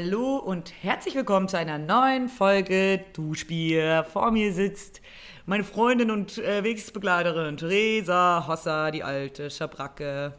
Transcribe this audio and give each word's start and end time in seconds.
Hallo 0.00 0.36
und 0.36 0.72
herzlich 0.84 1.16
willkommen 1.16 1.48
zu 1.48 1.58
einer 1.58 1.76
neuen 1.76 2.28
Folge 2.28 3.04
Duschbier. 3.14 4.06
Vor 4.12 4.30
mir 4.30 4.52
sitzt 4.52 5.00
meine 5.44 5.64
Freundin 5.64 6.12
und 6.12 6.38
äh, 6.38 6.62
Wegsbegleiterin 6.62 7.56
Theresa 7.56 8.44
Hossa, 8.46 8.92
die 8.92 9.02
alte 9.02 9.50
Schabracke. 9.50 10.38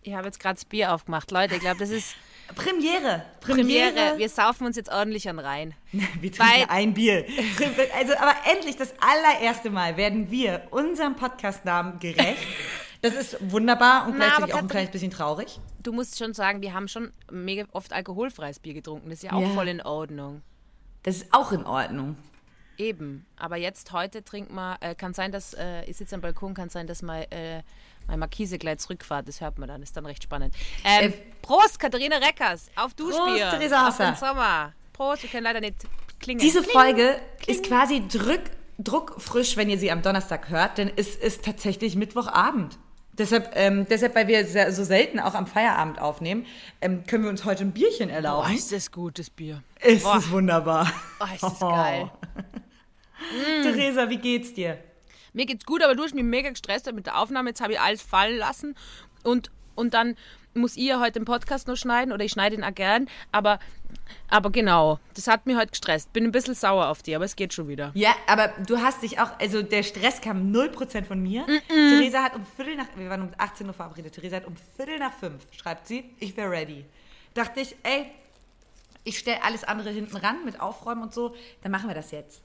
Ich 0.00 0.14
habe 0.14 0.24
jetzt 0.24 0.40
gerade 0.40 0.54
das 0.54 0.64
Bier 0.64 0.94
aufgemacht. 0.94 1.30
Leute, 1.30 1.56
ich 1.56 1.60
glaube, 1.60 1.80
das 1.80 1.90
ist 1.90 2.16
Premiere. 2.54 3.26
Premiere. 3.42 4.14
Wir 4.16 4.30
saufen 4.30 4.66
uns 4.66 4.76
jetzt 4.76 4.90
ordentlich 4.90 5.28
an 5.28 5.38
rein. 5.38 5.74
Wir 5.92 6.32
trinken 6.32 6.70
ein 6.70 6.94
Bier. 6.94 7.26
Also, 7.94 8.14
aber 8.16 8.34
endlich 8.50 8.76
das 8.76 8.94
allererste 9.00 9.68
Mal 9.68 9.98
werden 9.98 10.30
wir 10.30 10.62
unserem 10.70 11.14
Podcastnamen 11.14 11.98
gerecht. 11.98 12.38
Das 13.02 13.14
ist 13.14 13.36
wunderbar 13.50 14.06
und 14.06 14.16
Na, 14.16 14.26
gleichzeitig 14.26 14.54
auch 14.54 14.58
ein 14.58 14.68
kleines 14.68 14.90
bisschen 14.92 15.10
traurig. 15.10 15.58
Du 15.82 15.92
musst 15.92 16.18
schon 16.18 16.34
sagen, 16.34 16.62
wir 16.62 16.72
haben 16.72 16.86
schon 16.88 17.10
mega 17.30 17.64
oft 17.72 17.92
alkoholfreies 17.92 18.60
Bier 18.60 18.74
getrunken. 18.74 19.10
Das 19.10 19.18
ist 19.18 19.22
ja 19.24 19.32
auch 19.32 19.40
Ja. 19.42 19.48
voll 19.48 19.68
in 19.68 19.82
Ordnung. 19.82 20.42
Das 21.02 21.16
ist 21.16 21.34
auch 21.34 21.50
in 21.52 21.64
Ordnung. 21.66 22.16
Eben. 22.78 23.26
Aber 23.36 23.56
jetzt 23.56 23.92
heute 23.92 24.22
trinken 24.24 24.54
wir, 24.54 24.76
äh, 24.80 24.94
kann 24.94 25.14
sein, 25.14 25.32
dass, 25.32 25.52
äh, 25.54 25.84
ich 25.86 25.96
sitze 25.96 26.14
am 26.14 26.20
Balkon, 26.20 26.54
kann 26.54 26.68
sein, 26.68 26.86
dass 26.86 27.02
mein, 27.02 27.30
äh, 27.32 27.62
meine 28.06 28.18
Markise 28.18 28.56
gleich 28.56 28.78
zurückfahrt. 28.78 29.26
Das 29.26 29.40
hört 29.40 29.58
man 29.58 29.68
dann, 29.68 29.82
ist 29.82 29.96
dann 29.96 30.06
recht 30.06 30.22
spannend. 30.22 30.54
Ähm, 30.84 31.10
Äh, 31.10 31.12
Prost, 31.42 31.78
Katharina 31.80 32.16
Reckers, 32.18 32.70
auf 32.76 32.94
Duschbier. 32.94 33.50
Theresa 33.50 33.88
auf 33.88 33.96
den. 33.96 34.14
Sommer. 34.14 34.72
Prost, 34.92 35.24
wir 35.24 35.30
können 35.30 35.44
leider 35.44 35.60
nicht 35.60 35.74
klingeln. 36.20 36.40
Diese 36.44 36.60
Kling. 36.62 36.72
Folge 36.72 37.20
ist 37.48 37.64
quasi 37.64 38.06
drück, 38.06 38.42
druckfrisch, 38.78 39.56
wenn 39.56 39.68
ihr 39.68 39.78
sie 39.78 39.90
am 39.90 40.02
Donnerstag 40.02 40.48
hört, 40.50 40.78
denn 40.78 40.90
es 40.96 41.16
ist 41.16 41.44
tatsächlich 41.44 41.96
Mittwochabend. 41.96 42.78
Deshalb, 43.18 43.50
ähm, 43.54 43.86
deshalb, 43.88 44.14
weil 44.14 44.26
wir 44.26 44.46
sehr, 44.46 44.72
so 44.72 44.84
selten 44.84 45.20
auch 45.20 45.34
am 45.34 45.46
Feierabend 45.46 46.00
aufnehmen, 46.00 46.46
ähm, 46.80 47.04
können 47.06 47.24
wir 47.24 47.30
uns 47.30 47.44
heute 47.44 47.64
ein 47.64 47.72
Bierchen 47.72 48.08
Boah, 48.08 48.14
erlauben. 48.14 48.54
ist 48.54 48.72
das 48.72 48.90
gut, 48.90 49.18
das 49.18 49.28
Bier. 49.28 49.62
ist 49.82 50.04
boah. 50.04 50.16
es 50.16 50.30
wunderbar. 50.30 50.90
Oh, 51.20 51.34
ist 51.34 51.42
das 51.42 51.60
geil. 51.60 52.10
Theresa, 53.62 54.08
wie 54.08 54.16
geht's 54.16 54.54
dir? 54.54 54.78
Mir 55.34 55.46
geht's 55.46 55.64
gut, 55.64 55.82
aber 55.82 55.94
du 55.94 56.02
hast 56.02 56.14
mich 56.14 56.24
mega 56.24 56.50
gestresst 56.50 56.90
mit 56.92 57.06
der 57.06 57.18
Aufnahme. 57.18 57.50
Jetzt 57.50 57.60
habe 57.60 57.74
ich 57.74 57.80
alles 57.80 58.02
fallen 58.02 58.38
lassen. 58.38 58.74
Und, 59.24 59.50
und 59.74 59.94
dann 59.94 60.16
muss 60.54 60.76
ich 60.76 60.84
ja 60.84 61.00
heute 61.00 61.12
den 61.12 61.24
Podcast 61.24 61.68
noch 61.68 61.76
schneiden 61.76 62.12
oder 62.12 62.24
ich 62.24 62.32
schneide 62.32 62.56
ihn 62.56 62.64
auch 62.64 62.74
gern. 62.74 63.08
Aber, 63.30 63.58
aber 64.28 64.50
genau, 64.50 64.98
das 65.14 65.26
hat 65.26 65.46
mich 65.46 65.56
heute 65.56 65.70
gestresst. 65.70 66.12
Bin 66.12 66.24
ein 66.24 66.32
bisschen 66.32 66.54
sauer 66.54 66.88
auf 66.88 67.02
dich, 67.02 67.16
aber 67.16 67.24
es 67.24 67.36
geht 67.36 67.52
schon 67.52 67.68
wieder. 67.68 67.90
Ja, 67.94 68.14
aber 68.26 68.48
du 68.66 68.78
hast 68.78 69.02
dich 69.02 69.18
auch, 69.18 69.38
also 69.40 69.62
der 69.62 69.82
Stress 69.82 70.20
kam 70.20 70.52
0% 70.52 71.04
von 71.04 71.22
mir. 71.22 71.46
Theresa 71.68 72.22
hat 72.22 72.34
um 72.34 72.44
Viertel 72.56 72.76
nach, 72.76 72.86
wir 72.96 73.08
waren 73.08 73.22
um 73.22 73.30
18 73.36 73.66
Uhr 73.66 73.72
verabredet, 73.72 74.14
Theresa 74.14 74.36
hat 74.36 74.46
um 74.46 74.56
Viertel 74.76 74.98
nach 74.98 75.12
fünf, 75.12 75.42
schreibt 75.52 75.86
sie, 75.86 76.04
ich 76.18 76.36
wäre 76.36 76.50
ready. 76.50 76.84
Dachte 77.34 77.60
ich, 77.60 77.76
ey, 77.82 78.10
ich 79.04 79.18
stelle 79.18 79.42
alles 79.42 79.64
andere 79.64 79.90
hinten 79.90 80.16
ran 80.16 80.44
mit 80.44 80.60
Aufräumen 80.60 81.02
und 81.02 81.14
so, 81.14 81.34
dann 81.62 81.72
machen 81.72 81.88
wir 81.88 81.94
das 81.94 82.10
jetzt. 82.10 82.42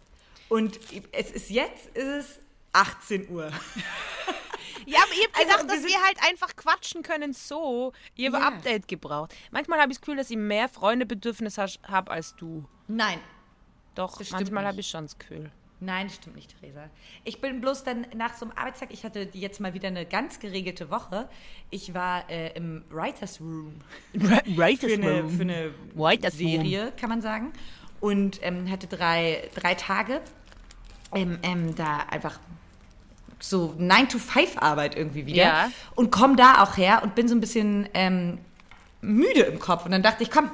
Und 0.49 0.79
es 1.11 1.31
ist 1.31 1.49
jetzt, 1.49 1.87
ist 1.95 2.05
es 2.05 2.39
18 2.73 3.29
Uhr. 3.29 3.51
Ja, 4.85 4.99
aber 5.03 5.11
ich 5.13 5.27
habe 5.27 5.51
Also, 5.53 5.67
wir 5.67 5.75
dass 5.75 5.85
wir 5.85 6.03
halt 6.03 6.17
einfach 6.29 6.55
quatschen 6.55 7.03
können 7.03 7.33
so. 7.33 7.93
Habe 7.93 8.21
Ja. 8.21 8.33
ein 8.33 8.53
Update 8.53 8.87
gebraucht. 8.87 9.33
Manchmal 9.51 9.79
habe 9.79 9.91
ich 9.91 9.97
das 9.97 10.01
Gefühl, 10.01 10.17
dass 10.17 10.29
ich 10.29 10.37
mehr 10.37 10.69
Freundebedürfnis 10.69 11.57
habe 11.57 12.11
als 12.11 12.35
du. 12.35 12.65
Nein, 12.87 13.19
Doch, 13.95 14.21
manchmal 14.31 14.65
habe 14.65 14.79
ich 14.79 14.87
schon 14.87 15.05
das 15.05 15.17
Gefühl. 15.17 15.51
Nein, 15.79 16.09
stimmt 16.09 16.35
nicht, 16.35 16.59
Theresa. 16.59 16.89
Ich 17.23 17.39
bin 17.39 17.61
bloß 17.61 17.83
dann 17.83 18.07
nach 18.15 18.35
so 18.35 18.45
einem 18.45 18.57
Arbeitstag, 18.57 18.91
ich 18.91 19.03
hatte 19.03 19.29
jetzt 19.33 19.59
mal 19.59 19.75
wieder 19.75 19.89
eine 19.89 20.05
ganz 20.07 20.39
geregelte 20.39 20.89
Woche. 20.89 21.29
Ich 21.69 21.93
war 21.93 22.27
äh, 22.31 22.55
im 22.57 22.83
Writers 22.89 23.39
Room 23.39 23.75
Writers 24.13 24.79
für 24.91 24.93
eine, 24.95 25.29
für 25.29 25.41
eine 25.43 25.73
Writers 25.93 26.33
Serie, 26.35 26.93
kann 26.99 27.09
man 27.09 27.21
sagen. 27.21 27.53
Und 27.99 28.39
ähm, 28.43 28.69
hatte 28.71 28.87
drei, 28.87 29.49
drei 29.53 29.75
Tage 29.75 30.21
ähm, 31.13 31.37
ähm, 31.43 31.75
da 31.75 31.97
einfach 32.09 32.39
so 33.39 33.75
9-to-5-Arbeit 33.79 34.95
irgendwie 34.95 35.25
wieder. 35.25 35.43
Ja. 35.43 35.71
Und 35.95 36.11
komme 36.11 36.35
da 36.35 36.63
auch 36.63 36.77
her 36.77 37.01
und 37.03 37.15
bin 37.15 37.27
so 37.27 37.35
ein 37.35 37.41
bisschen 37.41 37.87
ähm, 37.93 38.39
müde 39.01 39.41
im 39.41 39.59
Kopf. 39.59 39.85
Und 39.85 39.91
dann 39.91 40.03
dachte 40.03 40.23
ich, 40.23 40.31
komm, 40.31 40.51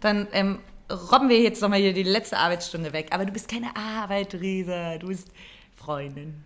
dann 0.00 0.26
ähm, 0.32 0.58
robben 0.90 1.28
wir 1.28 1.40
jetzt 1.40 1.60
nochmal 1.62 1.80
hier 1.80 1.92
die 1.92 2.02
letzte 2.02 2.38
Arbeitsstunde 2.38 2.92
weg. 2.92 3.08
Aber 3.10 3.24
du 3.24 3.32
bist 3.32 3.48
keine 3.48 3.74
Arbeit, 3.76 4.30
Theresa. 4.30 4.98
Du 4.98 5.08
bist 5.08 5.28
Freundin. 5.76 6.42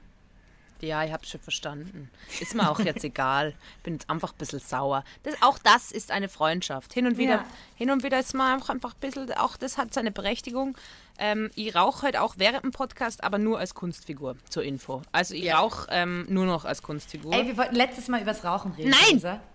Ja, 0.82 1.02
ich 1.04 1.12
hab's 1.12 1.30
schon 1.30 1.40
verstanden. 1.40 2.10
Ist 2.38 2.54
mir 2.54 2.70
auch 2.70 2.78
jetzt 2.80 3.02
egal. 3.04 3.54
Bin 3.82 3.94
jetzt 3.94 4.10
einfach 4.10 4.32
ein 4.32 4.36
bisschen 4.38 4.60
sauer. 4.60 5.04
Das, 5.22 5.34
auch 5.40 5.58
das 5.58 5.90
ist 5.90 6.10
eine 6.10 6.28
Freundschaft. 6.28 6.92
Hin 6.92 7.06
und 7.06 7.16
wieder, 7.16 7.36
Ja. 7.36 7.44
hin 7.76 7.90
und 7.90 8.02
wieder 8.02 8.18
ist 8.20 8.34
man 8.34 8.60
auch 8.60 8.68
einfach 8.68 8.92
ein 8.92 9.00
bisschen, 9.00 9.32
auch 9.34 9.56
das 9.56 9.78
hat 9.78 9.94
seine 9.94 10.10
Berechtigung. 10.10 10.76
Ähm, 11.18 11.50
ich 11.54 11.74
rauche 11.74 12.06
heute 12.06 12.20
auch 12.22 12.34
während 12.38 12.64
dem 12.64 12.70
Podcast, 12.72 13.24
aber 13.24 13.38
nur 13.38 13.58
als 13.58 13.74
Kunstfigur, 13.74 14.36
zur 14.48 14.62
Info. 14.62 15.02
Also 15.12 15.34
ich 15.34 15.44
Ja. 15.44 15.58
rauche 15.58 15.86
ähm, 15.90 16.26
nur 16.28 16.44
noch 16.46 16.64
als 16.64 16.82
Kunstfigur. 16.82 17.32
Ey, 17.32 17.46
wir 17.46 17.56
wollten 17.56 17.74
letztes 17.74 18.08
Mal 18.08 18.20
übers 18.22 18.44
Rauchen 18.44 18.72
reden. 18.72 18.90
Nein! 18.90 19.20
Theresa. 19.20 19.40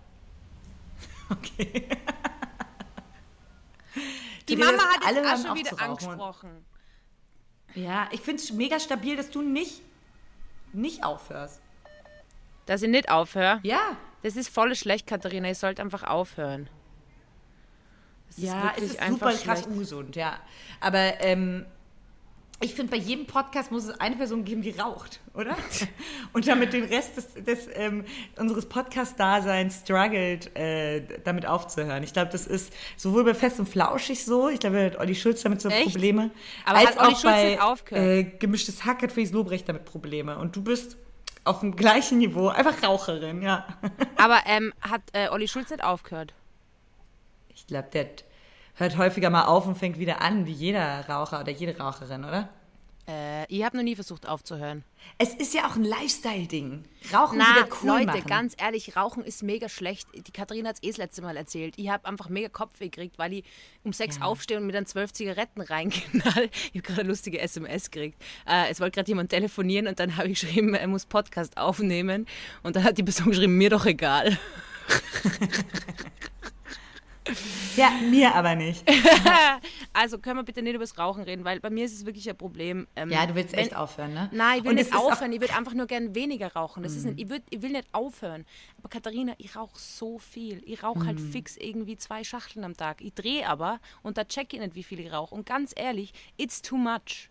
Okay. 1.30 1.88
Die 4.48 4.56
Theresa, 4.56 4.72
Mama 4.72 4.82
hat 4.92 5.06
alle 5.06 5.20
jetzt 5.22 5.32
auch 5.32 5.46
schon 5.46 5.56
wieder 5.56 5.80
angesprochen. 5.80 6.64
Ja, 7.74 8.08
ich 8.10 8.20
finde 8.20 8.42
es 8.42 8.52
mega 8.52 8.78
stabil, 8.78 9.16
dass 9.16 9.30
du 9.30 9.40
nicht, 9.40 9.80
nicht 10.74 11.04
aufhörst. 11.04 11.62
Dass 12.66 12.82
ich 12.82 12.90
nicht 12.90 13.10
aufhöre. 13.10 13.60
Ja. 13.62 13.96
Das 14.22 14.36
ist 14.36 14.48
voll 14.52 14.74
schlecht, 14.74 15.06
Katharina. 15.06 15.50
Ich 15.50 15.58
sollte 15.58 15.80
einfach 15.80 16.02
aufhören. 16.04 16.68
Das 18.36 18.44
Ja, 18.44 18.72
es 18.76 18.84
ist 18.84 19.06
super 19.06 19.32
krass 19.32 19.66
ungesund, 19.66 20.16
ja. 20.16 20.38
Aber 20.80 21.20
ähm, 21.20 21.66
ich 22.62 22.74
finde, 22.74 22.92
bei 22.92 22.96
jedem 22.96 23.26
Podcast 23.26 23.72
muss 23.72 23.84
es 23.84 24.00
eine 24.00 24.16
Person 24.16 24.44
geben, 24.44 24.62
die 24.62 24.70
raucht, 24.70 25.20
oder? 25.34 25.56
Und 26.32 26.46
damit 26.46 26.72
den 26.72 26.84
Rest 26.84 27.16
des, 27.16 27.34
des, 27.34 27.68
ähm, 27.74 28.04
unseres 28.38 28.66
Podcast-Daseins 28.66 29.80
struggelt, 29.80 30.54
äh, 30.56 31.02
damit 31.24 31.44
aufzuhören. 31.44 32.02
Ich 32.04 32.12
glaube, 32.12 32.30
das 32.30 32.46
ist 32.46 32.72
sowohl 32.96 33.24
bei 33.24 33.34
Fest 33.34 33.58
und 33.58 33.68
Flauschig 33.68 34.24
so, 34.24 34.48
ich 34.48 34.60
glaube, 34.60 34.84
hat 34.84 34.98
Olli 34.98 35.14
Schulz 35.14 35.42
damit 35.42 35.60
so 35.60 35.68
Echt? 35.68 35.90
Probleme, 35.90 36.30
Aber 36.64 36.78
als 36.78 36.90
hat 36.90 36.98
Olli 36.98 37.06
auch 37.06 37.20
Schulz 37.20 37.34
bei 37.34 37.50
nicht 37.50 37.60
aufgehört? 37.62 38.04
äh, 38.04 38.22
Gemischtes 38.38 38.84
Hack 38.84 39.02
hat 39.02 39.12
Felix 39.12 39.32
Lobrecht 39.32 39.68
damit 39.68 39.84
Probleme. 39.84 40.38
Und 40.38 40.54
du 40.54 40.62
bist 40.62 40.96
auf 41.44 41.60
dem 41.60 41.74
gleichen 41.74 42.18
Niveau, 42.18 42.48
einfach 42.48 42.80
Raucherin, 42.82 43.42
ja. 43.42 43.66
Aber 44.16 44.40
ähm, 44.46 44.72
hat 44.80 45.02
äh, 45.12 45.28
Olli 45.28 45.48
Schulz 45.48 45.70
nicht 45.70 45.82
aufgehört? 45.82 46.34
Ich 47.62 47.68
glaube, 47.68 47.88
der 47.92 48.08
hört 48.74 48.96
häufiger 48.98 49.30
mal 49.30 49.44
auf 49.44 49.66
und 49.68 49.76
fängt 49.76 50.00
wieder 50.00 50.20
an, 50.20 50.46
wie 50.46 50.52
jeder 50.52 51.08
Raucher 51.08 51.40
oder 51.40 51.52
jede 51.52 51.78
Raucherin, 51.78 52.24
oder? 52.24 52.48
Äh, 53.08 53.46
ich 53.46 53.64
habe 53.64 53.76
noch 53.76 53.84
nie 53.84 53.94
versucht 53.94 54.28
aufzuhören. 54.28 54.82
Es 55.18 55.32
ist 55.34 55.54
ja 55.54 55.68
auch 55.68 55.76
ein 55.76 55.84
Lifestyle-Ding. 55.84 56.84
Rauchen 57.12 57.38
Na, 57.38 57.56
wieder 57.56 57.68
cool 57.82 57.88
Leute, 57.88 58.06
machen. 58.06 58.26
ganz 58.26 58.54
ehrlich, 58.58 58.96
Rauchen 58.96 59.24
ist 59.24 59.44
mega 59.44 59.68
schlecht. 59.68 60.08
Die 60.14 60.32
Katharina 60.32 60.70
hat 60.70 60.76
es 60.76 60.82
eh 60.82 60.88
das 60.88 60.96
letzte 60.98 61.22
Mal 61.22 61.36
erzählt. 61.36 61.74
Ich 61.76 61.88
habe 61.88 62.06
einfach 62.06 62.28
mega 62.28 62.48
Kopfweh 62.48 62.88
gekriegt, 62.88 63.18
weil 63.18 63.32
ich 63.34 63.44
um 63.84 63.92
sechs 63.92 64.20
aufstehe 64.20 64.58
und 64.58 64.66
mir 64.66 64.72
dann 64.72 64.86
zwölf 64.86 65.12
Zigaretten 65.12 65.60
reinknall. 65.60 66.48
Ich 66.72 66.80
habe 66.80 66.82
gerade 66.82 67.00
eine 67.02 67.08
lustige 67.08 67.40
SMS 67.40 67.90
gekriegt. 67.90 68.20
Äh, 68.44 68.70
es 68.70 68.80
wollte 68.80 68.96
gerade 68.96 69.08
jemand 69.08 69.30
telefonieren 69.30 69.86
und 69.86 70.00
dann 70.00 70.16
habe 70.16 70.28
ich 70.28 70.40
geschrieben, 70.40 70.74
er 70.74 70.88
muss 70.88 71.06
Podcast 71.06 71.56
aufnehmen. 71.58 72.26
Und 72.64 72.74
dann 72.76 72.82
hat 72.84 72.98
die 72.98 73.04
Person 73.04 73.30
geschrieben, 73.30 73.56
mir 73.56 73.70
doch 73.70 73.86
egal. 73.86 74.36
Ja, 77.76 77.90
mir 78.10 78.34
aber 78.34 78.54
nicht. 78.54 78.84
Also 79.94 80.18
können 80.18 80.38
wir 80.38 80.42
bitte 80.42 80.62
nicht 80.62 80.74
über 80.74 80.82
das 80.84 80.98
Rauchen 80.98 81.22
reden, 81.22 81.44
weil 81.44 81.60
bei 81.60 81.68
mir 81.68 81.84
ist 81.84 81.92
es 81.92 82.06
wirklich 82.06 82.28
ein 82.28 82.36
Problem. 82.36 82.86
Ähm, 82.96 83.10
Ja, 83.10 83.26
du 83.26 83.34
willst 83.34 83.52
wenn- 83.52 83.60
echt 83.60 83.76
aufhören, 83.76 84.14
ne? 84.14 84.30
Nein, 84.32 84.58
ich 84.58 84.64
will 84.64 84.70
Und 84.72 84.78
es 84.78 84.86
nicht 84.86 84.94
ist 84.94 84.98
auch- 84.98 85.06
Mhm. 85.08 85.12
aufhören. 85.12 85.32
Ich 85.34 85.40
würde 85.42 85.54
einfach 85.54 85.74
nur 85.74 85.86
gern 85.86 86.14
weniger 86.14 86.50
rauchen. 86.52 86.82
Das 86.82 86.94
ist 86.96 87.04
nicht, 87.04 87.20
ich, 87.20 87.28
würd, 87.28 87.42
ich 87.50 87.60
will 87.60 87.70
nicht 87.72 87.86
aufhören. 87.92 88.46
Aber 88.78 88.88
Katharina, 88.88 89.34
ich 89.38 89.54
rauche 89.54 89.78
so 89.78 90.18
viel. 90.18 90.62
Ich 90.64 90.82
rauche 90.82 91.04
halt 91.06 91.18
Mhm. 91.20 91.30
fix 91.30 91.56
irgendwie 91.58 91.96
zwei 91.98 92.24
Schachteln 92.24 92.64
am 92.64 92.74
Tag. 92.76 93.02
Ich 93.02 93.12
drehe 93.12 93.46
aber 93.46 93.80
und 94.02 94.16
da 94.16 94.24
check 94.24 94.52
ich 94.54 94.60
nicht, 94.60 94.74
wie 94.74 94.82
viel 94.82 94.98
ich 95.00 95.12
rauche. 95.12 95.34
Und 95.34 95.44
ganz 95.46 95.72
ehrlich, 95.76 96.12
it's 96.38 96.62
too 96.62 96.76
much. 96.78 97.28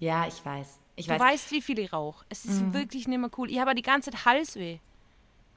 Ja, 0.00 0.26
ich 0.26 0.42
weiß. 0.44 0.78
Ich 0.96 1.06
Du 1.06 1.12
weiß. 1.12 1.20
Mhm. 1.20 1.24
weißt, 1.24 1.50
wie 1.52 1.60
viel 1.62 1.78
ich 1.78 1.92
rauche. 1.92 2.24
Es 2.30 2.44
ist 2.46 2.72
wirklich 2.72 3.06
nicht 3.06 3.18
mehr 3.18 3.30
cool. 3.36 3.50
Ich 3.50 3.58
habe 3.60 3.74
die 3.74 3.82
ganze 3.82 4.10
Zeit 4.10 4.24
Halsweh. 4.24 4.78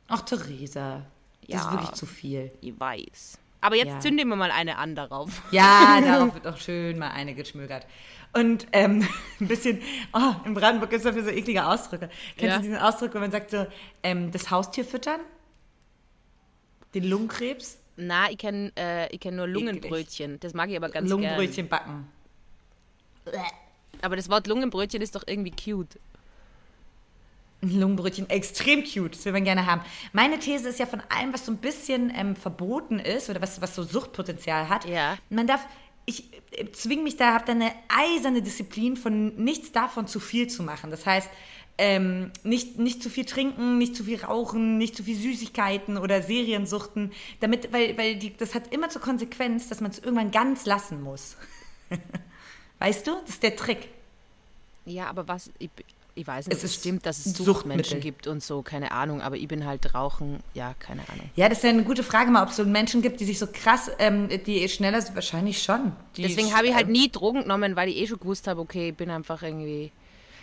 Ach, 0.09 0.21
Theresa. 0.21 1.05
Das 1.47 1.61
ist 1.61 1.65
Ja. 1.65 1.71
wirklich 1.71 1.91
zu 1.93 2.05
viel. 2.05 2.51
Ich 2.61 2.77
weiß. 2.77 3.37
Aber 3.61 3.75
jetzt 3.75 3.89
Ja. 3.89 3.99
zünden 3.99 4.27
wir 4.27 4.35
mal 4.35 4.51
eine 4.51 4.77
an 4.77 4.95
darauf. 4.95 5.41
Ja, 5.51 5.99
darauf 6.05 6.33
wird 6.33 6.47
auch 6.47 6.57
schön 6.57 6.97
mal 6.97 7.11
eine 7.11 7.35
geschmögert. 7.35 7.85
Und 8.33 8.65
ähm, 8.73 9.07
ein 9.39 9.47
bisschen, 9.47 9.81
oh, 10.13 10.33
in 10.45 10.53
Brandenburg 10.53 10.89
gibt 10.89 10.99
es 10.99 11.03
dafür 11.03 11.23
so 11.23 11.29
eklige 11.29 11.65
Ausdrücke. 11.65 12.09
Kennst 12.37 12.43
Ja. 12.53 12.55
du 12.57 12.61
diesen 12.63 12.77
Ausdruck, 12.77 13.13
wenn 13.13 13.21
man 13.21 13.31
sagt 13.31 13.51
so, 13.51 13.67
ähm, 14.03 14.31
das 14.31 14.49
Haustier 14.51 14.83
füttern? 14.85 15.19
Den 16.93 17.03
Lungenkrebs? 17.05 17.77
Na, 17.97 18.29
ich 18.31 18.37
kenne 18.37 18.71
äh, 18.77 19.13
ich 19.13 19.19
kenn 19.19 19.35
nur 19.35 19.47
Lungenbrötchen. 19.47 20.39
Das 20.39 20.53
mag 20.53 20.69
ich 20.69 20.75
aber 20.77 20.89
ganz 20.89 21.07
gern. 21.07 21.21
Lungenbrötchen 21.21 21.67
backen. 21.67 22.07
Aber 24.01 24.15
das 24.15 24.29
Wort 24.29 24.47
Lungenbrötchen 24.47 25.01
ist 25.01 25.15
doch 25.15 25.23
irgendwie 25.27 25.51
cute. 25.51 25.99
Ein 27.63 27.79
Lungenbrötchen, 27.79 28.29
extrem 28.29 28.83
cute, 28.83 29.15
das 29.15 29.23
will 29.25 29.33
man 29.33 29.43
gerne 29.43 29.65
haben. 29.67 29.81
Meine 30.13 30.39
These 30.39 30.67
ist 30.69 30.79
ja 30.79 30.85
von 30.87 31.01
allem, 31.09 31.31
was 31.33 31.45
so 31.45 31.51
ein 31.51 31.57
bisschen 31.57 32.11
ähm, 32.15 32.35
verboten 32.35 32.97
ist 32.99 33.29
oder 33.29 33.41
was, 33.41 33.61
was 33.61 33.75
so 33.75 33.83
Suchtpotenzial 33.83 34.67
hat, 34.67 34.85
Ja. 34.85 35.17
man 35.29 35.45
darf, 35.45 35.65
ich 36.05 36.25
äh, 36.53 36.71
zwinge 36.71 37.03
mich 37.03 37.17
da, 37.17 37.33
habe 37.33 37.45
da 37.45 37.51
eine 37.51 37.71
eiserne 37.87 38.41
Disziplin 38.41 38.97
von 38.97 39.35
nichts 39.35 39.71
davon 39.71 40.07
zu 40.07 40.19
viel 40.19 40.47
zu 40.47 40.63
machen. 40.63 40.89
Das 40.89 41.05
heißt, 41.05 41.29
ähm, 41.77 42.31
nicht, 42.43 42.79
nicht 42.79 43.01
zu 43.03 43.09
viel 43.09 43.25
trinken, 43.25 43.77
nicht 43.77 43.95
zu 43.95 44.03
viel 44.05 44.23
rauchen, 44.23 44.77
nicht 44.77 44.95
zu 44.95 45.03
viel 45.03 45.15
Süßigkeiten 45.15 45.97
oder 45.97 46.21
Seriensuchten, 46.23 47.11
damit, 47.39 47.71
weil, 47.71 47.97
weil 47.97 48.15
die, 48.17 48.35
das 48.35 48.55
hat 48.55 48.73
immer 48.73 48.89
zur 48.89 49.01
Konsequenz, 49.01 49.69
dass 49.69 49.81
man 49.81 49.91
es 49.91 49.99
irgendwann 49.99 50.31
ganz 50.31 50.65
lassen 50.65 51.01
muss. 51.01 51.37
weißt 52.79 53.05
du? 53.07 53.11
Das 53.21 53.29
ist 53.35 53.43
der 53.43 53.55
Trick. 53.55 53.87
Ja, 54.85 55.07
aber 55.07 55.27
was, 55.27 55.51
ich, 55.59 55.69
ich 56.15 56.27
weiß 56.27 56.47
nicht, 56.47 56.57
Es 56.57 56.63
ist 56.63 56.75
stimmt, 56.75 57.05
dass 57.05 57.25
es. 57.25 57.33
Suchtmenschen 57.33 57.99
gibt 57.99 58.27
und 58.27 58.43
so, 58.43 58.61
keine 58.61 58.91
Ahnung, 58.91 59.21
aber 59.21 59.37
ich 59.37 59.47
bin 59.47 59.65
halt 59.65 59.93
Rauchen, 59.93 60.39
ja, 60.53 60.73
keine 60.79 61.07
Ahnung. 61.09 61.29
Ja, 61.35 61.47
das 61.47 61.59
ist 61.59 61.63
ja 61.63 61.69
eine 61.69 61.83
gute 61.83 62.03
Frage 62.03 62.31
mal, 62.31 62.43
ob 62.43 62.49
es 62.49 62.57
so 62.57 62.65
Menschen 62.65 63.01
gibt, 63.01 63.19
die 63.19 63.25
sich 63.25 63.39
so 63.39 63.47
krass, 63.51 63.89
ähm, 63.99 64.27
die 64.45 64.67
schneller 64.69 65.01
sind. 65.01 65.15
Wahrscheinlich 65.15 65.61
schon. 65.61 65.93
Die 66.17 66.23
Deswegen 66.23 66.55
habe 66.55 66.67
ich 66.67 66.73
halt 66.75 66.87
ähm, 66.87 66.91
nie 66.93 67.09
Drogen 67.09 67.43
genommen, 67.43 67.75
weil 67.75 67.89
ich 67.89 67.97
eh 67.97 68.07
schon 68.07 68.19
gewusst 68.19 68.47
habe, 68.47 68.59
okay, 68.61 68.89
ich 68.89 68.95
bin 68.95 69.09
einfach 69.09 69.41
irgendwie. 69.43 69.91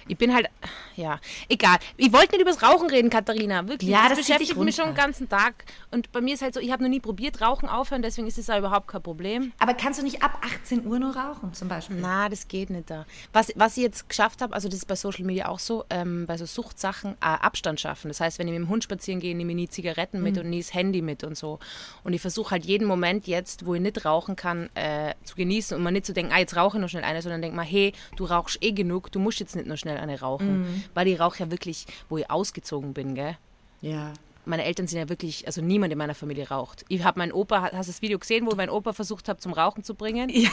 Ich 0.08 0.16
bin 0.16 0.34
halt, 0.34 0.48
ja, 0.96 1.20
egal. 1.48 1.78
Ich 1.96 2.12
wollte 2.12 2.32
nicht 2.32 2.42
über 2.42 2.50
das 2.50 2.62
Rauchen 2.62 2.88
reden, 2.90 3.10
Katharina, 3.10 3.68
wirklich. 3.68 3.90
Ja, 3.90 4.08
das, 4.08 4.18
das 4.18 4.26
beschäftigt 4.26 4.56
mich 4.56 4.74
schon 4.74 4.86
den 4.86 4.94
ganzen 4.94 5.28
Tag. 5.28 5.64
Und 5.90 6.10
bei 6.12 6.20
mir 6.20 6.34
ist 6.34 6.42
halt 6.42 6.54
so, 6.54 6.60
ich 6.60 6.72
habe 6.72 6.82
noch 6.82 6.90
nie 6.90 7.00
probiert, 7.00 7.40
Rauchen 7.40 7.68
aufhören, 7.68 8.02
deswegen 8.02 8.26
ist 8.26 8.38
es 8.38 8.48
ja 8.48 8.58
überhaupt 8.58 8.88
kein 8.88 9.02
Problem. 9.02 9.52
Aber 9.58 9.74
kannst 9.74 10.00
du 10.00 10.04
nicht 10.04 10.22
ab 10.22 10.42
18 10.44 10.86
Uhr 10.86 10.98
nur 10.98 11.16
rauchen, 11.16 11.52
zum 11.54 11.68
Beispiel? 11.68 11.96
Na, 12.00 12.28
das 12.28 12.48
geht 12.48 12.70
nicht 12.70 12.90
da. 12.90 13.06
Was, 13.32 13.52
was 13.54 13.76
ich 13.76 13.84
jetzt 13.84 14.08
geschafft 14.08 14.42
habe, 14.42 14.54
also 14.54 14.68
das 14.68 14.78
ist 14.78 14.86
bei 14.86 14.96
Social 14.96 15.24
Media 15.24 15.48
auch 15.48 15.58
so, 15.58 15.84
ähm, 15.90 16.26
bei 16.26 16.36
so 16.36 16.46
Suchtsachen, 16.46 17.12
äh, 17.20 17.26
Abstand 17.26 17.80
schaffen. 17.80 18.08
Das 18.08 18.20
heißt, 18.20 18.38
wenn 18.38 18.48
ich 18.48 18.54
mit 18.54 18.62
dem 18.62 18.68
Hund 18.68 18.84
spazieren 18.84 19.20
gehe, 19.20 19.36
nehme 19.36 19.52
ich 19.52 19.56
nie 19.56 19.68
Zigaretten 19.68 20.22
mit 20.22 20.38
und 20.38 20.50
nie 20.50 20.58
das 20.58 20.74
Handy 20.74 21.02
mit 21.02 21.22
und 21.24 21.36
so. 21.36 21.58
Und 22.02 22.12
ich 22.12 22.20
versuche 22.20 22.52
halt 22.52 22.64
jeden 22.64 22.86
Moment 22.86 23.26
jetzt, 23.26 23.66
wo 23.66 23.74
ich 23.74 23.80
nicht 23.80 24.04
rauchen 24.04 24.36
kann, 24.36 24.70
äh, 24.74 25.14
zu 25.24 25.36
genießen 25.36 25.76
und 25.76 25.82
mal 25.82 25.90
nicht 25.90 26.06
zu 26.06 26.12
denken, 26.12 26.32
ah, 26.32 26.38
jetzt 26.38 26.56
rauche 26.56 26.78
ich 26.78 26.80
noch 26.80 26.88
schnell 26.88 27.04
eine, 27.04 27.22
sondern 27.22 27.42
denk 27.42 27.54
mal, 27.54 27.64
hey, 27.64 27.92
du 28.16 28.24
rauchst 28.24 28.62
eh 28.62 28.72
genug, 28.72 29.12
du 29.12 29.20
musst 29.20 29.40
jetzt 29.40 29.54
nicht 29.54 29.66
nur 29.66 29.76
schnell 29.76 29.97
eine 29.98 30.20
rauchen. 30.20 30.84
Weil 30.94 31.08
ich 31.08 31.20
rauche 31.20 31.40
ja 31.40 31.50
wirklich, 31.50 31.86
wo 32.08 32.18
ich 32.18 32.30
ausgezogen 32.30 32.94
bin, 32.94 33.14
gell? 33.14 33.36
Ja. 33.80 34.12
Meine 34.48 34.64
Eltern 34.64 34.86
sind 34.86 34.98
ja 34.98 35.08
wirklich, 35.08 35.46
also 35.46 35.60
niemand 35.60 35.92
in 35.92 35.98
meiner 35.98 36.14
Familie 36.14 36.48
raucht. 36.48 36.84
Ich 36.88 37.04
habe 37.04 37.18
meinen 37.18 37.32
Opa, 37.32 37.62
hast 37.62 37.88
du 37.88 37.92
das 37.92 38.02
Video 38.02 38.18
gesehen, 38.18 38.46
wo 38.46 38.54
mein 38.54 38.70
Opa 38.70 38.92
versucht 38.92 39.28
hat, 39.28 39.40
zum 39.40 39.52
Rauchen 39.52 39.84
zu 39.84 39.94
bringen? 39.94 40.28
Ja. 40.30 40.50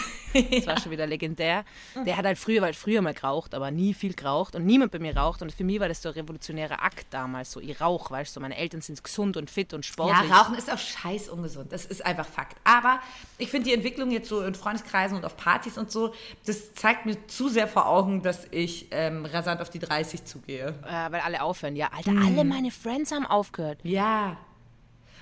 Das 0.51 0.68
war 0.68 0.80
schon 0.80 0.92
wieder 0.92 1.07
legendär. 1.07 1.63
Der 2.06 2.18
hat 2.18 2.25
halt 2.25 2.38
früher, 2.38 2.62
halt 2.62 2.75
früher 2.75 3.01
mal 3.01 3.13
geraucht, 3.13 3.56
aber 3.56 3.71
nie 3.71 3.94
viel 3.94 4.13
geraucht 4.13 4.56
und 4.56 4.65
niemand 4.65 4.92
bei 4.92 5.00
mir 5.00 5.15
raucht. 5.15 5.42
Und 5.42 5.53
für 5.53 5.63
mich 5.63 5.80
war 5.80 5.88
das 5.88 6.01
so 6.01 6.09
ein 6.09 6.15
revolutionärer 6.15 6.83
Akt 6.83 7.07
damals. 7.12 7.51
So, 7.51 7.62
ich 7.62 7.80
rauche, 7.80 8.12
weißt 8.12 8.36
du, 8.36 8.42
meine 8.42 8.57
Eltern 8.57 8.81
sind 8.81 9.01
gesund 9.01 9.38
und 9.38 9.50
fit 9.50 9.74
und 9.74 9.86
Ja, 9.86 9.92
sportlich. 9.94 10.31
Rauchen 10.31 10.56
ist 10.56 10.71
auch 10.71 10.77
scheiß 10.77 11.30
ungesund. 11.30 11.71
Das 11.71 11.86
ist 11.86 12.06
einfach 12.06 12.25
Fakt. 12.27 12.57
Aber 12.65 13.00
ich 13.38 13.50
finde 13.50 13.69
die 13.69 13.74
Entwicklung 13.74 14.12
jetzt 14.12 14.27
so 14.27 14.41
in 14.41 14.56
Freundeskreisen 14.56 15.15
und 15.15 15.24
auf 15.24 15.38
Partys 15.38 15.77
und 15.77 15.89
so, 15.89 16.13
das 16.45 16.74
zeigt 16.74 17.06
mir 17.06 17.27
zu 17.27 17.48
sehr 17.48 17.68
vor 17.68 17.88
Augen, 17.88 18.21
dass 18.21 18.45
ich 18.51 18.88
ähm, 18.91 19.25
rasant 19.25 19.62
auf 19.62 19.69
die 19.69 19.80
30 19.80 20.25
zugehe. 20.25 20.75
äh, 20.83 21.12
weil 21.12 21.21
alle 21.21 21.41
aufhören. 21.41 21.75
Ja, 21.75 21.91
Alter, 21.95 22.12
alle 22.12 22.44
meine 22.44 22.71
Friends 22.71 23.12
haben 23.12 23.25
aufgehört. 23.25 23.84
Ja. 23.85 24.37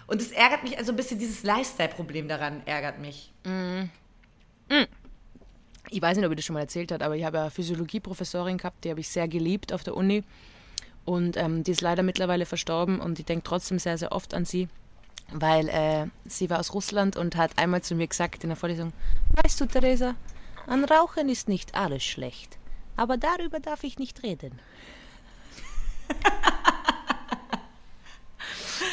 Und 0.07 0.21
es 0.21 0.31
ärgert 0.31 0.63
mich, 0.63 0.77
also 0.77 0.93
ein 0.93 0.95
bisschen 0.95 1.19
dieses 1.19 1.43
Lifestyle-Problem 1.43 2.27
daran 2.27 2.65
ärgert 2.65 2.97
mich. 2.99 3.31
Ich 5.89 6.01
weiß 6.01 6.17
nicht, 6.17 6.25
ob 6.25 6.31
ich 6.31 6.37
das 6.37 6.45
schon 6.45 6.53
mal 6.53 6.61
erzählt 6.61 6.91
habe, 6.91 7.03
aber 7.03 7.15
ich 7.15 7.25
habe 7.25 7.41
eine 7.41 7.51
Physiologie-Professorin 7.51 8.57
gehabt, 8.57 8.83
die 8.85 8.89
habe 8.89 9.01
ich 9.01 9.09
sehr 9.09 9.27
geliebt 9.27 9.73
auf 9.73 9.83
der 9.83 9.95
Uni. 9.95 10.23
Und 11.05 11.35
ähm, 11.35 11.63
die 11.63 11.71
ist 11.71 11.81
leider 11.81 12.03
mittlerweile 12.03 12.45
verstorben 12.45 13.01
und 13.01 13.19
ich 13.19 13.25
denke 13.25 13.43
trotzdem 13.43 13.79
sehr, 13.79 13.97
sehr 13.97 14.13
oft 14.13 14.33
an 14.33 14.45
sie, 14.45 14.69
weil 15.33 15.67
äh, 15.67 16.07
sie 16.25 16.49
war 16.49 16.59
aus 16.61 16.73
Russland 16.73 17.17
und 17.17 17.35
hat 17.35 17.57
einmal 17.57 17.81
zu 17.81 17.95
mir 17.95 18.07
gesagt 18.07 18.43
in 18.43 18.49
der 18.49 18.55
Vorlesung, 18.55 18.93
weißt 19.43 19.59
du, 19.59 19.65
Theresa, 19.65 20.15
an 20.65 20.85
Rauchen 20.85 21.27
ist 21.27 21.49
nicht 21.49 21.75
alles 21.75 22.05
schlecht, 22.05 22.57
aber 22.95 23.17
darüber 23.17 23.59
darf 23.59 23.83
ich 23.83 23.99
nicht 23.99 24.23
reden. 24.23 24.57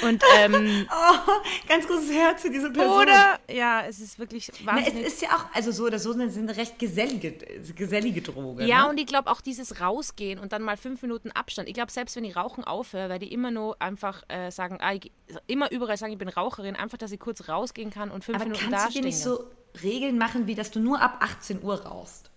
und 0.03 0.23
ähm, 0.39 0.87
Oh, 0.91 1.33
ganz 1.69 1.87
großes 1.87 2.11
Herz 2.13 2.43
für 2.43 2.51
diese 2.51 2.71
Person. 2.71 3.03
oder, 3.03 3.39
ja, 3.51 3.83
es 3.87 4.01
ist 4.01 4.19
wirklich 4.19 4.51
Na, 4.65 4.79
es 4.79 4.85
wahnsinnig. 4.87 5.07
ist 5.07 5.23
ja 5.23 5.29
auch, 5.31 5.45
also 5.55 5.71
so 5.73 5.85
oder 5.85 5.99
so, 5.99 6.13
eine, 6.13 6.25
eine 6.25 6.57
recht 6.57 6.79
gesellige, 6.79 7.33
gesellige 7.75 8.23
Droge. 8.23 8.65
Ja, 8.65 8.85
ne? 8.85 8.91
und 8.91 8.99
ich 8.99 9.07
glaube 9.07 9.31
auch 9.31 9.41
dieses 9.41 9.81
Rausgehen 9.81 10.39
und 10.39 10.53
dann 10.53 10.63
mal 10.63 10.77
fünf 10.77 11.03
Minuten 11.03 11.31
Abstand. 11.33 11.69
Ich 11.69 11.75
glaube, 11.75 11.91
selbst 11.93 12.17
wenn 12.17 12.25
ich 12.25 12.37
Rauchen 12.37 12.65
aufhöre, 12.65 13.09
werde 13.09 13.25
ich 13.25 13.33
immer 13.33 13.51
nur 13.51 13.81
einfach 13.81 14.23
äh, 14.29 14.51
sagen, 14.51 14.79
ah, 14.81 14.95
ich, 14.95 15.11
immer 15.47 15.71
überall 15.71 15.97
sagen, 15.97 16.13
ich 16.13 16.19
bin 16.19 16.29
Raucherin, 16.29 16.77
einfach, 16.77 16.99
dass 16.99 17.13
ich 17.13 17.21
kurz 17.21 17.49
rausgehen 17.49 17.91
kann 17.91 18.11
und 18.11 18.25
fünf 18.25 18.37
Aber 18.37 18.45
Minuten 18.45 18.61
kannst 18.63 18.73
du 18.73 18.85
dastehen. 18.87 19.03
dir 19.03 19.09
nicht 19.09 19.19
so 19.19 19.45
Regeln 19.83 20.19
machen, 20.19 20.47
wie 20.47 20.55
dass 20.55 20.71
du 20.71 20.81
nur 20.81 21.01
ab 21.01 21.19
18 21.21 21.63
Uhr 21.63 21.81
rauchst? 21.85 22.31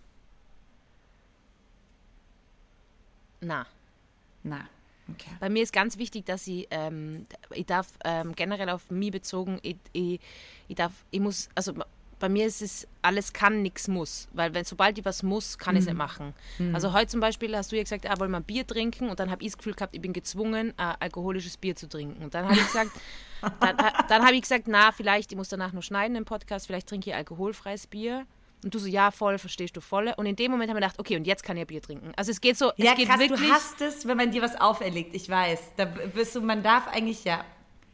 Na, 3.40 3.66
Na, 4.42 4.60
okay. 5.10 5.30
bei 5.40 5.48
mir 5.48 5.62
ist 5.62 5.72
ganz 5.72 5.98
wichtig, 5.98 6.26
dass 6.26 6.46
ich, 6.46 6.66
ähm, 6.70 7.26
ich 7.50 7.66
darf 7.66 7.88
ähm, 8.04 8.34
generell 8.34 8.70
auf 8.70 8.90
mich 8.90 9.10
bezogen, 9.10 9.58
ich, 9.62 9.76
ich, 9.92 10.20
ich 10.68 10.76
darf, 10.76 10.92
ich 11.10 11.20
muss, 11.20 11.48
also 11.54 11.74
bei 12.24 12.28
mir 12.30 12.46
ist 12.46 12.62
es 12.62 12.88
alles 13.02 13.34
kann, 13.34 13.60
nichts 13.60 13.86
muss. 13.86 14.28
Weil 14.32 14.54
wenn 14.54 14.64
sobald 14.64 14.96
ich 14.96 15.04
was 15.04 15.22
muss, 15.22 15.58
kann 15.58 15.76
ich 15.76 15.80
es 15.80 15.86
nicht 15.86 15.96
machen. 15.96 16.32
Also 16.72 16.94
heute 16.94 17.08
zum 17.08 17.20
Beispiel 17.20 17.54
hast 17.54 17.70
du 17.70 17.76
ja 17.76 17.82
gesagt, 17.82 18.08
ah, 18.08 18.18
wollen 18.18 18.30
wir 18.30 18.38
ein 18.38 18.44
Bier 18.44 18.66
trinken 18.66 19.10
und 19.10 19.20
dann 19.20 19.30
habe 19.30 19.42
ich 19.42 19.50
das 19.50 19.58
Gefühl 19.58 19.74
gehabt, 19.74 19.94
ich 19.94 20.00
bin 20.00 20.14
gezwungen, 20.14 20.70
äh, 20.78 20.94
alkoholisches 21.00 21.58
Bier 21.58 21.76
zu 21.76 21.86
trinken. 21.86 22.24
Und 22.24 22.34
dann 22.34 22.46
habe 22.46 22.54
ich 22.54 22.64
gesagt, 22.64 22.92
dann, 23.60 23.76
dann 24.08 24.24
habe 24.24 24.34
ich 24.34 24.42
gesagt, 24.42 24.68
na, 24.68 24.92
vielleicht, 24.92 25.32
ich 25.32 25.36
muss 25.36 25.50
danach 25.50 25.72
noch 25.72 25.82
schneiden 25.82 26.16
im 26.16 26.24
Podcast, 26.24 26.66
vielleicht 26.66 26.88
trinke 26.88 27.10
ich 27.10 27.16
alkoholfreies 27.16 27.86
Bier. 27.88 28.26
Und 28.64 28.74
du 28.74 28.78
so, 28.78 28.86
ja, 28.88 29.10
voll, 29.10 29.36
verstehst 29.38 29.76
du 29.76 29.82
voll. 29.82 30.12
Und 30.16 30.24
in 30.24 30.36
dem 30.36 30.50
Moment 30.50 30.70
haben 30.70 30.76
wir 30.76 30.80
gedacht, 30.80 30.98
okay, 30.98 31.16
und 31.16 31.26
jetzt 31.26 31.44
kann 31.44 31.56
ich 31.58 31.66
Bier 31.66 31.82
trinken. 31.82 32.12
Also 32.16 32.30
es 32.30 32.40
geht 32.40 32.56
so, 32.56 32.72
Ja, 32.76 32.92
es 32.92 32.96
geht 32.96 33.08
krass, 33.08 33.20
wirklich. 33.20 33.40
du 33.40 33.52
hast 33.52 33.80
es, 33.82 34.06
wenn 34.08 34.16
man 34.16 34.30
dir 34.30 34.40
was 34.40 34.58
auferlegt, 34.58 35.14
ich 35.14 35.28
weiß. 35.28 35.72
Da 35.76 35.86
wirst 36.14 36.34
du, 36.34 36.40
man 36.40 36.62
darf 36.62 36.88
eigentlich, 36.88 37.24
ja. 37.24 37.44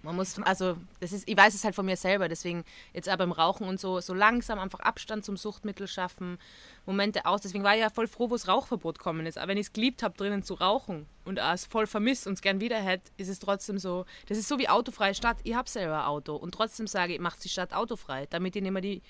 Man 0.03 0.17
muss, 0.17 0.41
also, 0.43 0.79
das 1.01 1.13
ist, 1.13 1.29
ich 1.29 1.37
weiß 1.37 1.53
es 1.53 1.63
halt 1.63 1.75
von 1.75 1.85
mir 1.85 1.97
selber, 1.97 2.27
deswegen 2.29 2.65
jetzt 2.95 3.11
auch 3.11 3.17
beim 3.17 3.33
Rauchen 3.33 3.67
und 3.67 3.79
so, 3.79 4.01
so 4.01 4.15
langsam 4.15 4.59
einfach 4.59 4.79
Abstand 4.81 5.27
zum 5.27 5.37
Suchtmittel 5.37 5.87
schaffen, 5.89 6.39
Momente 6.87 7.27
aus. 7.27 7.43
Deswegen 7.43 7.65
war 7.65 7.75
ich 7.75 7.81
ja 7.81 7.91
voll 7.91 8.07
froh, 8.07 8.31
wo 8.31 8.35
das 8.35 8.49
Rauchverbot 8.49 8.99
kommen 8.99 9.27
ist. 9.27 9.37
Aber 9.37 9.49
wenn 9.49 9.59
ich 9.59 9.67
es 9.67 9.73
geliebt 9.75 10.03
habe, 10.03 10.17
drinnen 10.17 10.43
zu 10.43 10.55
rauchen 10.55 11.05
und 11.27 11.39
es 11.39 11.67
voll 11.67 11.87
vermisst 11.87 12.27
und 12.27 12.35
es 12.35 12.41
gern 12.41 12.61
wieder 12.61 12.79
hätte, 12.79 13.11
ist 13.19 13.29
es 13.29 13.41
trotzdem 13.41 13.77
so, 13.79 14.07
das 14.27 14.39
ist 14.39 14.49
so 14.49 14.59
wie 14.59 14.69
autofreie 14.69 15.15
Stadt. 15.15 15.37
Ich 15.43 15.55
habe 15.55 15.69
selber 15.69 15.99
ein 15.99 16.07
Auto 16.07 16.35
und 16.37 16.53
trotzdem 16.55 16.87
sage 16.87 17.13
ich, 17.15 17.21
macht 17.21 17.45
die 17.45 17.51
Stadt 17.51 17.75
autofrei, 17.75 18.27
damit 18.31 18.57
ich 18.57 18.63
nicht 18.63 18.73
mehr 18.73 18.81
die, 18.81 19.03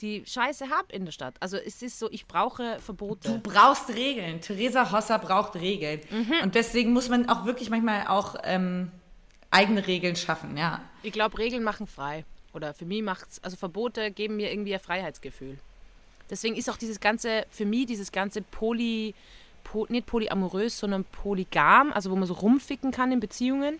die 0.00 0.24
Scheiße 0.26 0.70
habe 0.70 0.92
in 0.92 1.04
der 1.04 1.12
Stadt. 1.12 1.34
Also 1.40 1.56
es 1.56 1.82
ist 1.82 1.98
so, 1.98 2.10
ich 2.10 2.26
brauche 2.26 2.74
Du 2.76 2.80
Verbote. 2.80 3.40
brauchst 3.42 3.88
Regeln. 3.90 4.40
Theresa 4.40 4.90
Hosser 4.92 5.18
braucht 5.18 5.54
Regeln. 5.56 6.00
Und 6.42 6.54
deswegen 6.54 6.92
muss 6.92 7.08
man 7.08 7.28
auch 7.28 7.44
wirklich 7.46 7.70
manchmal 7.70 8.06
auch 8.06 8.36
ähm, 8.44 8.90
eigene 9.50 9.86
Regeln 9.86 10.16
schaffen, 10.16 10.56
ja. 10.56 10.80
Ich 11.02 11.12
glaube, 11.12 11.38
Regeln 11.38 11.62
machen 11.62 11.86
frei. 11.86 12.24
Oder 12.52 12.72
für 12.74 12.86
mich 12.86 13.02
macht's, 13.02 13.42
also 13.42 13.56
Verbote 13.56 14.10
geben 14.10 14.36
mir 14.36 14.50
irgendwie 14.50 14.74
ein 14.74 14.80
Freiheitsgefühl. 14.80 15.58
Deswegen 16.30 16.56
ist 16.56 16.68
auch 16.70 16.76
dieses 16.76 17.00
ganze, 17.00 17.44
für 17.50 17.64
mich 17.66 17.86
dieses 17.86 18.10
ganze 18.12 18.40
Poly, 18.42 19.14
po, 19.62 19.86
nicht 19.88 20.06
polyamorös, 20.06 20.78
sondern 20.78 21.04
polygam, 21.04 21.92
also 21.92 22.10
wo 22.10 22.16
man 22.16 22.26
so 22.26 22.34
rumficken 22.34 22.90
kann 22.90 23.12
in 23.12 23.20
Beziehungen. 23.20 23.78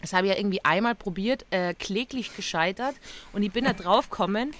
Das 0.00 0.12
habe 0.12 0.26
ich 0.26 0.32
ja 0.32 0.38
irgendwie 0.38 0.64
einmal 0.64 0.94
probiert, 0.94 1.46
äh, 1.50 1.74
kläglich 1.74 2.34
gescheitert. 2.36 2.94
Und 3.32 3.42
ich 3.42 3.52
bin 3.52 3.64
da 3.64 3.72
drauf 3.72 4.10
gekommen, 4.10 4.52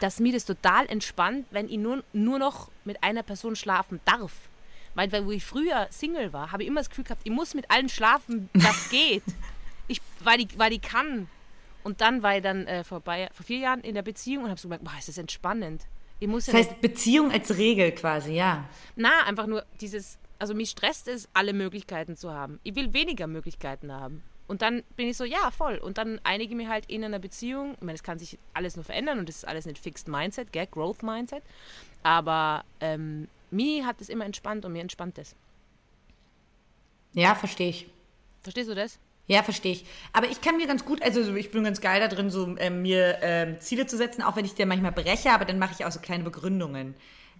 dass 0.00 0.20
mir 0.20 0.32
das 0.32 0.44
total 0.44 0.86
entspannt, 0.86 1.46
wenn 1.50 1.68
ich 1.68 1.78
nur, 1.78 2.04
nur 2.12 2.38
noch 2.38 2.70
mit 2.84 3.02
einer 3.02 3.22
Person 3.22 3.56
schlafen 3.56 4.00
darf. 4.04 4.32
Weil, 4.94 5.10
weil 5.12 5.26
wo 5.26 5.30
ich 5.30 5.44
früher 5.44 5.86
Single 5.90 6.32
war, 6.32 6.52
habe 6.52 6.62
ich 6.62 6.68
immer 6.68 6.80
das 6.80 6.90
Gefühl 6.90 7.04
gehabt, 7.04 7.22
ich 7.24 7.30
muss 7.30 7.54
mit 7.54 7.70
allen 7.70 7.88
schlafen, 7.88 8.50
das 8.52 8.88
geht. 8.90 9.22
Ich, 9.88 10.00
weil, 10.20 10.40
ich, 10.40 10.58
weil 10.58 10.72
ich 10.72 10.82
kann. 10.82 11.28
Und 11.82 12.00
dann 12.00 12.22
war 12.22 12.36
ich 12.36 12.42
dann 12.42 12.66
äh, 12.66 12.84
vorbei, 12.84 13.28
vor 13.32 13.46
vier 13.46 13.58
Jahren 13.58 13.80
in 13.80 13.94
der 13.94 14.02
Beziehung 14.02 14.44
und 14.44 14.50
habe 14.50 14.60
so 14.60 14.68
gemerkt, 14.68 14.84
boah, 14.84 14.92
ist 14.98 15.08
das 15.08 15.18
entspannend. 15.18 15.86
Ich 16.18 16.28
muss 16.28 16.46
ja 16.46 16.52
Das 16.52 16.60
nicht 16.62 16.70
heißt, 16.72 16.80
Beziehung 16.82 17.32
als 17.32 17.56
Regel 17.56 17.92
quasi, 17.92 18.34
ja. 18.34 18.68
na, 18.94 19.24
einfach 19.24 19.46
nur 19.46 19.64
dieses, 19.80 20.18
also 20.38 20.54
mich 20.54 20.70
stresst 20.70 21.08
es, 21.08 21.28
alle 21.32 21.54
Möglichkeiten 21.54 22.16
zu 22.16 22.30
haben. 22.30 22.60
Ich 22.62 22.74
will 22.74 22.92
weniger 22.92 23.26
Möglichkeiten 23.26 23.90
haben. 23.90 24.22
Und 24.50 24.62
dann 24.62 24.82
bin 24.96 25.06
ich 25.06 25.16
so, 25.16 25.22
ja, 25.22 25.52
voll. 25.52 25.76
Und 25.76 25.96
dann 25.96 26.20
einige 26.24 26.56
mir 26.56 26.68
halt 26.68 26.84
in 26.86 27.04
einer 27.04 27.20
Beziehung, 27.20 27.74
ich 27.74 27.82
meine, 27.82 27.94
es 27.94 28.02
kann 28.02 28.18
sich 28.18 28.36
alles 28.52 28.74
nur 28.74 28.84
verändern 28.84 29.20
und 29.20 29.28
das 29.28 29.36
ist 29.36 29.44
alles 29.46 29.64
nicht 29.64 29.78
Fixed 29.78 30.08
Mindset, 30.08 30.52
gell, 30.52 30.66
Growth 30.66 31.04
Mindset. 31.04 31.44
Aber 32.02 32.64
ähm, 32.80 33.28
mir 33.52 33.86
hat 33.86 34.00
es 34.00 34.08
immer 34.08 34.24
entspannt 34.24 34.64
und 34.64 34.72
mir 34.72 34.80
entspannt 34.80 35.18
es. 35.18 35.36
Ja, 37.12 37.36
verstehe 37.36 37.68
ich. 37.68 37.86
Verstehst 38.42 38.68
du 38.68 38.74
das? 38.74 38.98
Ja, 39.28 39.44
verstehe 39.44 39.70
ich. 39.70 39.84
Aber 40.12 40.28
ich 40.28 40.40
kann 40.40 40.56
mir 40.56 40.66
ganz 40.66 40.84
gut, 40.84 41.00
also 41.00 41.22
so, 41.22 41.32
ich 41.36 41.52
bin 41.52 41.62
ganz 41.62 41.80
geil 41.80 42.00
da 42.00 42.08
drin, 42.08 42.28
so 42.28 42.56
ähm, 42.58 42.82
mir 42.82 43.18
ähm, 43.22 43.60
Ziele 43.60 43.86
zu 43.86 43.96
setzen, 43.96 44.20
auch 44.20 44.34
wenn 44.34 44.44
ich 44.44 44.54
dir 44.54 44.66
manchmal 44.66 44.90
breche, 44.90 45.30
aber 45.30 45.44
dann 45.44 45.60
mache 45.60 45.74
ich 45.78 45.84
auch 45.84 45.92
so 45.92 46.00
kleine 46.00 46.24
Begründungen. 46.24 46.96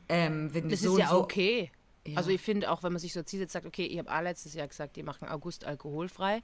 Ähm, 0.08 0.54
wenn 0.54 0.68
Das 0.68 0.78
so 0.78 0.92
ist 0.92 1.00
ja 1.00 1.08
so, 1.08 1.18
okay. 1.18 1.72
Ja. 2.06 2.18
Also 2.18 2.30
ich 2.30 2.40
finde 2.40 2.70
auch, 2.70 2.84
wenn 2.84 2.92
man 2.92 3.00
sich 3.00 3.12
so 3.12 3.24
zieht, 3.24 3.40
jetzt 3.40 3.52
sagt, 3.52 3.66
okay, 3.66 3.84
ich 3.84 3.98
habe 3.98 4.16
auch 4.16 4.22
letztes 4.22 4.54
Jahr 4.54 4.68
gesagt, 4.68 4.96
ich 4.96 5.02
mache 5.02 5.28
August 5.28 5.64
alkoholfrei. 5.64 6.42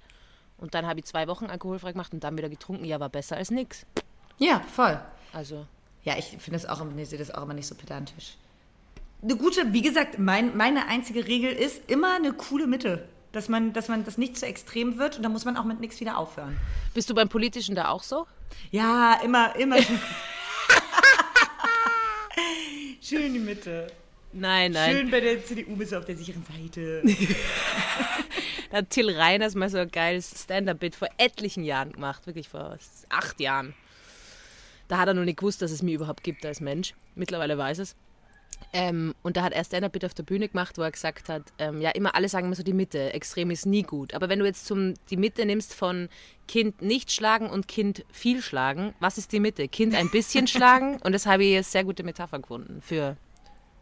Und 0.59 0.75
dann 0.75 0.87
habe 0.87 0.99
ich 1.01 1.05
zwei 1.07 1.29
Wochen 1.29 1.47
alkoholfrei 1.47 1.93
gemacht 1.93 2.13
und 2.13 2.25
dann 2.25 2.37
wieder 2.39 2.49
getrunken. 2.49 2.85
Ja, 2.85 2.99
war 3.01 3.09
besser 3.11 3.37
als 3.37 3.51
nix. 3.51 3.85
ja, 4.39 4.61
voll. 4.75 4.99
Also, 5.33 5.67
Ja, 6.05 6.17
ich 6.17 6.27
finde 6.39 6.53
das 6.53 6.67
auch, 6.67 6.81
immer- 6.81 6.97
ich 6.99 7.09
sehe 7.09 7.19
das 7.19 7.31
auch 7.33 7.43
immer 7.43 7.55
nicht 7.55 7.67
so 7.67 7.75
pedantisch. 7.75 8.37
Eine 9.23 9.37
gute, 9.37 9.73
wie 9.73 9.83
gesagt, 9.83 10.19
mein, 10.19 10.57
meine 10.57 10.87
einzige 10.87 11.27
Regel 11.27 11.51
ist 11.53 11.91
immer 11.91 12.15
eine 12.17 12.33
coole 12.33 12.67
Mitte. 12.67 13.09
Dass 13.33 13.49
man, 13.49 13.73
dass 13.75 13.89
man 13.89 14.05
das 14.05 14.17
nicht 14.19 14.39
zu 14.39 14.47
extrem 14.47 14.99
wird 14.99 15.17
und 15.17 15.23
dann 15.23 15.33
muss 15.33 15.45
man 15.45 15.57
auch 15.59 15.65
mit 15.65 15.81
nichts 15.81 16.01
wieder 16.01 16.17
aufhören. 16.17 16.57
bist 16.95 17.11
du 17.11 17.15
beim 17.15 17.29
Politischen 17.29 17.75
da 17.75 17.89
auch 17.89 18.03
so? 18.03 18.27
Ja, 18.71 19.21
immer, 19.23 19.55
immer. 19.57 19.77
Schön 23.03 23.33
die 23.35 23.39
Mitte. 23.39 23.89
Nein, 24.33 24.73
nein. 24.73 24.91
Schön 24.93 25.11
bei 25.11 25.21
der 25.21 25.45
CDU 25.45 25.77
bist 25.77 25.93
du 25.93 25.99
auf 25.99 26.05
der 26.05 26.17
sicheren 26.17 26.45
Seite. 26.45 27.03
Da 28.71 28.79
hat 28.79 28.91
Till 28.91 29.11
Reiners 29.11 29.55
mal 29.55 29.69
so 29.69 29.79
ein 29.79 29.91
geiles 29.91 30.43
Stand-Up-Bit 30.43 30.97
vor 30.97 31.09
etlichen 31.19 31.65
Jahren 31.65 31.93
gemacht, 31.93 32.27
wirklich 32.27 32.49
vor 32.49 32.79
acht 33.09 33.41
Jahren. 33.41 33.75
Da 34.89 34.99
hat 34.99 35.09
er 35.09 35.15
noch 35.15 35.25
nicht 35.25 35.39
gewusst, 35.39 35.63
dass 35.63 35.71
es 35.71 35.83
mich 35.83 35.95
überhaupt 35.95 36.23
gibt 36.23 36.45
als 36.47 36.61
Mensch. 36.61 36.95
Mittlerweile 37.15 37.59
weiß 37.59 37.79
es. 37.79 37.97
Ähm, 38.73 39.15
und 39.23 39.37
da 39.37 39.43
hat 39.43 39.53
er 39.53 39.65
Stand-Up-Bit 39.65 40.05
auf 40.05 40.15
der 40.15 40.23
Bühne 40.23 40.49
gemacht, 40.49 40.79
wo 40.79 40.83
er 40.83 40.91
gesagt 40.91 41.29
hat, 41.29 41.43
ähm, 41.59 41.81
ja, 41.81 41.91
immer 41.91 42.15
alle 42.15 42.29
sagen 42.29 42.47
immer 42.47 42.57
so 42.57 42.63
die 42.63 42.73
Mitte, 42.73 43.13
extrem 43.13 43.51
ist 43.51 43.67
nie 43.67 43.83
gut. 43.83 44.15
Aber 44.15 44.29
wenn 44.29 44.39
du 44.39 44.45
jetzt 44.45 44.67
zum, 44.67 44.95
die 45.11 45.17
Mitte 45.17 45.45
nimmst 45.45 45.75
von 45.75 46.09
Kind 46.49 46.83
nicht 46.83 47.13
schlagen 47.13 47.49
und 47.49 47.69
Kind 47.69 48.05
viel 48.13 48.43
schlagen, 48.43 48.95
was 49.01 49.19
ist 49.19 49.33
die 49.33 49.41
Mitte? 49.41 49.69
Kind 49.69 49.95
ein 49.95 50.11
bisschen 50.11 50.47
schlagen 50.47 50.97
und 51.05 51.13
das 51.13 51.27
habe 51.27 51.45
ich 51.45 51.55
eine 51.55 51.63
sehr 51.63 51.85
gute 51.85 52.03
Metapher 52.03 52.39
gefunden 52.39 52.81
für, 52.83 53.17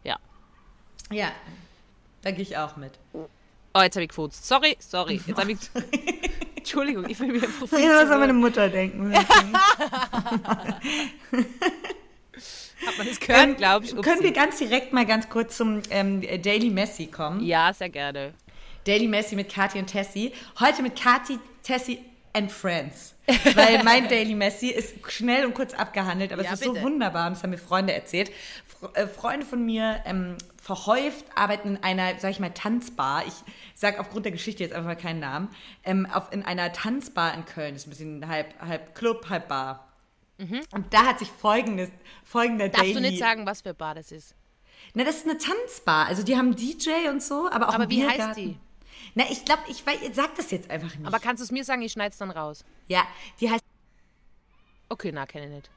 ja. 0.03 0.17
Ja, 1.11 1.31
da 2.21 2.31
gehe 2.31 2.41
ich 2.41 2.57
auch 2.57 2.75
mit. 2.77 2.91
Oh, 3.77 3.81
jetzt 3.81 3.95
habe 3.97 4.03
ich 4.03 4.09
gefurzt. 4.09 4.47
Sorry, 4.47 4.77
sorry. 4.79 5.19
Jetzt 5.27 5.37
habe 5.37 5.51
ich... 5.51 5.57
Entschuldigung, 6.55 7.09
ich 7.09 7.19
will 7.19 7.27
mir 7.27 7.43
einfach 7.43 7.63
was 7.63 7.69
zu 7.69 7.75
soll 7.75 8.17
meine. 8.17 8.31
Mutter 8.31 8.69
denken? 8.69 9.13
Hat 12.85 12.97
man 12.97 13.07
das 13.07 13.19
gehört, 13.19 13.57
glaube 13.57 13.85
ich. 13.85 13.91
Ähm, 13.91 14.01
Können 14.01 14.19
Upsi. 14.19 14.23
wir 14.23 14.31
ganz 14.31 14.57
direkt 14.59 14.93
mal 14.93 15.05
ganz 15.05 15.27
kurz 15.29 15.57
zum 15.57 15.81
ähm, 15.89 16.21
Daily 16.41 16.69
Messi 16.69 17.07
kommen? 17.07 17.43
Ja, 17.45 17.73
sehr 17.73 17.89
gerne. 17.89 18.33
Daily 18.85 19.07
Messi 19.07 19.35
mit 19.35 19.53
Kati 19.53 19.77
und 19.77 19.87
Tessie. 19.87 20.31
Heute 20.59 20.81
mit 20.81 20.95
Kati, 20.95 21.37
Tessie 21.61 21.99
and 22.31 22.49
Friends. 22.51 23.13
Weil 23.55 23.83
mein 23.83 24.07
Daily 24.07 24.35
Messi 24.35 24.69
ist 24.69 24.95
schnell 25.11 25.45
und 25.45 25.53
kurz 25.53 25.73
abgehandelt, 25.73 26.31
aber 26.31 26.43
Ja, 26.43 26.53
es 26.53 26.59
ist 26.61 26.65
so 26.65 26.73
bitte. 26.73 26.85
wunderbar 26.85 27.27
und 27.27 27.33
das 27.33 27.43
haben 27.43 27.49
mir 27.49 27.57
Freunde 27.57 27.93
erzählt. 27.93 28.31
Äh, 28.93 29.07
Freunde 29.07 29.45
von 29.45 29.65
mir 29.65 30.01
ähm, 30.05 30.37
verhäuft 30.65 31.25
arbeiten 31.35 31.75
in 31.75 31.83
einer, 31.83 32.17
sag 32.17 32.31
ich 32.31 32.39
mal, 32.39 32.49
Tanzbar. 32.51 33.23
Ich 33.27 33.33
sag 33.75 33.99
aufgrund 33.99 34.25
der 34.25 34.31
Geschichte 34.31 34.63
jetzt 34.63 34.73
einfach 34.73 34.87
mal 34.87 34.95
keinen 34.95 35.19
Namen. 35.19 35.49
Ähm, 35.83 36.07
auf, 36.07 36.33
in 36.33 36.43
einer 36.43 36.73
Tanzbar 36.73 37.35
in 37.35 37.45
Köln. 37.45 37.75
Das 37.75 37.83
ist 37.83 37.87
ein 37.87 37.89
bisschen 37.91 38.27
halb, 38.27 38.59
halb 38.59 38.95
Club, 38.95 39.29
halb 39.29 39.47
Bar. 39.47 39.87
Und 40.39 40.91
da 40.91 41.05
hat 41.05 41.19
sich 41.19 41.29
folgendes, 41.29 41.91
folgender 42.23 42.65
Mhm. 42.65 42.71
Darfst 42.71 42.83
Daily... 42.87 42.93
du 42.95 43.01
nicht 43.01 43.19
sagen, 43.19 43.45
was 43.45 43.61
für 43.61 43.75
Bar 43.75 43.93
das 43.93 44.11
ist? 44.11 44.33
Na, 44.95 45.03
das 45.03 45.17
ist 45.17 45.29
eine 45.29 45.37
Tanzbar. 45.37 46.07
Also 46.07 46.23
die 46.23 46.35
haben 46.35 46.55
DJ 46.55 47.09
und 47.11 47.21
so, 47.21 47.47
aber 47.51 47.69
auch 47.69 47.75
Aber 47.75 47.87
wie 47.91 48.03
heißt 48.03 48.17
Biergarten. 48.17 48.43
die? 48.43 48.57
Na, 49.13 49.25
ich 49.29 49.45
glaube, 49.45 49.61
ich 49.69 49.85
weiß, 49.85 49.99
sag 50.13 50.33
das 50.35 50.49
jetzt 50.49 50.71
einfach 50.71 50.95
nicht. 50.95 51.05
Aber 51.05 51.19
kannst 51.19 51.41
du 51.41 51.43
es 51.43 51.51
mir 51.51 51.63
sagen, 51.63 51.83
ich 51.83 51.91
schneide 51.91 52.11
es 52.11 52.17
dann 52.17 52.31
raus. 52.31 52.65
ja, 52.87 53.03
die 53.39 53.51
heißt. 53.51 53.63
Okay, 54.89 55.11
na, 55.13 55.27
kenne 55.27 55.45
ich 55.45 55.51
nicht. 55.51 55.69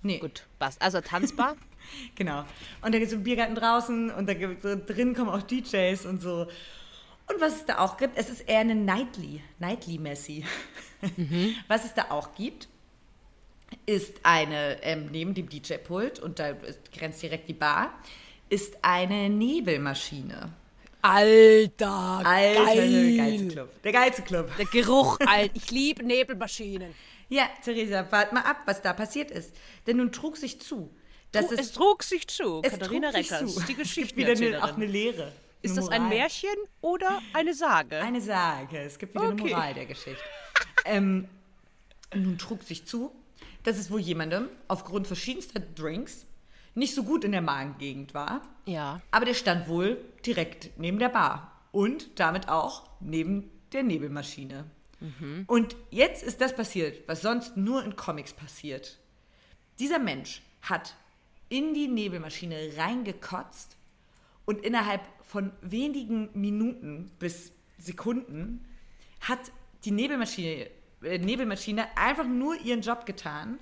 Nee, 0.00 0.18
Gut, 0.18 0.46
passt. 0.58 0.80
Also 0.80 1.02
Tanzbar. 1.02 1.56
genau. 2.14 2.44
Und 2.82 2.94
da 2.94 2.98
gibt 2.98 3.08
es 3.08 3.14
einen 3.14 3.24
Biergarten 3.24 3.54
draußen 3.54 4.10
und 4.10 4.28
da 4.28 4.34
gibt, 4.34 4.64
drin 4.64 5.14
kommen 5.14 5.30
auch 5.30 5.42
DJs 5.42 6.06
und 6.06 6.20
so. 6.20 6.46
Und 7.28 7.40
was 7.40 7.56
es 7.56 7.66
da 7.66 7.78
auch 7.78 7.96
gibt, 7.96 8.16
es 8.16 8.30
ist 8.30 8.48
eher 8.48 8.60
eine 8.60 8.74
Nightly, 8.74 9.42
Nightly 9.58 9.98
Messi. 9.98 10.44
Was 11.68 11.84
es 11.84 11.94
da 11.94 12.06
auch 12.08 12.34
gibt, 12.34 12.68
ist 13.86 14.20
eine, 14.22 14.82
ähm, 14.82 15.08
neben 15.12 15.34
dem 15.34 15.48
DJ-Pult, 15.48 16.18
und 16.20 16.38
da 16.38 16.54
grenzt 16.96 17.22
direkt 17.22 17.48
die 17.48 17.54
Bar, 17.54 17.92
ist 18.48 18.78
eine 18.82 19.28
Nebelmaschine. 19.28 20.52
Alter, 21.02 22.22
Alter, 22.24 22.74
der 22.74 23.16
geilste 23.16 23.48
Club. 23.48 23.82
Der 23.82 23.92
geilste 23.92 24.22
Club. 24.22 24.56
Der 24.56 24.66
Geruch, 24.66 25.20
Alter. 25.20 25.54
Ich 25.54 25.70
liebe 25.70 26.04
Nebelmaschinen. 26.04 26.94
Ja, 27.30 27.46
Theresa, 27.62 28.10
wart 28.10 28.32
mal 28.32 28.40
ab, 28.40 28.62
was 28.64 28.80
da 28.80 28.94
passiert 28.94 29.30
ist. 29.30 29.54
Denn 29.86 29.98
nun 29.98 30.12
trug 30.12 30.38
sich 30.38 30.62
zu, 30.62 30.88
dass 31.32 31.50
es 31.52 31.60
es, 31.60 31.72
trug 31.72 32.02
sich 32.02 32.26
zu. 32.28 32.60
es 32.64 32.72
Katharina 32.72 33.10
trug 33.10 33.22
sich 33.22 33.32
Reckers, 33.32 33.54
zu. 33.54 33.60
die 33.66 33.80
Es 33.80 33.94
gibt 33.94 34.16
wieder 34.16 34.32
eine, 34.32 34.62
auch 34.64 34.76
eine. 34.76 34.86
Lehre. 34.86 35.32
Ist 35.62 35.72
eine 35.72 35.80
das 35.80 35.88
ein. 35.90 36.08
Märchen 36.08 36.54
oder 36.80 37.20
eine 37.32 37.52
Sage? 37.54 37.96
Eine 38.00 38.20
Sage. 38.20 38.78
Es 38.78 38.98
gibt 38.98 39.14
wieder 39.14 39.24
Okay. 39.28 39.32
eine 39.42 39.50
Moral 39.50 39.74
der 39.74 39.86
Geschichte. 39.86 40.22
ähm, 40.84 41.28
nun 42.14 42.38
trug 42.38 42.62
sich 42.62 42.86
zu, 42.86 43.12
dass 43.64 43.76
es 43.76 43.90
wohl 43.90 44.00
jemandem 44.00 44.48
aufgrund 44.68 45.06
verschiedenster 45.06 45.60
Drinks 45.60 46.24
nicht 46.74 46.94
so 46.94 47.02
gut 47.02 47.24
in 47.24 47.32
der 47.32 47.42
Magengegend 47.42 48.14
war. 48.14 48.42
ja. 48.66 49.00
Aber 49.10 49.24
der 49.24 49.34
stand 49.34 49.68
wohl 49.68 49.98
direkt 50.24 50.70
neben 50.78 50.98
der 51.00 51.08
Bar 51.08 51.60
und 51.72 52.18
damit 52.20 52.48
auch 52.48 52.88
neben 53.00 53.50
der 53.72 53.82
Nebelmaschine. 53.82 54.64
Und 55.46 55.76
jetzt 55.90 56.22
ist 56.24 56.40
das 56.40 56.54
passiert, 56.56 57.06
was 57.06 57.22
sonst 57.22 57.56
nur 57.56 57.84
in 57.84 57.94
Comics 57.96 58.32
passiert. 58.32 58.98
Dieser 59.78 59.98
Mensch 60.00 60.42
hat 60.62 60.94
in 61.48 61.74
die 61.74 61.88
Nebelmaschine 61.88 62.72
reingekotzt 62.76 63.76
und 64.44 64.64
innerhalb 64.64 65.02
von 65.22 65.52
wenigen 65.60 66.30
Minuten 66.32 67.10
bis 67.18 67.52
Sekunden 67.78 68.64
hat 69.20 69.52
die 69.84 69.90
Nebelmaschine, 69.90 70.68
äh, 71.02 71.18
Nebelmaschine 71.18 71.96
einfach 71.96 72.26
nur 72.26 72.58
ihren 72.60 72.80
Job 72.80 73.06
getan. 73.06 73.58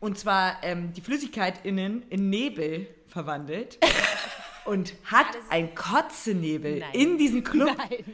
Und 0.00 0.18
zwar 0.18 0.62
ähm, 0.62 0.92
die 0.92 1.00
Flüssigkeit 1.00 1.64
innen 1.64 2.02
in 2.10 2.28
Nebel 2.30 2.88
verwandelt. 3.06 3.78
und 4.64 4.94
hat 5.04 5.26
ein 5.50 5.74
Kotzenebel 5.74 6.78
Nein. 6.80 6.90
in 6.92 7.18
diesen 7.18 7.44
Club, 7.44 7.76
Nein. 7.76 8.04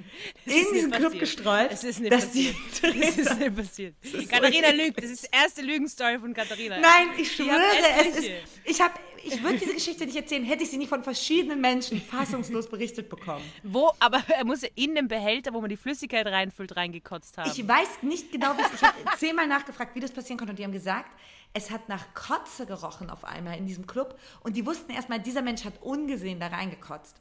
das 0.45 0.55
in 0.55 0.61
ist 0.63 0.75
diesen 0.75 0.91
Club 0.91 1.03
passiert. 1.13 1.21
gestreut. 1.21 1.71
Es 1.73 1.85
ist 1.85 2.01
nicht 2.01 2.13
dass 2.13 2.31
die 2.33 2.55
passiert. 2.81 2.83
Das 2.83 3.17
ist 3.17 3.39
nicht 3.39 3.57
passiert. 3.57 3.95
Katharina 4.29 4.71
lügt. 4.71 4.99
Das 5.03 5.11
ist 5.11 5.25
die 5.25 5.37
erste 5.37 5.63
Lügenstory 5.63 6.19
von 6.19 6.35
Katharina. 6.35 6.79
Nein, 6.81 7.09
ich 7.19 7.33
schwöre, 7.33 7.61
es 8.01 8.19
ist. 8.19 8.31
Ich 8.65 8.81
habe, 8.81 8.95
ich 9.23 9.43
würde 9.43 9.59
diese 9.59 9.75
Geschichte 9.75 10.07
nicht 10.07 10.17
erzählen, 10.17 10.45
hätte 10.45 10.63
ich 10.63 10.71
sie 10.71 10.77
nicht 10.79 10.89
von 10.89 11.03
verschiedenen 11.03 11.61
Menschen 11.61 12.01
fassungslos 12.01 12.69
berichtet 12.69 13.09
bekommen. 13.09 13.45
Wo, 13.63 13.93
aber 13.99 14.23
er 14.29 14.45
muss 14.45 14.63
ja 14.63 14.69
in 14.75 14.95
den 14.95 15.09
Behälter, 15.09 15.53
wo 15.53 15.61
man 15.61 15.71
die 15.71 15.77
Flüssigkeit 15.77 16.27
reinfüllt, 16.27 16.77
reingekotzt 16.77 17.39
haben. 17.39 17.51
Ich 17.55 17.67
weiß 17.67 18.03
nicht 18.03 18.33
genau, 18.33 18.53
es, 18.53 18.75
ich 18.75 18.83
habe 18.83 18.97
zehnmal 19.19 19.47
nachgefragt, 19.47 19.95
wie 19.95 20.01
das 20.01 20.11
passieren 20.13 20.39
konnte 20.39 20.53
und 20.53 20.59
die 20.59 20.65
haben 20.65 20.73
gesagt, 20.73 21.11
es 21.53 21.71
hat 21.71 21.89
nach 21.89 22.15
Kotze 22.15 22.67
gerochen 22.67 23.11
auf 23.11 23.25
einmal 23.25 23.57
in 23.59 23.67
diesem 23.67 23.87
Club 23.87 24.19
und 24.43 24.57
die 24.57 24.67
wussten 24.67 24.93
erstmal, 24.93 25.21
dieser 25.21 25.43
Mensch 25.43 25.65
hat 25.65 25.83
ungesehen 25.83 26.41
da 26.41 26.49
reingekotzt. 26.49 27.17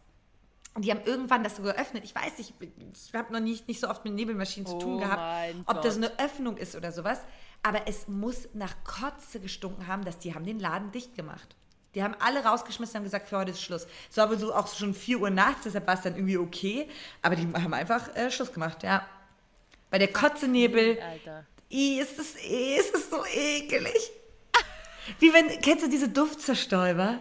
Und 0.76 0.86
die 0.86 0.92
haben 0.92 1.02
irgendwann 1.04 1.44
das 1.44 1.56
so 1.56 1.64
geöffnet. 1.64 2.04
Ich 2.04 2.14
weiß 2.14 2.38
nicht, 2.38 2.54
ich 2.62 3.14
habe 3.14 3.34
noch 3.34 3.40
nicht, 3.40 3.68
nicht 3.68 3.80
so 3.80 3.90
oft 3.90 4.06
mit 4.06 4.14
Nebelmaschinen 4.14 4.68
zu 4.68 4.76
Oh 4.76 4.80
tun 4.80 5.00
gehabt, 5.00 5.18
mein 5.18 5.64
ob 5.66 5.82
das 5.82 6.00
Gott. 6.00 6.12
eine 6.12 6.20
Öffnung 6.24 6.58
ist 6.58 6.76
oder 6.76 6.92
sowas. 6.92 7.22
Aber 7.64 7.88
es 7.88 8.08
muss 8.08 8.48
nach 8.54 8.76
Kotze 8.84 9.40
gestunken 9.40 9.88
haben, 9.88 10.06
dass 10.06 10.20
die 10.20 10.36
haben 10.36 10.46
den 10.46 10.60
Laden 10.60 10.92
dicht 10.92 11.16
gemacht. 11.16 11.56
Die 11.96 12.04
haben 12.04 12.16
alle 12.20 12.46
rausgeschmissen 12.46 12.94
und 12.94 12.98
haben 12.98 13.04
gesagt, 13.06 13.28
für 13.28 13.38
heute 13.38 13.52
ist 13.52 13.62
Schluss. 13.62 13.88
Es 14.12 14.18
war 14.18 14.30
wohl 14.30 14.38
so 14.38 14.54
auch 14.54 14.68
schon 14.68 14.94
4 14.94 15.20
Uhr 15.20 15.32
nachts, 15.32 15.64
deshalb 15.64 15.88
war 15.88 15.96
es 15.96 16.02
dann 16.02 16.16
irgendwie 16.16 16.38
okay. 16.38 16.88
Aber 17.24 17.36
die 17.36 17.42
haben 17.52 17.74
einfach 17.74 18.16
äh, 18.16 18.30
Schluss 18.30 18.54
gemacht, 18.54 18.84
ja. 18.84 19.06
Bei 19.90 19.98
der 19.98 20.14
Kotzenebel, 20.14 21.00
Alter. 21.02 21.46
Ist 21.70 22.20
es, 22.20 22.36
i, 22.44 22.76
ist 22.76 22.94
es 22.96 23.10
so 23.10 23.24
ekelig. 23.26 24.12
Wie 25.20 25.34
wenn, 25.34 25.48
kennst 25.62 25.86
du 25.86 25.90
diese 25.90 26.10
Duftzerstäuber? 26.10 27.20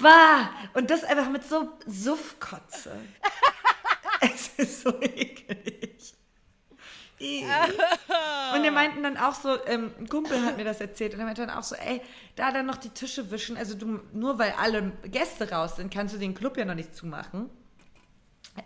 Bah! 0.00 0.50
Und 0.74 0.90
das 0.90 1.04
einfach 1.04 1.30
mit 1.30 1.44
so 1.44 1.72
Suffkotze. 1.86 2.96
Es 4.20 4.48
ist 4.56 4.82
so 4.82 5.00
ekelig. 5.00 6.14
I. 7.20 7.44
Und 8.54 8.62
wir 8.62 8.72
meinten 8.72 9.02
dann 9.02 9.16
auch 9.16 9.34
so, 9.34 9.56
ähm, 9.66 9.92
ein 9.98 10.08
Kumpel 10.08 10.42
hat 10.42 10.56
mir 10.56 10.64
das 10.64 10.80
erzählt 10.80 11.14
und 11.14 11.20
er 11.20 11.26
meinte 11.26 11.46
dann 11.46 11.56
auch 11.56 11.62
so, 11.62 11.76
ey, 11.76 12.02
da 12.36 12.50
dann 12.50 12.66
noch 12.66 12.76
die 12.76 12.90
Tische 12.90 13.30
wischen, 13.30 13.56
also 13.56 13.74
du, 13.74 14.00
nur 14.12 14.38
weil 14.38 14.52
alle 14.58 14.92
Gäste 15.04 15.50
raus 15.50 15.76
sind, 15.76 15.92
kannst 15.92 16.14
du 16.14 16.18
den 16.18 16.34
Club 16.34 16.56
ja 16.56 16.64
noch 16.64 16.74
nicht 16.74 16.94
zumachen. 16.94 17.50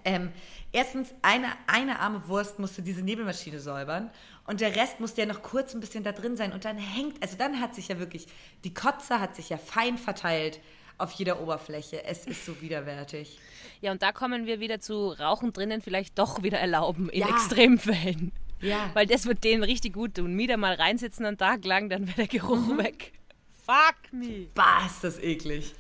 Ähm, 0.05 0.33
erstens, 0.73 1.15
eine, 1.23 1.49
eine 1.67 2.01
arme 2.01 2.27
Wurst 2.29 2.59
musste 2.59 2.83
diese 2.83 3.03
Nebelmaschine 3.03 3.61
säubern 3.61 4.11
und 4.49 4.61
der 4.61 4.75
Rest 4.75 4.99
musste 4.99 5.21
ja 5.21 5.27
noch 5.27 5.43
kurz 5.43 5.75
ein 5.75 5.81
bisschen 5.81 6.03
da 6.03 6.13
drin 6.13 6.37
sein 6.37 6.53
und 6.53 6.65
dann 6.65 6.79
hängt, 6.79 7.23
also 7.23 7.37
dann 7.37 7.61
hat 7.61 7.75
sich 7.75 7.89
ja 7.89 7.99
wirklich, 7.99 8.27
die 8.65 8.75
Kotze 8.75 9.21
hat 9.21 9.37
sich 9.37 9.51
ja 9.51 9.59
fein 9.59 9.99
verteilt 9.99 10.61
auf 10.97 11.13
jeder 11.13 11.41
Oberfläche. 11.41 12.05
Es 12.05 12.27
ist 12.27 12.45
so 12.45 12.61
widerwärtig. 12.61 13.39
Ja, 13.81 13.93
und 13.93 14.03
da 14.03 14.11
kommen 14.11 14.47
wir 14.47 14.59
wieder 14.59 14.81
zu 14.81 15.11
Rauchen 15.11 15.53
drinnen 15.53 15.81
vielleicht 15.81 16.19
doch 16.19 16.43
wieder 16.43 16.59
erlauben 16.59 17.09
in 17.11 17.21
Ja. 17.21 17.29
Extremfällen. 17.29 18.33
Ja. 18.61 18.91
Weil 18.95 19.07
das 19.07 19.27
wird 19.27 19.45
denen 19.45 19.63
richtig 19.63 19.93
gut 19.93 20.15
tun. 20.17 20.37
Wieder 20.37 20.57
mal 20.57 20.75
reinsitzen 20.75 21.25
einen 21.25 21.39
Tag 21.39 21.65
lang, 21.65 21.89
dann 21.89 22.09
wäre 22.09 22.17
der 22.17 22.27
Geruch 22.27 22.77
weg. 22.79 23.13
Fuck 23.65 24.13
me. 24.13 24.49
Bah, 24.55 24.85
ist 24.87 25.05
das 25.05 25.19
eklig. 25.21 25.75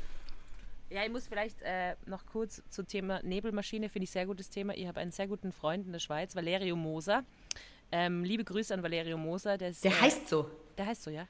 Ja, 0.91 1.05
ich 1.05 1.11
muss 1.11 1.27
vielleicht 1.27 1.61
äh, 1.63 1.97
noch 2.07 2.25
kurz 2.27 2.63
zum 2.69 2.87
Thema 2.87 3.21
Nebelmaschine, 3.23 3.89
finde 3.89 4.05
ich 4.05 4.11
sehr 4.11 4.27
gutes 4.27 4.51
Thema. 4.51 4.75
Ich 4.77 4.87
habe 4.87 5.01
einen 5.01 5.11
sehr 5.11 5.27
guten 5.27 5.53
Freund 5.53 5.87
in 5.87 5.93
der 5.93 5.99
Schweiz, 5.99 6.37
Valerio 6.37 6.77
Moser. 6.77 7.25
Ähm, 7.91 8.25
liebe 8.25 8.45
Grüße 8.45 8.75
an 8.75 8.83
Valerio 8.83 9.17
Moser. 9.17 9.57
Der, 9.57 9.71
ist, 9.71 9.85
Der 9.85 9.93
äh, 9.93 10.01
heißt 10.01 10.29
so. 10.29 10.51
Der 10.77 10.87
heißt 10.87 11.03
so, 11.05 11.11
ja. 11.11 11.27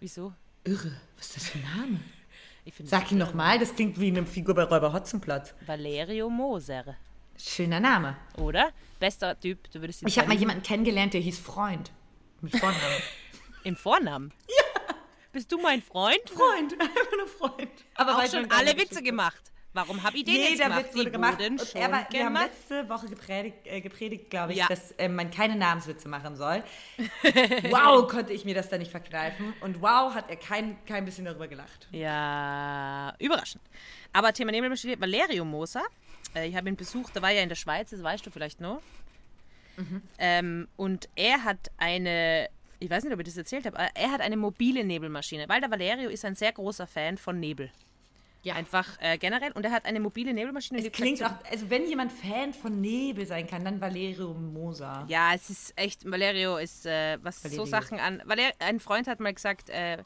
Wieso? 0.00 0.32
Irre. 0.64 0.92
Was 1.16 1.26
ist 1.28 1.36
das 1.36 1.48
für 1.50 1.58
ein 1.58 1.64
Name? 1.76 2.00
Sag 2.84 3.10
ihn 3.10 3.18
nochmal, 3.18 3.58
das 3.58 3.74
klingt 3.74 3.98
wie 3.98 4.08
eine 4.08 4.24
Figur 4.26 4.54
bei 4.54 4.64
Räuber 4.64 4.92
Hotzenplotz. 4.92 5.54
Valerio 5.66 6.28
Moser, 6.30 6.96
Schöner 7.38 7.80
Name. 7.80 8.16
oder? 8.36 8.70
Bester 8.98 9.38
Typ, 9.40 9.70
du 9.70 9.80
würdest 9.80 10.02
ihn 10.02 10.08
Ich 10.08 10.18
habe 10.18 10.28
mal 10.28 10.36
jemanden 10.36 10.62
kennengelernt, 10.62 11.14
der 11.14 11.22
hieß 11.22 11.38
Freund. 11.38 11.90
Mit 12.42 12.54
Vornamen. 12.56 13.02
Im 13.64 13.76
Vornamen? 13.76 14.32
Ja. 14.48 14.94
Bist 15.32 15.50
du 15.50 15.58
mein 15.60 15.80
Freund? 15.82 16.20
Freund, 16.28 16.72
einfach 16.80 17.12
nur 17.16 17.26
Freund. 17.26 17.70
Aber 17.94 18.18
Auch 18.18 18.26
schon 18.26 18.50
alle. 18.50 18.76
Witze 18.76 19.02
gemacht. 19.02 19.52
Warum 19.72 20.02
habe 20.02 20.16
ich 20.16 20.24
den 20.24 20.34
Jeder 20.34 20.64
gemacht? 20.64 20.84
Witz 20.86 20.96
wurde 20.96 21.10
gemacht. 21.12 21.38
wurden 21.38 21.60
Und 21.60 21.74
er 21.76 21.92
war, 21.92 22.06
wir 22.10 22.24
haben 22.24 22.34
letzte 22.34 22.88
Woche 22.88 23.06
gepredigt, 23.06 23.58
äh, 23.64 23.80
gepredigt 23.80 24.28
glaube 24.28 24.52
ich, 24.52 24.58
Ja. 24.58 24.66
dass 24.66 24.90
äh, 24.92 25.08
man 25.08 25.30
keine 25.30 25.54
Namenswitze 25.54 26.08
machen 26.08 26.34
soll. 26.34 26.64
wow, 27.70 28.06
konnte 28.08 28.32
ich 28.32 28.44
mir 28.44 28.54
das 28.54 28.68
da 28.68 28.78
nicht 28.78 28.90
verkneifen. 28.90 29.54
Und 29.60 29.80
wow, 29.80 30.12
hat 30.12 30.28
er 30.28 30.36
kein, 30.36 30.84
kein 30.86 31.04
bisschen 31.04 31.24
darüber 31.24 31.46
gelacht. 31.46 31.86
Ja, 31.92 33.14
überraschend. 33.20 33.62
Aber 34.12 34.32
Thema 34.32 34.50
Nebelmaschine, 34.50 35.00
Valerio 35.00 35.44
Moser, 35.44 35.84
äh, 36.34 36.48
ich 36.48 36.56
habe 36.56 36.68
ihn 36.68 36.76
besucht, 36.76 37.14
da 37.14 37.22
war 37.22 37.30
ja 37.30 37.42
in 37.42 37.48
der 37.48 37.56
Schweiz, 37.56 37.90
das 37.90 38.02
weißt 38.02 38.26
du 38.26 38.30
vielleicht 38.30 38.60
noch. 38.60 38.82
Ähm, 40.18 40.68
und 40.76 41.08
er 41.16 41.42
hat 41.44 41.70
eine, 41.78 42.50
ich 42.80 42.90
weiß 42.90 43.04
nicht, 43.04 43.14
ob 43.14 43.20
ich 43.20 43.26
das 43.26 43.36
erzählt 43.36 43.64
habe, 43.64 43.78
aber 43.78 43.88
er 43.94 44.10
hat 44.10 44.20
eine 44.20 44.36
mobile 44.36 44.84
Nebelmaschine, 44.84 45.48
weil 45.48 45.60
der 45.62 45.70
Valerio 45.70 46.10
ist 46.10 46.24
ein 46.24 46.34
sehr 46.34 46.52
großer 46.52 46.86
Fan 46.86 47.16
von 47.16 47.40
Nebel. 47.40 47.70
Ja. 48.42 48.54
Einfach 48.54 48.86
äh, 49.00 49.18
generell. 49.18 49.52
Und 49.52 49.64
er 49.64 49.70
hat 49.70 49.84
eine 49.84 50.00
mobile 50.00 50.32
Nebelmaschine. 50.32 50.80
Es 50.80 50.90
klingt 50.92 51.22
auch, 51.22 51.32
also 51.50 51.68
wenn 51.68 51.86
jemand 51.86 52.10
Fan 52.10 52.54
von 52.54 52.80
Nebel 52.80 53.26
sein 53.26 53.46
kann, 53.46 53.64
dann 53.64 53.80
Valerio 53.80 54.32
Moser. 54.32 55.04
Ja, 55.08 55.34
es 55.34 55.50
ist 55.50 55.72
echt, 55.76 56.10
Valerio 56.10 56.56
ist, 56.56 56.86
äh, 56.86 57.18
was 57.22 57.44
Valerio. 57.44 57.64
so 57.64 57.70
Sachen 57.70 58.00
an. 58.00 58.22
Valer, 58.24 58.50
ein 58.58 58.80
Freund 58.80 59.06
hat 59.08 59.20
mal 59.20 59.34
gesagt, 59.34 59.68
äh, 59.68 59.98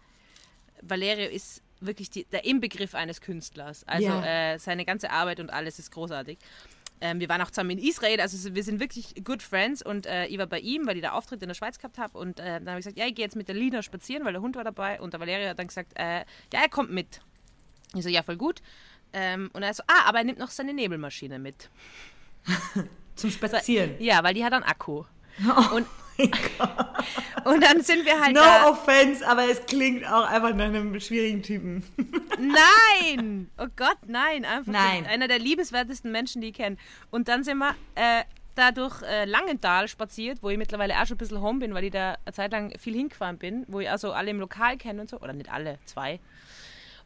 Valerio 0.82 1.28
ist 1.28 1.62
wirklich 1.80 2.10
die, 2.10 2.24
der 2.24 2.44
Inbegriff 2.44 2.94
eines 2.94 3.20
Künstlers. 3.20 3.84
Also 3.86 4.08
Ja. 4.08 4.54
äh, 4.54 4.58
seine 4.58 4.84
ganze 4.84 5.10
Arbeit 5.10 5.38
und 5.38 5.50
alles 5.50 5.78
ist 5.78 5.90
großartig. 5.92 6.38
Ähm, 7.00 7.20
wir 7.20 7.28
waren 7.28 7.40
auch 7.42 7.50
zusammen 7.50 7.70
in 7.70 7.78
Israel, 7.78 8.20
also 8.20 8.54
wir 8.54 8.62
sind 8.62 8.80
wirklich 8.80 9.14
good 9.24 9.42
friends 9.42 9.82
und 9.82 10.06
äh, 10.06 10.26
ich 10.26 10.38
war 10.38 10.46
bei 10.46 10.60
ihm, 10.60 10.86
weil 10.86 10.96
ich 10.96 11.02
da 11.02 11.12
Auftritt 11.12 11.42
in 11.42 11.48
der 11.48 11.54
Schweiz 11.54 11.76
gehabt 11.78 11.98
habe 11.98 12.16
und 12.18 12.38
äh, 12.40 12.44
dann 12.60 12.68
habe 12.70 12.78
ich 12.78 12.84
gesagt, 12.86 12.98
ja, 12.98 13.06
ich 13.06 13.14
gehe 13.14 13.24
jetzt 13.24 13.36
mit 13.36 13.48
der 13.48 13.54
Lina 13.56 13.82
spazieren, 13.82 14.24
weil 14.24 14.32
der 14.32 14.40
Hund 14.42 14.56
war 14.56 14.64
dabei 14.64 15.00
und 15.00 15.12
der 15.12 15.20
Valerio 15.20 15.48
hat 15.48 15.58
dann 15.58 15.66
gesagt, 15.66 15.92
äh, 15.96 16.18
ja, 16.52 16.62
er 16.62 16.68
kommt 16.68 16.90
mit. 16.92 17.20
Ich 17.94 18.02
so, 18.02 18.08
ja, 18.08 18.22
voll 18.22 18.36
gut. 18.36 18.62
Ähm, 19.12 19.50
und 19.52 19.62
er 19.62 19.72
so, 19.74 19.82
ah, 19.86 20.06
aber 20.08 20.18
er 20.18 20.24
nimmt 20.24 20.38
noch 20.38 20.50
seine 20.50 20.72
Nebelmaschine 20.74 21.38
mit. 21.38 21.70
Zum 23.16 23.30
Spazieren. 23.30 23.94
Ja, 24.00 24.22
weil 24.24 24.34
die 24.34 24.44
hat 24.44 24.52
einen 24.52 24.64
Akku. 24.64 25.04
Und, 25.74 25.86
und 27.44 27.60
dann 27.60 27.80
sind 27.82 28.06
wir 28.06 28.20
halt 28.20 28.34
No 28.34 28.40
da. 28.40 28.68
offense, 28.70 29.26
aber 29.26 29.50
es 29.50 29.66
klingt 29.66 30.06
auch 30.06 30.24
einfach 30.30 30.54
nach 30.54 30.66
einem 30.66 31.00
schwierigen 31.00 31.42
Typen. 31.42 31.82
Nein! 32.38 33.50
Oh 33.58 33.66
Gott, 33.74 33.98
nein. 34.06 34.44
Einfach 34.44 34.72
Nein. 34.72 35.06
einer 35.06 35.26
der 35.26 35.40
liebenswertesten 35.40 36.12
Menschen, 36.12 36.40
die 36.40 36.48
ich 36.50 36.54
kenne. 36.54 36.76
Und 37.10 37.26
dann 37.26 37.42
sind 37.42 37.58
wir 37.58 37.74
äh, 37.96 38.22
da 38.54 38.70
durch 38.70 39.02
äh, 39.02 39.24
Langenthal 39.24 39.88
spaziert, 39.88 40.38
wo 40.40 40.50
ich 40.50 40.58
mittlerweile 40.58 40.94
auch 41.00 41.06
schon 41.06 41.16
ein 41.16 41.18
bisschen 41.18 41.40
home 41.42 41.58
bin, 41.58 41.74
weil 41.74 41.82
ich 41.84 41.90
da 41.92 42.16
eine 42.24 42.32
Zeit 42.32 42.52
lang 42.52 42.72
viel 42.78 42.94
hingefahren 42.94 43.38
bin, 43.38 43.64
wo 43.66 43.80
ich 43.80 43.90
also 43.90 44.12
alle 44.12 44.30
im 44.30 44.38
Lokal 44.38 44.76
kenne 44.76 45.00
und 45.00 45.10
so. 45.10 45.20
Oder 45.20 45.32
nicht 45.32 45.50
alle, 45.52 45.78
zwei. 45.84 46.20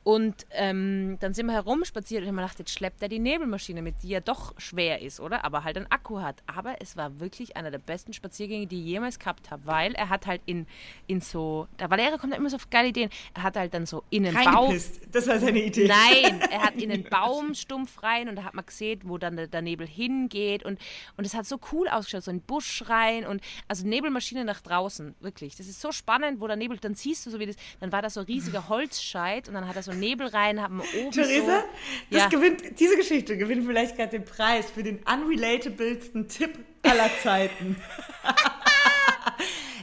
Und 0.04 0.46
ähm, 0.52 1.18
dann 1.20 1.34
sind 1.34 1.46
wir 1.46 1.52
herumspaziert 1.52 2.20
und 2.20 2.24
ich 2.24 2.28
habe 2.28 2.36
mir 2.36 2.42
gedacht, 2.42 2.58
jetzt 2.58 2.70
schleppt 2.70 3.02
er 3.02 3.08
die 3.08 3.18
Nebelmaschine 3.18 3.82
mit, 3.82 3.96
die 4.02 4.08
ja 4.08 4.20
doch 4.20 4.58
schwer 4.58 5.02
ist, 5.02 5.20
oder? 5.20 5.44
Aber 5.44 5.64
halt 5.64 5.76
einen 5.76 5.90
Akku 5.90 6.20
hat. 6.20 6.42
Aber 6.46 6.76
es 6.80 6.96
war 6.96 7.20
wirklich 7.20 7.56
einer 7.56 7.70
der 7.70 7.78
besten 7.78 8.12
Spaziergänge, 8.14 8.66
die 8.66 8.80
ich 8.80 8.86
jemals 8.86 9.18
gehabt 9.18 9.50
habe, 9.50 9.66
weil 9.66 9.92
er 9.94 10.08
hat 10.08 10.26
halt 10.26 10.40
in, 10.46 10.66
in 11.06 11.20
so, 11.20 11.68
der 11.78 11.90
Valerio 11.90 12.16
kommt 12.16 12.32
da 12.32 12.36
immer 12.38 12.48
so 12.48 12.56
auf 12.56 12.70
geile 12.70 12.88
Ideen, 12.88 13.10
er 13.34 13.42
hat 13.42 13.56
halt 13.56 13.74
dann 13.74 13.84
so 13.84 14.02
in 14.08 14.26
einen 14.26 14.44
Baum. 14.44 14.74
Das 15.12 15.26
war 15.26 15.38
seine 15.38 15.62
Idee. 15.62 15.88
Nein, 15.88 16.40
er 16.50 16.62
hat 16.62 16.76
in 16.76 16.88
den 16.88 17.04
Baumstumpf 17.04 18.02
rein 18.02 18.28
und 18.28 18.36
da 18.36 18.44
hat 18.44 18.54
man 18.54 18.64
gesehen, 18.64 19.00
wo 19.04 19.18
dann 19.18 19.36
der, 19.36 19.46
der 19.46 19.62
Nebel 19.62 19.86
hingeht 19.86 20.64
und, 20.64 20.78
und 21.16 21.26
es 21.26 21.34
hat 21.34 21.44
so 21.44 21.58
cool 21.72 21.88
ausgeschaut, 21.88 22.24
so 22.24 22.30
ein 22.30 22.40
Busch 22.40 22.84
rein 22.88 23.26
und 23.26 23.42
also 23.68 23.86
Nebelmaschine 23.86 24.44
nach 24.44 24.60
draußen, 24.60 25.14
wirklich. 25.20 25.56
Das 25.56 25.66
ist 25.66 25.80
so 25.80 25.92
spannend, 25.92 26.40
wo 26.40 26.46
der 26.46 26.56
Nebel, 26.56 26.78
dann 26.78 26.94
siehst 26.94 27.26
du 27.26 27.30
so 27.30 27.38
wie 27.38 27.46
das, 27.46 27.56
dann 27.80 27.92
war 27.92 28.00
da 28.00 28.08
so 28.08 28.20
ein 28.20 28.26
riesiger 28.26 28.68
Holzscheit 28.68 29.48
und 29.48 29.54
dann 29.54 29.68
hat 29.68 29.76
er 29.76 29.82
so 29.82 29.87
Nebel 29.94 30.26
rein, 30.28 30.60
haben 30.62 30.80
oben 30.80 31.10
Theresa, 31.10 31.60
so... 31.60 31.66
das 32.10 32.22
Ja. 32.22 32.28
gewinnt, 32.28 32.78
diese 32.80 32.96
Geschichte 32.96 33.36
gewinnt 33.36 33.66
vielleicht 33.66 33.96
gerade 33.96 34.10
den 34.10 34.24
Preis 34.24 34.70
für 34.70 34.82
den 34.82 34.98
unrelatablesten 35.04 36.28
Tipp 36.28 36.58
aller 36.82 37.10
Zeiten. 37.22 37.76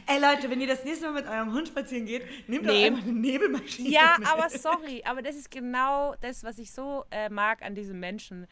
Ey 0.08 0.20
Leute, 0.20 0.48
wenn 0.50 0.60
ihr 0.60 0.68
das 0.68 0.84
nächste 0.84 1.06
Mal 1.06 1.14
mit 1.22 1.26
eurem 1.28 1.52
Hund 1.52 1.66
spazieren 1.68 2.06
geht, 2.06 2.22
nehmt 2.48 2.64
doch 2.68 2.72
Nehm. 2.72 2.94
einfach 2.94 3.08
eine 3.08 3.18
Nebelmaschine 3.18 3.88
Ja, 3.88 4.16
mit. 4.18 4.28
aber 4.28 4.48
sorry, 4.50 5.02
aber 5.04 5.20
das 5.20 5.34
ist 5.34 5.50
genau 5.50 6.14
das, 6.20 6.44
was 6.44 6.58
ich 6.58 6.70
so 6.70 7.04
äh, 7.10 7.28
mag 7.28 7.62
an 7.62 7.74
diesem 7.74 7.98
Menschen. 7.98 8.46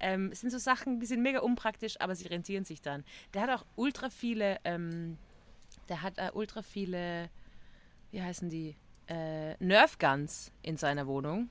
Ähm, 0.00 0.30
es 0.32 0.40
sind 0.40 0.50
so 0.50 0.58
Sachen, 0.58 0.98
die 0.98 1.06
sind 1.06 1.22
mega 1.22 1.38
unpraktisch, 1.40 1.94
aber 2.00 2.16
sie 2.16 2.26
rentieren 2.26 2.64
sich 2.64 2.82
dann. 2.82 3.04
Der 3.34 3.42
hat 3.42 3.50
auch 3.50 3.64
ultra 3.76 4.10
viele, 4.10 4.58
ähm, 4.64 5.16
der 5.88 6.02
hat 6.02 6.18
äh, 6.18 6.30
ultra 6.34 6.62
viele, 6.62 7.30
wie 8.10 8.20
heißen 8.20 8.50
die, 8.50 8.74
äh, 9.08 9.54
Nerf 9.58 9.98
Guns 9.98 10.52
in 10.62 10.76
seiner 10.76 11.06
Wohnung. 11.06 11.48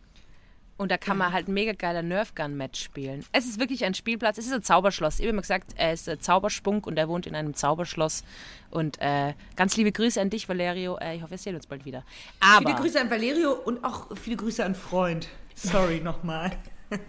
Und 0.77 0.91
da 0.91 0.97
kann 0.97 1.17
man 1.17 1.31
halt 1.31 1.47
mega 1.47 1.71
geiler 1.71 2.01
Nerf 2.01 2.35
Gun 2.35 2.57
Match 2.57 2.83
spielen. 2.83 3.25
Es 3.31 3.45
ist 3.45 3.59
wirklich 3.59 3.85
ein 3.85 3.93
Spielplatz. 3.93 4.37
Es 4.37 4.45
ist 4.45 4.51
ein 4.51 4.61
Zauberschloss. 4.61 5.19
Ich 5.19 5.21
habe 5.21 5.29
immer 5.29 5.41
gesagt, 5.41 5.71
er 5.77 5.93
ist 5.93 6.09
ein 6.09 6.19
Zauberspunk 6.19 6.85
und 6.85 6.97
er 6.97 7.07
wohnt 7.07 7.27
in 7.27 7.35
einem 7.35 7.53
Zauberschloss. 7.53 8.25
Und 8.71 8.99
äh, 8.99 9.33
ganz 9.55 9.77
liebe 9.77 9.93
Grüße 9.93 10.19
an 10.19 10.29
dich, 10.29 10.49
Valerio. 10.49 10.97
Äh, 10.97 11.15
ich 11.15 11.21
hoffe, 11.21 11.31
wir 11.31 11.37
sehen 11.37 11.55
uns 11.55 11.67
bald 11.67 11.85
wieder. 11.85 12.03
Aber 12.41 12.67
Viele 12.67 12.81
Grüße 12.81 12.99
an 12.99 13.09
Valerio 13.09 13.53
und 13.53 13.85
auch 13.85 14.17
viele 14.17 14.35
Grüße 14.35 14.65
an 14.65 14.75
Freund. 14.75 15.29
Sorry 15.55 16.01
nochmal. 16.01 16.51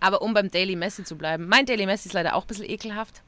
Aber 0.00 0.20
um 0.20 0.34
beim 0.34 0.50
Daily 0.50 0.74
Messi 0.74 1.04
zu 1.04 1.16
bleiben, 1.16 1.46
mein 1.46 1.64
Daily 1.64 1.86
Messi 1.86 2.08
ist 2.08 2.12
leider 2.12 2.34
auch 2.34 2.42
ein 2.42 2.48
bisschen 2.48 2.68
ekelhaft. 2.68 3.22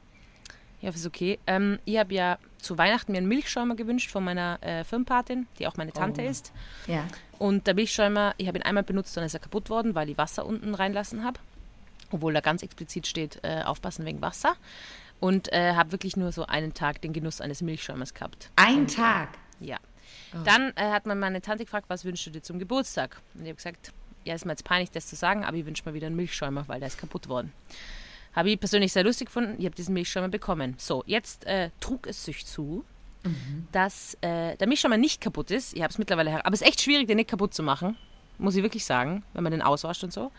Es 0.91 0.97
ist 0.97 1.07
okay. 1.07 1.39
Ähm, 1.47 1.79
ich 1.85 1.99
habe 1.99 2.15
ja 2.15 2.39
zu 2.59 2.77
Weihnachten 2.79 3.13
mir 3.13 3.19
einen 3.19 3.29
Milchschäumer 3.29 3.75
gewünscht 3.75 4.11
von 4.11 4.25
meiner 4.25 4.59
äh, 4.63 4.85
Firmenpatin, 4.85 5.47
die 5.59 5.67
auch 5.67 5.77
meine 5.77 5.93
Tante 5.93 6.23
Oh. 6.23 6.29
ist. 6.29 6.53
Ja. 6.87 7.07
Und 7.39 7.67
der 7.67 7.75
Milchschäumer, 7.75 8.35
ich 8.39 8.47
habe 8.49 8.59
ihn 8.59 8.63
einmal 8.63 8.83
benutzt, 8.85 9.17
dann 9.17 9.25
ist 9.25 9.35
er 9.35 9.41
kaputt 9.41 9.71
worden, 9.71 9.95
weil 9.95 10.09
ich 10.11 10.19
Wasser 10.19 10.47
unten 10.47 10.75
reinlassen 10.75 11.25
habe. 11.25 11.39
Obwohl 12.11 12.33
da 12.33 12.41
ganz 12.41 12.63
explizit 12.63 13.07
steht, 13.07 13.41
äh, 13.43 13.63
aufpassen 13.65 14.05
wegen 14.07 14.21
Wasser. 14.23 14.57
Und 15.21 15.53
äh, 15.53 15.75
habe 15.75 15.93
wirklich 15.93 16.17
nur 16.17 16.33
so 16.33 16.47
einen 16.47 16.75
Tag 16.75 17.01
den 17.03 17.13
Genuss 17.13 17.41
eines 17.41 17.63
Milchschäumers 17.63 18.15
gehabt. 18.15 18.51
Ein 18.57 18.87
Tag. 18.87 19.31
Ja. 19.61 19.79
Dann 20.45 20.73
äh, 20.77 20.91
hat 20.91 21.07
man 21.07 21.19
meine 21.19 21.41
Tante 21.41 21.65
gefragt, 21.65 21.87
was 21.89 22.05
wünschst 22.05 22.27
du 22.27 22.31
dir 22.31 22.43
zum 22.43 22.59
Geburtstag? 22.59 23.21
Und 23.35 23.43
ich 23.43 23.49
habe 23.49 23.57
gesagt, 23.57 23.93
ja, 24.25 24.35
ist 24.35 24.45
mir 24.45 24.53
jetzt 24.53 24.65
peinlich, 24.65 24.91
das 24.91 25.07
zu 25.07 25.17
sagen, 25.17 25.45
aber 25.45 25.57
ich 25.57 25.65
wünsche 25.67 25.83
mir 25.87 25.95
wieder 25.95 26.07
einen 26.09 26.17
Milchschäumer, 26.17 26.65
weil 26.67 26.81
der 26.81 26.89
ist 26.89 26.99
kaputt 26.99 27.29
worden. 27.29 27.53
Habe 28.35 28.51
ich 28.51 28.59
persönlich 28.59 28.93
sehr 28.93 29.05
lustig 29.05 29.27
gefunden. 29.27 29.55
Ich 29.59 29.65
habe 29.65 29.75
diesen 29.75 29.95
Milchschäumer 29.95 30.29
bekommen. 30.29 30.75
So, 30.79 31.05
jetzt 31.07 31.47
äh, 31.47 31.71
trug 31.81 32.07
es 32.07 32.25
sich 32.25 32.45
zu, 32.45 32.85
dass 33.73 34.19
äh, 34.21 34.57
der 34.57 34.67
Milchschäumer 34.67 34.97
nicht 34.97 35.21
kaputt 35.21 35.51
ist. 35.51 35.75
Ich 35.75 35.83
habe 35.83 35.91
es 35.91 35.99
mittlerweile 35.99 36.31
her. 36.31 36.47
Aber 36.47 36.55
es 36.55 36.61
ist 36.61 36.69
echt 36.69 36.83
schwierig, 36.83 37.07
den 37.07 37.17
nicht 37.17 37.31
kaputt 37.31 37.55
zu 37.55 37.63
machen. 37.63 37.97
Muss 38.39 38.57
ich 38.57 38.63
wirklich 38.63 38.85
sagen, 38.85 39.23
wenn 39.33 39.43
man 39.45 39.53
den 39.53 39.63
auswascht 39.63 40.05
und 40.05 40.13
so. 40.13 40.31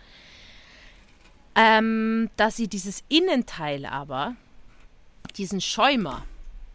Ähm, 1.56 2.30
dass 2.36 2.58
sie 2.58 2.68
dieses 2.68 3.04
Innenteil 3.08 3.86
aber, 3.86 4.36
diesen 5.38 5.62
Schäumer, 5.62 6.26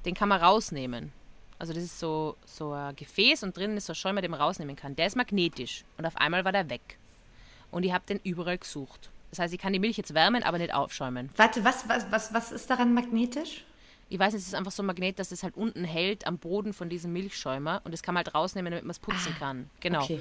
den 0.07 0.15
kann 0.15 0.31
man 0.31 0.41
rausnehmen. 0.41 1.13
Also 1.59 1.75
das 1.75 1.83
ist 1.83 2.01
so, 2.01 2.37
so 2.47 2.73
ein 2.73 2.97
Gefäß 2.97 3.43
und 3.43 3.57
drinnen 3.57 3.77
ist 3.77 3.87
so 3.87 3.93
ein 3.93 3.97
Schäumer, 3.97 4.23
den 4.23 4.31
man 4.31 4.41
rausnehmen 4.41 4.77
kann. 4.77 4.97
Der 4.97 5.07
ist 5.07 5.17
magnetisch 5.17 5.85
und 5.99 6.07
auf 6.07 6.17
einmal 6.17 6.45
war 6.45 6.53
der 6.53 6.71
weg. 6.71 6.99
Und 7.71 7.85
ich 7.85 7.93
habe 7.93 8.07
den 8.07 8.19
überall 8.25 8.57
gesucht. 8.59 9.11
Das 9.31 9.39
heißt, 9.39 9.55
ich 9.55 9.61
kann 9.61 9.73
die 9.73 9.79
Milch 9.79 9.97
jetzt 9.97 10.13
wärmen, 10.15 10.43
aber 10.43 10.59
nicht 10.59 10.75
aufschäumen. 10.75 11.31
Warte, 11.37 11.65
was, 11.65 11.89
was, 11.89 12.11
was, 12.11 12.35
was 12.35 12.53
ist 12.53 12.69
daran 12.69 12.95
magnetisch? 12.95 13.65
Ich 14.09 14.19
weiß 14.19 14.33
nicht, 14.33 14.43
es 14.43 14.49
ist 14.49 14.55
einfach 14.55 14.73
so 14.73 14.83
ein 14.83 14.87
Magnet, 14.87 15.21
dass 15.21 15.31
es 15.31 15.45
halt 15.45 15.57
unten 15.57 15.85
hält 15.85 16.27
am 16.27 16.39
Boden 16.39 16.73
von 16.73 16.89
diesem 16.89 17.13
Milchschäumer 17.13 17.81
und 17.85 17.93
das 17.93 18.03
kann 18.03 18.15
man 18.15 18.25
halt 18.25 18.35
rausnehmen, 18.35 18.73
damit 18.73 18.85
man 18.85 18.91
es 18.91 18.99
putzen 18.99 19.35
kann. 19.39 19.71
Genau. 19.79 20.03
Okay. 20.03 20.21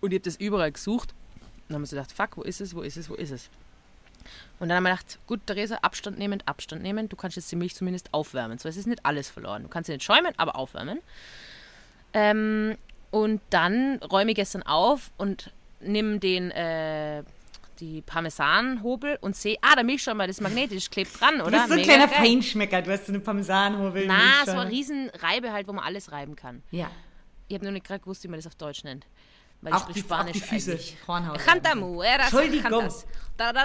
Und 0.00 0.10
ich 0.12 0.16
habe 0.16 0.24
das 0.24 0.36
überall 0.36 0.72
gesucht. 0.72 1.12
Und 1.12 1.52
dann 1.68 1.76
haben 1.76 1.86
so 1.86 1.94
gedacht, 1.94 2.10
fuck, 2.10 2.36
wo 2.36 2.42
ist 2.42 2.60
es, 2.60 2.74
wo 2.74 2.82
ist 2.82 2.96
es, 2.96 3.08
wo 3.08 3.14
ist 3.14 3.30
es? 3.30 3.48
Und 4.58 4.68
dann 4.68 4.76
haben 4.76 4.82
wir 4.84 4.90
gedacht, 4.90 5.18
gut, 5.28 5.46
Theresa, 5.46 5.76
Abstand 5.82 6.18
nehmen, 6.18 6.42
Abstand 6.46 6.82
nehmen. 6.82 7.08
Du 7.08 7.16
kannst 7.16 7.36
jetzt 7.36 7.50
die 7.52 7.56
Milch 7.56 7.76
zumindest 7.76 8.12
aufwärmen. 8.12 8.58
So, 8.58 8.68
es 8.68 8.76
ist 8.76 8.86
nicht 8.86 9.06
alles 9.06 9.30
verloren. 9.30 9.62
Du 9.62 9.68
kannst 9.68 9.86
sie 9.86 9.92
nicht 9.92 10.04
schäumen, 10.04 10.32
aber 10.36 10.56
aufwärmen. 10.56 10.98
Ähm, 12.12 12.76
und 13.12 13.40
dann 13.50 13.98
räume 14.02 14.32
ich 14.32 14.36
gestern 14.36 14.62
auf 14.64 15.10
und 15.16 15.52
nimm 15.80 16.18
den, 16.20 16.50
äh, 16.50 17.22
die 17.80 18.02
Parmesanhobel 18.02 19.18
und 19.20 19.36
sehe, 19.36 19.56
ah, 19.62 19.74
der 19.74 19.84
Milchschäumer, 19.84 20.26
das 20.26 20.36
ist 20.36 20.42
magnetisch, 20.42 20.90
klebt 20.90 21.18
dran, 21.20 21.38
Du 21.38 21.44
oder? 21.44 21.52
bist 21.52 21.68
so 21.68 21.72
ein 21.74 21.80
Mega 21.80 21.92
kleiner 21.94 22.06
geil. 22.08 22.26
Feinschmecker. 22.26 22.82
Du 22.82 22.92
hast 22.92 23.06
so 23.06 23.12
eine 23.12 23.20
Parmesanhobel. 23.20 24.06
Na, 24.06 24.44
so 24.44 24.52
eine 24.52 24.70
riesen 24.70 25.10
Reibe 25.10 25.52
halt, 25.52 25.66
wo 25.66 25.72
man 25.72 25.84
alles 25.84 26.12
reiben 26.12 26.36
kann. 26.36 26.62
Ja. 26.70 26.90
Ich 27.48 27.54
habe 27.54 27.64
nur 27.64 27.72
nicht 27.72 27.86
gerade 27.86 28.00
gewusst, 28.00 28.22
wie 28.24 28.28
man 28.28 28.38
das 28.38 28.46
auf 28.46 28.54
Deutsch 28.54 28.84
nennt. 28.84 29.06
Weil 29.62 29.72
Auch 29.72 29.88
ich 29.88 29.94
die, 29.94 30.00
sprich 30.00 30.12
auch 30.12 30.16
Spanisch 30.18 30.32
die 30.32 30.40
Füße. 30.40 30.70
eigentlich. 30.72 30.96
Hornhaut. 31.06 31.38
Entschuldigung. 31.38 32.88
Da, 33.36 33.52
da, 33.52 33.62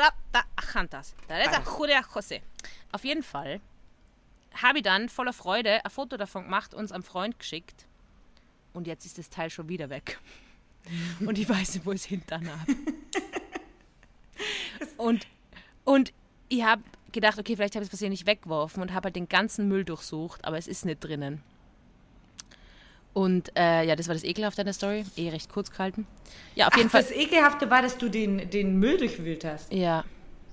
ist 1.49 1.55
José. 2.15 2.41
Auf 2.91 3.05
jeden 3.05 3.23
Fall 3.23 3.61
habe 4.61 4.79
ich 4.79 4.83
dann 4.83 5.09
voller 5.09 5.33
Freude 5.33 5.83
ein 5.83 5.91
Foto 5.91 6.17
davon 6.17 6.43
gemacht, 6.45 6.73
uns 6.73 6.91
am 6.91 7.03
Freund 7.03 7.39
geschickt. 7.39 7.85
Und 8.73 8.87
jetzt 8.87 9.05
ist 9.05 9.17
das 9.17 9.29
Teil 9.29 9.49
schon 9.49 9.69
wieder 9.69 9.89
weg. 9.89 10.19
Und 11.25 11.37
ich 11.37 11.47
weiß 11.47 11.75
nicht, 11.75 11.85
wo 11.85 11.91
ich 11.91 12.01
es 12.01 12.05
hinten 12.05 12.49
habe. 12.49 12.75
Und, 14.97 15.27
und 15.83 16.13
ich 16.49 16.63
habe 16.63 16.83
gedacht, 17.11 17.39
okay, 17.39 17.55
vielleicht 17.55 17.75
habe 17.75 17.83
ich 17.83 17.87
es 17.87 17.89
versehentlich 17.89 18.21
nicht 18.21 18.27
weggeworfen 18.27 18.81
und 18.81 18.93
habe 18.93 19.05
halt 19.05 19.15
den 19.15 19.29
ganzen 19.29 19.67
Müll 19.67 19.85
durchsucht, 19.85 20.43
aber 20.45 20.57
es 20.57 20.67
ist 20.67 20.85
nicht 20.85 21.03
drinnen. 21.03 21.41
Und 23.13 23.57
äh, 23.57 23.85
ja, 23.87 23.95
das 23.95 24.09
war 24.09 24.13
das 24.13 24.25
Ekelhafte 24.25 24.61
an 24.61 24.65
der 24.65 24.73
Story. 24.73 25.05
Eh 25.15 25.29
recht 25.29 25.49
kurz 25.49 25.71
gehalten. 25.71 26.05
Ja, 26.53 26.67
auf 26.67 26.75
jeden 26.75 26.87
Ach, 26.87 26.91
Fall. 26.91 27.03
das 27.03 27.11
Ekelhafte 27.11 27.69
war, 27.69 27.81
dass 27.81 27.97
du 27.97 28.09
den, 28.09 28.49
den 28.49 28.77
Müll 28.77 28.97
durchwühlt 28.97 29.45
hast. 29.45 29.71
Ja. 29.71 30.03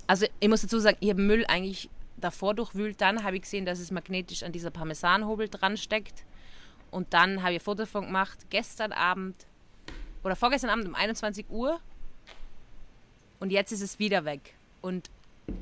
Also 0.06 0.26
ich 0.38 0.48
muss 0.48 0.62
dazu 0.62 0.78
sagen, 0.78 0.96
ich 1.00 1.10
habe 1.10 1.20
Müll 1.20 1.44
eigentlich 1.48 1.90
davor 2.18 2.54
durchwühlt. 2.54 3.00
Dann 3.00 3.24
habe 3.24 3.34
ich 3.34 3.42
gesehen, 3.42 3.66
dass 3.66 3.80
es 3.80 3.90
magnetisch 3.90 4.44
an 4.44 4.52
dieser 4.52 4.70
Parmesanhobel 4.70 5.48
dran 5.48 5.76
steckt. 5.76 6.24
Und 6.92 7.12
dann 7.14 7.42
habe 7.42 7.54
ich 7.54 7.60
ein 7.60 7.64
Foto 7.64 7.78
davon 7.78 8.06
gemacht. 8.06 8.38
Gestern 8.50 8.92
Abend 8.92 9.34
oder 10.22 10.36
vorgestern 10.36 10.70
Abend 10.70 10.86
um 10.86 10.94
21 10.94 11.50
Uhr. 11.50 11.80
Und 13.42 13.50
jetzt 13.50 13.72
ist 13.72 13.80
es 13.80 13.98
wieder 13.98 14.24
weg. 14.24 14.54
Und 14.82 15.10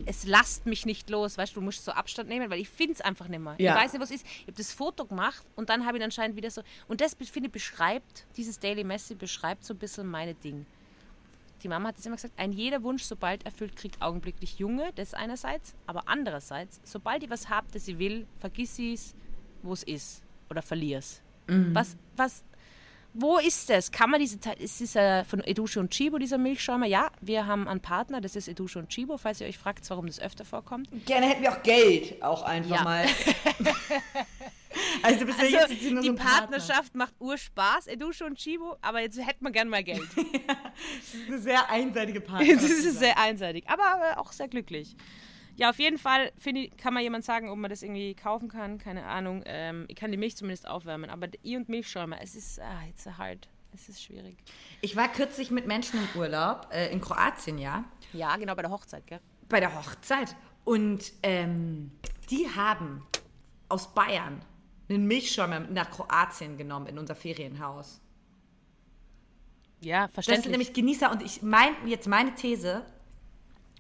es 0.05 0.27
lasst 0.27 0.67
mich 0.67 0.85
nicht 0.85 1.09
los. 1.09 1.39
Weißt 1.39 1.57
du, 1.57 1.61
du 1.61 1.65
musst 1.65 1.83
so 1.83 1.93
Abstand 1.93 2.29
nehmen, 2.29 2.51
weil 2.51 2.61
ich 2.61 2.69
finde 2.69 2.93
es 2.93 3.01
einfach 3.01 3.27
nicht 3.27 3.41
mehr. 3.41 3.55
Ja. 3.57 3.73
Ich 3.73 3.83
weiß 3.83 3.95
nicht, 3.95 4.03
was 4.03 4.11
ist. 4.11 4.27
Ich 4.27 4.43
habe 4.43 4.53
das 4.53 4.75
Foto 4.75 5.07
gemacht 5.07 5.43
und 5.57 5.71
dann 5.71 5.87
habe 5.87 5.97
ich 5.97 6.05
anscheinend 6.05 6.37
wieder 6.37 6.51
so. 6.51 6.61
Und 6.89 7.01
das, 7.01 7.15
finde 7.15 7.47
ich, 7.47 7.53
beschreibt, 7.53 8.27
dieses 8.37 8.59
Daily 8.59 8.85
Messi 8.85 9.15
beschreibt 9.15 9.65
so 9.65 9.73
ein 9.73 9.79
bisschen 9.79 10.07
meine 10.07 10.35
Ding. 10.35 10.67
Die 11.63 11.69
Mama 11.69 11.89
hat 11.89 11.99
es 11.99 12.05
immer 12.05 12.17
gesagt, 12.17 12.39
ein 12.39 12.53
jeder 12.53 12.83
Wunsch, 12.83 13.03
sobald 13.05 13.47
erfüllt, 13.47 13.75
kriegt 13.77 14.03
augenblicklich 14.03 14.59
Junge, 14.59 14.93
das 14.97 15.15
einerseits, 15.15 15.75
aber 15.87 16.03
andererseits, 16.07 16.83
sobald 16.85 17.23
ich 17.23 17.31
was 17.31 17.49
habe, 17.49 17.67
das 17.73 17.87
sie 17.87 17.99
will, 17.99 18.27
vergiss 18.37 18.79
es, 18.79 19.15
wo 19.63 19.73
es 19.73 19.85
ist 19.85 20.23
oder 20.51 20.61
verlier 20.61 20.99
es. 20.99 21.23
Was, 21.47 21.97
was, 22.15 22.45
wo 23.13 23.39
ist 23.39 23.69
das? 23.71 23.91
Kann 23.91 24.11
man 24.11 24.21
diese, 24.21 24.39
Teil- 24.41 24.61
ist 24.61 24.81
es 24.81 24.95
äh, 24.97 25.25
von 25.25 25.41
Edusche 25.45 25.81
und 25.81 25.91
Chibo, 25.91 26.19
dieser 26.19 26.39
Milchschäumer? 26.39 26.87
Ja, 26.87 27.11
wir 27.21 27.47
haben 27.47 27.67
einen 27.69 27.81
Partner, 27.81 28.21
das 28.21 28.37
ist 28.37 28.49
Edusche 28.49 28.79
und 28.79 28.89
Chibo, 28.89 29.17
falls 29.19 29.41
ihr 29.41 29.47
euch 29.47 29.59
fragt, 29.59 29.89
warum 29.91 30.07
das 30.07 30.21
öfter 30.21 30.45
vorkommt. 30.45 30.89
Gerne 31.07 31.27
hätten 31.27 31.43
wir 31.43 31.53
auch 31.53 31.63
Geld 31.63 32.23
auch 32.23 32.43
einfach 32.43 32.77
Ja. 32.77 32.83
mal. 32.85 33.05
also, 35.03 35.25
Also, 35.27 35.43
jetzt 35.47 35.71
die 35.71 35.89
so 35.89 36.15
Partner. 36.15 36.15
Partnerschaft 36.15 36.95
macht 36.95 37.15
Urspaß, 37.19 37.87
Edusche 37.89 38.25
und 38.25 38.37
Chibo, 38.39 38.77
aber 38.83 39.01
jetzt 39.01 39.19
hätten 39.19 39.45
wir 39.45 39.51
gern 39.51 39.69
mal 39.69 39.83
Geld. 39.85 40.03
Das 41.01 41.15
ist 41.15 41.29
eine 41.29 41.39
sehr 41.39 41.69
einseitige 41.71 42.21
das 42.23 42.29
Partnerschaft. 42.31 42.63
ist 42.65 42.99
sehr 42.99 43.19
einseitig, 43.19 43.65
aber 43.69 44.13
äh, 44.13 44.17
auch 44.19 44.33
sehr 44.33 44.49
glücklich. 44.49 44.97
Ja, 45.61 45.69
auf 45.71 45.79
jeden 45.79 45.99
Fall 45.99 46.33
ich, 46.43 46.75
kann 46.79 46.95
man 46.95 47.03
jemand 47.03 47.23
sagen, 47.25 47.51
ob 47.51 47.59
man 47.59 47.69
das 47.69 47.83
irgendwie 47.83 48.15
kaufen 48.15 48.49
kann, 48.49 48.79
keine 48.79 49.05
Ahnung. 49.05 49.43
Ähm, 49.45 49.85
ich 49.89 49.95
kann 49.97 50.11
die 50.11 50.17
Milch 50.17 50.35
zumindest 50.37 50.67
aufwärmen, 50.67 51.11
aber 51.11 51.29
I 51.45 51.57
und 51.57 51.69
Milchschäumer, 51.69 52.17
es 52.23 52.35
ist, 52.35 52.59
ah, 52.61 52.81
it's 52.89 53.07
a 53.07 53.19
hard, 53.19 53.47
es 53.75 53.91
ist 53.91 54.03
schwierig. 54.03 54.39
Ich 54.81 54.97
war 54.97 55.09
kürzlich 55.09 55.51
mit 55.51 55.67
Menschen 55.67 56.01
im 56.01 56.19
Urlaub, 56.19 56.69
äh, 56.73 56.91
in 56.91 57.01
Kroatien, 57.03 57.59
ja, 57.59 57.85
Ja, 58.15 58.37
genau, 58.37 58.55
bei 58.55 58.63
der 58.63 58.71
Hochzeit, 58.71 59.07
gell? 59.07 59.21
bei 59.51 59.61
der 59.61 59.75
Hochzeit. 59.79 60.35
Und 60.65 61.13
ähm, 61.23 61.91
die 62.31 62.49
haben 62.57 63.07
aus 63.69 63.93
Bayern 63.93 64.41
einen 64.89 65.07
Milchschäumer 65.07 65.61
nach 65.61 65.91
Kroatien 65.91 66.57
genommen 66.57 66.87
in 66.87 66.99
unser 66.99 67.15
Ferienhaus. 67.15 68.01
Ja, 69.81 70.07
Das 70.07 70.07
sind 70.07 70.15
verständlich. 70.15 70.51
nämlich 70.53 70.73
Genießer 70.73 71.11
und 71.11 71.23
ich 71.23 71.43
mein 71.43 71.73
jetzt 71.87 72.09
meine 72.09 72.35
These, 72.35 72.83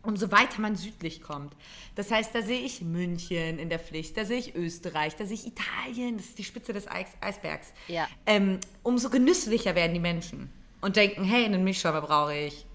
umso 0.03 0.31
weiter 0.33 0.61
man 0.61 0.77
südlich 0.77 1.23
kommt. 1.23 1.55
Das 1.95 2.11
heißt, 2.11 2.35
da 2.35 2.43
sehe 2.43 2.61
ich 2.61 2.81
München 2.81 3.59
in 3.59 3.69
der 3.69 3.79
Pflicht, 3.79 4.17
da 4.17 4.25
sehe 4.25 4.39
ich 4.39 4.55
Österreich, 4.55 5.17
da 5.17 5.27
sehe 5.27 5.35
ich 5.35 5.47
Italien, 5.47 6.17
das 6.17 6.27
ist 6.27 6.39
die 6.39 6.45
Spitze 6.45 6.73
des 6.73 6.89
Eis 6.89 7.09
Eisbergs. 7.21 7.73
Ja. 7.89 8.09
Ähm, 8.27 8.61
umso 8.83 9.11
genüsslicher 9.11 9.75
werden 9.75 9.95
die 9.95 10.01
Menschen 10.01 10.51
und 10.81 10.97
denken, 10.97 11.25
hey, 11.25 11.45
einen 11.45 11.65
Milchschäumer 11.65 12.01
brauche 12.01 12.35
ich. 12.35 12.67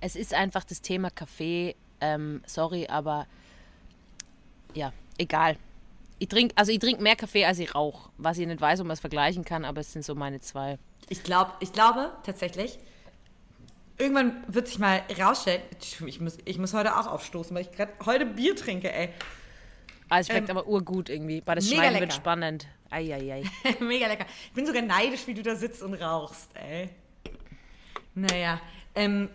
Es 0.00 0.16
ist 0.16 0.34
einfach 0.34 0.64
das 0.64 0.82
Thema 0.82 1.10
Kaffee. 1.10 1.76
Ähm, 2.00 2.42
sorry, 2.46 2.88
aber 2.88 3.26
ja, 4.74 4.92
egal. 5.18 5.56
Ich 6.18 6.28
trinke, 6.28 6.56
also 6.56 6.72
ich 6.72 6.78
trinke 6.78 7.02
mehr 7.02 7.16
Kaffee 7.16 7.44
als 7.44 7.58
ich 7.58 7.74
rauche, 7.74 8.10
was 8.18 8.38
ich 8.38 8.46
nicht 8.46 8.60
weiß, 8.60 8.80
ob 8.80 8.86
man 8.86 8.94
es 8.94 9.00
vergleichen 9.00 9.44
kann, 9.44 9.64
aber 9.64 9.80
es 9.80 9.92
sind 9.92 10.04
so 10.04 10.14
meine 10.14 10.40
zwei. 10.40 10.78
Ich, 11.08 11.22
glaub, 11.22 11.56
ich 11.60 11.72
glaube 11.72 12.12
tatsächlich, 12.24 12.78
irgendwann 13.98 14.44
wird 14.48 14.68
sich 14.68 14.78
mal 14.78 15.02
rausstellen, 15.20 15.62
ich 16.06 16.20
muss, 16.20 16.38
ich 16.44 16.58
muss 16.58 16.74
heute 16.74 16.96
auch 16.96 17.06
aufstoßen, 17.06 17.54
weil 17.54 17.62
ich 17.62 17.72
gerade 17.72 17.92
heute 18.04 18.26
Bier 18.26 18.56
trinke, 18.56 18.92
ey. 18.92 19.10
Also 20.08 20.28
es 20.28 20.36
schmeckt 20.36 20.50
aber 20.50 20.66
urgut 20.66 21.08
irgendwie. 21.08 21.40
Bei 21.40 21.54
das 21.54 21.70
mega 21.70 21.82
Schwein 21.82 22.00
wird 22.00 22.12
spannend. 22.12 22.66
Eieiei. 22.90 23.44
Mega 23.80 24.06
lecker. 24.06 24.26
Ich 24.48 24.52
bin 24.52 24.66
sogar 24.66 24.82
neidisch, 24.82 25.26
wie 25.26 25.32
du 25.32 25.42
da 25.42 25.56
sitzt 25.56 25.82
und 25.82 25.94
rauchst, 25.94 26.50
ey. 26.54 26.90
Naja, 28.14 28.60
ähm, 28.94 29.30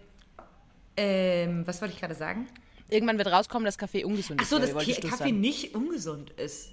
ähm, 0.96 1.66
was 1.66 1.82
wollte 1.82 1.96
ich 1.96 2.00
gerade 2.00 2.14
sagen? 2.14 2.48
Irgendwann 2.90 3.18
wird 3.18 3.28
rauskommen, 3.30 3.66
dass 3.66 3.78
Kaffee 3.78 4.04
ungesund 4.04 4.40
ist. 4.40 4.54
Achso, 4.54 4.60
dass 4.60 4.74
Kaffee 4.74 5.10
sagen. 5.10 5.42
nicht 5.42 5.74
ungesund 5.74 6.30
ist. 6.32 6.72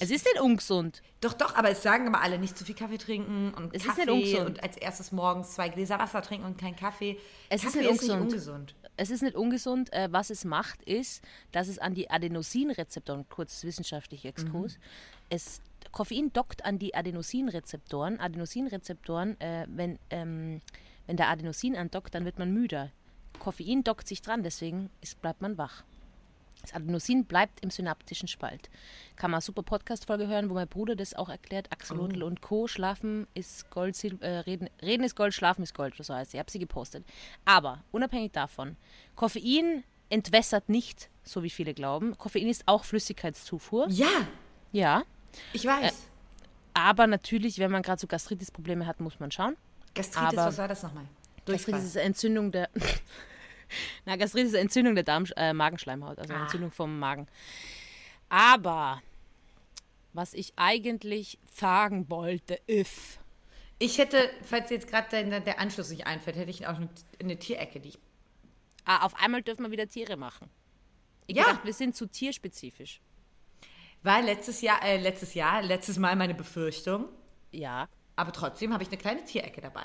Es 0.00 0.10
ist 0.10 0.24
nicht 0.24 0.40
ungesund. 0.40 1.02
doch, 1.20 1.32
doch, 1.34 1.54
aber 1.54 1.70
es 1.70 1.82
sagen 1.82 2.06
immer 2.06 2.22
alle, 2.22 2.38
nicht 2.38 2.56
zu 2.56 2.64
viel 2.64 2.74
Kaffee 2.74 2.98
trinken 2.98 3.52
und 3.54 3.74
Es 3.74 3.82
ist 3.82 3.88
Kaffee 3.88 4.06
nicht 4.06 4.34
ungesund. 4.34 4.48
und 4.48 4.62
als 4.62 4.76
erstes 4.76 5.12
morgens 5.12 5.52
zwei 5.52 5.68
Gläser 5.68 5.98
Wasser 5.98 6.22
trinken 6.22 6.46
und 6.46 6.58
kein 6.58 6.76
Kaffee. 6.76 7.18
Es 7.48 7.62
ist 7.62 7.72
Kaffee 7.74 7.80
nicht 7.86 7.90
ist 7.90 8.02
nicht 8.02 8.10
ungesund. 8.10 8.22
ungesund. 8.22 8.74
Es 8.96 9.10
ist 9.10 9.22
nicht 9.22 9.36
ungesund. 9.36 9.92
Äh, 9.92 10.08
was 10.10 10.30
es 10.30 10.44
macht, 10.44 10.82
ist, 10.82 11.22
dass 11.52 11.68
es 11.68 11.78
an 11.78 11.94
die 11.94 12.10
Adenosinrezeptoren, 12.10 13.26
kurz 13.28 13.64
wissenschaftlicher 13.64 14.28
Exkurs, 14.28 14.78
es, 15.30 15.60
Koffein 15.92 16.32
dockt 16.32 16.64
an 16.64 16.78
die 16.78 16.94
Adenosinrezeptoren. 16.94 18.20
Adenosinrezeptoren, 18.20 19.40
äh, 19.40 19.66
wenn, 19.68 19.98
ähm, 20.10 20.60
wenn 21.06 21.16
der 21.16 21.28
Adenosin 21.28 21.76
andockt, 21.76 22.14
dann 22.14 22.24
wird 22.24 22.38
man 22.38 22.52
müder. 22.52 22.90
Koffein 23.38 23.82
dockt 23.84 24.06
sich 24.06 24.20
dran, 24.22 24.42
deswegen 24.42 24.90
ist, 25.00 25.20
bleibt 25.22 25.40
man 25.40 25.56
wach. 25.56 25.82
Das 26.62 26.74
Adenosin 26.74 27.24
bleibt 27.24 27.60
im 27.62 27.70
synaptischen 27.70 28.28
Spalt. 28.28 28.68
Kann 29.16 29.30
man 29.30 29.36
eine 29.38 29.42
super 29.42 29.62
Podcast-Folge 29.62 30.26
hören, 30.26 30.50
wo 30.50 30.54
mein 30.54 30.68
Bruder 30.68 30.94
das 30.96 31.14
auch 31.14 31.28
erklärt. 31.28 31.70
Axolotl 31.72 32.22
und 32.22 32.40
Co. 32.42 32.66
Schlafen 32.66 33.26
ist 33.34 33.70
Gold, 33.70 33.96
Sil 33.96 34.16
äh, 34.20 34.38
Reden, 34.40 34.68
Reden 34.82 35.04
ist 35.04 35.16
Gold, 35.16 35.34
Schlafen 35.34 35.62
ist 35.62 35.74
Gold, 35.74 35.94
so 35.98 36.14
heißt 36.14 36.30
sie. 36.32 36.36
Ich 36.36 36.38
habe 36.40 36.50
sie 36.50 36.58
gepostet. 36.58 37.04
Aber 37.44 37.82
unabhängig 37.92 38.32
davon, 38.32 38.76
Koffein 39.16 39.84
entwässert 40.10 40.68
nicht, 40.68 41.08
so 41.22 41.42
wie 41.42 41.50
viele 41.50 41.72
glauben. 41.74 42.16
Koffein 42.18 42.48
ist 42.48 42.62
auch 42.66 42.84
Flüssigkeitszufuhr. 42.84 43.86
Ja, 43.90 44.08
Ja. 44.72 45.02
ich 45.52 45.64
weiß. 45.64 45.92
Äh, 45.92 45.94
Aber 46.74 47.06
natürlich, 47.06 47.58
wenn 47.58 47.70
man 47.70 47.82
gerade 47.82 48.00
so 48.00 48.06
Gastritis-Probleme 48.06 48.86
hat, 48.86 49.00
muss 49.00 49.18
man 49.20 49.30
schauen. 49.30 49.56
Gastritis, 49.94 50.38
aber- 50.38 50.46
was 50.48 50.58
war 50.58 50.68
das 50.68 50.82
nochmal? 50.82 51.04
Gastritis 51.46 51.84
ist 51.84 51.96
Entzündung 51.96 52.52
der. 52.52 52.68
Na, 54.04 54.16
Gastritis 54.16 54.52
ist 54.52 54.58
Entzündung 54.58 54.94
der 54.94 55.04
Darm, 55.04 55.26
äh, 55.36 55.52
Magenschleimhaut, 55.52 56.18
also 56.18 56.34
Ah. 56.34 56.42
Entzündung 56.42 56.70
vom 56.70 56.98
Magen. 56.98 57.26
Aber 58.28 59.02
was 60.12 60.34
ich 60.34 60.52
eigentlich 60.56 61.38
sagen 61.54 62.08
wollte, 62.10 62.54
ist. 62.66 63.18
Ich 63.78 63.98
hätte, 63.98 64.30
falls 64.42 64.70
jetzt 64.70 64.88
gerade 64.88 65.24
der, 65.24 65.40
der 65.40 65.58
Anschluss 65.60 65.90
nicht 65.90 66.06
einfällt, 66.06 66.36
hätte 66.36 66.50
ich 66.50 66.66
auch 66.66 66.76
eine, 66.76 66.88
eine 67.20 67.38
Tierecke, 67.38 67.80
die 67.80 67.90
ich. 67.90 67.98
Ah, 68.84 69.04
auf 69.06 69.14
einmal 69.22 69.42
dürfen 69.42 69.62
wir 69.64 69.70
wieder 69.70 69.88
Tiere 69.88 70.16
machen. 70.16 70.50
Ich 71.26 71.36
Ja. 71.36 71.44
dachte, 71.44 71.64
wir 71.64 71.72
sind 71.72 71.94
zu 71.96 72.06
tierspezifisch. 72.06 73.00
War 74.02 74.22
letztes 74.22 74.62
Jahr, 74.62 74.82
äh, 74.84 74.96
letztes 74.96 75.34
Jahr, 75.34 75.62
letztes 75.62 75.98
Mal 75.98 76.16
meine 76.16 76.34
Befürchtung. 76.34 77.08
Ja. 77.52 77.88
Aber 78.16 78.32
trotzdem 78.32 78.72
habe 78.72 78.82
ich 78.82 78.88
eine 78.88 78.98
kleine 78.98 79.24
Tierecke 79.24 79.60
dabei. 79.60 79.84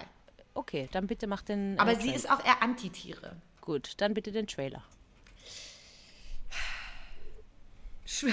Okay, 0.53 0.87
dann 0.91 1.05
bitte 1.07 1.27
mach 1.27 1.41
den. 1.41 1.77
Aber 1.79 1.91
äh, 1.91 1.99
sie 2.01 2.11
ist 2.11 2.29
auch 2.29 2.43
eher 2.43 2.61
Anti-Tiere. 2.63 3.35
Gut, 3.65 3.93
dann 3.97 4.13
bitte 4.13 4.31
den 4.31 4.47
Trailer. 4.47 4.83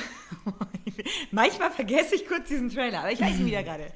Manchmal 1.30 1.70
vergesse 1.70 2.14
ich 2.14 2.26
kurz 2.28 2.48
diesen 2.48 2.68
Trailer, 2.70 3.00
aber 3.00 3.12
ich 3.12 3.20
weiß 3.20 3.38
ihn 3.40 3.46
wieder 3.46 3.62
gerade. 3.62 3.92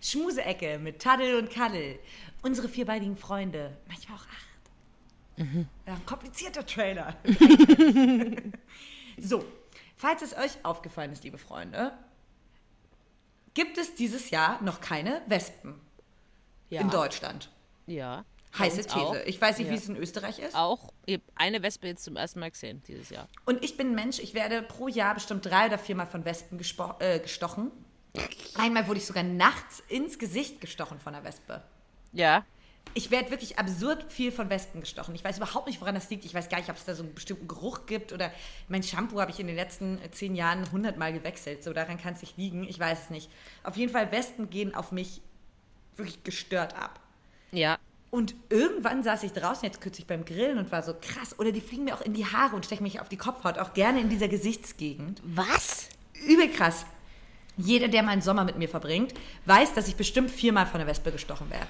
Schmuseecke 0.00 0.78
mit 0.78 1.02
Taddel 1.02 1.36
und 1.36 1.50
Kaddel. 1.50 1.98
Unsere 2.42 2.68
vierbeinigen 2.68 3.16
Freunde. 3.16 3.76
Manchmal 3.88 4.18
auch 4.18 4.22
acht. 4.26 4.46
Ja, 5.86 5.94
ein 5.94 6.06
komplizierter 6.06 6.64
Trailer. 6.64 7.16
so, 9.18 9.44
falls 9.96 10.22
es 10.22 10.36
euch 10.36 10.64
aufgefallen 10.64 11.12
ist, 11.12 11.24
liebe 11.24 11.38
Freunde, 11.38 11.92
gibt 13.54 13.76
es 13.78 13.94
dieses 13.94 14.30
Jahr 14.30 14.62
noch 14.62 14.80
keine 14.80 15.22
Wespen 15.26 15.80
Ja. 16.68 16.82
in 16.82 16.90
Deutschland. 16.90 17.50
Ja. 17.86 18.24
Heiße 18.58 18.82
These. 18.82 18.96
Auch. 18.96 19.14
Ich 19.26 19.40
weiß 19.40 19.58
nicht, 19.58 19.68
Ja. 19.68 19.72
wie 19.72 19.76
es 19.78 19.88
in 19.88 19.96
Österreich 19.96 20.38
ist. 20.40 20.54
Auch. 20.54 20.92
Eine 21.36 21.62
Wespe 21.62 21.86
jetzt 21.86 22.04
zum 22.04 22.16
ersten 22.16 22.40
Mal 22.40 22.50
gesehen 22.50 22.82
dieses 22.88 23.10
Jahr. 23.10 23.28
Und 23.46 23.62
ich 23.64 23.76
bin 23.76 23.88
ein 23.90 23.94
Mensch, 23.94 24.18
ich 24.18 24.34
werde 24.34 24.62
pro 24.62 24.88
Jahr 24.88 25.14
bestimmt 25.14 25.46
drei 25.46 25.66
oder 25.66 25.78
viermal 25.78 26.06
von 26.06 26.24
Wespen 26.24 26.58
äh, 26.98 27.18
gestochen. 27.20 27.70
Einmal 28.56 28.88
wurde 28.88 28.98
ich 28.98 29.06
sogar 29.06 29.22
nachts 29.22 29.82
ins 29.88 30.18
Gesicht 30.18 30.60
gestochen 30.60 30.98
von 30.98 31.14
einer 31.14 31.24
Wespe. 31.24 31.62
Ja. 32.12 32.44
ich 32.94 33.12
werde 33.12 33.30
wirklich 33.30 33.56
absurd 33.56 34.10
viel 34.10 34.32
von 34.32 34.50
Wespen 34.50 34.80
gestochen. 34.80 35.14
Ich 35.14 35.22
weiß 35.22 35.36
überhaupt 35.36 35.68
nicht, 35.68 35.80
woran 35.80 35.94
das 35.94 36.10
liegt. 36.10 36.24
Ich 36.24 36.34
weiß 36.34 36.48
gar 36.48 36.58
nicht, 36.58 36.70
ob 36.70 36.76
es 36.76 36.84
da 36.84 36.94
so 36.96 37.04
einen 37.04 37.14
bestimmten 37.14 37.46
Geruch 37.46 37.86
gibt 37.86 38.12
oder 38.12 38.32
mein 38.66 38.82
Shampoo 38.82 39.20
habe 39.20 39.30
ich 39.30 39.38
in 39.38 39.46
den 39.46 39.54
letzten 39.54 40.00
zehn 40.10 40.34
Jahren 40.34 40.70
hundertmal 40.72 41.12
gewechselt. 41.12 41.62
So 41.62 41.72
daran 41.72 41.98
kann 41.98 42.14
es 42.14 42.20
nicht 42.22 42.36
liegen. 42.36 42.64
Ich 42.64 42.80
weiß 42.80 43.04
es 43.04 43.10
nicht. 43.10 43.30
Auf 43.62 43.76
jeden 43.76 43.92
Fall, 43.92 44.10
Wespen 44.10 44.50
gehen 44.50 44.74
auf 44.74 44.90
mich 44.90 45.20
wirklich 45.96 46.24
gestört 46.24 46.74
ab. 46.74 46.98
Ja. 47.52 47.78
Und 48.10 48.34
irgendwann 48.48 49.04
saß 49.04 49.22
ich 49.22 49.32
draußen, 49.32 49.64
jetzt 49.64 49.80
kürzlich 49.80 50.06
beim 50.06 50.24
Grillen 50.24 50.58
und 50.58 50.72
war 50.72 50.82
so 50.82 50.94
krass. 51.00 51.38
Oder 51.38 51.52
die 51.52 51.60
fliegen 51.60 51.84
mir 51.84 51.94
auch 51.94 52.00
in 52.00 52.12
die 52.12 52.26
Haare 52.26 52.56
und 52.56 52.66
stechen 52.66 52.82
mich 52.82 53.00
auf 53.00 53.08
die 53.08 53.16
Kopfhaut, 53.16 53.58
auch 53.58 53.72
gerne 53.72 54.00
in 54.00 54.08
dieser 54.08 54.26
Gesichtsgegend. 54.26 55.22
Was? 55.24 55.88
Übel 56.26 56.48
krass. 56.48 56.84
Jeder, 57.56 57.88
der 57.88 58.02
meinen 58.02 58.22
Sommer 58.22 58.44
mit 58.44 58.58
mir 58.58 58.68
verbringt, 58.68 59.14
weiß, 59.46 59.74
dass 59.74 59.86
ich 59.86 59.96
bestimmt 59.96 60.30
viermal 60.30 60.66
von 60.66 60.80
einer 60.80 60.90
Wespe 60.90 61.12
gestochen 61.12 61.50
werde. 61.50 61.68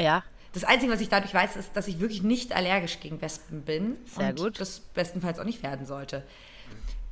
Ja. 0.00 0.22
Das 0.52 0.64
Einzige, 0.64 0.90
was 0.90 1.00
ich 1.00 1.10
dadurch 1.10 1.34
weiß, 1.34 1.56
ist, 1.56 1.76
dass 1.76 1.88
ich 1.88 2.00
wirklich 2.00 2.22
nicht 2.22 2.54
allergisch 2.54 3.00
gegen 3.00 3.20
Wespen 3.20 3.62
bin. 3.62 3.96
Sehr 4.06 4.30
und 4.30 4.38
gut. 4.38 4.60
das 4.60 4.80
bestenfalls 4.80 5.38
auch 5.38 5.44
nicht 5.44 5.62
werden 5.62 5.84
sollte. 5.84 6.22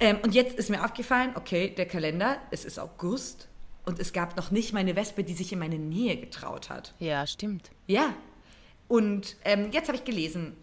Ähm, 0.00 0.18
und 0.22 0.34
jetzt 0.34 0.56
ist 0.56 0.70
mir 0.70 0.82
aufgefallen, 0.84 1.32
okay, 1.34 1.68
der 1.68 1.86
Kalender, 1.86 2.38
es 2.50 2.64
ist 2.64 2.78
August 2.78 3.48
und 3.84 3.98
es 3.98 4.12
gab 4.12 4.36
noch 4.36 4.50
nicht 4.50 4.72
meine 4.72 4.96
Wespe, 4.96 5.24
die 5.24 5.34
sich 5.34 5.52
in 5.52 5.58
meine 5.58 5.78
Nähe 5.78 6.16
getraut 6.16 6.70
hat. 6.70 6.94
Ja, 6.98 7.26
stimmt. 7.26 7.70
Ja. 7.86 8.14
Und 8.88 9.36
ähm, 9.44 9.70
jetzt 9.72 9.88
habe 9.88 9.96
ich 9.96 10.04
gelesen, 10.04 10.56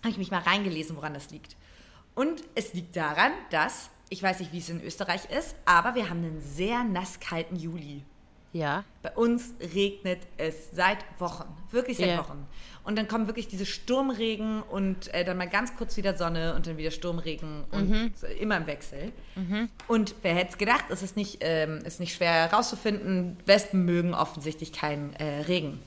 habe 0.00 0.10
ich 0.10 0.18
mich 0.18 0.30
mal 0.30 0.40
reingelesen, 0.40 0.96
woran 0.96 1.14
das 1.14 1.30
liegt. 1.30 1.56
Und 2.14 2.42
es 2.54 2.74
liegt 2.74 2.96
daran, 2.96 3.32
dass, 3.50 3.90
ich 4.08 4.22
weiß 4.22 4.40
nicht, 4.40 4.52
wie 4.52 4.58
es 4.58 4.68
in 4.68 4.82
Österreich 4.82 5.22
ist, 5.36 5.54
aber 5.64 5.94
wir 5.94 6.10
haben 6.10 6.18
einen 6.18 6.40
sehr 6.40 6.84
nasskalten 6.84 7.56
Juli. 7.56 8.04
Ja. 8.52 8.82
Bei 9.02 9.12
uns 9.12 9.54
regnet 9.74 10.18
es 10.36 10.72
seit 10.72 10.98
Wochen, 11.20 11.44
wirklich 11.70 11.98
seit 11.98 12.08
Ja. 12.08 12.18
Wochen. 12.18 12.46
Und 12.82 12.96
dann 12.98 13.06
kommen 13.06 13.28
wirklich 13.28 13.46
diese 13.46 13.64
Sturmregen 13.64 14.62
und 14.62 15.12
äh, 15.14 15.24
dann 15.24 15.36
mal 15.36 15.48
ganz 15.48 15.76
kurz 15.76 15.96
wieder 15.96 16.16
Sonne 16.16 16.54
und 16.56 16.66
dann 16.66 16.76
wieder 16.76 16.90
Sturmregen 16.90 17.64
und 17.70 18.12
so, 18.16 18.26
immer 18.26 18.56
im 18.56 18.66
Wechsel. 18.66 19.12
Und 19.86 20.14
wer 20.22 20.34
hätte 20.34 20.50
es 20.52 20.58
gedacht, 20.58 20.86
es 20.88 21.02
ist 21.02 21.16
nicht, 21.16 21.38
ähm, 21.42 21.78
ist 21.84 22.00
nicht 22.00 22.14
schwer 22.14 22.32
herauszufinden, 22.32 23.36
Wespen 23.46 23.84
mögen 23.84 24.14
offensichtlich 24.14 24.72
keinen 24.72 25.12
äh, 25.14 25.42
Regen. 25.42 25.80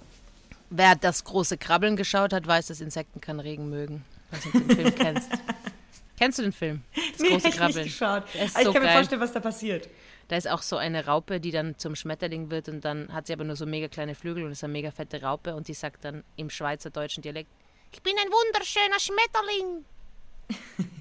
Wer 0.75 0.95
das 0.95 1.23
große 1.23 1.57
Krabbeln 1.59 1.95
geschaut 1.95 2.33
hat, 2.33 2.47
weiß, 2.47 2.65
dass 2.67 2.81
Insekten 2.81 3.21
keinen 3.21 3.39
Regen 3.39 3.69
mögen. 3.69 4.03
Ob 4.31 4.41
du 4.41 4.59
den 4.59 4.69
Film 4.75 4.95
kennst. 4.95 5.29
Kennst 6.17 6.39
du 6.39 6.43
den 6.43 6.51
Film? 6.51 6.81
Das 6.95 7.19
Nee, 7.19 7.29
große 7.29 7.47
ich 7.49 7.55
Krabbeln. 7.55 7.83
nicht 7.83 7.99
geschaut. 7.99 8.23
Aber 8.23 8.43
ich 8.43 8.51
so 8.53 8.73
kann 8.73 8.81
mir 8.81 8.87
geil. 8.87 8.95
vorstellen, 8.97 9.21
was 9.21 9.31
da 9.33 9.39
passiert. 9.39 9.87
Da 10.29 10.35
ist 10.37 10.47
auch 10.49 10.61
so 10.63 10.77
eine 10.77 11.05
Raupe, 11.05 11.39
die 11.39 11.51
dann 11.51 11.77
zum 11.77 11.95
Schmetterling 11.95 12.49
wird 12.49 12.69
und 12.69 12.85
dann 12.85 13.11
hat 13.13 13.27
sie 13.27 13.33
aber 13.33 13.43
nur 13.43 13.55
so 13.55 13.65
mega 13.67 13.87
kleine 13.87 14.15
Flügel 14.15 14.43
und 14.45 14.51
ist 14.51 14.63
eine 14.63 14.73
mega 14.73 14.89
fette 14.89 15.21
Raupe 15.21 15.53
und 15.55 15.67
die 15.67 15.73
sagt 15.75 16.05
dann 16.05 16.23
im 16.37 16.49
schweizerdeutschen 16.49 17.21
Dialekt, 17.21 17.49
ich 17.91 18.01
bin 18.01 18.13
ein 18.17 18.31
wunderschöner 18.31 18.99
Schmetterling. 18.99 19.85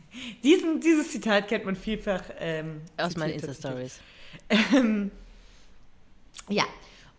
Diesen, 0.42 0.80
dieses 0.80 1.10
Zitat 1.10 1.48
kennt 1.48 1.64
man 1.64 1.74
vielfach. 1.76 2.22
Ähm, 2.38 2.82
Aus 2.98 3.16
meinen. 3.16 3.32
Insta-Stories. 3.32 3.98
Ja, 6.50 6.64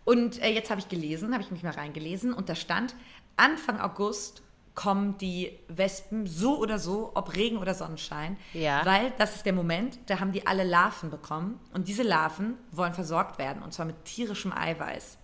und 0.04 0.40
äh, 0.42 0.50
jetzt 0.52 0.70
habe 0.70 0.80
ich 0.80 0.88
gelesen, 0.88 1.32
habe 1.32 1.42
ich 1.42 1.50
mich 1.50 1.62
mal 1.62 1.72
reingelesen 1.72 2.32
und 2.34 2.48
da 2.48 2.54
stand, 2.54 2.94
Anfang 3.36 3.80
August 3.80 4.42
kommen 4.74 5.16
die 5.18 5.56
Wespen 5.68 6.26
so 6.26 6.58
oder 6.58 6.78
so, 6.80 7.12
ob 7.14 7.36
Regen 7.36 7.58
oder 7.58 7.74
Sonnenschein, 7.74 8.36
Ja. 8.54 8.84
weil 8.84 9.12
das 9.18 9.36
ist 9.36 9.46
der 9.46 9.52
Moment, 9.52 9.98
da 10.06 10.18
haben 10.18 10.32
die 10.32 10.46
alle 10.48 10.64
Larven 10.64 11.10
bekommen 11.10 11.60
und 11.72 11.86
diese 11.86 12.02
Larven 12.02 12.54
wollen 12.72 12.92
versorgt 12.92 13.38
werden 13.38 13.62
und 13.62 13.72
zwar 13.72 13.86
mit 13.86 14.04
tierischem 14.04 14.52
Eiweiß. 14.52 15.16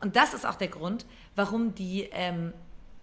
Und 0.00 0.14
das 0.16 0.34
ist 0.34 0.46
auch 0.46 0.54
der 0.56 0.68
Grund, 0.68 1.04
warum 1.34 1.74
die 1.74 2.08
ähm, 2.12 2.52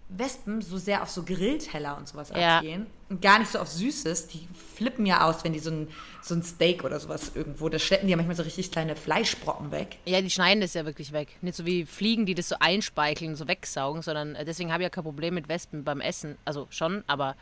Wespen 0.09 0.61
so 0.61 0.77
sehr 0.77 1.03
auf 1.03 1.09
so 1.09 1.23
Grillteller 1.23 1.95
und 1.97 2.07
sowas 2.07 2.29
Ja. 2.35 2.57
abgehen 2.57 2.87
und 3.09 3.21
gar 3.21 3.37
nicht 3.39 3.51
so 3.51 3.59
auf 3.59 3.67
Süßes. 3.69 4.27
Die 4.27 4.47
flippen 4.75 5.05
ja 5.05 5.27
aus, 5.27 5.43
wenn 5.43 5.53
die 5.53 5.59
so 5.59 5.69
ein, 5.69 5.87
so 6.23 6.33
ein 6.33 6.41
Steak 6.43 6.83
oder 6.83 6.99
sowas 6.99 7.31
irgendwo, 7.35 7.69
da 7.69 7.77
schleppen 7.77 8.07
die 8.07 8.11
ja 8.11 8.17
manchmal 8.17 8.35
so 8.35 8.41
richtig 8.43 8.71
kleine 8.71 8.95
Fleischbrocken 8.95 9.71
weg. 9.71 9.97
Ja, 10.05 10.21
die 10.21 10.29
schneiden 10.31 10.61
das 10.61 10.73
ja 10.73 10.85
wirklich 10.85 11.11
weg. 11.11 11.29
Nicht 11.41 11.55
so 11.55 11.65
wie 11.65 11.85
Fliegen, 11.85 12.25
die 12.25 12.33
das 12.35 12.49
so 12.49 12.55
einspeicheln, 12.59 13.35
so 13.35 13.47
wegsaugen, 13.47 14.01
sondern 14.01 14.33
äh, 14.35 14.45
deswegen 14.45 14.71
habe 14.73 14.81
ich 14.81 14.85
ja 14.85 14.89
kein 14.89 15.03
Problem 15.03 15.35
mit 15.35 15.47
Wespen 15.47 15.83
beim 15.83 16.01
Essen. 16.01 16.37
Also 16.43 16.65
schon, 16.71 17.03
aber 17.05 17.35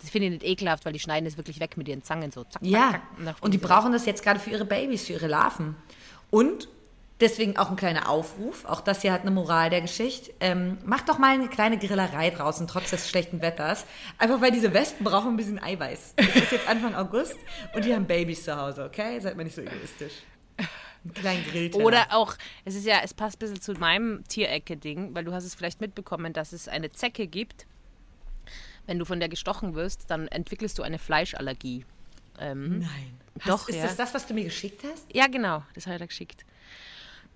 das 0.00 0.10
finde 0.10 0.26
ich 0.28 0.32
nicht 0.34 0.44
ekelhaft, 0.44 0.84
weil 0.84 0.92
die 0.92 1.00
schneiden 1.00 1.24
das 1.24 1.36
wirklich 1.36 1.58
weg 1.60 1.76
mit 1.76 1.88
ihren 1.88 2.02
Zangen 2.04 2.30
so. 2.30 2.44
Zack, 2.44 2.62
Ja, 2.62 2.92
zack. 2.92 3.02
dann 3.24 3.34
und 3.40 3.52
die 3.52 3.58
brauchen 3.58 3.92
das 3.92 4.06
jetzt 4.06 4.22
gerade 4.22 4.38
für 4.38 4.50
ihre 4.50 4.64
Babys, 4.64 5.04
für 5.06 5.14
ihre 5.14 5.26
Larven. 5.26 5.74
Und 6.30 6.68
deswegen 7.20 7.56
auch 7.56 7.70
ein 7.70 7.76
kleiner 7.76 8.08
Aufruf, 8.08 8.64
auch 8.64 8.80
das 8.80 9.02
hier 9.02 9.12
hat 9.12 9.22
eine 9.22 9.30
Moral 9.30 9.70
der 9.70 9.80
Geschichte. 9.80 10.32
Ähm, 10.40 10.78
macht 10.84 11.08
doch 11.08 11.18
mal 11.18 11.34
eine 11.34 11.48
kleine 11.48 11.78
Grillerei 11.78 12.30
draußen, 12.30 12.66
trotz 12.66 12.90
des 12.90 13.08
schlechten 13.08 13.40
Wetters. 13.40 13.86
Einfach 14.18 14.40
weil 14.40 14.50
diese 14.50 14.72
Wespen 14.72 15.04
brauchen 15.04 15.34
ein 15.34 15.36
bisschen 15.36 15.62
Eiweiß. 15.62 16.14
Es 16.16 16.36
ist 16.36 16.52
jetzt 16.52 16.68
Anfang 16.68 16.94
August 16.94 17.36
und 17.74 17.84
die 17.84 17.94
haben 17.94 18.06
Babys 18.06 18.44
zu 18.44 18.56
Hause, 18.56 18.84
okay? 18.84 19.20
Seid 19.20 19.36
mal 19.36 19.44
nicht 19.44 19.56
so 19.56 19.62
egoistisch. 19.62 20.14
Einen 21.04 21.14
kleinen 21.14 21.44
Grillteller. 21.44 21.84
Oder 21.84 22.06
auch, 22.10 22.34
es 22.64 22.74
ist 22.74 22.86
ja, 22.86 23.00
es 23.02 23.12
passt 23.12 23.36
ein 23.36 23.40
bisschen 23.40 23.60
zu 23.60 23.72
meinem 23.74 24.22
Tierecke-Ding, 24.28 25.14
weil 25.14 25.24
du 25.24 25.32
hast 25.32 25.44
es 25.44 25.54
vielleicht 25.54 25.80
mitbekommen, 25.80 26.32
dass 26.32 26.52
es 26.52 26.68
eine 26.68 26.90
Zecke 26.90 27.26
gibt. 27.26 27.66
Wenn 28.86 28.98
du 28.98 29.04
von 29.04 29.20
der 29.20 29.28
gestochen 29.28 29.74
wirst, 29.74 30.10
dann 30.10 30.28
entwickelst 30.28 30.78
du 30.78 30.82
eine 30.82 30.98
Fleischallergie. 30.98 31.84
Ähm, 32.38 32.80
Nein. 32.80 33.20
Doch, 33.46 33.62
Hast, 33.62 33.70
ist 33.70 33.76
ja. 33.76 33.82
das 33.84 33.96
das, 33.96 34.14
was 34.14 34.26
du 34.26 34.34
mir 34.34 34.44
geschickt 34.44 34.82
hast? 34.84 35.06
Ja, 35.12 35.26
genau, 35.26 35.62
das 35.74 35.86
hat 35.86 36.00
er 36.00 36.06
geschickt. 36.06 36.44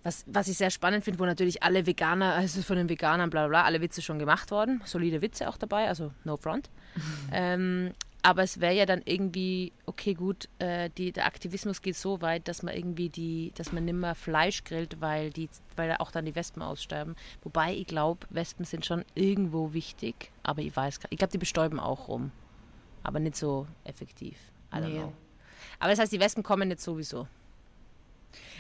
Was, 0.07 0.25
was 0.29 0.47
ich 0.47 0.57
sehr 0.57 0.71
spannend 0.71 1.03
finde, 1.05 1.19
wo 1.19 1.25
natürlich 1.25 1.65
alle 1.65 1.85
Veganer, 1.85 2.35
also 2.35 2.63
von 2.63 2.77
den 2.77 2.89
Veganern, 2.89 3.29
bla 3.29 3.43
bla, 3.43 3.49
bla, 3.49 3.65
alle 3.65 3.81
Witze 3.81 4.03
schon 4.03 4.21
gemacht 4.21 4.53
worden. 4.53 4.81
Solide 4.85 5.21
Witze 5.21 5.49
auch 5.49 5.57
dabei, 5.57 5.89
also 5.89 6.13
no 6.23 6.37
front. 6.37 6.71
ähm, 7.33 7.93
aber 8.23 8.45
es 8.45 8.61
wäre 8.61 8.73
ja 8.75 8.87
dann 8.87 9.03
irgendwie, 9.05 9.73
okay, 9.85 10.15
gut, 10.15 10.49
äh, 10.61 10.91
die, 10.97 11.11
der 11.11 11.27
Aktivismus 11.27 11.83
geht 11.83 11.97
so 11.97 12.21
weit, 12.23 12.47
dass 12.47 12.63
man 12.63 12.75
irgendwie 12.77 13.09
die, 13.09 13.51
dass 13.57 13.73
man 13.73 13.85
nimmer 13.85 14.15
Fleisch 14.15 14.63
grillt, 14.63 15.01
weil 15.01 15.31
die, 15.31 15.49
weil 15.75 15.97
auch 15.99 16.13
dann 16.13 16.25
die 16.25 16.35
Wespen 16.37 16.63
aussterben. 16.63 17.17
Wobei 17.43 17.75
ich 17.75 17.87
glaube, 17.89 18.27
Wespen 18.31 18.65
sind 18.65 18.87
schon 18.87 19.05
irgendwo 19.17 19.73
wichtig, 19.73 20.31
aber 20.45 20.63
ich 20.63 20.75
weiß 20.77 21.01
gar- 21.01 21.11
ich 21.11 21.19
glaube, 21.19 21.33
die 21.33 21.39
bestäuben 21.39 21.81
auch 21.81 22.07
rum. 22.09 22.31
Aber 23.03 23.19
nicht 23.19 23.37
so 23.37 23.67
effektiv. 23.83 24.37
I 24.73 24.77
don't 24.77 24.89
Nee. 24.89 24.99
know. 24.99 25.13
Aber 25.81 25.91
das 25.91 25.99
heißt, 25.99 26.13
die 26.13 26.21
Wespen 26.21 26.43
kommen 26.45 26.69
nicht 26.69 26.81
sowieso. 26.81 27.27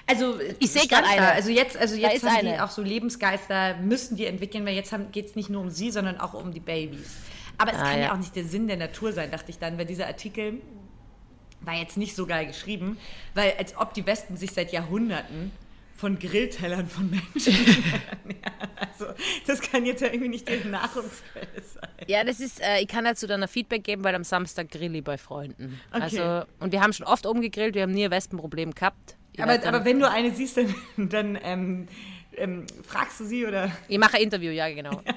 Also 0.08 0.38
Ich 0.60 0.70
seh 0.70 0.80
stand 0.80 0.90
grad 0.90 1.04
da. 1.04 1.08
eine. 1.10 1.32
Also 1.32 1.50
jetzt, 1.50 1.76
also 1.76 1.96
jetzt 1.96 2.22
haben 2.24 2.40
die 2.42 2.48
eine. 2.52 2.64
auch 2.64 2.70
so 2.70 2.82
Lebensgeister, 2.82 3.76
müssen 3.78 4.16
die 4.16 4.26
entwickeln, 4.26 4.64
weil 4.64 4.74
jetzt 4.74 4.94
geht 5.12 5.26
es 5.26 5.34
nicht 5.36 5.50
nur 5.50 5.60
um 5.62 5.70
sie, 5.70 5.90
sondern 5.90 6.18
auch 6.20 6.34
um 6.34 6.52
die 6.52 6.60
Babys. 6.60 7.16
Aber 7.58 7.72
es 7.72 7.78
Ah, 7.78 7.82
kann 7.84 7.98
ja. 7.98 8.04
ja. 8.06 8.12
auch 8.12 8.18
nicht 8.18 8.36
der 8.36 8.44
Sinn 8.44 8.68
der 8.68 8.76
Natur 8.76 9.12
sein, 9.12 9.30
dachte 9.30 9.50
ich 9.50 9.58
dann, 9.58 9.78
weil 9.78 9.86
dieser 9.86 10.06
Artikel 10.06 10.60
war 11.62 11.74
jetzt 11.74 11.96
nicht 11.96 12.14
so 12.14 12.26
geil 12.26 12.46
geschrieben, 12.46 12.98
weil 13.34 13.54
als 13.58 13.76
ob 13.76 13.94
die 13.94 14.06
Wespen 14.06 14.36
sich 14.36 14.52
seit 14.52 14.72
Jahrhunderten 14.72 15.50
von 15.96 16.18
Grilltellern 16.18 16.86
von 16.86 17.08
Menschen 17.10 17.54
ernähren. 18.22 18.52
Also 18.92 19.06
das 19.46 19.62
kann 19.62 19.86
jetzt 19.86 20.02
ja 20.02 20.08
irgendwie 20.08 20.28
nicht 20.28 20.46
deren 20.46 20.70
Nahrungsquelle 20.70 21.48
sein. 21.74 21.88
Ja, 22.06 22.22
das 22.22 22.38
ist, 22.40 22.60
äh, 22.60 22.80
ich 22.80 22.88
kann 22.88 23.04
dazu 23.06 23.26
dann 23.26 23.42
ein 23.42 23.48
Feedback 23.48 23.82
geben, 23.82 24.04
weil 24.04 24.14
am 24.14 24.22
Samstag 24.22 24.70
grill 24.70 24.94
ich 24.94 25.02
bei 25.02 25.16
Freunden. 25.16 25.80
Okay. 25.90 26.02
Also, 26.02 26.46
und 26.60 26.72
wir 26.72 26.82
haben 26.82 26.92
schon 26.92 27.06
oft 27.06 27.24
umgegrillt, 27.24 27.74
wir 27.74 27.82
haben 27.82 27.92
nie 27.92 28.04
ein 28.04 28.10
Wespenproblem 28.10 28.74
gehabt. 28.74 29.15
Aber, 29.38 29.66
aber 29.66 29.84
wenn 29.84 30.00
du 30.00 30.08
eine 30.08 30.30
siehst, 30.30 30.56
dann, 30.56 30.74
dann 31.08 31.38
ähm, 31.42 31.88
ähm, 32.36 32.66
fragst 32.86 33.20
du 33.20 33.24
sie 33.24 33.46
oder... 33.46 33.70
ich 33.88 33.98
mache 33.98 34.16
ein 34.16 34.22
Interview, 34.24 34.50
ja, 34.50 34.68
genau. 34.72 35.02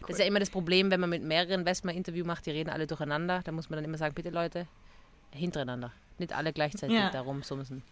Das 0.00 0.18
ist 0.18 0.24
ja 0.24 0.24
immer 0.26 0.40
das 0.40 0.50
Problem, 0.50 0.90
wenn 0.90 0.98
man 0.98 1.10
mit 1.10 1.22
mehreren 1.22 1.64
Wespen 1.64 1.90
ein 1.90 1.96
Interview 1.96 2.24
macht, 2.24 2.44
die 2.44 2.50
reden 2.50 2.70
alle 2.70 2.86
durcheinander. 2.88 3.42
Da 3.44 3.52
muss 3.52 3.70
man 3.70 3.76
dann 3.76 3.84
immer 3.84 3.98
sagen, 3.98 4.12
bitte 4.12 4.30
Leute, 4.30 4.66
hintereinander. 5.30 5.92
Nicht 6.18 6.32
alle 6.32 6.52
gleichzeitig 6.52 6.96
Ja. 6.96 7.10
darum 7.10 7.44
sumsen. 7.44 7.82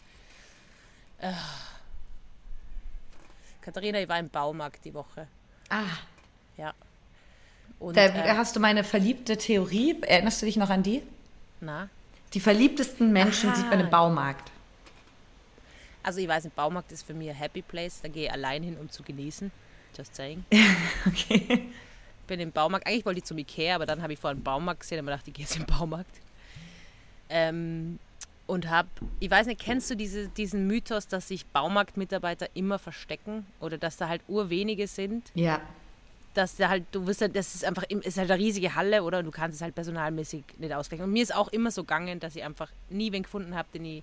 Äh. 1.20 1.32
Katharina, 3.60 4.00
ich 4.00 4.08
war 4.08 4.18
im 4.18 4.30
Baumarkt 4.30 4.84
die 4.84 4.94
Woche. 4.94 5.28
Ah, 5.68 5.84
Ja. 6.56 6.74
Und, 7.78 7.96
da 7.96 8.06
äh, 8.06 8.34
hast 8.36 8.56
du 8.56 8.60
meine 8.60 8.82
verliebte 8.82 9.36
Theorie. 9.36 9.96
Erinnerst 10.00 10.42
du 10.42 10.46
dich 10.46 10.56
noch 10.56 10.70
an 10.70 10.82
die? 10.82 11.02
na? 11.60 11.88
Die 12.34 12.40
verliebtesten 12.40 13.12
Menschen 13.12 13.50
Aha. 13.50 13.56
sieht 13.56 13.70
man 13.70 13.80
im 13.80 13.90
Baumarkt. 13.90 14.50
Also 16.08 16.22
ich 16.22 16.28
weiß, 16.28 16.46
ein 16.46 16.52
Baumarkt 16.56 16.90
ist 16.90 17.02
für 17.02 17.12
mich 17.12 17.28
ein 17.28 17.34
Happy 17.34 17.60
Place. 17.60 18.00
Da 18.00 18.08
gehe 18.08 18.24
ich 18.24 18.32
allein 18.32 18.62
hin, 18.62 18.78
um 18.80 18.88
zu 18.88 19.02
genießen. 19.02 19.52
Just 19.94 20.16
saying. 20.16 20.42
Okay. 21.06 21.68
Bin 22.26 22.40
im 22.40 22.50
Baumarkt. 22.50 22.86
Eigentlich 22.86 23.04
wollte 23.04 23.18
ich 23.18 23.24
zum 23.24 23.36
Ikea, 23.36 23.74
aber 23.74 23.84
dann 23.84 24.00
habe 24.00 24.14
ich 24.14 24.18
vor 24.18 24.30
einen 24.30 24.42
Baumarkt 24.42 24.80
gesehen 24.80 25.00
und 25.00 25.04
mir 25.04 25.10
gedacht, 25.10 25.28
ich 25.28 25.34
gehe 25.34 25.44
jetzt 25.44 25.58
im 25.58 25.66
Baumarkt. 25.66 26.20
Ähm, 27.28 27.98
und 28.46 28.70
habe, 28.70 28.88
ich 29.20 29.30
weiß 29.30 29.48
nicht, 29.48 29.60
kennst 29.60 29.90
du 29.90 29.96
diese, 29.96 30.28
diesen 30.28 30.66
Mythos, 30.66 31.08
dass 31.08 31.28
sich 31.28 31.44
Baumarktmitarbeiter 31.44 32.48
immer 32.54 32.78
verstecken 32.78 33.44
oder 33.60 33.76
dass 33.76 33.98
da 33.98 34.08
halt 34.08 34.22
urwenige 34.28 34.86
sind? 34.86 35.30
Ja. 35.34 35.60
Dass 36.32 36.56
da 36.56 36.70
halt, 36.70 36.84
du 36.92 37.06
wirst 37.06 37.20
halt, 37.20 37.36
das 37.36 37.54
ist 37.54 37.66
einfach, 37.66 37.82
ist 37.82 38.16
halt 38.16 38.30
eine 38.30 38.40
riesige 38.40 38.74
Halle 38.74 39.02
oder 39.02 39.18
und 39.18 39.26
du 39.26 39.30
kannst 39.30 39.56
es 39.56 39.62
halt 39.62 39.74
personalmäßig 39.74 40.42
nicht 40.56 40.72
ausgleichen. 40.72 41.04
Und 41.04 41.12
mir 41.12 41.22
ist 41.22 41.34
auch 41.34 41.48
immer 41.48 41.70
so 41.70 41.82
gegangen, 41.82 42.18
dass 42.18 42.34
ich 42.34 42.44
einfach 42.44 42.70
nie 42.88 43.12
wen 43.12 43.24
gefunden 43.24 43.54
habe, 43.54 43.68
den 43.74 43.84
ich 43.84 44.02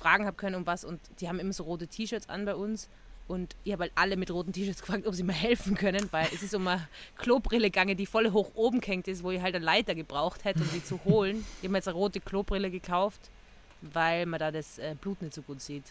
fragen 0.00 0.26
habe 0.26 0.36
können 0.36 0.56
um 0.56 0.66
was 0.66 0.84
und 0.84 1.00
die 1.20 1.28
haben 1.28 1.38
immer 1.38 1.52
so 1.52 1.64
rote 1.64 1.86
T-Shirts 1.86 2.28
an 2.28 2.44
bei 2.44 2.54
uns 2.54 2.88
Und 3.28 3.54
ich 3.62 3.72
habe 3.72 3.82
halt 3.84 3.92
alle 3.94 4.16
mit 4.16 4.30
roten 4.30 4.52
T-Shirts 4.52 4.80
gefragt, 4.84 5.06
ob 5.06 5.14
sie 5.14 5.22
mir 5.22 5.32
helfen 5.32 5.76
können, 5.76 6.08
weil 6.10 6.26
es 6.34 6.42
ist 6.42 6.54
um 6.54 6.66
eine 6.66 6.88
Klobrille 7.16 7.68
gegangen, 7.70 7.96
die 7.96 8.06
voll 8.06 8.32
hoch 8.32 8.50
oben 8.54 8.80
gehängt 8.80 9.06
ist, 9.06 9.22
wo 9.22 9.30
ich 9.30 9.40
halt 9.40 9.54
eine 9.54 9.64
Leiter 9.64 9.94
gebraucht 9.94 10.44
hätte, 10.44 10.60
um 10.60 10.68
sie 10.70 10.82
zu 10.82 10.98
holen. 11.04 11.44
Ich 11.58 11.64
habe 11.64 11.68
mir 11.72 11.78
jetzt 11.78 11.88
eine 11.88 11.96
rote 11.96 12.18
Klobrille 12.20 12.70
gekauft, 12.70 13.30
weil 13.82 14.26
man 14.26 14.40
da 14.40 14.50
das 14.50 14.78
äh, 14.78 14.96
Blut 15.00 15.22
nicht 15.22 15.34
so 15.34 15.42
gut 15.42 15.60
sieht. 15.60 15.84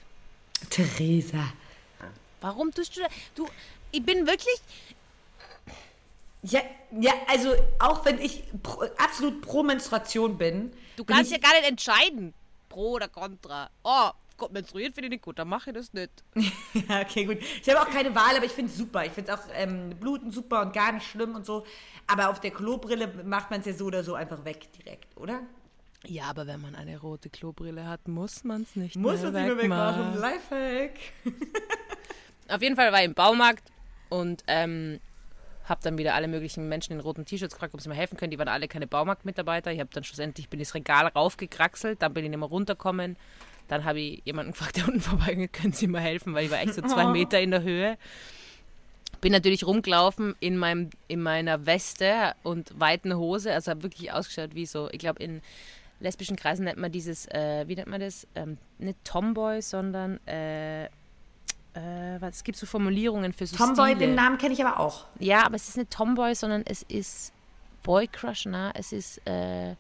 Theresa. 0.69 1.53
Warum 2.41 2.71
tust 2.73 2.95
du 2.97 3.01
das? 3.01 3.11
Du, 3.35 3.47
ich 3.91 4.03
bin 4.03 4.27
wirklich, 4.27 4.55
Ja, 6.41 6.61
ja, 6.99 7.11
also 7.27 7.53
auch 7.79 8.05
wenn 8.05 8.19
ich 8.19 8.43
pro, 8.63 8.83
absolut 8.97 9.41
pro 9.41 9.61
Menstruation 9.63 10.37
bin. 10.37 10.71
du 10.95 11.03
kannst 11.03 11.31
ich, 11.31 11.37
ja 11.37 11.49
gar 11.49 11.57
nicht 11.59 11.69
entscheiden, 11.69 12.33
pro 12.69 12.91
oder 12.91 13.07
contra. 13.07 13.69
Oh, 13.83 14.09
Gott, 14.37 14.53
menstruiert 14.53 14.93
finde 14.95 15.07
ich 15.07 15.11
nicht 15.11 15.23
gut, 15.23 15.37
dann 15.37 15.49
mache 15.49 15.71
ich 15.71 15.75
das 15.75 15.91
nicht. 15.93 16.11
Ja, 16.87 17.01
okay, 17.01 17.25
gut. 17.25 17.39
Ich 17.61 17.67
habe 17.69 17.81
auch 17.81 17.91
keine 17.91 18.13
Wahl, 18.15 18.35
aber 18.37 18.45
ich 18.45 18.51
finde 18.53 18.71
es 18.71 18.77
super. 18.77 19.03
Ich 19.05 19.11
finde 19.11 19.31
es 19.33 19.37
auch 19.39 19.43
ähm, 19.53 19.89
Bluten 19.99 20.31
super 20.31 20.61
und 20.61 20.71
gar 20.73 20.91
nicht 20.93 21.05
schlimm 21.07 21.35
und 21.35 21.45
so. 21.45 21.65
Aber 22.07 22.29
auf 22.29 22.39
der 22.39 22.51
Klobrille 22.51 23.07
macht 23.25 23.51
man 23.51 23.59
es 23.59 23.65
ja 23.65 23.73
so 23.73 23.85
oder 23.85 24.03
so 24.03 24.13
einfach 24.15 24.45
weg 24.45 24.71
direkt, 24.73 25.17
oder? 25.17 25.41
Ja, 26.05 26.25
aber 26.29 26.47
wenn 26.47 26.61
man 26.61 26.75
eine 26.75 26.97
rote 26.99 27.29
Klobrille 27.29 27.85
hat, 27.85 28.07
muss 28.07 28.45
man 28.45 28.61
es 28.61 28.75
nicht 28.77 28.95
Muss 28.95 29.21
mehr 29.21 29.31
man 29.31 29.43
sie 29.43 29.47
nur 29.49 29.57
wegmachen. 29.57 30.13
wegmachen. 30.13 30.21
Lifehack. 30.21 30.99
Auf 32.47 32.61
jeden 32.61 32.75
Fall 32.77 32.91
war 32.93 32.99
ich 32.99 33.05
im 33.05 33.13
Baumarkt 33.13 33.69
und 34.07 34.43
ähm, 34.47 34.99
habe 35.69 35.81
dann 35.83 35.97
wieder 35.97 36.15
alle 36.15 36.27
möglichen 36.27 36.67
Menschen 36.67 36.93
in 36.93 36.99
roten 36.99 37.25
T-Shirts 37.25 37.53
gefragt, 37.53 37.73
ob 37.73 37.81
sie 37.81 37.89
mir 37.89 37.95
helfen 37.95 38.17
können. 38.17 38.31
Die 38.31 38.39
waren 38.39 38.47
alle 38.47 38.67
keine 38.67 38.87
Baumarktmitarbeiter. 38.87 39.71
Ich 39.71 39.79
habe 39.79 39.89
dann 39.93 40.03
schlussendlich 40.03 40.49
bin 40.49 40.59
ins 40.59 40.73
Regal 40.73 41.07
raufgekraxelt, 41.07 42.01
dann 42.01 42.13
bin 42.13 42.23
ich 42.23 42.29
nicht 42.29 42.39
mehr 42.39 42.49
runtergekommen. 42.49 43.17
Dann 43.67 43.85
habe 43.85 43.99
ich 43.99 44.21
jemanden 44.25 44.51
gefragt, 44.53 44.77
der 44.77 44.87
unten 44.87 45.01
vorbeigeht, 45.01 45.53
können 45.53 45.73
Sie 45.73 45.87
mir 45.87 45.99
helfen, 45.99 46.33
weil 46.33 46.45
ich 46.45 46.51
war 46.51 46.59
echt 46.59 46.73
so 46.73 46.81
zwei 46.81 47.05
Meter 47.05 47.39
in 47.39 47.51
der 47.51 47.63
Höhe. 47.63 47.97
Bin 49.21 49.31
natürlich 49.31 49.65
rumgelaufen 49.65 50.35
in, 50.39 50.57
meinem, 50.57 50.89
in 51.07 51.21
meiner 51.21 51.65
Weste 51.65 52.35
und 52.43 52.79
weiten 52.79 53.15
Hose, 53.15 53.53
also 53.53 53.71
habe 53.71 53.83
wirklich 53.83 54.13
ausgeschaut 54.13 54.55
wie 54.55 54.65
so, 54.65 54.87
ich 54.91 54.99
glaube 54.99 55.21
in 55.21 55.41
lesbischen 55.99 56.37
Kreisen 56.37 56.63
nennt 56.65 56.79
man 56.79 56.91
dieses, 56.91 57.27
äh, 57.27 57.67
wie 57.67 57.75
nennt 57.75 57.89
man 57.89 57.99
das? 57.99 58.27
Ähm, 58.35 58.57
nicht 58.77 59.03
Tomboy, 59.03 59.61
sondern 59.61 60.25
äh, 60.25 60.89
äh, 61.73 62.19
was, 62.19 62.37
es 62.37 62.43
gibt 62.43 62.57
so 62.57 62.65
Formulierungen 62.65 63.33
für 63.33 63.45
so 63.45 63.55
Tomboy, 63.57 63.91
Stile. 63.91 64.07
den 64.07 64.15
Namen 64.15 64.37
kenne 64.37 64.53
ich 64.53 64.65
aber 64.65 64.79
auch. 64.79 65.05
Ja, 65.19 65.45
aber 65.45 65.55
es 65.55 65.69
ist 65.69 65.77
nicht 65.77 65.91
Tomboy, 65.91 66.35
sondern 66.35 66.63
es 66.65 66.83
ist 66.83 67.33
Boy 67.83 68.07
Crush, 68.07 68.45
na, 68.45 68.71
es 68.75 68.91
ist 68.91 69.19
äh, 69.25 69.75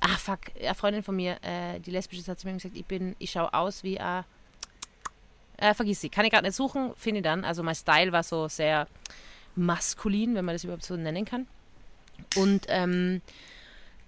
ah 0.00 0.16
fuck, 0.18 0.40
eine 0.60 0.74
Freundin 0.74 1.02
von 1.02 1.16
mir, 1.16 1.36
äh, 1.42 1.78
die 1.80 1.90
lesbisch 1.90 2.18
ist, 2.18 2.28
hat 2.28 2.38
zu 2.38 2.46
mir 2.46 2.54
gesagt, 2.54 2.76
ich 2.76 2.86
bin, 2.86 3.14
ich 3.18 3.30
schaue 3.30 3.52
aus 3.52 3.82
wie 3.82 4.00
a 4.00 4.24
äh, 5.58 5.74
vergiss 5.74 6.00
sie, 6.00 6.08
kann 6.08 6.24
ich 6.24 6.32
gerade 6.32 6.46
nicht 6.46 6.56
suchen, 6.56 6.92
finde 6.96 7.18
ich 7.18 7.24
dann. 7.24 7.44
Also 7.44 7.62
mein 7.62 7.74
Style 7.74 8.12
war 8.12 8.22
so 8.22 8.48
sehr 8.48 8.86
maskulin, 9.56 10.34
wenn 10.34 10.44
man 10.44 10.54
das 10.54 10.64
überhaupt 10.64 10.84
so 10.84 10.96
nennen 10.96 11.24
kann. 11.24 11.46
Und 12.36 12.66
ähm, 12.68 13.20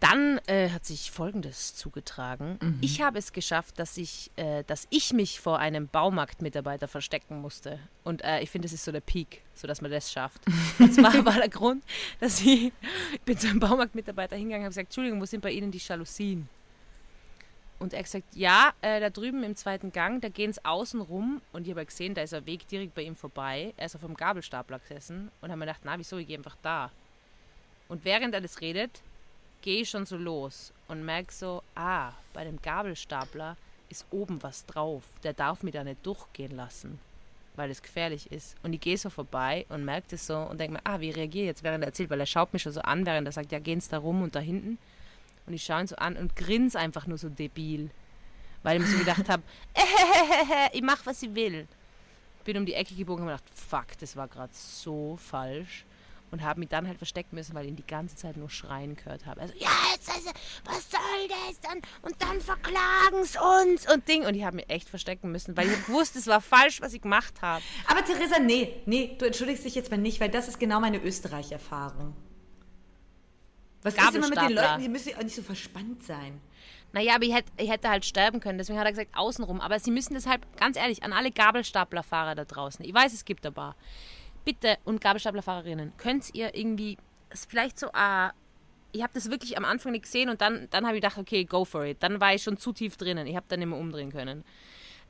dann 0.02 0.40
äh, 0.48 0.70
hat 0.70 0.84
sich 0.84 1.12
Folgendes 1.12 1.76
zugetragen. 1.76 2.58
Ich 2.80 3.02
habe 3.02 3.20
es 3.20 3.32
geschafft, 3.32 3.78
dass 3.78 3.96
ich, 3.96 4.32
äh, 4.34 4.64
dass 4.64 4.88
ich 4.90 5.12
mich 5.12 5.38
vor 5.40 5.60
einem 5.60 5.86
Baumarktmitarbeiter 5.86 6.88
verstecken 6.88 7.40
musste. 7.40 7.78
Und 8.02 8.24
äh, 8.24 8.40
ich 8.40 8.50
finde, 8.50 8.66
das 8.66 8.72
ist 8.72 8.84
so 8.84 8.90
der 8.90 9.00
Peak, 9.00 9.42
so 9.54 9.68
dass 9.68 9.80
man 9.80 9.92
das 9.92 10.10
schafft. 10.10 10.42
Und 10.80 10.92
zwar 10.92 11.24
war 11.24 11.34
der 11.34 11.48
Grund, 11.48 11.84
dass 12.18 12.40
ich, 12.40 12.72
ich 13.12 13.20
bin 13.24 13.38
zu 13.38 13.48
einem 13.48 13.60
Baumarktmitarbeiter 13.60 14.34
hingegangen 14.34 14.62
und 14.62 14.66
habe 14.66 14.70
gesagt, 14.70 14.88
Entschuldigung, 14.88 15.20
wo 15.20 15.24
sind 15.24 15.40
bei 15.40 15.52
Ihnen 15.52 15.70
die 15.70 15.78
Jalousien? 15.78 16.48
Und 17.78 17.92
er 17.92 18.00
hat 18.00 18.06
gesagt, 18.06 18.34
ja, 18.34 18.72
äh, 18.80 18.98
da 18.98 19.08
drüben 19.08 19.44
im 19.44 19.54
zweiten 19.54 19.92
Gang, 19.92 20.20
da 20.20 20.30
gehen 20.30 20.50
es 20.50 20.64
außen 20.64 21.00
rum. 21.00 21.40
Und 21.52 21.68
ich 21.68 21.72
habe 21.72 21.86
gesehen, 21.86 22.14
da 22.14 22.22
ist 22.22 22.34
ein 22.34 22.44
Weg 22.46 22.66
direkt 22.66 22.94
bei 22.94 23.02
ihm 23.02 23.14
vorbei. 23.14 23.72
Er 23.76 23.86
ist 23.86 23.94
auf 23.94 24.04
einem 24.04 24.14
Gabelstapler 24.14 24.80
gesessen 24.80 25.30
und 25.40 25.50
habe 25.50 25.58
mir 25.60 25.66
gedacht, 25.66 25.82
na, 25.84 25.96
wieso, 25.96 26.16
ich 26.16 26.26
gehe 26.26 26.38
einfach 26.38 26.56
da. 26.62 26.90
Und 27.88 28.04
während 28.04 28.34
er 28.34 28.40
das 28.40 28.60
redet, 28.60 29.02
gehe 29.62 29.82
ich 29.82 29.90
schon 29.90 30.04
so 30.04 30.16
los 30.16 30.72
und 30.88 31.04
merke 31.04 31.32
so, 31.32 31.62
ah, 31.74 32.12
bei 32.34 32.44
dem 32.44 32.60
Gabelstapler 32.60 33.56
ist 33.88 34.06
oben 34.10 34.42
was 34.42 34.66
drauf. 34.66 35.04
Der 35.22 35.32
darf 35.32 35.62
mich 35.62 35.72
da 35.72 35.84
nicht 35.84 36.04
durchgehen 36.04 36.56
lassen, 36.56 36.98
weil 37.56 37.70
es 37.70 37.80
gefährlich 37.80 38.30
ist. 38.30 38.56
Und 38.62 38.72
ich 38.72 38.80
gehe 38.80 38.98
so 38.98 39.08
vorbei 39.08 39.64
und 39.68 39.84
merke 39.84 40.08
das 40.10 40.26
so 40.26 40.36
und 40.36 40.58
denke 40.60 40.74
mir, 40.74 40.80
ah, 40.84 41.00
wie 41.00 41.10
reagiere 41.10 41.44
ich 41.44 41.48
jetzt, 41.48 41.62
während 41.62 41.84
er 41.84 41.88
erzählt, 41.88 42.10
weil 42.10 42.20
er 42.20 42.26
schaut 42.26 42.52
mich 42.52 42.62
schon 42.62 42.72
so 42.72 42.82
an, 42.82 43.06
während 43.06 43.26
er 43.26 43.32
sagt, 43.32 43.52
ja, 43.52 43.58
gehen's 43.58 43.88
da 43.88 43.98
rum 43.98 44.22
und 44.22 44.34
da 44.34 44.40
hinten. 44.40 44.78
Und 45.46 45.54
ich 45.54 45.62
schaue 45.62 45.80
ihn 45.80 45.86
so 45.86 45.96
an 45.96 46.16
und 46.16 46.36
grinse 46.36 46.78
einfach 46.78 47.06
nur 47.06 47.18
so 47.18 47.28
debil. 47.28 47.90
Weil 48.62 48.80
ich 48.80 48.86
mir 48.86 48.92
so 48.92 48.98
gedacht 48.98 49.28
habe, 49.28 49.42
ich 50.72 50.82
mach, 50.82 51.04
was 51.06 51.22
ich 51.22 51.34
will. 51.34 51.66
Bin 52.44 52.56
um 52.56 52.66
die 52.66 52.74
Ecke 52.74 52.94
gebogen 52.94 53.24
und 53.24 53.32
habe 53.32 53.42
gedacht, 53.42 53.58
fuck, 53.58 53.98
das 53.98 54.16
war 54.16 54.28
gerade 54.28 54.52
so 54.52 55.16
falsch. 55.16 55.84
Und 56.32 56.42
habe 56.42 56.60
mich 56.60 56.70
dann 56.70 56.88
halt 56.88 56.96
verstecken 56.96 57.36
müssen, 57.36 57.54
weil 57.54 57.66
ich 57.66 57.70
ihn 57.70 57.76
die 57.76 57.86
ganze 57.86 58.16
Zeit 58.16 58.38
nur 58.38 58.48
schreien 58.48 58.96
gehört 58.96 59.26
habe. 59.26 59.42
Also, 59.42 59.52
ja, 59.58 59.68
jetzt, 59.92 60.08
also, 60.08 60.30
was 60.64 60.90
soll 60.90 61.28
das 61.28 61.60
dann? 61.60 61.78
Und 62.00 62.20
dann 62.22 62.40
verklagen 62.40 63.22
sie 63.22 63.38
uns 63.38 63.92
und 63.92 64.08
Ding. 64.08 64.24
Und 64.24 64.34
ich 64.34 64.42
habe 64.42 64.56
mich 64.56 64.70
echt 64.70 64.88
verstecken 64.88 65.30
müssen, 65.30 65.56
weil 65.58 65.68
ich 65.68 65.88
wusste, 65.90 66.18
es 66.18 66.26
war 66.26 66.40
falsch, 66.40 66.80
was 66.80 66.94
ich 66.94 67.02
gemacht 67.02 67.42
habe. 67.42 67.62
Aber 67.86 68.02
Theresa, 68.02 68.38
nee, 68.38 68.82
nee, 68.86 69.14
du 69.18 69.26
entschuldigst 69.26 69.64
dich 69.66 69.74
jetzt 69.74 69.90
mal 69.90 69.98
nicht, 69.98 70.20
weil 70.20 70.30
das 70.30 70.48
ist 70.48 70.58
genau 70.58 70.80
meine 70.80 71.02
Österreich-Erfahrung. 71.02 72.16
Was 73.82 73.94
ist 73.94 74.14
immer 74.14 74.28
mit 74.28 74.40
den. 74.40 74.52
Leuten, 74.52 74.80
die 74.80 74.88
müssen 74.88 75.10
ja 75.10 75.18
auch 75.18 75.22
nicht 75.22 75.36
so 75.36 75.42
verspannt 75.42 76.02
sein. 76.02 76.40
Naja, 76.92 77.14
aber 77.14 77.24
ich 77.24 77.34
hätte, 77.34 77.50
ich 77.56 77.70
hätte 77.70 77.90
halt 77.90 78.04
sterben 78.04 78.40
können. 78.40 78.58
Deswegen 78.58 78.78
hat 78.78 78.86
er 78.86 78.92
gesagt, 78.92 79.10
außenrum. 79.14 79.60
Aber 79.60 79.78
Sie 79.78 79.90
müssen 79.90 80.14
deshalb, 80.14 80.46
ganz 80.56 80.76
ehrlich, 80.76 81.02
an 81.02 81.12
alle 81.12 81.30
Gabelstaplerfahrer 81.30 82.34
da 82.34 82.44
draußen. 82.44 82.84
Ich 82.84 82.94
weiß, 82.94 83.12
es 83.12 83.24
gibt 83.24 83.44
ein 83.46 83.52
paar. 83.54 83.76
Bitte, 84.44 84.76
und 84.84 85.00
Gabelstaplerfahrerinnen, 85.00 85.92
könnt 85.96 86.34
ihr 86.34 86.54
irgendwie, 86.54 86.98
vielleicht 87.30 87.78
so, 87.78 87.88
ah, 87.92 88.32
ich 88.92 89.02
habe 89.02 89.12
das 89.14 89.30
wirklich 89.30 89.56
am 89.56 89.64
Anfang 89.64 89.92
nicht 89.92 90.04
gesehen 90.04 90.28
und 90.28 90.40
dann, 90.40 90.68
dann 90.70 90.84
habe 90.86 90.96
ich 90.96 91.02
gedacht, 91.02 91.18
okay, 91.18 91.44
go 91.44 91.64
for 91.64 91.84
it. 91.84 92.02
Dann 92.02 92.20
war 92.20 92.34
ich 92.34 92.42
schon 92.42 92.58
zu 92.58 92.72
tief 92.72 92.96
drinnen. 92.96 93.26
Ich 93.26 93.36
habe 93.36 93.46
dann 93.48 93.66
mehr 93.66 93.78
umdrehen 93.78 94.12
können. 94.12 94.44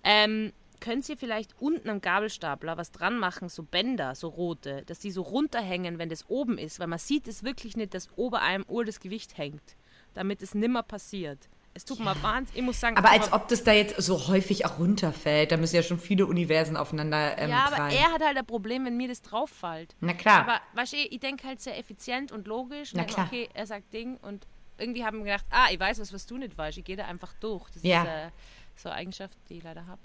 Ähm, 0.05 0.53
könnt 0.81 1.09
ihr 1.09 1.17
vielleicht 1.17 1.61
unten 1.61 1.89
am 1.89 2.01
Gabelstapler 2.01 2.77
was 2.77 2.91
dran 2.91 3.19
machen, 3.19 3.49
so 3.49 3.63
Bänder, 3.63 4.15
so 4.15 4.29
rote, 4.29 4.83
dass 4.87 4.99
die 4.99 5.11
so 5.11 5.23
runterhängen, 5.23 5.99
wenn 5.99 6.09
das 6.09 6.29
oben 6.29 6.59
ist, 6.59 6.81
weil 6.81 6.89
man 6.89 6.99
sieht 6.99 7.29
es 7.29 7.45
wirklich 7.45 7.77
nicht, 7.77 7.95
dass 7.95 8.09
ober 8.17 8.43
einem 8.43 8.65
Uhr 8.69 8.85
das 8.85 9.01
Gewicht 9.01 9.39
hängt, 9.39 9.77
damit 10.15 10.43
es 10.43 10.55
nimmer 10.55 10.83
passiert. 10.83 11.49
Es 11.75 11.87
tut 11.87 12.01
mir 12.01 12.15
wahnsinnig, 12.23 12.59
ich 12.59 12.63
muss 12.65 12.79
sagen, 12.79 12.97
Aber 12.99 13.11
als 13.11 13.33
ob 13.33 13.49
das 13.49 13.65
da 13.65 13.73
jetzt 13.73 14.01
so 14.03 14.29
häufig 14.29 14.67
auch 14.67 14.79
runterfällt. 14.79 15.53
Da 15.53 15.57
müssen 15.57 15.77
ja 15.77 15.83
schon 15.83 15.99
viele 15.99 16.27
Universen 16.27 16.77
aufeinander 16.77 17.39
ähm, 17.39 17.49
Ja, 17.51 17.65
aber 17.67 17.77
prallen. 17.77 17.97
er 17.97 18.13
hat 18.13 18.23
halt 18.23 18.37
ein 18.37 18.45
Problem, 18.47 18.85
wenn 18.85 18.97
mir 18.99 19.09
das 19.09 19.23
drauf 19.23 19.49
fällt. 19.51 19.97
Na 20.01 20.13
klar. 20.13 20.41
Aber 20.47 20.61
weißt 20.75 20.93
du, 20.93 20.97
ich 20.99 21.19
denke 21.21 21.47
halt 21.47 21.61
sehr 21.63 21.79
effizient 21.79 22.31
und 22.31 22.47
logisch. 22.47 22.93
Und 22.93 22.99
Na 22.99 23.05
denk, 23.05 23.15
klar. 23.15 23.27
Okay, 23.29 23.49
er 23.55 23.67
sagt 23.67 23.93
Ding 23.95 24.19
und 24.19 24.47
irgendwie 24.77 25.05
haben 25.05 25.19
wir 25.19 25.25
gedacht, 25.25 25.47
ah, 25.51 25.69
ich 25.71 25.81
weiß 25.81 25.99
was, 26.01 26.13
was 26.13 26.27
du 26.27 26.37
nicht 26.37 26.59
weißt. 26.59 26.77
Ich 26.77 26.85
gehe 26.85 26.97
da 26.97 27.07
einfach 27.07 27.33
durch. 27.41 27.71
Das 27.71 27.83
Ja. 27.83 28.03
ist 28.03 28.09
äh, 28.09 28.31
so 28.77 28.89
eine 28.91 28.99
Eigenschaft, 28.99 29.39
die 29.49 29.57
ich 29.59 29.63
leider 29.65 29.87
habe. 29.87 30.01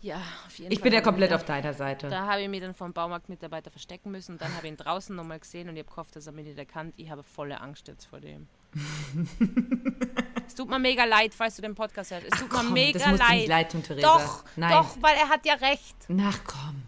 Ja, 0.00 0.22
auf 0.46 0.56
jeden 0.58 0.70
ich 0.70 0.78
Fall. 0.78 0.84
bin 0.84 0.92
ja 0.92 1.00
komplett 1.00 1.32
auf 1.32 1.44
deiner 1.44 1.74
Seite. 1.74 2.08
Da 2.08 2.26
habe 2.28 2.42
ich 2.42 2.48
mich 2.48 2.60
dann 2.60 2.74
vom 2.74 2.92
Baumarktmitarbeiter 2.92 3.72
verstecken 3.72 4.12
müssen 4.12 4.32
und 4.32 4.42
dann 4.42 4.54
habe 4.54 4.66
ich 4.66 4.72
ihn 4.72 4.76
draußen 4.76 5.16
nochmal 5.16 5.40
gesehen 5.40 5.68
und 5.68 5.74
ich 5.76 5.80
habe 5.82 5.90
gehofft, 5.90 6.14
dass 6.14 6.26
er 6.28 6.32
mich 6.32 6.46
nicht 6.46 6.58
erkannt. 6.58 6.94
Ich 6.96 7.10
habe 7.10 7.24
volle 7.24 7.60
Angst 7.60 7.88
jetzt 7.88 8.04
vor 8.04 8.20
dem. 8.20 8.46
es 10.46 10.54
tut 10.54 10.68
mir 10.68 10.78
mega 10.78 11.04
leid, 11.04 11.34
falls 11.34 11.56
du 11.56 11.62
den 11.62 11.74
Podcast 11.74 12.10
hörst. 12.10 12.26
Es 12.26 12.32
Ach 12.34 12.38
tut 12.40 12.50
komm, 12.50 12.66
mir 12.68 12.72
mega 12.74 12.98
das 12.98 13.08
musst 13.08 13.22
du 13.22 13.26
leid. 13.26 13.36
nicht 13.38 13.48
leid 13.48 13.72
tun, 13.72 13.82
Theresa. 13.82 14.06
Doch, 14.06 14.44
Nein. 14.56 14.70
doch, 14.72 14.96
weil 15.02 15.16
er 15.16 15.28
hat 15.28 15.46
ja 15.46 15.54
recht. 15.54 15.96
Ach 16.20 16.38
komm. 16.44 16.82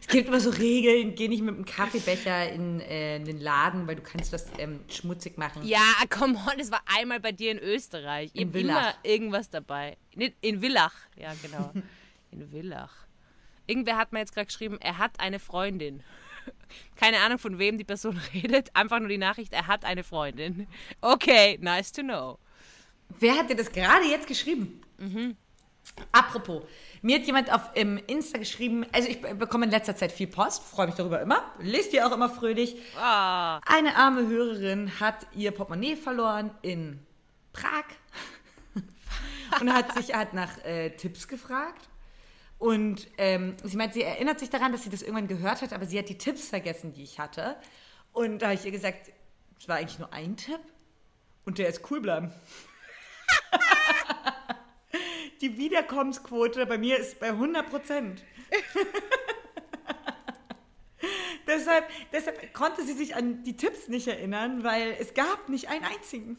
Es 0.00 0.06
gibt 0.08 0.28
immer 0.28 0.40
so 0.40 0.50
Regeln, 0.50 1.14
geh 1.14 1.28
nicht 1.28 1.42
mit 1.42 1.54
einem 1.56 1.64
Kaffeebecher 1.64 2.50
in 2.52 2.80
äh, 2.80 3.18
den 3.20 3.40
Laden, 3.40 3.86
weil 3.88 3.96
du 3.96 4.02
kannst 4.02 4.32
das 4.32 4.46
ähm, 4.58 4.80
schmutzig 4.88 5.36
machen. 5.36 5.66
Ja, 5.66 5.80
komm 6.08 6.36
on, 6.36 6.56
das 6.58 6.70
war 6.70 6.80
einmal 6.86 7.18
bei 7.20 7.32
dir 7.32 7.50
in 7.50 7.58
Österreich. 7.58 8.30
Ich 8.32 8.40
In 8.40 8.52
Villach. 8.52 8.76
immer 8.76 8.94
irgendwas 9.02 9.50
dabei. 9.50 9.96
Nicht 10.14 10.34
in 10.40 10.60
Villach, 10.60 10.94
ja 11.16 11.32
genau. 11.42 11.72
in 12.30 12.48
Villach. 12.50 12.92
Irgendwer 13.66 13.96
hat 13.96 14.12
mir 14.12 14.20
jetzt 14.20 14.32
gerade 14.32 14.46
geschrieben, 14.46 14.78
er 14.80 14.98
hat 14.98 15.18
eine 15.18 15.40
Freundin. 15.40 16.02
Keine 16.96 17.18
Ahnung, 17.20 17.38
von 17.38 17.58
wem 17.58 17.78
die 17.78 17.84
Person 17.84 18.20
redet. 18.34 18.70
Einfach 18.74 18.98
nur 19.00 19.08
die 19.08 19.18
Nachricht, 19.18 19.52
er 19.52 19.66
hat 19.66 19.84
eine 19.84 20.02
Freundin. 20.04 20.66
Okay, 21.00 21.58
nice 21.60 21.92
to 21.92 22.02
know. 22.02 22.38
Wer 23.20 23.36
hat 23.36 23.50
dir 23.50 23.56
das 23.56 23.70
gerade 23.70 24.04
jetzt 24.06 24.26
geschrieben? 24.26 24.80
Mhm. 24.98 25.36
Apropos, 26.10 26.64
mir 27.00 27.18
hat 27.20 27.26
jemand 27.26 27.52
auf 27.52 27.70
ähm, 27.76 28.00
Insta 28.08 28.38
geschrieben, 28.38 28.84
also 28.92 29.08
ich 29.08 29.20
be- 29.22 29.36
bekomme 29.36 29.66
in 29.66 29.70
letzter 29.70 29.94
Zeit 29.94 30.10
viel 30.10 30.26
Post, 30.26 30.64
freue 30.64 30.86
mich 30.86 30.96
darüber 30.96 31.20
immer, 31.20 31.44
lest 31.60 31.92
die 31.92 32.02
auch 32.02 32.10
immer 32.10 32.28
fröhlich. 32.28 32.74
Ah, 32.98 33.60
Eine 33.64 33.94
arme 33.94 34.26
Hörerin 34.26 34.98
hat 34.98 35.26
ihr 35.32 35.52
Portemonnaie 35.52 35.94
verloren 35.94 36.50
in 36.62 36.98
Prag 37.52 37.84
und 39.60 39.72
hat 39.72 39.94
sich 39.94 40.12
hat 40.12 40.34
nach 40.34 40.58
äh, 40.64 40.90
Tipps 40.90 41.28
gefragt. 41.28 41.88
Und 42.58 43.08
ähm, 43.18 43.56
sie 43.62 43.76
meint, 43.76 43.92
sie 43.94 44.02
erinnert 44.02 44.40
sich 44.40 44.50
daran, 44.50 44.72
dass 44.72 44.82
sie 44.82 44.90
das 44.90 45.02
irgendwann 45.02 45.28
gehört 45.28 45.62
hat, 45.62 45.72
aber 45.72 45.86
sie 45.86 45.98
hat 45.98 46.08
die 46.08 46.18
Tipps 46.18 46.48
vergessen, 46.48 46.92
die 46.92 47.02
ich 47.02 47.18
hatte. 47.18 47.56
Und 48.12 48.40
da 48.40 48.46
habe 48.46 48.54
ich 48.54 48.64
ihr 48.64 48.70
gesagt, 48.70 49.12
es 49.58 49.68
war 49.68 49.76
eigentlich 49.76 49.98
nur 49.98 50.12
ein 50.12 50.36
Tipp 50.36 50.60
und 51.44 51.58
der 51.58 51.68
ist 51.68 51.90
cool 51.90 52.00
bleiben. 52.00 52.32
die 55.40 55.58
Wiederkommensquote 55.58 56.64
bei 56.66 56.78
mir 56.78 56.96
ist 56.98 57.20
bei 57.20 57.28
100 57.28 57.68
Prozent. 57.68 58.24
deshalb, 61.46 61.86
deshalb 62.12 62.54
konnte 62.54 62.84
sie 62.84 62.94
sich 62.94 63.14
an 63.14 63.42
die 63.42 63.56
Tipps 63.56 63.88
nicht 63.88 64.08
erinnern, 64.08 64.64
weil 64.64 64.96
es 64.98 65.12
gab 65.12 65.48
nicht 65.48 65.68
einen 65.68 65.84
einzigen. 65.84 66.38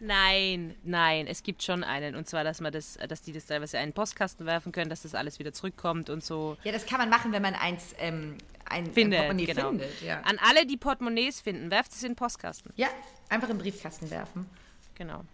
Nein, 0.00 0.76
nein, 0.84 1.26
es 1.26 1.42
gibt 1.42 1.62
schon 1.62 1.82
einen. 1.82 2.14
Und 2.14 2.28
zwar, 2.28 2.44
dass 2.44 2.60
man 2.60 2.72
das, 2.72 2.98
dass 3.08 3.22
die 3.22 3.32
das 3.32 3.46
teilweise 3.46 3.78
in 3.78 3.84
einen 3.84 3.92
Postkasten 3.92 4.46
werfen 4.46 4.70
können, 4.70 4.90
dass 4.90 5.02
das 5.02 5.14
alles 5.14 5.38
wieder 5.38 5.52
zurückkommt 5.52 6.08
und 6.08 6.22
so. 6.22 6.56
Ja, 6.62 6.72
das 6.72 6.86
kann 6.86 6.98
man 6.98 7.08
machen, 7.08 7.32
wenn 7.32 7.42
man 7.42 7.54
eins 7.54 7.94
ähm, 7.98 8.36
ein, 8.64 8.86
Findet, 8.92 9.20
ein 9.20 9.26
Portemonnaie 9.26 9.46
genau. 9.46 9.68
findet. 9.70 10.02
Ja. 10.02 10.20
An 10.20 10.38
alle, 10.38 10.66
die 10.66 10.76
Portemonnaies 10.76 11.40
finden, 11.40 11.70
werft 11.70 11.92
es 11.92 12.02
in 12.02 12.10
den 12.10 12.16
Postkasten. 12.16 12.72
ja, 12.76 12.88
einfach 13.28 13.48
im 13.48 13.58
Briefkasten 13.58 14.10
werfen. 14.10 14.48
Genau. 14.94 15.24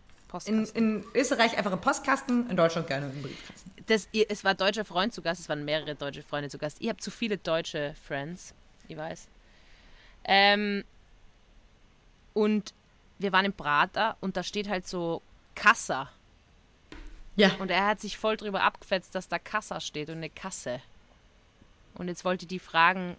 In, 0.46 0.64
in 0.74 1.04
Österreich 1.14 1.56
einfach 1.56 1.70
im 1.70 1.80
Postkasten, 1.80 2.50
in 2.50 2.56
Deutschland 2.56 2.88
gerne 2.88 3.06
im 3.06 3.22
Briefkasten. 3.22 3.70
Das, 3.86 4.08
ihr, 4.10 4.26
es 4.28 4.42
war 4.42 4.50
ein 4.50 4.56
deutscher 4.56 4.84
Freund 4.84 5.12
zu 5.14 5.22
Gast, 5.22 5.40
es 5.40 5.48
waren 5.48 5.64
mehrere 5.64 5.94
deutsche 5.94 6.24
Freunde 6.24 6.48
zu 6.48 6.58
Gast. 6.58 6.80
Ihr 6.80 6.90
habt 6.90 7.02
zu 7.02 7.12
viele 7.12 7.38
deutsche 7.38 7.94
Friends, 8.04 8.52
ich 8.88 8.96
weiß. 8.96 9.28
Ähm, 10.24 10.82
und 12.32 12.74
wir 13.18 13.32
waren 13.32 13.44
im 13.44 13.52
Prater 13.52 14.16
und 14.20 14.36
da 14.36 14.42
steht 14.42 14.68
halt 14.68 14.86
so 14.86 15.22
Kassa. 15.54 16.10
Ja. 17.36 17.52
Und 17.58 17.70
er 17.70 17.86
hat 17.86 18.00
sich 18.00 18.16
voll 18.16 18.36
drüber 18.36 18.62
abgefetzt, 18.62 19.14
dass 19.14 19.28
da 19.28 19.38
Kassa 19.38 19.80
steht 19.80 20.08
und 20.08 20.16
eine 20.16 20.30
Kasse. 20.30 20.80
Und 21.94 22.08
jetzt 22.08 22.24
wollte 22.24 22.46
die 22.46 22.58
fragen, 22.58 23.16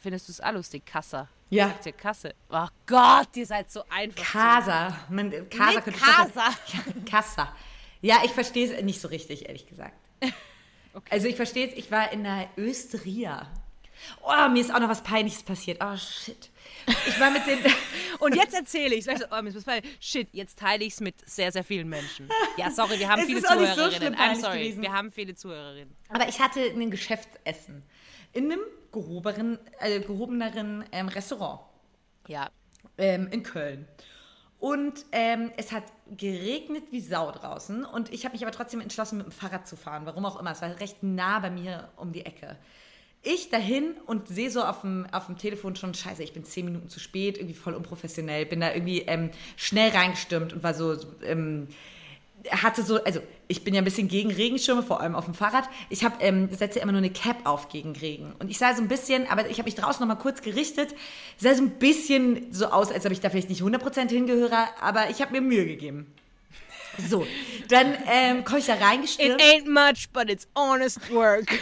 findest 0.00 0.28
du 0.28 0.32
es 0.32 0.40
auch 0.40 0.52
lustig, 0.52 0.84
Kassa? 0.86 1.28
Ja. 1.50 1.68
Sagt 1.68 1.84
sie, 1.84 1.92
Kasse. 1.92 2.34
Oh 2.50 2.66
Gott, 2.86 3.28
ihr 3.36 3.46
seid 3.46 3.70
so 3.70 3.84
einfach. 3.88 4.24
Casa. 4.24 4.98
Man, 5.08 5.30
Casa 5.48 5.82
Nee. 5.86 5.94
Ja, 5.96 7.10
Kassa. 7.10 7.52
Ja, 8.00 8.16
ich 8.24 8.32
verstehe 8.32 8.70
es 8.70 8.82
nicht 8.82 9.00
so 9.00 9.08
richtig, 9.08 9.46
ehrlich 9.48 9.66
gesagt. 9.66 9.96
Also 11.10 11.26
ich 11.26 11.34
verstehe 11.34 11.66
es, 11.66 11.74
ich 11.74 11.90
war 11.90 12.12
in 12.12 12.22
der 12.22 12.48
Österia. 12.56 13.48
Oh, 14.22 14.48
mir 14.48 14.60
ist 14.60 14.72
auch 14.72 14.78
noch 14.78 14.88
was 14.88 15.02
Peinliches 15.02 15.42
passiert. 15.42 15.82
Oh, 15.82 15.96
shit. 15.96 16.50
Ich 17.08 17.18
war 17.18 17.32
mit 17.32 17.44
den... 17.48 17.58
Und 18.18 18.34
jetzt 18.36 18.54
erzähle 18.54 18.94
ich 18.94 19.06
es. 19.06 19.22
Oh, 19.30 19.36
ist 19.36 19.56
was 19.56 19.64
peinlich. 19.64 19.96
Shit, 20.00 20.28
jetzt 20.32 20.58
teile 20.58 20.84
ich 20.84 20.94
es 20.94 21.00
mit 21.00 21.28
sehr, 21.28 21.52
sehr 21.52 21.64
vielen 21.64 21.88
Menschen. 21.88 22.28
Ja, 22.56 22.70
sorry, 22.70 22.98
wir 22.98 23.08
haben 23.08 23.18
Es 23.20 23.26
viele 23.26 23.40
nicht 23.40 23.48
so 23.48 23.54
Zuhörerinnen. 23.54 23.92
schlimm 23.92 24.14
I'm 24.14 24.40
sorry, 24.40 24.58
gewesen. 24.58 24.82
wir 24.82 24.92
haben 24.92 25.12
viele 25.12 25.34
Zuhörerinnen. 25.34 25.94
Aber 26.08 26.28
ich 26.28 26.40
hatte 26.40 26.60
ein 26.60 26.90
Geschäftsessen 26.90 27.82
in 28.32 28.50
einem 28.50 28.60
gehobenen, 28.92 29.58
äh, 29.80 30.00
gehobeneren 30.00 30.84
ähm, 30.92 31.08
Restaurant 31.08 31.60
Ja, 32.28 32.50
ähm, 32.98 33.28
in 33.30 33.42
Köln. 33.42 33.86
Und 34.58 35.04
ähm, 35.12 35.52
es 35.58 35.72
hat 35.72 35.84
geregnet 36.16 36.84
wie 36.90 37.00
Sau 37.00 37.30
draußen. 37.30 37.84
Und 37.84 38.12
ich 38.12 38.24
habe 38.24 38.32
mich 38.34 38.42
aber 38.42 38.52
trotzdem 38.52 38.80
entschlossen, 38.80 39.18
mit 39.18 39.26
dem 39.26 39.32
Fahrrad 39.32 39.68
zu 39.68 39.76
fahren. 39.76 40.06
Warum 40.06 40.24
auch 40.24 40.40
immer. 40.40 40.52
Es 40.52 40.62
war 40.62 40.80
recht 40.80 41.02
nah 41.02 41.38
bei 41.40 41.50
mir 41.50 41.90
um 41.96 42.12
die 42.12 42.24
Ecke. 42.24 42.56
Ich 43.26 43.48
dahin 43.48 43.94
und 44.06 44.28
sehe 44.28 44.50
so 44.50 44.62
auf 44.62 44.82
dem, 44.82 45.06
auf 45.10 45.26
dem 45.26 45.38
Telefon 45.38 45.74
schon, 45.76 45.94
scheiße, 45.94 46.22
ich 46.22 46.34
bin 46.34 46.44
zehn 46.44 46.66
Minuten 46.66 46.90
zu 46.90 47.00
spät, 47.00 47.38
irgendwie 47.38 47.54
voll 47.54 47.72
unprofessionell. 47.74 48.44
Bin 48.44 48.60
da 48.60 48.72
irgendwie 48.74 49.00
ähm, 49.02 49.30
schnell 49.56 49.90
reingestürmt 49.90 50.52
und 50.52 50.62
war 50.62 50.74
so, 50.74 50.94
ähm, 51.24 51.68
hatte 52.50 52.82
so, 52.82 53.02
also 53.02 53.20
ich 53.48 53.64
bin 53.64 53.72
ja 53.72 53.80
ein 53.80 53.84
bisschen 53.84 54.08
gegen 54.08 54.30
Regenschirme, 54.30 54.82
vor 54.82 55.00
allem 55.00 55.14
auf 55.14 55.24
dem 55.24 55.32
Fahrrad. 55.32 55.64
Ich 55.88 56.04
habe 56.04 56.22
ähm, 56.22 56.50
setze 56.54 56.80
immer 56.80 56.92
nur 56.92 56.98
eine 56.98 57.08
Cap 57.08 57.46
auf 57.46 57.70
gegen 57.70 57.92
Regen. 57.96 58.34
Und 58.40 58.50
ich 58.50 58.58
sah 58.58 58.74
so 58.74 58.82
ein 58.82 58.88
bisschen, 58.88 59.26
aber 59.28 59.48
ich 59.48 59.56
habe 59.58 59.64
mich 59.64 59.74
draußen 59.74 60.06
noch 60.06 60.14
mal 60.14 60.20
kurz 60.20 60.42
gerichtet, 60.42 60.94
sah 61.38 61.54
so 61.54 61.62
ein 61.62 61.70
bisschen 61.78 62.52
so 62.52 62.66
aus, 62.66 62.92
als 62.92 63.06
ob 63.06 63.12
ich 63.12 63.20
da 63.20 63.30
vielleicht 63.30 63.48
nicht 63.48 63.62
100% 63.62 64.10
hingehöre, 64.10 64.68
aber 64.82 65.08
ich 65.08 65.22
habe 65.22 65.32
mir 65.32 65.40
Mühe 65.40 65.64
gegeben. 65.64 66.12
So, 67.08 67.26
dann 67.70 67.94
ähm, 68.06 68.44
komme 68.44 68.58
ich 68.60 68.66
da 68.66 68.74
It 68.74 68.82
reingestürmt. 68.82 69.40
ain't 69.42 69.66
much, 69.66 70.10
but 70.12 70.28
it's 70.28 70.46
honest 70.54 71.10
work. 71.10 71.46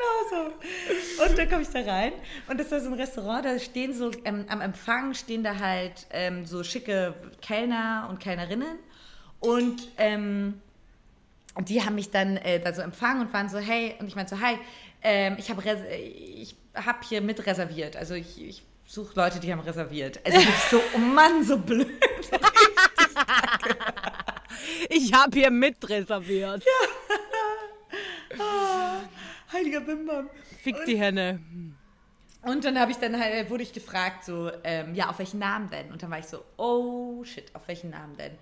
Genau 0.00 0.30
so. 0.30 1.24
Und 1.24 1.38
dann 1.38 1.48
komme 1.48 1.62
ich 1.62 1.68
da 1.68 1.80
rein 1.80 2.12
und 2.48 2.58
das 2.58 2.70
war 2.70 2.80
so 2.80 2.86
ein 2.86 2.94
Restaurant, 2.94 3.44
da 3.44 3.58
stehen 3.58 3.92
so, 3.92 4.10
ähm, 4.24 4.46
am 4.48 4.60
Empfang 4.60 5.12
stehen 5.12 5.44
da 5.44 5.58
halt 5.58 6.06
ähm, 6.10 6.46
so 6.46 6.64
schicke 6.64 7.14
Kellner 7.42 8.06
und 8.08 8.18
Kellnerinnen 8.18 8.78
und 9.40 9.88
ähm, 9.98 10.60
die 11.58 11.84
haben 11.84 11.96
mich 11.96 12.10
dann 12.10 12.38
äh, 12.38 12.60
da 12.60 12.72
so 12.72 12.80
empfangen 12.80 13.26
und 13.26 13.32
waren 13.34 13.48
so, 13.48 13.58
hey, 13.58 13.94
und 13.98 14.06
ich 14.06 14.16
meinte 14.16 14.36
so, 14.36 14.40
hi, 14.40 14.56
ähm, 15.02 15.36
ich 15.38 15.50
habe 15.50 15.62
ich 15.62 16.56
hab 16.74 17.04
hier 17.04 17.20
mit 17.20 17.44
reserviert, 17.46 17.96
also 17.96 18.14
ich, 18.14 18.42
ich 18.42 18.62
suche 18.86 19.12
Leute, 19.16 19.38
die 19.38 19.52
haben 19.52 19.60
reserviert. 19.60 20.18
Also 20.24 20.38
ich 20.38 20.48
so, 20.70 20.80
oh 20.94 20.98
Mann, 20.98 21.44
so 21.44 21.58
blöd. 21.58 21.88
Ich 24.88 25.12
habe 25.12 25.38
hier 25.38 25.50
mitreserviert. 25.50 26.64
Heiliger 29.52 29.80
Bimbam. 29.80 30.28
Fick 30.62 30.76
die 30.86 30.98
Henne. 30.98 31.40
Und 32.42 32.64
dann 32.64 32.78
habe 32.78 32.90
ich 32.90 32.96
dann 32.96 33.20
halt, 33.20 33.50
wurde 33.50 33.62
ich 33.62 33.72
gefragt, 33.72 34.24
so, 34.24 34.50
ähm, 34.64 34.94
ja, 34.94 35.10
auf 35.10 35.18
welchen 35.18 35.40
Namen 35.40 35.68
denn? 35.68 35.92
Und 35.92 36.02
dann 36.02 36.10
war 36.10 36.18
ich 36.18 36.26
so, 36.26 36.42
oh 36.56 37.22
shit, 37.24 37.54
auf 37.54 37.68
welchen 37.68 37.90
Namen 37.90 38.16
denn? 38.16 38.32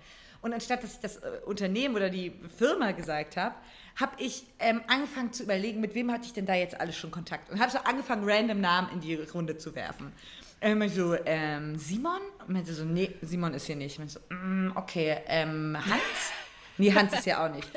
Und 0.41 0.53
anstatt 0.53 0.83
dass 0.83 0.93
ich 0.93 0.99
das 0.99 1.17
äh, 1.17 1.31
Unternehmen 1.45 1.95
oder 1.95 2.09
die 2.09 2.31
Firma 2.57 2.91
gesagt 2.91 3.35
habe, 3.35 3.55
habe 3.99 4.13
ich 4.17 4.45
ähm, 4.59 4.81
angefangen 4.87 5.33
zu 5.33 5.43
überlegen, 5.43 5.81
mit 5.81 5.95
wem 5.95 6.11
hatte 6.11 6.25
ich 6.25 6.33
denn 6.33 6.45
da 6.45 6.55
jetzt 6.55 6.79
alles 6.79 6.95
schon 6.95 7.11
Kontakt? 7.11 7.49
Und 7.49 7.59
habe 7.59 7.71
so 7.71 7.79
angefangen, 7.79 8.23
random 8.23 8.61
Namen 8.61 8.89
in 8.93 9.01
die 9.01 9.15
Runde 9.15 9.57
zu 9.57 9.75
werfen. 9.75 10.13
Ähm, 10.61 10.81
ich 10.81 10.93
so, 10.93 11.15
ähm, 11.25 11.77
Simon? 11.77 12.21
Und 12.47 12.53
meinte 12.53 12.73
so, 12.73 12.85
nee, 12.85 13.13
Simon 13.21 13.53
ist 13.53 13.65
hier 13.65 13.75
nicht. 13.75 13.93
Ich 13.93 13.99
meinte 13.99 14.13
so, 14.13 14.33
mm, 14.33 14.71
okay, 14.75 15.17
ähm, 15.27 15.77
Hans? 15.77 16.31
Nee, 16.77 16.93
Hans 16.93 17.13
ist 17.13 17.25
ja 17.25 17.45
auch 17.45 17.53
nicht. 17.53 17.69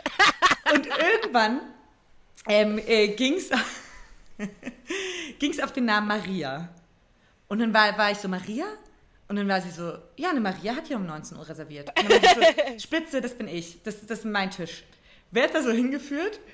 Und 0.72 0.86
irgendwann 0.86 1.60
ähm, 2.48 2.80
äh, 2.86 3.08
ging 3.08 3.34
es 3.34 3.50
auf 5.62 5.72
den 5.72 5.84
Namen 5.84 6.08
Maria. 6.08 6.70
Und 7.48 7.58
dann 7.58 7.74
war, 7.74 7.98
war 7.98 8.10
ich 8.10 8.16
so, 8.18 8.28
Maria? 8.28 8.64
Und 9.28 9.36
dann 9.36 9.46
war 9.48 9.60
sie 9.60 9.70
so, 9.70 9.98
ja, 10.16 10.30
eine 10.30 10.40
Maria 10.40 10.74
hat 10.76 10.88
hier 10.88 10.96
um 10.96 11.06
19 11.06 11.38
Uhr 11.38 11.48
reserviert. 11.48 11.88
Und 11.88 12.10
dann 12.10 12.22
war 12.22 12.40
ich 12.40 12.46
so, 12.78 12.78
Spitze, 12.86 13.20
das 13.20 13.34
bin 13.34 13.48
ich. 13.48 13.82
Das, 13.82 14.06
das 14.06 14.20
ist 14.20 14.24
mein 14.24 14.50
Tisch. 14.50 14.84
Wer 15.30 15.44
hat 15.44 15.54
da 15.54 15.62
so 15.62 15.70
hingeführt? 15.70 16.40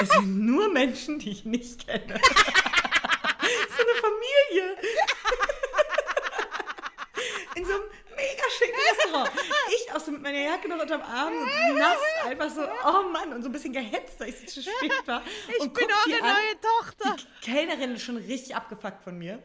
Es 0.00 0.10
sind 0.10 0.46
nur 0.46 0.72
Menschen, 0.72 1.18
die 1.18 1.30
ich 1.30 1.44
nicht 1.44 1.84
kenne. 1.84 2.04
so 2.06 2.12
eine 3.82 3.94
Familie. 4.00 4.76
In 7.56 7.64
so 7.64 7.72
einem 7.72 7.82
mega 8.14 8.44
schicken 8.56 8.78
Restaurant. 8.90 9.32
Auch 9.98 10.04
so 10.04 10.12
mit 10.12 10.22
meiner 10.22 10.38
Jacke 10.38 10.68
noch 10.68 10.80
unterm 10.80 11.02
Arm, 11.02 11.32
und 11.32 11.76
nass, 11.76 11.98
einfach 12.24 12.48
so, 12.50 12.62
oh 12.62 13.08
Mann, 13.10 13.32
und 13.32 13.42
so 13.42 13.48
ein 13.48 13.52
bisschen 13.52 13.72
gehetzt, 13.72 14.20
weil 14.20 14.28
ich 14.28 14.38
so 14.38 14.46
zu 14.46 14.62
spät 14.62 14.92
war. 15.06 15.22
Ich 15.48 15.60
und 15.60 15.74
bin 15.74 15.86
auch 15.90 16.06
eine 16.06 16.22
an. 16.22 16.34
neue 16.34 16.60
Tochter. 16.60 17.16
Die 17.16 17.50
Kellnerin 17.50 17.94
ist 17.96 18.02
schon 18.02 18.16
richtig 18.16 18.54
abgefuckt 18.54 19.02
von 19.02 19.18
mir. 19.18 19.42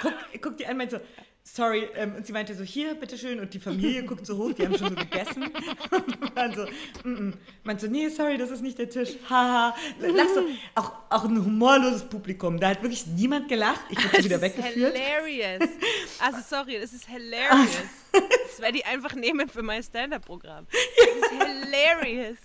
Guck, 0.00 0.14
guck 0.40 0.56
die 0.56 0.66
an, 0.66 0.76
meint 0.76 0.92
so, 0.92 1.00
sorry, 1.44 1.88
ähm, 1.94 2.14
und 2.16 2.26
sie 2.26 2.32
meinte 2.32 2.54
so, 2.54 2.62
hier, 2.62 2.94
bitteschön, 2.94 3.40
und 3.40 3.52
die 3.54 3.58
Familie 3.58 4.02
guckt 4.06 4.26
so 4.26 4.36
hoch, 4.36 4.52
die 4.52 4.64
haben 4.64 4.76
schon 4.76 4.90
so 4.90 4.94
gegessen. 4.94 5.44
Und 5.90 6.36
waren 6.36 6.54
so, 6.54 6.64
mm 7.06 7.34
-mm. 7.64 7.78
so, 7.78 7.86
nee, 7.88 8.08
sorry, 8.08 8.38
das 8.38 8.50
ist 8.50 8.62
nicht 8.62 8.78
der 8.78 8.88
Tisch, 8.88 9.10
haha. 9.28 9.74
Lach 10.00 10.28
so, 10.34 10.44
auch, 10.74 10.92
auch 11.10 11.24
ein 11.24 11.44
humorloses 11.44 12.04
Publikum, 12.04 12.58
da 12.58 12.68
hat 12.68 12.82
wirklich 12.82 13.06
niemand 13.06 13.48
gelacht, 13.48 13.82
ich 13.90 13.98
wurde 13.98 14.24
wieder 14.24 14.38
Das 14.38 14.50
ist 14.50 14.58
weggeführt. 14.58 14.96
hilarious. 14.96 15.68
Also 16.20 16.38
sorry, 16.48 16.78
das 16.80 16.92
ist 16.92 17.06
hilarious. 17.08 17.76
Das 18.12 18.60
werde 18.60 18.78
ich 18.78 18.86
einfach 18.86 19.14
nehmen 19.14 19.48
für 19.48 19.62
mein 19.62 19.82
Stand-Up-Programm. 19.82 20.66
Das 20.70 21.30
ist 21.30 21.30
hilarious. 21.30 22.38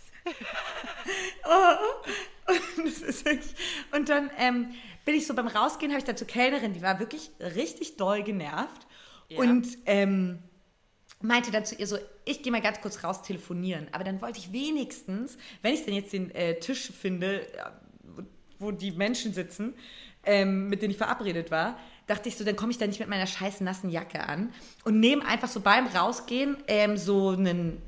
Und, 2.45 2.85
das 2.85 3.01
ist 3.01 3.25
wirklich, 3.25 3.53
und 3.91 4.09
dann 4.09 4.31
ähm, 4.37 4.73
bin 5.05 5.15
ich 5.15 5.27
so 5.27 5.33
beim 5.33 5.47
Rausgehen, 5.47 5.91
habe 5.91 5.99
ich 5.99 6.05
dann 6.05 6.17
zur 6.17 6.27
Kellnerin, 6.27 6.73
die 6.73 6.81
war 6.81 6.99
wirklich 6.99 7.31
richtig 7.39 7.97
doll 7.97 8.23
genervt. 8.23 8.86
Und 9.35 9.67
ähm, 9.85 10.39
meinte 11.21 11.51
dann 11.51 11.65
zu 11.65 11.75
ihr 11.75 11.87
so, 11.87 11.97
ich 12.25 12.43
gehe 12.43 12.51
mal 12.51 12.61
ganz 12.61 12.79
kurz 12.81 13.03
raus 13.03 13.21
telefonieren. 13.23 13.87
Aber 13.91 14.03
dann 14.03 14.21
wollte 14.21 14.39
ich 14.39 14.51
wenigstens, 14.51 15.37
wenn 15.61 15.73
ich 15.73 15.83
denn 15.83 15.93
jetzt 15.93 16.13
den 16.13 16.31
äh, 16.33 16.59
Tisch 16.59 16.91
finde, 16.91 17.45
wo- 18.59 18.71
die 18.71 18.91
Menschen 18.91 19.33
sitzen, 19.33 19.73
ähm, 20.23 20.67
mit 20.69 20.81
denen 20.81 20.91
ich 20.91 20.97
verabredet 20.97 21.51
war, 21.51 21.77
dachte 22.05 22.29
ich 22.29 22.37
so, 22.37 22.43
dann 22.43 22.55
komme 22.55 22.71
ich 22.71 22.77
da 22.77 22.87
nicht 22.87 22.99
mit 22.99 23.09
meiner 23.09 23.27
scheiß 23.27 23.61
nassen 23.61 23.89
Jacke 23.89 24.27
an 24.27 24.53
und 24.83 24.99
nehme 24.99 25.25
einfach 25.25 25.47
so 25.49 25.59
beim 25.59 25.87
Rausgehen 25.87 26.57
ähm, 26.67 26.97
so 26.97 27.29
einen 27.29 27.81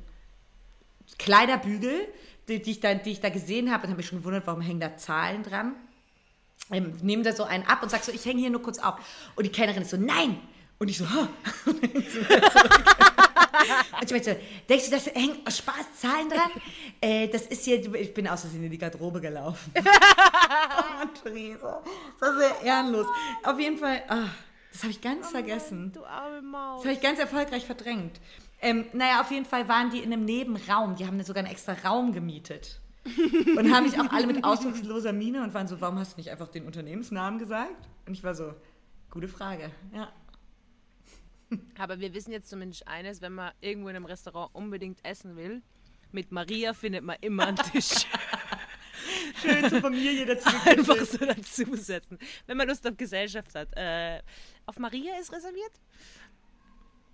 Kleiderbügel, 1.18 2.08
die, 2.48 2.62
die, 2.62 2.70
ich, 2.72 2.80
da, 2.80 2.94
die 2.94 3.10
ich 3.10 3.20
da 3.20 3.28
gesehen 3.30 3.70
habe 3.70 3.84
und 3.84 3.90
habe 3.90 3.98
mich 3.98 4.06
schon 4.06 4.18
gewundert, 4.18 4.46
warum 4.46 4.60
hängen 4.60 4.80
da 4.80 4.96
Zahlen 4.96 5.42
dran. 5.42 5.74
Ähm, 6.72 6.94
nehme 7.02 7.22
da 7.22 7.32
so 7.32 7.44
einen 7.44 7.64
ab 7.64 7.82
und 7.82 7.90
sag 7.90 8.04
so, 8.04 8.12
ich 8.12 8.24
hänge 8.24 8.40
hier 8.40 8.50
nur 8.50 8.62
kurz 8.62 8.78
auf. 8.78 8.94
Und 9.36 9.44
die 9.44 9.50
Kellnerin 9.50 9.82
ist 9.82 9.90
so, 9.90 9.96
nein! 9.96 10.38
Und 10.80 10.88
ich 10.88 10.96
so, 10.96 11.08
ha! 11.08 11.28
Und 11.66 11.84
ich 14.04 14.10
meinte 14.10 14.30
so, 14.30 14.36
denkst 14.66 14.88
du, 14.88 14.90
da 14.90 14.96
hängen 15.12 15.36
aus 15.46 15.58
Spaß 15.58 15.94
Zahlen 15.96 16.30
dran? 16.30 16.50
Äh, 17.02 17.28
das 17.28 17.42
ist 17.48 17.64
hier, 17.64 17.94
ich 17.94 18.14
bin 18.14 18.26
aus 18.26 18.40
Versehen 18.40 18.64
in 18.64 18.70
die 18.70 18.78
Garderobe 18.78 19.20
gelaufen. 19.20 19.74
oh 19.78 21.06
Theresa, 21.22 21.82
das 22.18 22.28
war 22.28 22.38
sehr 22.38 22.62
ehrenlos. 22.62 23.06
Auf 23.42 23.60
jeden 23.60 23.76
Fall, 23.76 24.02
ah, 24.08 24.28
das 24.72 24.82
habe 24.82 24.92
ich 24.92 25.02
ganz 25.02 25.28
vergessen. 25.28 25.92
Du 25.92 26.02
arme 26.02 26.40
Maus. 26.40 26.78
Das 26.78 26.86
habe 26.86 26.94
ich 26.94 27.02
ganz 27.02 27.18
erfolgreich 27.18 27.66
verdrängt. 27.66 28.18
Ähm, 28.62 28.86
naja, 28.94 29.20
auf 29.20 29.30
jeden 29.30 29.44
Fall 29.44 29.68
waren 29.68 29.90
die 29.90 29.98
in 29.98 30.10
einem 30.10 30.24
Nebenraum. 30.24 30.96
Die 30.96 31.06
haben 31.06 31.22
sogar 31.22 31.44
einen 31.44 31.52
extra 31.52 31.74
Raum 31.84 32.12
gemietet. 32.12 32.80
Und 33.04 33.70
haben 33.74 33.84
mich 33.84 34.00
auch 34.00 34.10
alle 34.10 34.26
mit 34.26 34.44
ausdrucksloser 34.44 35.12
Miene 35.12 35.42
und 35.42 35.52
waren 35.52 35.68
so, 35.68 35.78
warum 35.82 35.98
hast 35.98 36.14
du 36.14 36.20
nicht 36.20 36.30
einfach 36.30 36.48
den 36.48 36.64
Unternehmensnamen 36.64 37.38
gesagt? 37.38 37.86
Und 38.06 38.14
ich 38.14 38.24
war 38.24 38.34
so, 38.34 38.54
gute 39.10 39.28
Frage. 39.28 39.70
Ja. 39.94 40.10
Aber 41.78 42.00
wir 42.00 42.14
wissen 42.14 42.32
jetzt 42.32 42.48
zumindest 42.48 42.86
eines, 42.86 43.20
wenn 43.20 43.34
man 43.34 43.52
irgendwo 43.60 43.88
in 43.88 43.96
einem 43.96 44.04
Restaurant 44.04 44.54
unbedingt 44.54 45.04
essen 45.04 45.36
will, 45.36 45.62
mit 46.12 46.32
Maria 46.32 46.74
findet 46.74 47.04
man 47.04 47.16
immer 47.20 47.46
einen 47.46 47.56
Tisch. 47.56 48.06
Schön 49.40 49.68
zur 49.68 49.80
Familie 49.80 50.26
dazu. 50.26 50.48
Einfach 50.64 50.96
so 51.04 51.18
dazusetzen. 51.18 52.18
Wenn 52.46 52.56
man 52.56 52.68
Lust 52.68 52.86
auf 52.86 52.96
Gesellschaft 52.96 53.54
hat. 53.54 53.68
Äh, 53.76 54.20
auf 54.66 54.78
Maria 54.78 55.18
ist 55.18 55.32
reserviert? 55.32 55.72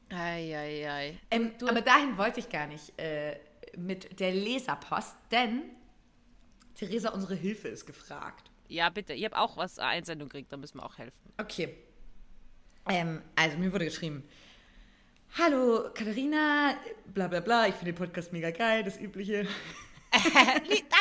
Eieiei. 0.09 0.57
Ei, 0.57 0.91
ei. 0.91 1.21
ähm, 1.31 1.53
aber 1.63 1.81
dahin 1.81 2.17
wollte 2.17 2.41
ich 2.41 2.49
gar 2.49 2.67
nicht 2.67 2.99
äh, 2.99 3.39
mit 3.77 4.19
der 4.21 4.33
Leserpost, 4.33 5.17
denn 5.31 5.63
Theresa, 6.75 7.11
unsere 7.11 7.35
Hilfe 7.35 7.69
ist 7.69 7.87
gefragt. 7.87 8.51
Ja, 8.69 8.91
bitte. 8.91 9.15
Ich 9.15 9.25
habe 9.25 9.39
auch 9.39 9.57
was 9.57 9.79
Einsendung 9.79 10.29
gekriegt, 10.29 10.53
da 10.53 10.57
müssen 10.57 10.79
wir 10.79 10.85
auch 10.85 10.99
helfen. 10.99 11.33
Okay. 11.39 11.77
Ähm, 12.89 13.23
also, 13.35 13.59
mir 13.59 13.73
wurde 13.73 13.85
geschrieben. 13.87 14.23
Hallo 15.39 15.91
Katharina, 15.93 16.77
bla 17.13 17.29
bla 17.29 17.41
bla, 17.41 17.67
ich 17.67 17.75
finde 17.75 17.93
den 17.93 17.99
Podcast 17.99 18.33
mega 18.33 18.51
geil, 18.51 18.85
das 18.85 18.99
übliche. 18.99 19.47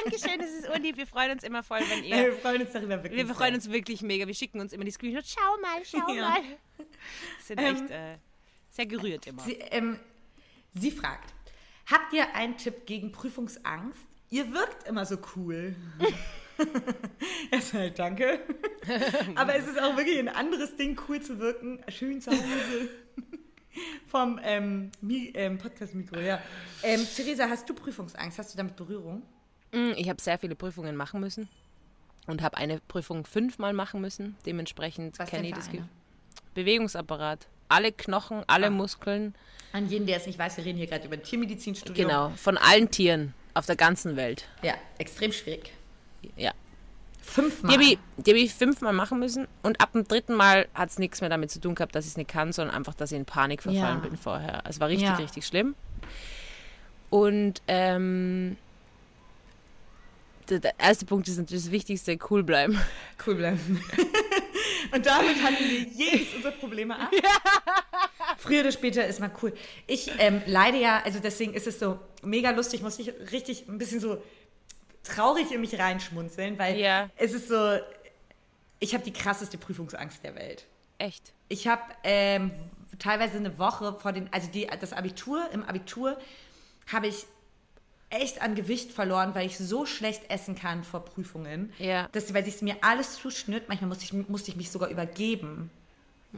Dankeschön, 0.04 0.40
das 0.40 0.50
ist 0.50 0.68
unlieb. 0.68 0.98
Wir 0.98 1.08
freuen 1.08 1.32
uns 1.32 1.44
immer 1.44 1.64
voll, 1.64 1.80
wenn 1.90 2.04
ihr. 2.04 2.16
Wir 2.32 2.34
freuen 2.34 2.62
uns 2.64 2.74
darüber 2.74 3.02
wirklich. 3.02 3.26
Wir 3.28 3.34
freuen 3.34 3.56
uns 3.56 3.72
wirklich 3.72 4.02
mega. 4.02 4.28
Wir 4.28 4.34
schicken 4.34 4.60
uns 4.60 4.74
immer 4.74 4.84
die 4.84 4.92
Screenshots. 4.92 5.34
Schau 5.38 5.62
mal, 5.62 5.82
schau 5.86 6.14
Ja. 6.14 6.30
mal. 6.32 6.42
Sind 7.42 7.62
Ähm, 7.62 7.76
echt 7.76 7.90
äh, 7.92 8.18
sehr 8.72 8.86
gerührt 8.88 9.28
immer. 9.28 9.42
Sie, 9.44 9.54
ähm, 9.54 10.00
sie 10.74 10.92
fragt: 10.92 11.34
Habt 11.90 12.12
ihr 12.12 12.36
einen 12.36 12.58
Tipp 12.58 12.86
gegen 12.88 13.14
Prüfungsangst? 13.14 14.00
Ihr 14.32 14.52
wirkt 14.54 14.86
immer 14.88 15.06
so 15.06 15.18
cool. 15.36 15.76
Erstmal 17.52 17.92
danke. 17.92 18.40
Aber 19.36 19.56
es 19.56 19.68
ist 19.68 19.80
auch 19.82 19.96
wirklich 19.98 20.20
ein 20.20 20.30
anderes 20.30 20.76
Ding, 20.76 21.00
cool 21.08 21.22
zu 21.22 21.40
wirken. 21.40 21.80
Schön 21.90 22.22
zu 22.22 22.32
Hause. 22.32 22.90
Vom 24.08 24.40
ähm, 24.44 24.92
ähm, 25.34 25.58
Podcast-Mikro, 25.58 26.20
ja. 26.20 26.40
Ähm, 26.82 27.06
Theresa, 27.16 27.50
hast 27.50 27.68
du 27.70 27.74
Prüfungsangst? 27.74 28.40
Hast 28.40 28.54
du 28.54 28.58
damit 28.58 28.76
Berührung? 28.78 29.22
Mm, 29.74 29.92
Ich 29.98 30.08
habe 30.08 30.22
sehr 30.22 30.40
viele 30.40 30.56
Prüfungen 30.56 30.96
machen 30.96 31.20
müssen 31.20 31.50
und 32.28 32.42
habe 32.42 32.56
eine 32.56 32.80
Prüfung 32.88 33.26
fünfmal 33.26 33.74
machen 33.74 34.00
müssen. 34.00 34.38
Dementsprechend 34.46 35.18
kenne 35.28 35.48
ich 35.50 35.54
das 35.54 35.68
eine? 35.68 35.80
Ge- 35.80 35.86
Bewegungsapparat. 36.54 37.48
Alle 37.68 37.92
Knochen, 37.92 38.44
alle 38.48 38.68
Ah. 38.68 38.70
Muskeln. 38.70 39.36
An 39.74 39.90
jeden, 39.90 40.06
der 40.06 40.18
es 40.18 40.26
nicht 40.28 40.40
weiß, 40.40 40.56
wir 40.58 40.64
reden 40.66 40.78
hier 40.78 40.88
gerade 40.88 41.06
über 41.06 41.16
ein 41.16 41.24
Tiermedizinstudium. 41.24 42.08
Genau, 42.08 42.30
von 42.38 42.58
allen 42.58 42.90
Tieren 42.92 43.34
auf 43.56 43.66
der 43.66 43.76
ganzen 43.76 44.16
Welt. 44.16 44.48
Ja, 44.62 44.76
extrem 45.00 45.34
schwierig. 45.34 45.74
Ja. 46.36 46.52
Fünfmal. 47.22 47.72
Die 48.18 48.32
habe 48.32 48.40
ich, 48.40 48.52
hab 48.52 48.58
fünfmal 48.58 48.94
machen 48.94 49.20
müssen 49.20 49.48
und 49.64 49.82
ab 49.82 49.94
dem 49.94 50.08
dritten 50.08 50.36
Mal 50.36 50.68
hat 50.76 50.90
es 50.92 51.00
nichts 51.00 51.22
mehr 51.22 51.30
damit 51.30 51.50
zu 51.52 51.60
tun 51.60 51.74
gehabt, 51.76 51.96
dass 51.96 52.06
ich 52.06 52.12
es 52.12 52.18
nicht 52.18 52.30
kann, 52.30 52.54
sondern 52.54 52.76
einfach, 52.76 52.94
dass 52.94 53.12
ich 53.12 53.18
in 53.18 53.26
Panik 53.26 53.64
verfallen 53.64 54.02
Ja. 54.04 54.08
bin 54.08 54.16
vorher. 54.18 54.64
Es 54.68 54.80
war 54.80 54.88
richtig, 54.90 55.08
Ja. 55.08 55.16
richtig 55.16 55.46
schlimm. 55.46 55.74
Und 57.10 57.62
ähm, 57.68 58.58
der, 60.50 60.60
der 60.60 60.74
erste 60.80 61.06
Punkt 61.06 61.28
ist 61.28 61.38
natürlich 61.38 61.64
das 61.64 61.72
Wichtigste, 61.72 62.18
cool 62.30 62.44
bleiben. 62.44 62.80
Cool 63.26 63.36
bleiben. 63.36 63.82
Und 64.94 65.04
damit 65.06 65.42
hatten 65.42 65.64
wir 65.68 65.80
jedes 65.80 66.34
unserer 66.36 66.52
Probleme 66.52 66.96
ab. 67.00 67.10
Früher 68.38 68.60
oder 68.62 68.72
später 68.72 69.08
ist 69.08 69.20
mal 69.20 69.32
cool. 69.42 69.52
Ich 69.88 70.12
ähm, 70.20 70.42
leide 70.46 70.78
ja, 70.80 71.02
also 71.04 71.20
deswegen 71.20 71.54
ist 71.56 71.66
es 71.66 71.80
so 71.80 71.98
mega 72.22 72.52
lustig, 72.52 72.82
muss 72.84 73.00
ich 73.00 73.12
richtig 73.32 73.68
ein 73.68 73.78
bisschen 73.80 74.00
so 74.00 74.22
traurig 75.06 75.52
in 75.52 75.62
mich 75.62 75.78
reinschmunzeln, 75.80 76.58
weil 76.60 76.78
Ja. 76.78 77.10
es 77.18 77.34
ist 77.34 77.48
so, 77.48 77.78
ich 78.80 78.94
habe 78.94 79.04
die 79.04 79.14
krasseste 79.14 79.58
Prüfungsangst 79.58 80.24
der 80.24 80.36
Welt. 80.36 80.66
Echt. 80.98 81.34
Ich 81.48 81.68
habe 81.68 81.82
ähm, 82.04 82.52
teilweise 83.00 83.38
eine 83.38 83.58
Woche 83.58 83.94
vor 84.00 84.12
den, 84.14 84.32
also 84.34 84.50
die, 84.50 84.68
das 84.80 84.94
Abitur, 84.94 85.50
im 85.52 85.64
Abitur 85.64 86.18
habe 86.92 87.08
ich 87.08 87.26
echt 88.10 88.42
an 88.42 88.56
Gewicht 88.56 88.92
verloren, 88.92 89.34
weil 89.36 89.48
ich 89.48 89.58
so 89.58 89.86
schlecht 89.86 90.30
essen 90.30 90.56
kann 90.56 90.84
vor 90.84 91.04
Prüfungen, 91.04 91.74
Ja. 91.80 92.08
dass, 92.12 92.34
weil 92.34 92.46
sich 92.46 92.62
mir 92.62 92.78
alles 92.82 93.16
zuschnürt. 93.16 93.68
Manchmal 93.68 93.90
musste 93.90 94.06
ich, 94.06 94.14
musste 94.30 94.52
ich 94.52 94.58
mich 94.58 94.70
sogar 94.72 94.90
übergeben. 94.90 95.70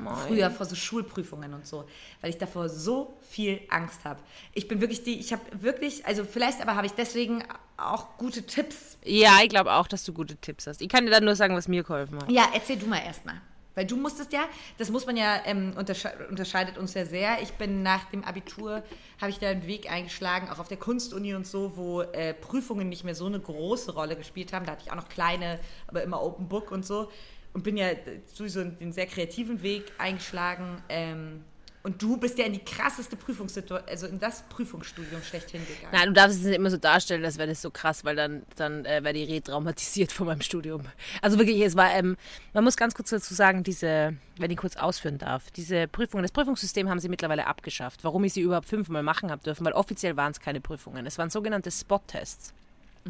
Moin. 0.03 0.15
Früher 0.27 0.51
vor 0.51 0.65
so 0.65 0.75
Schulprüfungen 0.75 1.53
und 1.53 1.65
so, 1.65 1.85
weil 2.21 2.29
ich 2.29 2.37
davor 2.37 2.69
so 2.69 3.17
viel 3.21 3.61
Angst 3.69 4.05
habe. 4.05 4.19
Ich 4.53 4.67
bin 4.67 4.81
wirklich 4.81 5.03
die, 5.03 5.19
ich 5.19 5.33
habe 5.33 5.43
wirklich, 5.61 6.05
also 6.05 6.23
vielleicht 6.25 6.61
aber 6.61 6.75
habe 6.75 6.85
ich 6.85 6.93
deswegen 6.93 7.43
auch 7.77 8.17
gute 8.17 8.43
Tipps. 8.43 8.97
Ja, 9.03 9.39
ich 9.43 9.49
glaube 9.49 9.73
auch, 9.73 9.87
dass 9.87 10.03
du 10.03 10.13
gute 10.13 10.35
Tipps 10.35 10.67
hast. 10.67 10.81
Ich 10.81 10.89
kann 10.89 11.05
dir 11.05 11.11
dann 11.11 11.25
nur 11.25 11.35
sagen, 11.35 11.55
was 11.55 11.67
mir 11.67 11.83
geholfen 11.83 12.19
hat. 12.19 12.31
Ja, 12.31 12.49
erzähl 12.53 12.77
du 12.77 12.87
mal 12.87 12.99
erstmal. 12.99 13.41
Weil 13.77 13.85
du 13.85 13.95
musstest 13.95 14.33
ja, 14.33 14.45
das 14.79 14.89
muss 14.89 15.05
man 15.05 15.15
ja, 15.15 15.39
ähm, 15.45 15.73
untersche 15.77 16.11
unterscheidet 16.31 16.79
uns 16.79 16.95
ja 16.95 17.05
sehr. 17.05 17.43
Ich 17.43 17.53
bin 17.53 17.83
nach 17.83 18.05
dem 18.05 18.23
Abitur, 18.23 18.81
habe 19.21 19.29
ich 19.29 19.37
da 19.37 19.49
einen 19.49 19.67
Weg 19.67 19.91
eingeschlagen, 19.91 20.49
auch 20.49 20.57
auf 20.57 20.67
der 20.67 20.77
Kunstuni 20.77 21.35
und 21.35 21.45
so, 21.45 21.77
wo 21.77 22.01
äh, 22.01 22.33
Prüfungen 22.33 22.89
nicht 22.89 23.03
mehr 23.03 23.13
so 23.13 23.27
eine 23.27 23.39
große 23.39 23.93
Rolle 23.93 24.15
gespielt 24.15 24.51
haben. 24.51 24.65
Da 24.65 24.71
hatte 24.71 24.81
ich 24.87 24.91
auch 24.91 24.95
noch 24.95 25.09
kleine, 25.09 25.59
aber 25.85 26.01
immer 26.01 26.23
Open 26.23 26.47
Book 26.47 26.71
und 26.71 26.87
so. 26.87 27.11
Und 27.58 27.64
bin 27.64 27.76
ja 27.76 27.88
sowieso 28.32 28.64
den 28.64 28.93
sehr 28.93 29.08
kreativen 29.08 29.64
Weg 29.64 29.91
eingeschlagen. 29.97 30.80
Ähm, 30.89 31.43
und 31.82 31.99
du 31.99 32.16
bist 32.16 32.38
ja 32.38 32.45
in 32.45 32.53
die 32.53 32.64
krasseste 32.64 33.16
Prüfungssituation, 33.16 33.89
also 33.89 34.05
in 34.05 34.20
das 34.20 34.43
Prüfungsstudium 34.43 35.24
schlechthin 35.24 35.62
gegangen. 35.66 35.89
Nein, 35.91 36.10
du 36.10 36.14
darfst 36.14 36.38
es 36.38 36.45
nicht 36.45 36.55
immer 36.55 36.70
so 36.70 36.78
darstellen, 36.78 37.26
als 37.26 37.39
wäre 37.39 37.49
das 37.49 37.64
so 37.64 37.72
krass, 37.72 38.05
weil 38.05 38.16
dann, 38.16 38.43
dann 38.58 38.86
äh, 38.86 39.03
wäre 39.03 39.16
die 39.16 39.24
retraumatisiert 39.24 40.12
von 40.12 40.28
meinem 40.28 40.41
Studium. 40.41 40.84
Also 41.24 41.39
wirklich, 41.39 41.60
es 41.62 41.76
war, 41.76 41.91
ähm, 41.95 42.16
man 42.53 42.64
muss 42.64 42.78
ganz 42.78 42.93
kurz 42.93 43.10
dazu 43.10 43.34
sagen, 43.34 43.64
diese, 43.64 44.16
wenn 44.38 44.51
ich 44.51 44.58
kurz 44.58 44.78
ausführen 44.78 45.18
darf, 45.18 45.49
diese 45.49 45.88
Prüfungen, 45.88 46.22
das 46.22 46.32
Prüfungssystem 46.32 46.88
haben 46.88 46.99
sie 46.99 47.10
mittlerweile 47.10 47.47
abgeschafft. 47.47 48.03
Warum 48.03 48.24
ich 48.24 48.34
sie 48.34 48.41
überhaupt 48.41 48.68
fünfmal 48.68 49.01
machen 49.01 49.32
habe 49.32 49.41
dürfen, 49.41 49.66
weil 49.66 49.74
offiziell 49.74 50.16
waren 50.16 50.32
es 50.32 50.39
keine 50.39 50.62
Prüfungen. 50.62 51.08
Es 51.08 51.18
waren 51.18 51.32
sogenannte 51.32 51.72
Spot-Tests 51.72 52.53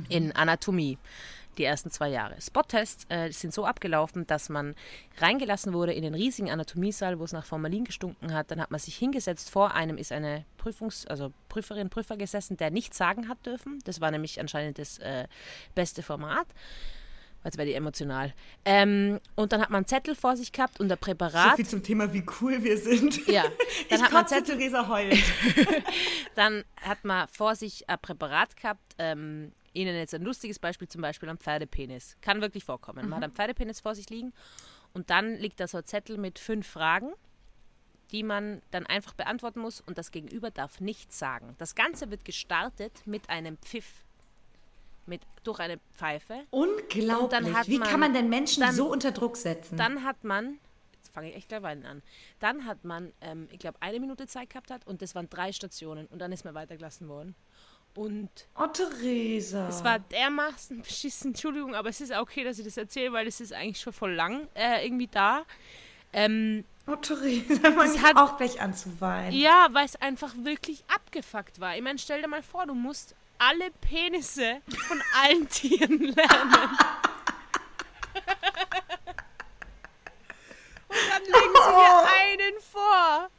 in 0.07 0.31
Anatomie. 0.37 0.97
Die 1.57 1.63
ersten 1.63 1.89
zwei 1.89 2.09
Jahre. 2.09 2.39
Spot-Tests 2.39 3.05
äh, 3.09 3.31
sind 3.31 3.53
so 3.53 3.65
abgelaufen, 3.65 4.27
dass 4.27 4.49
man 4.49 4.75
reingelassen 5.17 5.73
wurde 5.73 5.93
in 5.93 6.03
den 6.03 6.13
riesigen 6.13 6.51
Anatomiesaal, 6.51 7.19
wo 7.19 7.23
es 7.23 7.31
nach 7.31 7.45
Formalin 7.45 7.83
gestunken 7.83 8.33
hat. 8.33 8.51
Dann 8.51 8.61
hat 8.61 8.69
man 8.69 8.79
sich 8.79 8.95
hingesetzt. 8.95 9.49
Vor 9.49 9.73
einem 9.73 9.97
ist 9.97 10.11
eine 10.11 10.45
Prüfungs-, 10.57 11.07
also 11.07 11.33
Prüferin, 11.49 11.89
Prüfer 11.89 12.17
gesessen, 12.17 12.57
der 12.57 12.69
nichts 12.69 12.97
sagen 12.97 13.27
hat 13.27 13.43
dürfen. 13.45 13.79
Das 13.85 14.01
war 14.01 14.11
nämlich 14.11 14.39
anscheinend 14.39 14.77
das 14.77 14.99
äh, 14.99 15.27
beste 15.73 16.03
Format. 16.03 16.47
Jetzt 17.43 17.57
werde 17.57 17.71
ich 17.71 17.77
emotional. 17.77 18.33
Ähm, 18.65 19.19
und 19.35 19.53
dann 19.53 19.61
hat 19.61 19.69
man 19.69 19.77
einen 19.77 19.85
Zettel 19.87 20.15
vor 20.15 20.35
sich 20.35 20.51
gehabt 20.51 20.79
und 20.81 20.87
ein 20.87 20.89
so 20.89 20.95
Präparat. 20.97 21.55
viel 21.55 21.67
zum 21.67 21.81
Thema, 21.81 22.11
wie 22.11 22.25
cool 22.41 22.63
wir 22.63 22.77
sind. 22.77 23.25
Ja, 23.27 23.43
dann 23.89 23.99
ich 23.99 24.03
hat 24.03 24.11
man 24.11 24.27
Zettel 24.27 24.57
Theresa 24.57 24.87
heult. 24.87 25.15
dann 26.35 26.63
hat 26.81 27.03
man 27.05 27.27
vor 27.29 27.55
sich 27.55 27.89
ein 27.89 27.99
Präparat 27.99 28.55
gehabt. 28.57 28.95
Ähm, 28.97 29.53
Ihnen 29.77 29.95
jetzt 29.95 30.13
ein 30.13 30.21
lustiges 30.23 30.59
Beispiel, 30.59 30.87
zum 30.87 31.01
Beispiel 31.01 31.29
am 31.29 31.37
Pferdepenis. 31.37 32.17
Kann 32.21 32.41
wirklich 32.41 32.63
vorkommen. 32.63 33.07
Man 33.09 33.17
hat 33.17 33.23
einen 33.23 33.33
Pferdepenis 33.33 33.79
vor 33.79 33.95
sich 33.95 34.09
liegen 34.09 34.33
und 34.93 35.09
dann 35.09 35.35
liegt 35.35 35.59
da 35.59 35.67
so 35.67 35.77
ein 35.77 35.85
Zettel 35.85 36.17
mit 36.17 36.39
fünf 36.39 36.67
Fragen, 36.67 37.13
die 38.11 38.23
man 38.23 38.61
dann 38.71 38.85
einfach 38.85 39.13
beantworten 39.13 39.59
muss 39.59 39.81
und 39.81 39.97
das 39.97 40.11
Gegenüber 40.11 40.49
darf 40.51 40.79
nichts 40.79 41.19
sagen. 41.19 41.55
Das 41.57 41.75
Ganze 41.75 42.09
wird 42.09 42.25
gestartet 42.25 42.93
mit 43.05 43.29
einem 43.29 43.57
Pfiff. 43.57 44.03
Mit, 45.05 45.21
durch 45.45 45.59
eine 45.59 45.79
Pfeife. 45.93 46.43
Unglaublich. 46.49 47.09
Und 47.17 47.31
dann 47.31 47.55
hat 47.55 47.67
Wie 47.69 47.79
man- 47.79 47.87
kann 47.87 47.99
man 48.01 48.13
denn 48.13 48.27
Menschen 48.27 48.61
dann- 48.61 48.75
so 48.75 48.91
unter 48.91 49.11
Druck 49.13 49.37
setzen? 49.37 49.77
Dann 49.77 50.03
hat 50.03 50.23
man, 50.25 50.57
jetzt 50.95 51.13
fange 51.13 51.29
ich 51.29 51.35
echt 51.37 51.47
gleich 51.47 51.61
weinen 51.61 51.85
an, 51.85 52.01
dann 52.39 52.65
hat 52.65 52.83
man, 52.83 53.13
ähm, 53.21 53.47
ich 53.51 53.59
glaube, 53.59 53.77
eine 53.81 54.01
Minute 54.01 54.27
Zeit 54.27 54.49
gehabt 54.49 54.69
hat 54.69 54.85
und 54.85 55.01
das 55.01 55.15
waren 55.15 55.29
drei 55.29 55.53
Stationen 55.53 56.07
und 56.07 56.19
dann 56.19 56.33
ist 56.33 56.43
man 56.43 56.55
weitergelassen 56.55 57.07
worden. 57.07 57.35
Und 57.97 58.29
oh, 58.55 58.67
Theresa. 58.67 59.67
es 59.69 59.83
war 59.83 59.97
dermaßen 59.97 60.83
beschissen, 60.83 61.31
Entschuldigung, 61.31 61.73
aber 61.73 61.89
es 61.89 61.99
ist 61.99 62.13
auch 62.13 62.21
okay, 62.21 62.43
dass 62.43 62.59
ich 62.59 62.65
das 62.65 62.77
erzähle, 62.77 63.11
weil 63.11 63.25
es 63.25 63.41
ist 63.41 63.53
eigentlich 63.53 63.79
schon 63.81 63.91
voll 63.91 64.13
lang 64.13 64.47
äh, 64.53 64.85
irgendwie 64.85 65.07
da. 65.07 65.45
Ähm, 66.13 66.63
Oh, 66.85 66.95
Theresa, 66.95 67.69
man 67.75 68.01
hat 68.03 68.15
auch 68.15 68.37
gleich 68.37 68.61
anzuweinen. 68.61 69.33
ja, 69.33 69.67
weil 69.71 69.85
es 69.85 69.95
einfach 69.95 70.31
wirklich 70.37 70.83
abgefuckt 70.93 71.59
war. 71.59 71.75
Ich 71.75 71.81
meine, 71.81 71.97
stell 71.97 72.21
dir 72.21 72.27
mal 72.27 72.43
vor, 72.43 72.67
du 72.67 72.75
musst 72.75 73.15
alle 73.39 73.71
Penisse 73.81 74.61
von 74.87 75.01
allen 75.23 75.49
Tieren 75.49 75.99
lernen. 75.99 76.13
Und 80.87 80.97
dann 81.09 81.23
legen 81.23 81.55
sie 81.55 81.71
dir 81.73 82.07
einen 82.21 82.61
vor. 82.61 83.29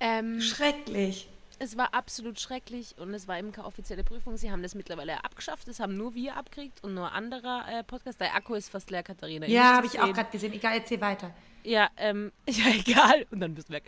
Ähm, 0.00 0.40
Schrecklich. 0.40 1.28
Es 1.60 1.76
war 1.76 1.92
absolut 1.92 2.40
schrecklich 2.40 2.96
und 2.96 3.12
es 3.12 3.28
war 3.28 3.38
eben 3.38 3.52
keine 3.52 3.66
offizielle 3.66 4.02
Prüfung. 4.02 4.38
Sie 4.38 4.50
haben 4.50 4.62
das 4.62 4.74
mittlerweile 4.74 5.22
abgeschafft. 5.22 5.68
Das 5.68 5.78
haben 5.78 5.94
nur 5.94 6.14
wir 6.14 6.36
abgekriegt 6.36 6.82
und 6.82 6.94
nur 6.94 7.12
anderer 7.12 7.66
äh, 7.68 7.84
Podcast. 7.84 8.18
Der 8.18 8.34
Akku 8.34 8.54
ist 8.54 8.70
fast 8.70 8.90
leer, 8.90 9.02
Katharina. 9.02 9.46
Ja, 9.46 9.76
habe 9.76 9.86
ich 9.86 10.00
auch 10.00 10.10
gerade 10.12 10.30
gesehen. 10.30 10.54
Egal, 10.54 10.78
erzähl 10.78 11.00
weiter. 11.02 11.34
Ja, 11.62 11.90
ähm, 11.98 12.32
ja, 12.48 12.64
egal. 12.70 13.26
Und 13.30 13.40
dann 13.40 13.54
bist 13.54 13.68
du 13.68 13.74
weg. 13.74 13.84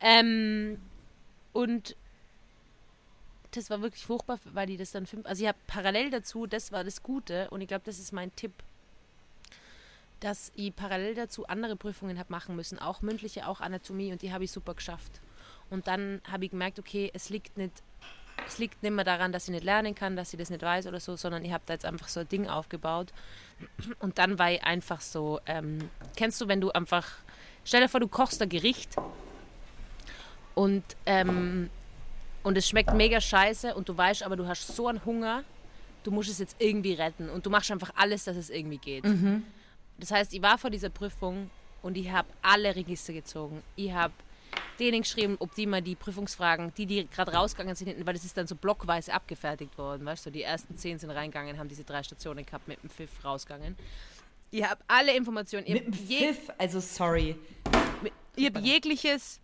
Ähm, 0.00 0.78
Und 1.54 1.96
das 3.52 3.70
war 3.70 3.80
wirklich 3.80 4.04
furchtbar, 4.04 4.38
weil 4.52 4.66
die 4.66 4.76
das 4.76 4.90
dann 4.92 5.06
fünf. 5.06 5.24
Also 5.24 5.42
ich 5.44 5.48
habe 5.48 5.58
parallel 5.66 6.10
dazu, 6.10 6.46
das 6.46 6.72
war 6.72 6.84
das 6.84 7.02
Gute 7.02 7.48
und 7.50 7.62
ich 7.62 7.68
glaube, 7.68 7.84
das 7.86 7.98
ist 7.98 8.12
mein 8.12 8.34
Tipp, 8.36 8.52
dass 10.20 10.52
ich 10.56 10.76
parallel 10.76 11.14
dazu 11.14 11.46
andere 11.46 11.76
Prüfungen 11.76 12.18
habe 12.18 12.30
machen 12.30 12.54
müssen, 12.54 12.78
auch 12.78 13.00
mündliche, 13.00 13.46
auch 13.48 13.60
Anatomie 13.60 14.12
und 14.12 14.20
die 14.20 14.32
habe 14.32 14.44
ich 14.44 14.52
super 14.52 14.74
geschafft. 14.74 15.20
Und 15.70 15.86
dann 15.86 16.20
habe 16.30 16.44
ich 16.44 16.50
gemerkt, 16.50 16.78
okay, 16.78 17.10
es 17.14 17.30
liegt 17.30 17.56
nicht, 17.56 17.72
es 18.46 18.58
liegt 18.58 18.82
nicht 18.82 18.92
mehr 18.92 19.04
daran, 19.04 19.32
dass 19.32 19.44
ich 19.44 19.50
nicht 19.50 19.64
lernen 19.64 19.94
kann, 19.94 20.16
dass 20.16 20.32
ich 20.32 20.38
das 20.38 20.50
nicht 20.50 20.62
weiß 20.62 20.86
oder 20.86 21.00
so, 21.00 21.16
sondern 21.16 21.44
ich 21.44 21.52
habe 21.52 21.64
da 21.66 21.72
jetzt 21.72 21.84
einfach 21.84 22.08
so 22.08 22.20
ein 22.20 22.28
Ding 22.28 22.48
aufgebaut. 22.48 23.12
Und 23.98 24.18
dann 24.18 24.38
war 24.38 24.52
ich 24.52 24.62
einfach 24.62 25.00
so, 25.00 25.40
ähm, 25.46 25.90
kennst 26.16 26.40
du, 26.40 26.48
wenn 26.48 26.60
du 26.60 26.70
einfach, 26.70 27.08
stell 27.64 27.80
dir 27.80 27.88
vor, 27.88 28.00
du 28.00 28.08
kochst 28.08 28.42
ein 28.42 28.48
Gericht 28.48 28.96
und 30.54 30.84
ähm, 31.06 31.70
und 32.44 32.58
es 32.58 32.68
schmeckt 32.68 32.92
mega 32.92 33.20
scheiße 33.20 33.74
und 33.74 33.88
du 33.88 33.96
weißt 33.96 34.22
aber, 34.22 34.36
du 34.36 34.46
hast 34.46 34.76
so 34.76 34.86
einen 34.86 35.04
Hunger, 35.04 35.42
du 36.04 36.10
musst 36.10 36.30
es 36.30 36.38
jetzt 36.38 36.56
irgendwie 36.58 36.92
retten 36.92 37.30
und 37.30 37.46
du 37.46 37.50
machst 37.50 37.70
einfach 37.72 37.90
alles, 37.96 38.24
dass 38.24 38.36
es 38.36 38.50
irgendwie 38.50 38.76
geht. 38.76 39.04
Mhm. 39.04 39.42
Das 39.98 40.10
heißt, 40.10 40.34
ich 40.34 40.42
war 40.42 40.58
vor 40.58 40.68
dieser 40.70 40.90
Prüfung 40.90 41.50
und 41.82 41.96
ich 41.96 42.10
habe 42.10 42.28
alle 42.42 42.76
Register 42.76 43.14
gezogen. 43.14 43.62
Ich 43.76 43.92
habe 43.92 44.12
denen 44.78 45.02
geschrieben, 45.02 45.36
ob 45.38 45.54
die 45.54 45.66
mal 45.66 45.82
die 45.82 45.94
Prüfungsfragen, 45.94 46.72
die, 46.74 46.86
die 46.86 47.06
gerade 47.08 47.32
rausgegangen 47.32 47.76
sind, 47.76 47.88
hinten, 47.88 48.06
weil 48.06 48.16
es 48.16 48.24
ist 48.24 48.36
dann 48.36 48.46
so 48.46 48.54
blockweise 48.56 49.12
abgefertigt 49.12 49.76
worden, 49.78 50.04
weißt 50.04 50.26
du, 50.26 50.30
die 50.30 50.42
ersten 50.42 50.76
zehn 50.76 50.98
sind 50.98 51.10
reingegangen, 51.10 51.58
haben 51.58 51.68
diese 51.68 51.84
drei 51.84 52.02
Stationen 52.02 52.44
gehabt, 52.44 52.68
mit 52.68 52.82
dem 52.82 52.90
Pfiff 52.90 53.24
rausgegangen. 53.24 53.76
Ich 54.50 54.64
habe 54.64 54.80
alle 54.86 55.16
Informationen. 55.16 55.64
Mit 55.68 55.86
dem 55.86 55.92
Pfiff, 55.92 56.50
also 56.58 56.80
sorry. 56.80 57.36
Ich 58.36 58.46
habe 58.46 58.60
jegliches 58.60 59.40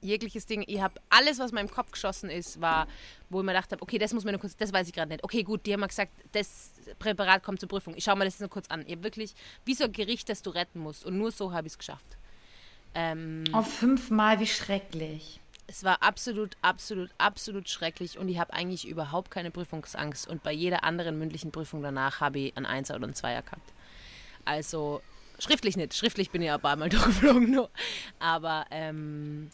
jegliches 0.00 0.46
Ding. 0.46 0.64
Ich 0.66 0.80
habe 0.80 1.00
alles, 1.10 1.38
was 1.38 1.52
mir 1.52 1.60
im 1.60 1.70
Kopf 1.70 1.90
geschossen 1.90 2.30
ist, 2.30 2.60
war, 2.60 2.86
wo 3.28 3.40
ich 3.40 3.44
mir 3.44 3.52
gedacht 3.52 3.72
habe, 3.72 3.82
okay, 3.82 3.98
das 3.98 4.12
muss 4.12 4.24
mir 4.24 4.32
nur 4.32 4.40
kurz, 4.40 4.56
das 4.56 4.72
weiß 4.72 4.86
ich 4.86 4.94
gerade 4.94 5.10
nicht. 5.10 5.24
Okay, 5.24 5.42
gut, 5.42 5.66
die 5.66 5.72
haben 5.72 5.80
mir 5.80 5.88
gesagt, 5.88 6.12
das 6.32 6.72
Präparat 6.98 7.42
kommt 7.42 7.60
zur 7.60 7.68
Prüfung. 7.68 7.94
Ich 7.96 8.04
schaue 8.04 8.16
mir 8.16 8.24
das 8.24 8.40
nur 8.40 8.48
kurz 8.48 8.68
an. 8.68 8.84
Ich 8.86 8.92
habe 8.92 9.04
wirklich, 9.04 9.34
wie 9.64 9.74
so 9.74 9.84
ein 9.84 9.92
Gericht, 9.92 10.28
das 10.28 10.42
du 10.42 10.50
retten 10.50 10.80
musst. 10.80 11.04
Und 11.04 11.18
nur 11.18 11.32
so 11.32 11.52
habe 11.52 11.66
ich 11.66 11.72
es 11.72 11.78
geschafft. 11.78 12.16
Ähm, 12.98 13.44
oh, 13.52 13.60
fünfmal, 13.60 14.40
wie 14.40 14.46
schrecklich. 14.46 15.38
Es 15.66 15.84
war 15.84 16.02
absolut, 16.02 16.56
absolut, 16.62 17.10
absolut 17.18 17.68
schrecklich 17.68 18.18
und 18.18 18.28
ich 18.28 18.38
habe 18.38 18.54
eigentlich 18.54 18.88
überhaupt 18.88 19.30
keine 19.30 19.50
Prüfungsangst. 19.50 20.26
Und 20.26 20.42
bei 20.42 20.52
jeder 20.52 20.82
anderen 20.82 21.18
mündlichen 21.18 21.52
Prüfung 21.52 21.82
danach 21.82 22.20
habe 22.20 22.38
ich 22.38 22.56
einen 22.56 22.64
Einser 22.64 22.94
oder 22.94 23.04
einen 23.04 23.14
Zweier 23.14 23.42
gehabt. 23.42 23.72
Also 24.46 25.02
schriftlich 25.38 25.76
nicht. 25.76 25.92
Schriftlich 25.94 26.30
bin 26.30 26.40
ich 26.40 26.50
ein 26.50 26.60
paar 26.60 26.76
Mal 26.76 26.88
durchgeflogen 26.90 27.50
nur. 27.50 27.68
Aber 28.18 28.64
ähm, 28.70 29.50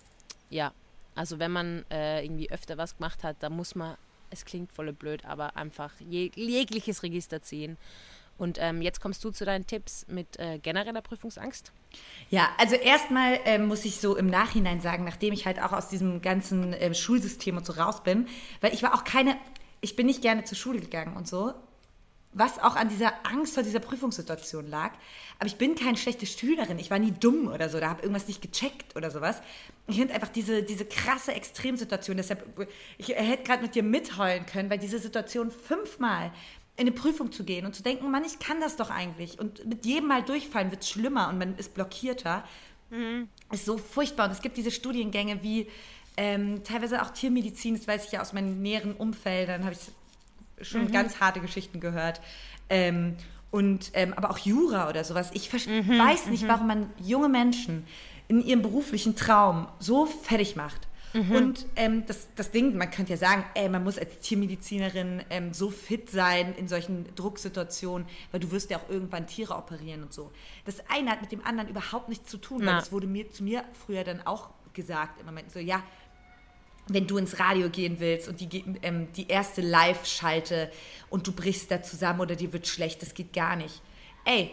ja, 0.49 0.73
also 1.17 1.41
wenn 1.41 1.51
man 1.51 1.85
äh, 1.91 2.25
irgendwie 2.25 2.51
öfter 2.51 2.79
was 2.79 2.97
gemacht 2.97 3.25
hat, 3.25 3.39
dann 3.41 3.55
muss 3.55 3.75
man, 3.75 3.97
es 4.31 4.45
klingt 4.45 4.71
voll 4.71 4.93
blöd, 4.93 5.25
aber 5.25 5.57
einfach 5.57 5.93
jeg 5.99 6.37
jegliches 6.37 7.03
Register 7.03 7.43
ziehen. 7.43 7.77
Und 8.39 8.59
ähm, 8.61 8.83
jetzt 8.83 9.01
kommst 9.01 9.23
du 9.25 9.31
zu 9.31 9.45
deinen 9.45 9.67
Tipps 9.67 10.07
mit 10.09 10.39
äh, 10.39 10.59
genereller 10.59 11.03
Prüfungsangst. 11.03 11.73
Ja, 12.31 12.49
also 12.59 12.75
erstmal 12.75 13.39
äh, 13.45 13.59
muss 13.59 13.85
ich 13.85 14.01
so 14.01 14.17
im 14.17 14.27
Nachhinein 14.27 14.81
sagen, 14.81 15.05
nachdem 15.05 15.33
ich 15.33 15.47
halt 15.47 15.63
auch 15.63 15.73
aus 15.73 15.89
diesem 15.89 16.23
ganzen 16.23 16.73
äh, 16.73 16.95
Schulsystem 16.95 17.57
und 17.57 17.67
so 17.67 17.75
raus 17.75 18.03
bin, 18.03 18.27
weil 18.61 18.73
ich 18.73 18.83
war 18.83 18.95
auch 18.95 19.05
keine, 19.05 19.37
ich 19.81 19.97
bin 19.97 20.07
nicht 20.07 20.23
gerne 20.23 20.45
zur 20.45 20.57
Schule 20.57 20.81
gegangen 20.81 21.17
und 21.17 21.29
so, 21.29 21.53
was 22.33 22.59
auch 22.59 22.77
an 22.77 22.89
dieser 22.89 23.13
Angst 23.27 23.55
vor 23.55 23.63
dieser 23.63 23.81
Prüfungssituation 23.81 24.67
lag. 24.67 24.93
Aber 25.39 25.47
ich 25.47 25.57
bin 25.57 25.75
keine 25.75 25.99
schlechte 25.99 26.25
Schülerin. 26.25 26.79
Ich 26.79 26.91
war 26.91 26.99
nie 26.99 27.13
dumm 27.13 27.49
oder 27.49 27.69
so, 27.69 27.79
da 27.79 27.91
habe 27.91 28.03
irgendwas 28.03 28.27
nicht 28.27 28.41
gecheckt 28.41 28.97
oder 28.97 29.11
sowas. 29.11 29.43
Ich 29.87 29.97
finde 29.97 30.15
einfach 30.15 30.29
diese, 30.29 30.63
diese 30.63 30.87
krasse 30.87 31.33
Extremsituation. 31.33 32.17
Deshalb, 32.17 32.47
ich 32.97 33.09
hätte 33.09 33.43
gerade 33.43 33.63
mit 33.63 33.75
dir 33.75 33.83
mitheulen 33.83 34.47
können, 34.47 34.71
weil 34.71 34.79
diese 34.79 34.99
Situation 34.99 35.51
fünfmal 35.51 36.33
in 36.77 36.87
eine 36.87 36.93
Prüfung 36.93 37.33
zu 37.33 37.45
gehen 37.45 37.67
und 37.67 37.75
zu 37.75 37.83
denken, 37.83 38.11
Mann, 38.11 38.25
ich 38.25 38.39
kann 38.39 38.61
das 38.61 38.77
doch 38.77 38.91
eigentlich. 38.91 39.39
Und 39.39 39.67
mit 39.67 39.85
jedem 39.85 40.09
Mal 40.09 40.23
durchfallen 40.23 40.71
wird 40.71 40.83
es 40.83 40.89
schlimmer 40.89 41.29
und 41.29 41.39
man 41.39 41.57
ist 41.57 41.75
blockierter. 41.75 42.45
Mhm. 42.91 43.29
Ist 43.51 43.67
so 43.67 43.79
furchtbar. 43.79 44.27
Und 44.27 44.33
es 44.33 44.41
gibt 44.41 44.57
diese 44.57 44.71
Studiengänge 44.71 45.43
wie 45.43 45.69
ähm, 46.17 46.63
teilweise 46.65 47.03
auch 47.03 47.11
Tiermedizin, 47.11 47.77
das 47.77 47.87
weiß 47.87 48.07
ich 48.07 48.13
ja 48.13 48.21
aus 48.21 48.33
meinen 48.33 48.63
näheren 48.63 48.95
Umfeldern, 48.95 49.65
habe 49.65 49.75
ich 49.75 50.67
schon 50.67 50.85
mhm. 50.85 50.93
ganz 50.93 51.21
harte 51.21 51.41
Geschichten 51.41 51.81
gehört. 51.81 52.21
Ähm, 52.69 53.17
und 53.51 53.91
ähm, 53.93 54.15
aber 54.15 54.31
auch 54.31 54.39
Jura 54.39 54.89
oder 54.89 55.05
sowas. 55.05 55.31
Ich 55.35 55.53
mhm, 55.53 55.99
weiß 55.99 56.27
nicht, 56.29 56.45
mhm. 56.45 56.49
warum 56.49 56.67
man 56.67 56.91
junge 56.99 57.29
Menschen 57.29 57.87
in 58.29 58.43
ihrem 58.43 58.63
beruflichen 58.63 59.15
Traum 59.15 59.69
so 59.79 60.07
fertig 60.07 60.57
macht. 60.57 60.89
Mhm. 61.13 61.31
Und 61.33 61.67
ähm, 61.77 62.07
das, 62.07 62.29
das 62.37 62.51
Ding, 62.51 62.77
man 62.77 62.91
könnte 62.91 63.13
ja 63.13 63.17
sagen, 63.17 63.45
ey, 63.55 63.69
man 63.69 63.85
muss 63.85 63.99
als 63.99 64.21
Tiermedizinerin 64.21 65.23
ähm, 65.31 65.53
so 65.53 65.71
fit 65.71 66.11
sein 66.11 66.55
in 66.55 66.69
solchen 66.69 67.15
Drucksituationen, 67.15 68.07
weil 68.31 68.41
du 68.41 68.51
wirst 68.51 68.71
ja 68.71 68.79
auch 68.79 68.89
irgendwann 68.89 69.27
Tiere 69.27 69.55
operieren 69.55 70.03
und 70.03 70.13
so. 70.13 70.31
Das 70.65 70.77
eine 70.89 71.11
hat 71.11 71.21
mit 71.21 71.33
dem 71.33 71.45
anderen 71.45 71.69
überhaupt 71.69 72.09
nichts 72.09 72.31
zu 72.31 72.39
tun, 72.39 72.65
weil 72.65 72.75
das 72.75 72.93
wurde 72.93 73.07
mir 73.07 73.31
zu 73.31 73.45
mir 73.45 73.65
früher 73.87 74.05
dann 74.05 74.27
auch 74.27 74.51
gesagt 74.73 75.21
im 75.21 75.27
Moment 75.27 75.53
so, 75.53 75.59
ja, 75.59 75.83
wenn 76.89 77.07
du 77.07 77.17
ins 77.17 77.39
Radio 77.39 77.69
gehen 77.71 78.01
willst 78.01 78.29
und 78.29 78.41
die, 78.41 78.65
ähm, 78.83 79.13
die 79.13 79.29
erste 79.29 79.61
Live-Schalte 79.61 80.71
und 81.11 81.27
du 81.27 81.33
brichst 81.33 81.71
da 81.71 81.83
zusammen 81.83 82.21
oder 82.21 82.35
dir 82.35 82.53
wird 82.53 82.67
schlecht, 82.67 83.03
das 83.03 83.15
geht 83.15 83.33
gar 83.33 83.57
nicht. 83.57 83.81
Ey, 84.25 84.53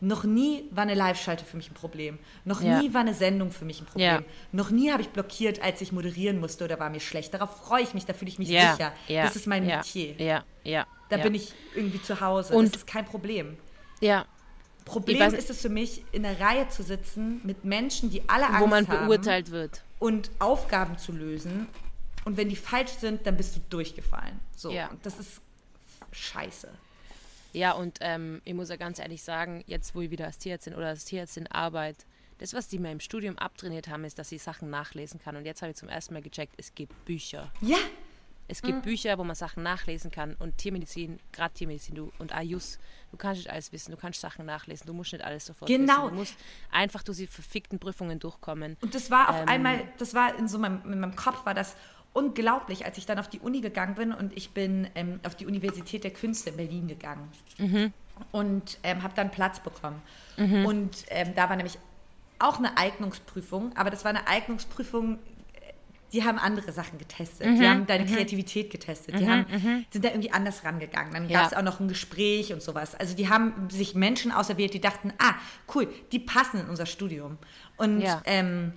noch 0.00 0.24
nie 0.24 0.64
war 0.70 0.82
eine 0.82 0.94
Live-Schalte 0.94 1.44
für 1.44 1.56
mich 1.56 1.70
ein 1.70 1.74
Problem. 1.74 2.18
Noch 2.44 2.62
ja. 2.62 2.80
nie 2.80 2.94
war 2.94 3.02
eine 3.02 3.14
Sendung 3.14 3.50
für 3.50 3.64
mich 3.64 3.80
ein 3.80 3.86
Problem. 3.86 4.06
Ja. 4.06 4.22
Noch 4.52 4.70
nie 4.70 4.90
habe 4.90 5.02
ich 5.02 5.10
blockiert, 5.10 5.62
als 5.62 5.80
ich 5.82 5.92
moderieren 5.92 6.40
musste 6.40 6.64
oder 6.64 6.78
war 6.80 6.88
mir 6.88 7.00
schlecht. 7.00 7.34
Darauf 7.34 7.58
freue 7.58 7.82
ich 7.82 7.92
mich, 7.92 8.06
da 8.06 8.14
fühle 8.14 8.30
ich 8.30 8.38
mich 8.38 8.48
ja. 8.48 8.72
sicher. 8.72 8.92
Das 9.08 9.36
ist 9.36 9.46
mein 9.46 9.66
Metier. 9.66 10.14
Ja, 10.16 10.44
ja. 10.64 10.86
Da 11.10 11.18
bin 11.18 11.34
ich 11.34 11.52
irgendwie 11.74 12.00
zu 12.02 12.20
Hause. 12.20 12.54
Und 12.54 12.74
das 12.74 12.82
ist 12.82 12.86
kein 12.86 13.04
Problem. 13.04 13.56
Ja. 14.00 14.24
Problem 14.86 15.34
ist 15.34 15.50
es 15.50 15.60
für 15.60 15.68
mich, 15.68 16.02
in 16.12 16.22
der 16.22 16.40
Reihe 16.40 16.68
zu 16.68 16.82
sitzen 16.82 17.40
mit 17.44 17.64
Menschen, 17.64 18.10
die 18.10 18.22
alle 18.28 18.46
Angst 18.46 18.54
haben. 18.54 18.62
Wo 18.62 18.66
man 18.66 18.86
beurteilt 18.86 19.50
wird 19.50 19.84
und 19.98 20.30
Aufgaben 20.38 20.98
zu 20.98 21.12
lösen. 21.12 21.68
Und 22.24 22.36
wenn 22.36 22.48
die 22.48 22.56
falsch 22.56 22.92
sind, 22.92 23.26
dann 23.26 23.36
bist 23.36 23.56
du 23.56 23.60
durchgefallen. 23.68 24.40
So, 24.56 24.70
und 24.70 25.04
das 25.04 25.18
ist 25.18 25.40
scheiße. 26.12 26.68
Ja, 27.52 27.72
und 27.72 27.98
ähm, 28.00 28.40
ich 28.44 28.54
muss 28.54 28.68
ja 28.68 28.76
ganz 28.76 28.98
ehrlich 28.98 29.22
sagen, 29.22 29.62
jetzt 29.66 29.94
wo 29.94 30.00
ich 30.00 30.10
wieder 30.10 30.26
als 30.26 30.38
Tierärztin 30.38 30.74
oder 30.74 30.88
als 30.88 31.04
Tierärztin 31.04 31.46
arbeite, 31.48 32.04
das, 32.38 32.54
was 32.54 32.68
die 32.68 32.78
mir 32.78 32.90
im 32.90 33.00
Studium 33.00 33.36
abtrainiert 33.38 33.88
haben, 33.88 34.04
ist, 34.04 34.18
dass 34.18 34.32
ich 34.32 34.42
Sachen 34.42 34.70
nachlesen 34.70 35.20
kann. 35.20 35.36
Und 35.36 35.44
jetzt 35.44 35.60
habe 35.60 35.72
ich 35.72 35.76
zum 35.76 35.88
ersten 35.88 36.14
Mal 36.14 36.22
gecheckt, 36.22 36.54
es 36.56 36.74
gibt 36.74 37.04
Bücher. 37.04 37.52
Ja, 37.60 37.76
es 38.50 38.62
gibt 38.62 38.78
mhm. 38.78 38.82
Bücher, 38.82 39.16
wo 39.16 39.22
man 39.22 39.36
Sachen 39.36 39.62
nachlesen 39.62 40.10
kann 40.10 40.34
und 40.40 40.58
Tiermedizin, 40.58 41.20
gerade 41.30 41.54
Tiermedizin, 41.54 41.94
du 41.94 42.12
und 42.18 42.34
Ayus, 42.34 42.80
du 43.12 43.16
kannst 43.16 43.38
nicht 43.38 43.50
alles 43.50 43.70
wissen, 43.70 43.92
du 43.92 43.96
kannst 43.96 44.20
Sachen 44.20 44.44
nachlesen, 44.44 44.88
du 44.88 44.92
musst 44.92 45.12
nicht 45.12 45.24
alles 45.24 45.46
sofort 45.46 45.68
genau. 45.68 46.04
wissen. 46.04 46.10
Du 46.10 46.14
musst 46.16 46.34
einfach 46.72 47.04
durch 47.04 47.18
die 47.18 47.26
verfickten 47.28 47.78
Prüfungen 47.78 48.18
durchkommen. 48.18 48.76
Und 48.80 48.94
das 48.96 49.08
war 49.08 49.28
auf 49.28 49.36
ähm, 49.36 49.48
einmal, 49.48 49.88
das 49.98 50.14
war 50.14 50.36
in 50.36 50.48
so 50.48 50.58
meinem, 50.58 50.82
in 50.84 50.98
meinem 50.98 51.14
Kopf 51.14 51.46
war 51.46 51.54
das 51.54 51.76
unglaublich, 52.12 52.84
als 52.84 52.98
ich 52.98 53.06
dann 53.06 53.18
auf 53.18 53.28
die 53.28 53.40
Uni 53.40 53.60
gegangen 53.60 53.94
bin 53.94 54.12
und 54.12 54.36
ich 54.36 54.50
bin 54.50 54.88
ähm, 54.94 55.20
auf 55.22 55.34
die 55.34 55.46
Universität 55.46 56.04
der 56.04 56.10
Künste 56.10 56.50
in 56.50 56.56
Berlin 56.56 56.88
gegangen 56.88 57.28
mhm. 57.58 57.92
und 58.32 58.78
ähm, 58.82 59.02
habe 59.02 59.14
dann 59.14 59.30
Platz 59.30 59.60
bekommen. 59.60 60.02
Mhm. 60.36 60.66
Und 60.66 61.04
ähm, 61.08 61.34
da 61.34 61.48
war 61.48 61.56
nämlich 61.56 61.78
auch 62.38 62.58
eine 62.58 62.76
Eignungsprüfung, 62.76 63.76
aber 63.76 63.90
das 63.90 64.04
war 64.04 64.10
eine 64.10 64.26
Eignungsprüfung 64.26 65.18
die 66.12 66.24
haben 66.24 66.38
andere 66.38 66.72
Sachen 66.72 66.98
getestet. 66.98 67.46
Mhm, 67.46 67.60
die 67.60 67.68
haben 67.68 67.86
deine 67.86 68.04
mhm. 68.04 68.14
Kreativität 68.14 68.70
getestet. 68.70 69.18
Die 69.18 69.24
mhm, 69.24 69.28
haben, 69.28 69.46
mhm. 69.48 69.84
sind 69.90 70.04
da 70.04 70.08
irgendwie 70.08 70.32
anders 70.32 70.64
rangegangen. 70.64 71.12
Dann 71.12 71.28
ja. 71.28 71.40
gab 71.40 71.52
es 71.52 71.56
auch 71.56 71.62
noch 71.62 71.80
ein 71.80 71.88
Gespräch 71.88 72.52
und 72.52 72.62
sowas. 72.62 72.94
Also 72.94 73.14
die 73.14 73.28
haben 73.28 73.68
sich 73.70 73.94
Menschen 73.94 74.32
auserwählt, 74.32 74.74
die 74.74 74.80
dachten, 74.80 75.12
ah, 75.18 75.34
cool, 75.74 75.88
die 76.12 76.18
passen 76.18 76.60
in 76.60 76.68
unser 76.68 76.86
Studium. 76.86 77.38
Und 77.76 78.00
ja. 78.00 78.22
ähm, 78.24 78.72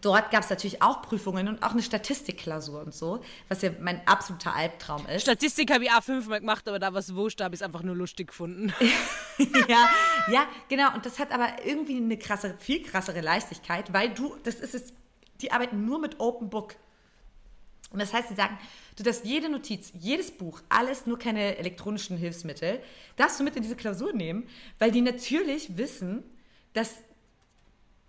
dort 0.00 0.30
gab 0.30 0.42
es 0.42 0.50
natürlich 0.50 0.82
auch 0.82 1.02
Prüfungen 1.02 1.48
und 1.48 1.62
auch 1.62 1.72
eine 1.72 1.82
Statistikklausur 1.82 2.80
und 2.80 2.94
so, 2.94 3.20
was 3.48 3.62
ja 3.62 3.70
mein 3.80 4.06
absoluter 4.06 4.54
Albtraum 4.54 5.06
ist. 5.06 5.22
Statistik 5.22 5.72
habe 5.72 5.84
ich 5.84 5.90
auch 5.90 6.02
fünfmal 6.02 6.40
gemacht, 6.40 6.68
aber 6.68 6.78
da 6.78 6.92
was 6.94 7.14
wurscht, 7.14 7.40
habe 7.40 7.54
ich 7.54 7.60
es 7.60 7.66
einfach 7.66 7.82
nur 7.82 7.94
lustig 7.94 8.28
gefunden. 8.28 8.72
ja, 9.68 9.88
ja, 10.30 10.46
genau. 10.68 10.94
Und 10.94 11.06
das 11.06 11.18
hat 11.18 11.32
aber 11.32 11.64
irgendwie 11.64 11.96
eine 11.96 12.18
krasse, 12.18 12.54
viel 12.58 12.82
krassere 12.82 13.20
Leichtigkeit, 13.20 13.92
weil 13.92 14.10
du, 14.10 14.36
das 14.44 14.56
ist 14.56 14.74
es 14.74 14.92
die 15.40 15.52
arbeiten 15.52 15.84
nur 15.84 15.98
mit 15.98 16.20
Open 16.20 16.50
Book. 16.50 16.76
Und 17.90 18.00
das 18.00 18.12
heißt, 18.12 18.28
sie 18.28 18.34
sagen, 18.34 18.58
du 18.96 19.02
darfst 19.02 19.24
jede 19.24 19.48
Notiz, 19.48 19.92
jedes 19.98 20.30
Buch, 20.30 20.62
alles, 20.68 21.06
nur 21.06 21.18
keine 21.18 21.56
elektronischen 21.56 22.16
Hilfsmittel, 22.16 22.80
darfst 23.16 23.40
du 23.40 23.44
mit 23.44 23.56
in 23.56 23.62
diese 23.62 23.76
Klausur 23.76 24.12
nehmen, 24.12 24.48
weil 24.78 24.92
die 24.92 25.00
natürlich 25.00 25.76
wissen, 25.76 26.22
dass 26.72 26.96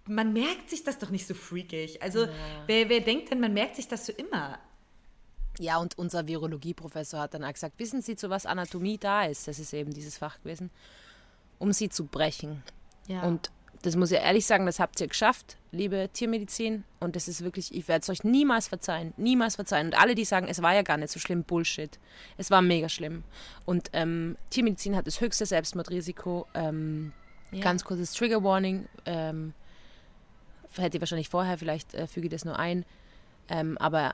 man 0.08 0.34
merkt 0.34 0.70
sich 0.70 0.84
das 0.84 0.98
doch 0.98 1.10
nicht 1.10 1.28
so 1.28 1.34
freakig. 1.34 2.02
Also 2.02 2.26
ja. 2.26 2.32
wer, 2.68 2.90
wer 2.90 3.02
denkt 3.02 3.32
denn, 3.32 3.40
man 3.40 3.54
merkt 3.54 3.76
sich 3.76 3.88
das 3.88 4.06
so 4.06 4.14
immer? 4.14 4.60
Ja, 5.60 5.78
und 5.78 5.98
unser 5.98 6.28
Virologieprofessor 6.28 7.20
hat 7.20 7.34
dann 7.34 7.44
auch 7.44 7.54
gesagt, 7.54 7.78
wissen 7.78 8.02
Sie, 8.02 8.16
zu 8.16 8.30
was 8.30 8.46
Anatomie 8.46 8.98
da 8.98 9.26
ist? 9.26 9.48
Das 9.48 9.60
ist 9.60 9.74
eben 9.74 9.94
dieses 9.94 10.18
Fach 10.18 10.42
gewesen, 10.42 10.72
um 11.60 11.74
sie 11.74 11.90
zu 11.90 12.06
brechen. 12.06 12.64
Ja. 13.08 13.24
Und 13.24 13.52
das 13.82 13.96
muss 13.96 14.12
ich 14.12 14.20
ehrlich 14.20 14.46
sagen, 14.46 14.66
das 14.66 14.80
habt 14.80 15.02
ihr 15.02 15.08
geschafft, 15.08 15.58
liebe 15.72 16.10
Tiermedizin. 16.14 16.84
Und 17.00 17.16
das 17.16 17.28
ist 17.28 17.44
wirklich, 17.44 17.74
ich 17.74 17.88
werde 17.88 18.02
es 18.02 18.10
euch 18.10 18.24
niemals 18.24 18.68
verzeihen. 18.68 19.14
Niemals 19.18 19.56
verzeihen. 19.56 19.88
Und 19.88 20.00
alle, 20.00 20.16
die 20.16 20.26
sagen, 20.26 20.48
es 20.48 20.62
war 20.62 20.74
ja 20.74 20.84
gar 20.84 20.98
nicht 20.98 21.12
so 21.12 21.20
schlimm, 21.20 21.44
Bullshit. 21.44 22.00
Es 22.38 22.50
war 22.50 22.62
mega 22.62 22.90
schlimm. 22.90 23.24
Und 23.66 23.90
ähm, 23.94 24.38
Tiermedizin 24.52 24.96
hat 24.96 25.06
das 25.06 25.20
höchste 25.20 25.46
Selbstmordrisiko. 25.46 26.48
Ähm, 26.54 27.14
Ja. 27.52 27.60
Ganz 27.60 27.84
kurzes 27.84 28.14
Trigger 28.14 28.44
Warning. 28.44 28.88
Ähm, 29.06 29.54
hätte 30.78 30.98
ich 30.98 31.02
wahrscheinlich 31.02 31.30
vorher, 31.30 31.58
vielleicht 31.58 31.94
äh, 31.94 32.08
füge 32.08 32.28
ich 32.28 32.32
das 32.32 32.46
nur 32.46 32.58
ein. 32.58 32.86
Ähm, 33.50 33.78
aber 33.78 34.14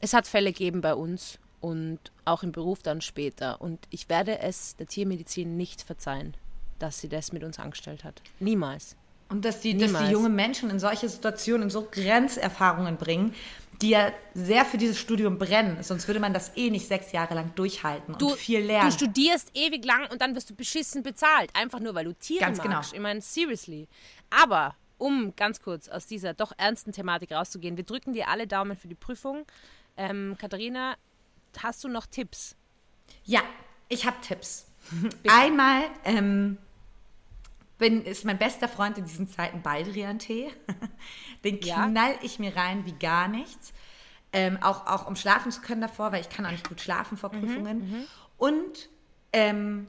es 0.00 0.12
hat 0.12 0.26
Fälle 0.26 0.52
gegeben 0.52 0.80
bei 0.80 0.94
uns 0.94 1.38
und 1.60 1.98
auch 2.24 2.42
im 2.42 2.52
Beruf 2.52 2.82
dann 2.82 3.00
später. 3.00 3.60
Und 3.60 3.86
ich 3.90 4.08
werde 4.08 4.38
es 4.40 4.76
der 4.76 4.86
Tiermedizin 4.86 5.56
nicht 5.56 5.82
verzeihen, 5.82 6.36
dass 6.78 7.00
sie 7.00 7.08
das 7.08 7.32
mit 7.32 7.42
uns 7.42 7.58
angestellt 7.58 8.04
hat. 8.04 8.22
Niemals. 8.38 8.96
Und 9.28 9.44
dass 9.44 9.60
die, 9.60 9.72
dass 9.72 9.88
die 9.88 9.94
Niemals. 9.94 10.10
junge 10.12 10.28
Menschen 10.28 10.70
in 10.70 10.78
solche 10.78 11.08
Situationen, 11.08 11.64
in 11.64 11.70
so 11.70 11.88
Grenzerfahrungen 11.90 12.96
bringen, 12.96 13.34
die 13.82 13.90
ja 13.90 14.12
sehr 14.34 14.64
für 14.64 14.78
dieses 14.78 14.98
Studium 14.98 15.38
brennen. 15.38 15.82
Sonst 15.82 16.06
würde 16.06 16.20
man 16.20 16.32
das 16.32 16.56
eh 16.56 16.70
nicht 16.70 16.86
sechs 16.86 17.12
Jahre 17.12 17.34
lang 17.34 17.54
durchhalten 17.54 18.14
und 18.14 18.32
viel 18.36 18.60
lernen. 18.60 18.90
Du 18.90 18.94
studierst 18.94 19.50
ewig 19.54 19.84
lang 19.84 20.08
und 20.10 20.20
dann 20.20 20.34
wirst 20.34 20.50
du 20.50 20.54
beschissen 20.54 21.02
bezahlt. 21.02 21.50
Einfach 21.54 21.80
nur, 21.80 21.94
weil 21.94 22.04
du 22.04 22.14
Tiere 22.14 22.40
Ganz 22.40 22.58
magst. 22.58 22.70
genau. 22.70 22.80
Ich 22.92 23.00
meine, 23.00 23.20
seriously. 23.20 23.88
Aber, 24.30 24.74
um 24.98 25.34
ganz 25.36 25.60
kurz 25.60 25.88
aus 25.88 26.06
dieser 26.06 26.32
doch 26.34 26.52
ernsten 26.56 26.92
Thematik 26.92 27.32
rauszugehen, 27.32 27.76
wir 27.76 27.84
drücken 27.84 28.12
dir 28.12 28.28
alle 28.28 28.46
Daumen 28.46 28.76
für 28.76 28.88
die 28.88 28.94
Prüfung. 28.94 29.44
Ähm, 29.96 30.36
Katharina, 30.38 30.96
hast 31.58 31.84
du 31.84 31.88
noch 31.88 32.06
Tipps? 32.06 32.56
Ja, 33.24 33.42
ich 33.88 34.06
habe 34.06 34.16
Tipps. 34.20 34.66
Einmal 35.28 35.82
ähm, 36.04 36.58
bin, 37.78 38.02
ist 38.04 38.24
mein 38.24 38.38
bester 38.38 38.68
Freund 38.68 38.96
in 38.98 39.04
diesen 39.04 39.28
Zeiten 39.28 39.62
Baldrian-Tee. 39.62 40.48
Den 41.44 41.60
Ja. 41.60 41.86
knall 41.86 42.14
ich 42.22 42.38
mir 42.38 42.56
rein 42.56 42.86
wie 42.86 42.92
gar 42.92 43.28
nichts. 43.28 43.72
Ähm, 44.32 44.58
auch, 44.62 44.86
auch 44.86 45.06
um 45.06 45.16
schlafen 45.16 45.50
zu 45.52 45.60
können 45.60 45.80
davor, 45.80 46.12
weil 46.12 46.20
ich 46.20 46.28
kann 46.28 46.44
auch 46.46 46.50
nicht 46.50 46.68
gut 46.68 46.80
schlafen 46.80 47.16
vor 47.16 47.30
Prüfungen. 47.30 48.06
Und 48.38 48.88
ähm, 49.32 49.88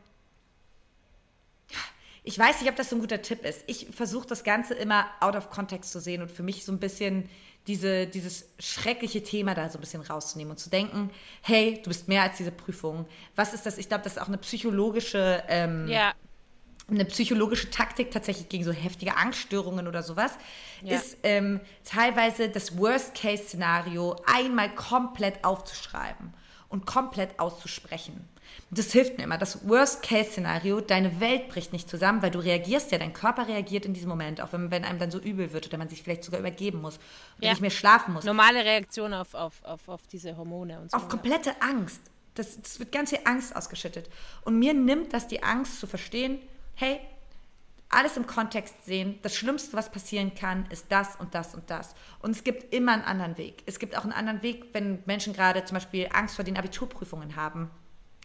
ich 2.23 2.37
weiß 2.37 2.59
nicht, 2.61 2.69
ob 2.69 2.75
das 2.75 2.89
so 2.89 2.95
ein 2.97 2.99
guter 3.01 3.21
Tipp 3.21 3.45
ist. 3.45 3.63
Ich 3.67 3.87
versuche 3.91 4.27
das 4.27 4.43
Ganze 4.43 4.73
immer 4.73 5.05
out 5.21 5.35
of 5.35 5.49
context 5.49 5.91
zu 5.91 5.99
sehen 6.01 6.21
und 6.21 6.29
für 6.29 6.43
mich 6.43 6.65
so 6.65 6.71
ein 6.73 6.79
bisschen 6.79 7.29
diese, 7.67 8.05
dieses 8.07 8.45
schreckliche 8.59 9.23
Thema 9.23 9.53
da 9.53 9.69
so 9.69 9.77
ein 9.77 9.81
bisschen 9.81 10.01
rauszunehmen 10.01 10.51
und 10.51 10.57
zu 10.57 10.69
denken, 10.69 11.09
hey, 11.41 11.81
du 11.83 11.89
bist 11.89 12.07
mehr 12.07 12.23
als 12.23 12.37
diese 12.37 12.51
Prüfung. 12.51 13.05
Was 13.35 13.53
ist 13.53 13.65
das? 13.65 13.77
Ich 13.77 13.87
glaube, 13.89 14.03
das 14.03 14.13
ist 14.13 14.21
auch 14.21 14.27
eine 14.27 14.37
psychologische, 14.37 15.43
ähm, 15.47 15.87
Ja. 15.87 16.13
Eine 16.89 17.05
psychologische 17.05 17.69
Taktik 17.69 18.11
tatsächlich 18.11 18.47
gegen 18.49 18.63
so 18.63 18.71
heftige 18.71 19.17
Angststörungen 19.17 19.87
oder 19.87 20.03
sowas, 20.03 20.31
Ja. 20.81 20.95
ist 20.95 21.17
ähm, 21.23 21.59
teilweise 21.83 22.49
das 22.49 22.77
Worst-Case-Szenario 22.77 24.15
einmal 24.25 24.73
komplett 24.73 25.43
aufzuschreiben 25.43 26.33
und 26.69 26.85
komplett 26.85 27.39
auszusprechen. 27.39 28.27
Das 28.71 28.91
hilft 28.93 29.17
mir 29.17 29.25
immer. 29.25 29.37
Das 29.37 29.67
Worst-Case-Szenario, 29.67 30.79
deine 30.81 31.19
Welt 31.19 31.49
bricht 31.49 31.73
nicht 31.73 31.89
zusammen, 31.89 32.21
weil 32.21 32.31
du 32.31 32.39
reagierst 32.39 32.91
ja, 32.91 32.97
dein 32.97 33.11
Körper 33.13 33.47
reagiert 33.49 33.85
in 33.85 33.93
diesem 33.93 34.07
Moment, 34.09 34.39
auch 34.41 34.53
wenn, 34.53 34.71
wenn 34.71 34.85
einem 34.85 34.99
dann 34.99 35.11
so 35.11 35.19
übel 35.19 35.51
wird 35.51 35.67
oder 35.67 35.77
man 35.77 35.89
sich 35.89 36.03
vielleicht 36.03 36.23
sogar 36.23 36.39
übergeben 36.39 36.81
muss 36.81 36.99
oder 37.37 37.47
Ja. 37.47 37.51
nicht 37.51 37.61
mehr 37.61 37.69
schlafen 37.69 38.13
muss. 38.13 38.23
Normale 38.23 38.63
Reaktion 38.63 39.13
auf, 39.13 39.33
auf, 39.33 39.63
auf, 39.63 39.87
auf 39.89 40.07
diese 40.07 40.37
Hormone 40.37 40.79
und 40.79 40.91
so. 40.91 40.97
Auf 40.97 41.09
komplette 41.09 41.61
Angst. 41.61 41.99
Das, 42.35 42.61
das 42.61 42.79
wird 42.79 42.91
ganz 42.91 43.09
viel 43.09 43.19
Angst 43.25 43.55
ausgeschüttet. 43.55 44.09
Und 44.43 44.59
mir 44.59 44.73
nimmt 44.73 45.11
das 45.13 45.27
die 45.27 45.43
Angst 45.43 45.79
zu 45.79 45.87
verstehen, 45.87 46.39
hey, 46.77 46.99
alles 47.89 48.17
im 48.17 48.27
Kontext 48.27 48.85
sehen. 48.85 49.19
Das 49.21 49.35
Schlimmste, 49.35 49.75
was 49.75 49.91
passieren 49.91 50.33
kann, 50.35 50.65
ist 50.69 50.85
das 50.89 51.15
und 51.17 51.33
das 51.33 51.55
und 51.55 51.69
das. 51.69 51.95
Und 52.19 52.31
es 52.31 52.43
gibt 52.43 52.73
immer 52.73 52.93
einen 52.93 53.03
anderen 53.03 53.37
Weg. 53.37 53.63
Es 53.65 53.79
gibt 53.79 53.97
auch 53.97 54.03
einen 54.03 54.13
anderen 54.13 54.41
Weg, 54.41 54.73
wenn 54.73 54.99
Menschen 55.05 55.33
gerade 55.33 55.63
zum 55.65 55.75
Beispiel 55.75 56.07
Angst 56.13 56.35
vor 56.35 56.45
den 56.45 56.57
Abiturprüfungen 56.57 57.35
haben. 57.35 57.69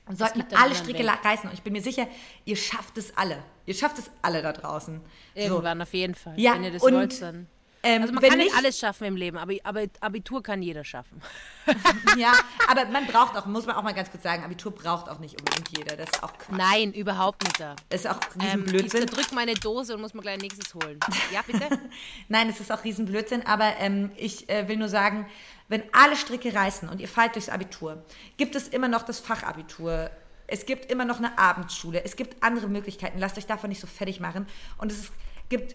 Und 0.07 0.19
sollten 0.19 0.45
alle 0.57 0.75
Stricke 0.75 1.05
Weg. 1.05 1.25
reißen. 1.25 1.49
Und 1.49 1.55
ich 1.55 1.63
bin 1.63 1.73
mir 1.73 1.83
sicher, 1.83 2.09
ihr 2.45 2.57
schafft 2.57 2.99
es 2.99 3.17
alle. 3.17 3.39
Ihr 3.67 3.75
schafft 3.75 3.99
es 3.99 4.11
alle 4.21 4.43
da 4.43 4.53
draußen. 4.53 5.01
Irgendwann 5.35 5.81
auf 5.81 5.95
jeden 5.95 6.17
Fall. 6.17 6.39
Ja, 6.39 6.55
Wenn 6.55 6.65
ihr 6.65 6.73
das 6.73 6.83
und, 6.83 6.95
wollt, 6.95 7.23
dann. 7.23 7.47
Ähm, 7.85 8.03
Also 8.03 8.15
man 8.15 8.23
wenn 8.23 8.31
kann 8.31 8.39
nicht 8.39 8.55
alles 8.57 8.79
schaffen 8.79 9.05
im 9.05 9.17
Leben, 9.17 9.37
aber, 9.37 9.85
Abitur 10.01 10.43
kann 10.43 10.63
jeder 10.63 10.85
schaffen. 10.85 11.21
Ja, 12.19 12.33
aber 12.69 12.85
man 12.87 13.07
braucht 13.07 13.37
auch, 13.37 13.47
muss 13.47 13.65
man 13.67 13.77
auch 13.77 13.83
mal 13.83 13.95
ganz 13.95 14.11
kurz 14.11 14.23
sagen, 14.23 14.45
Abitur 14.45 14.73
braucht 14.73 15.09
auch 15.09 15.19
nicht 15.19 15.39
unbedingt 15.39 15.77
jeder. 15.77 15.97
Das 15.97 16.11
ist 16.11 16.23
auch 16.23 16.33
Quatsch. 16.37 16.59
Nein, 16.59 16.93
überhaupt 16.93 17.43
nicht 17.45 17.59
da. 17.59 17.75
Das 17.89 18.03
ist 18.03 18.07
auch 18.11 18.19
Ähm, 18.35 18.41
ich 18.41 18.43
Riesenblödsinn. 18.73 19.09
zerdrück 19.09 19.33
meine 19.33 19.55
Dose 19.55 19.95
und 19.95 20.01
muss 20.03 20.13
mir 20.13 20.21
gleich 20.23 20.41
nächstes 20.41 20.75
holen. 20.75 20.99
Ja, 21.33 21.41
bitte? 21.47 21.69
Nein, 22.29 22.49
es 22.51 22.61
ist 22.61 22.71
auch 22.71 22.85
Riesenblödsinn, 22.85 23.47
aber 23.47 23.77
ähm, 23.79 24.11
ich 24.17 24.49
äh, 24.51 24.69
will 24.69 24.77
nur 24.77 24.89
sagen, 24.89 25.27
wenn 25.69 25.83
alle 25.93 26.17
Stricke 26.17 26.55
reißen 26.55 26.89
und 26.89 27.01
ihr 27.01 27.09
fallt 27.09 27.35
durchs 27.35 27.49
Abitur, 27.49 28.05
gibt 28.37 28.55
es 28.57 28.69
immer 28.69 28.89
noch 28.89 29.03
das 29.05 29.21
Fachabitur. 29.21 30.11
Es 30.47 30.67
gibt 30.67 30.91
immer 30.91 31.05
noch 31.07 31.19
eine 31.19 31.39
Abendschule. 31.39 32.05
Es 32.05 32.17
gibt 32.17 32.43
andere 32.43 32.69
Möglichkeiten. 32.69 33.19
Lasst 33.19 33.39
euch 33.39 33.47
davon 33.47 33.71
nicht 33.71 33.81
so 33.81 33.87
fertig 33.87 34.21
machen. 34.21 34.47
Und 34.79 34.93
es 34.93 34.99
ist, 35.05 35.13
gibt 35.49 35.75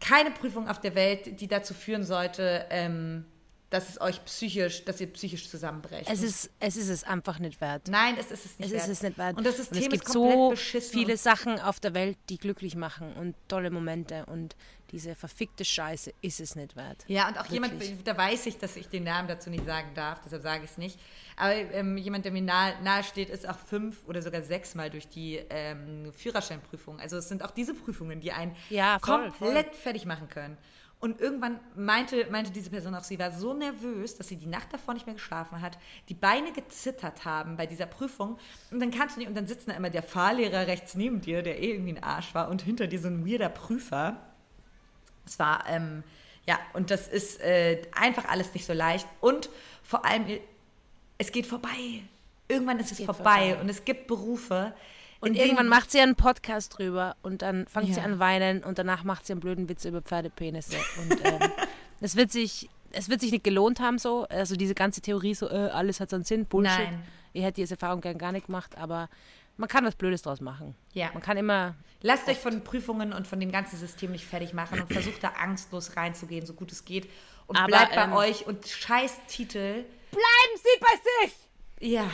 keine 0.00 0.30
Prüfung 0.30 0.68
auf 0.68 0.80
der 0.80 0.94
Welt, 0.94 1.40
die 1.40 1.48
dazu 1.48 1.74
führen 1.74 2.04
sollte, 2.04 2.66
ähm, 2.70 3.24
dass 3.70 3.88
es 3.88 4.00
euch 4.00 4.24
psychisch, 4.24 4.84
dass 4.84 5.00
ihr 5.00 5.06
psychisch 5.12 5.48
zusammenbrecht. 5.48 6.10
Es 6.10 6.22
ist, 6.22 6.50
es 6.58 6.76
ist 6.76 6.88
es 6.88 7.04
einfach 7.04 7.38
nicht 7.38 7.60
wert. 7.60 7.86
Nein, 7.88 8.16
es 8.18 8.30
ist 8.32 8.44
es 8.44 8.58
nicht 8.58 8.66
Es 8.68 8.72
wert. 8.72 8.82
ist 8.84 8.88
es 8.90 9.02
nicht 9.02 9.16
wert. 9.16 9.36
Und 9.38 9.46
das 9.46 9.56
System 9.58 9.78
es 9.78 9.82
gibt 9.88 9.94
ist 9.94 10.04
komplett 10.06 10.32
so 10.34 10.50
beschissen. 10.50 10.92
viele 10.92 11.12
und- 11.12 11.20
Sachen 11.20 11.60
auf 11.60 11.78
der 11.78 11.94
Welt, 11.94 12.18
die 12.28 12.36
glücklich 12.38 12.74
machen 12.74 13.12
und 13.14 13.36
tolle 13.46 13.70
Momente. 13.70 14.26
Und 14.26 14.56
diese 14.90 15.14
verfickte 15.14 15.64
Scheiße 15.64 16.12
ist 16.20 16.40
es 16.40 16.56
nicht 16.56 16.74
wert. 16.74 17.04
Ja, 17.06 17.28
und 17.28 17.38
auch 17.38 17.46
jemand, 17.46 17.74
Wirklich. 17.78 18.02
da 18.02 18.16
weiß 18.16 18.46
ich, 18.46 18.58
dass 18.58 18.74
ich 18.74 18.88
den 18.88 19.04
Namen 19.04 19.28
dazu 19.28 19.48
nicht 19.48 19.64
sagen 19.64 19.90
darf, 19.94 20.20
deshalb 20.24 20.42
sage 20.42 20.64
ich 20.64 20.70
es 20.72 20.76
nicht. 20.76 20.98
Aber 21.36 21.54
ähm, 21.54 21.96
jemand, 21.96 22.24
der 22.24 22.32
mir 22.32 22.42
nahe, 22.42 22.74
nahe 22.82 23.04
steht, 23.04 23.30
ist 23.30 23.48
auch 23.48 23.56
fünf 23.58 24.02
oder 24.08 24.20
sogar 24.20 24.42
sechsmal 24.42 24.90
durch 24.90 25.06
die 25.08 25.36
ähm, 25.48 26.12
Führerscheinprüfung. 26.12 26.98
Also 26.98 27.18
es 27.18 27.28
sind 27.28 27.44
auch 27.44 27.52
diese 27.52 27.72
Prüfungen, 27.74 28.20
die 28.20 28.32
einen 28.32 28.56
Ja, 28.68 28.98
voll, 29.00 29.30
komplett 29.30 29.76
fertig 29.76 30.06
machen 30.06 30.28
können. 30.28 30.58
Und 31.00 31.18
irgendwann 31.18 31.58
meinte, 31.74 32.26
meinte 32.30 32.50
diese 32.50 32.68
Person 32.68 32.94
auch, 32.94 33.02
sie 33.02 33.18
war 33.18 33.32
so 33.32 33.54
nervös, 33.54 34.16
dass 34.16 34.28
sie 34.28 34.36
die 34.36 34.46
Nacht 34.46 34.70
davor 34.70 34.92
nicht 34.92 35.06
mehr 35.06 35.14
geschlafen 35.14 35.62
hat, 35.62 35.78
die 36.10 36.14
Beine 36.14 36.52
gezittert 36.52 37.24
haben 37.24 37.56
bei 37.56 37.64
dieser 37.64 37.86
Prüfung. 37.86 38.38
Und 38.70 38.80
dann 38.80 38.90
kannst 38.90 39.16
du 39.16 39.20
nicht, 39.20 39.28
und 39.28 39.34
dann 39.34 39.46
sitzt 39.46 39.66
da 39.66 39.72
immer 39.72 39.88
der 39.88 40.02
Fahrlehrer 40.02 40.66
rechts 40.66 40.94
neben 40.94 41.22
dir, 41.22 41.42
der 41.42 41.58
eh 41.58 41.72
irgendwie 41.72 41.94
ein 41.94 42.02
Arsch 42.02 42.34
war, 42.34 42.50
und 42.50 42.60
hinter 42.60 42.86
dir 42.86 43.00
so 43.00 43.08
ein 43.08 43.26
weirder 43.26 43.48
Prüfer. 43.48 44.18
Es 45.24 45.38
war, 45.38 45.64
ähm, 45.68 46.02
ja, 46.46 46.58
und 46.74 46.90
das 46.90 47.08
ist 47.08 47.40
äh, 47.40 47.80
einfach 47.92 48.26
alles 48.26 48.52
nicht 48.52 48.66
so 48.66 48.74
leicht. 48.74 49.08
Und 49.22 49.48
vor 49.82 50.04
allem, 50.04 50.26
es 51.16 51.32
geht 51.32 51.46
vorbei. 51.46 52.02
Irgendwann 52.46 52.78
ist 52.78 52.92
es 52.92 52.98
geht 52.98 53.06
vorbei. 53.06 53.48
vorbei. 53.48 53.60
Und 53.62 53.70
es 53.70 53.86
gibt 53.86 54.06
Berufe. 54.06 54.74
Und 55.20 55.34
in 55.34 55.36
irgendwann 55.36 55.68
macht 55.68 55.90
sie 55.90 56.00
einen 56.00 56.16
Podcast 56.16 56.78
drüber 56.78 57.16
und 57.22 57.42
dann 57.42 57.66
fängt 57.66 57.92
sie 57.94 58.00
Ja. 58.00 58.06
an 58.06 58.18
weinen 58.18 58.64
und 58.64 58.78
danach 58.78 59.04
macht 59.04 59.26
sie 59.26 59.32
einen 59.34 59.40
blöden 59.40 59.68
Witz 59.68 59.84
über 59.84 60.00
Pferdepenisse. 60.00 60.76
Und 60.98 61.24
ähm, 61.24 61.38
es 62.00 62.16
wird 62.16 62.32
sich, 62.32 62.70
es 62.92 63.08
wird 63.10 63.20
sich 63.20 63.30
nicht 63.30 63.44
gelohnt 63.44 63.80
haben 63.80 63.98
so. 63.98 64.26
Also 64.30 64.56
diese 64.56 64.74
ganze 64.74 65.00
Theorie 65.02 65.34
so, 65.34 65.48
äh, 65.48 65.68
alles 65.72 66.00
hat 66.00 66.10
seinen 66.10 66.24
Sinn, 66.24 66.46
Bullshit. 66.46 66.78
Nein. 66.78 67.02
Ich 67.32 67.42
hätte 67.44 67.60
diese 67.60 67.74
Erfahrung 67.74 68.00
gern 68.00 68.16
gar 68.18 68.32
nicht 68.32 68.46
gemacht, 68.46 68.76
aber 68.78 69.08
man 69.56 69.68
kann 69.68 69.84
was 69.84 69.94
Blödes 69.94 70.22
draus 70.22 70.40
machen. 70.40 70.74
Ja. 70.94 71.10
Man 71.12 71.22
kann 71.22 71.36
immer, 71.36 71.74
Lasst 72.02 72.26
euch 72.28 72.38
von 72.38 72.64
Prüfungen 72.64 73.12
und 73.12 73.26
von 73.26 73.38
dem 73.40 73.52
ganzen 73.52 73.78
System 73.78 74.10
nicht 74.12 74.24
fertig 74.24 74.54
machen 74.54 74.80
und 74.80 74.90
versucht 74.90 75.22
da 75.22 75.28
angstlos 75.38 75.96
reinzugehen, 75.96 76.46
so 76.46 76.54
gut 76.54 76.72
es 76.72 76.86
geht. 76.86 77.10
Und 77.46 77.56
Aber, 77.58 77.66
bleibt 77.66 77.94
bei 77.94 78.04
ähm, 78.04 78.12
euch 78.14 78.46
und 78.46 78.66
scheiß 78.66 79.18
Titel. 79.28 79.84
bleiben 80.10 80.54
Sie 80.56 80.80
bei 80.80 81.26
sich! 81.26 81.36
Ja. 81.92 82.10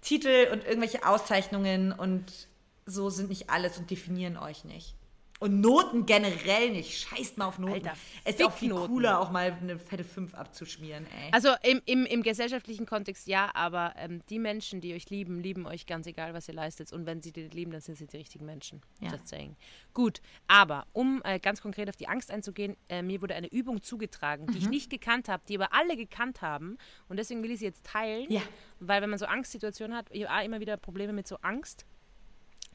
Titel 0.00 0.48
und 0.52 0.64
irgendwelche 0.64 1.06
Auszeichnungen 1.06 1.92
und 1.92 2.48
so 2.86 3.10
sind 3.10 3.28
nicht 3.28 3.50
alles 3.50 3.78
und 3.78 3.90
definieren 3.90 4.36
euch 4.36 4.64
nicht. 4.64 4.94
Und 5.40 5.60
Noten 5.60 6.04
generell 6.04 6.70
nicht. 6.70 6.98
Scheißt 6.98 7.38
mal 7.38 7.46
auf 7.46 7.58
Noten. 7.58 7.74
Alter, 7.74 7.92
es 8.24 8.34
ist 8.34 8.44
auch 8.44 8.52
viel 8.52 8.70
cooler, 8.70 9.20
auch 9.20 9.30
mal 9.30 9.52
eine 9.52 9.78
fette 9.78 10.02
5 10.02 10.34
abzuschmieren, 10.34 11.06
ey. 11.06 11.30
Also 11.30 11.50
im, 11.62 11.80
im, 11.84 12.06
im 12.06 12.22
gesellschaftlichen 12.22 12.86
Kontext 12.86 13.28
ja, 13.28 13.50
aber 13.54 13.94
ähm, 13.96 14.20
die 14.28 14.40
Menschen, 14.40 14.80
die 14.80 14.94
euch 14.94 15.10
lieben, 15.10 15.38
lieben 15.40 15.66
euch 15.66 15.86
ganz 15.86 16.06
egal, 16.06 16.34
was 16.34 16.48
ihr 16.48 16.54
leistet. 16.54 16.92
Und 16.92 17.06
wenn 17.06 17.22
sie 17.22 17.32
die 17.32 17.48
lieben, 17.48 17.70
dann 17.70 17.80
sind 17.80 17.96
sie 17.96 18.06
die 18.06 18.16
richtigen 18.16 18.46
Menschen. 18.46 18.82
Ja. 19.00 19.12
Just 19.12 19.28
saying. 19.28 19.56
Gut, 19.94 20.20
aber 20.48 20.86
um 20.92 21.22
äh, 21.24 21.38
ganz 21.38 21.60
konkret 21.60 21.88
auf 21.88 21.96
die 21.96 22.08
Angst 22.08 22.30
einzugehen, 22.32 22.76
äh, 22.88 23.02
mir 23.02 23.22
wurde 23.22 23.34
eine 23.34 23.48
Übung 23.48 23.82
zugetragen, 23.82 24.46
die 24.48 24.58
ich 24.58 24.68
nicht 24.68 24.90
gekannt 24.90 25.28
habe, 25.28 25.44
die 25.48 25.56
aber 25.56 25.72
alle 25.72 25.96
gekannt 25.96 26.42
haben. 26.42 26.78
Und 27.08 27.18
deswegen 27.18 27.42
will 27.44 27.52
ich 27.52 27.60
sie 27.60 27.66
jetzt 27.66 27.84
teilen. 27.84 28.26
Ja. 28.30 28.42
Weil 28.80 29.02
wenn 29.02 29.10
man 29.10 29.18
so 29.18 29.26
Angstsituationen 29.26 29.96
hat, 29.96 30.06
ich 30.10 30.28
habe 30.28 30.44
immer 30.44 30.60
wieder 30.60 30.76
Probleme 30.76 31.12
mit 31.12 31.28
so 31.28 31.36
Angst. 31.42 31.86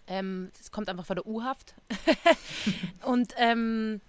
Ähm, 0.07 0.51
das 0.57 0.71
kommt 0.71 0.89
einfach 0.89 1.05
von 1.05 1.15
der 1.15 1.25
U-Haft. 1.25 1.75
und 3.05 3.33
ähm, 3.37 4.01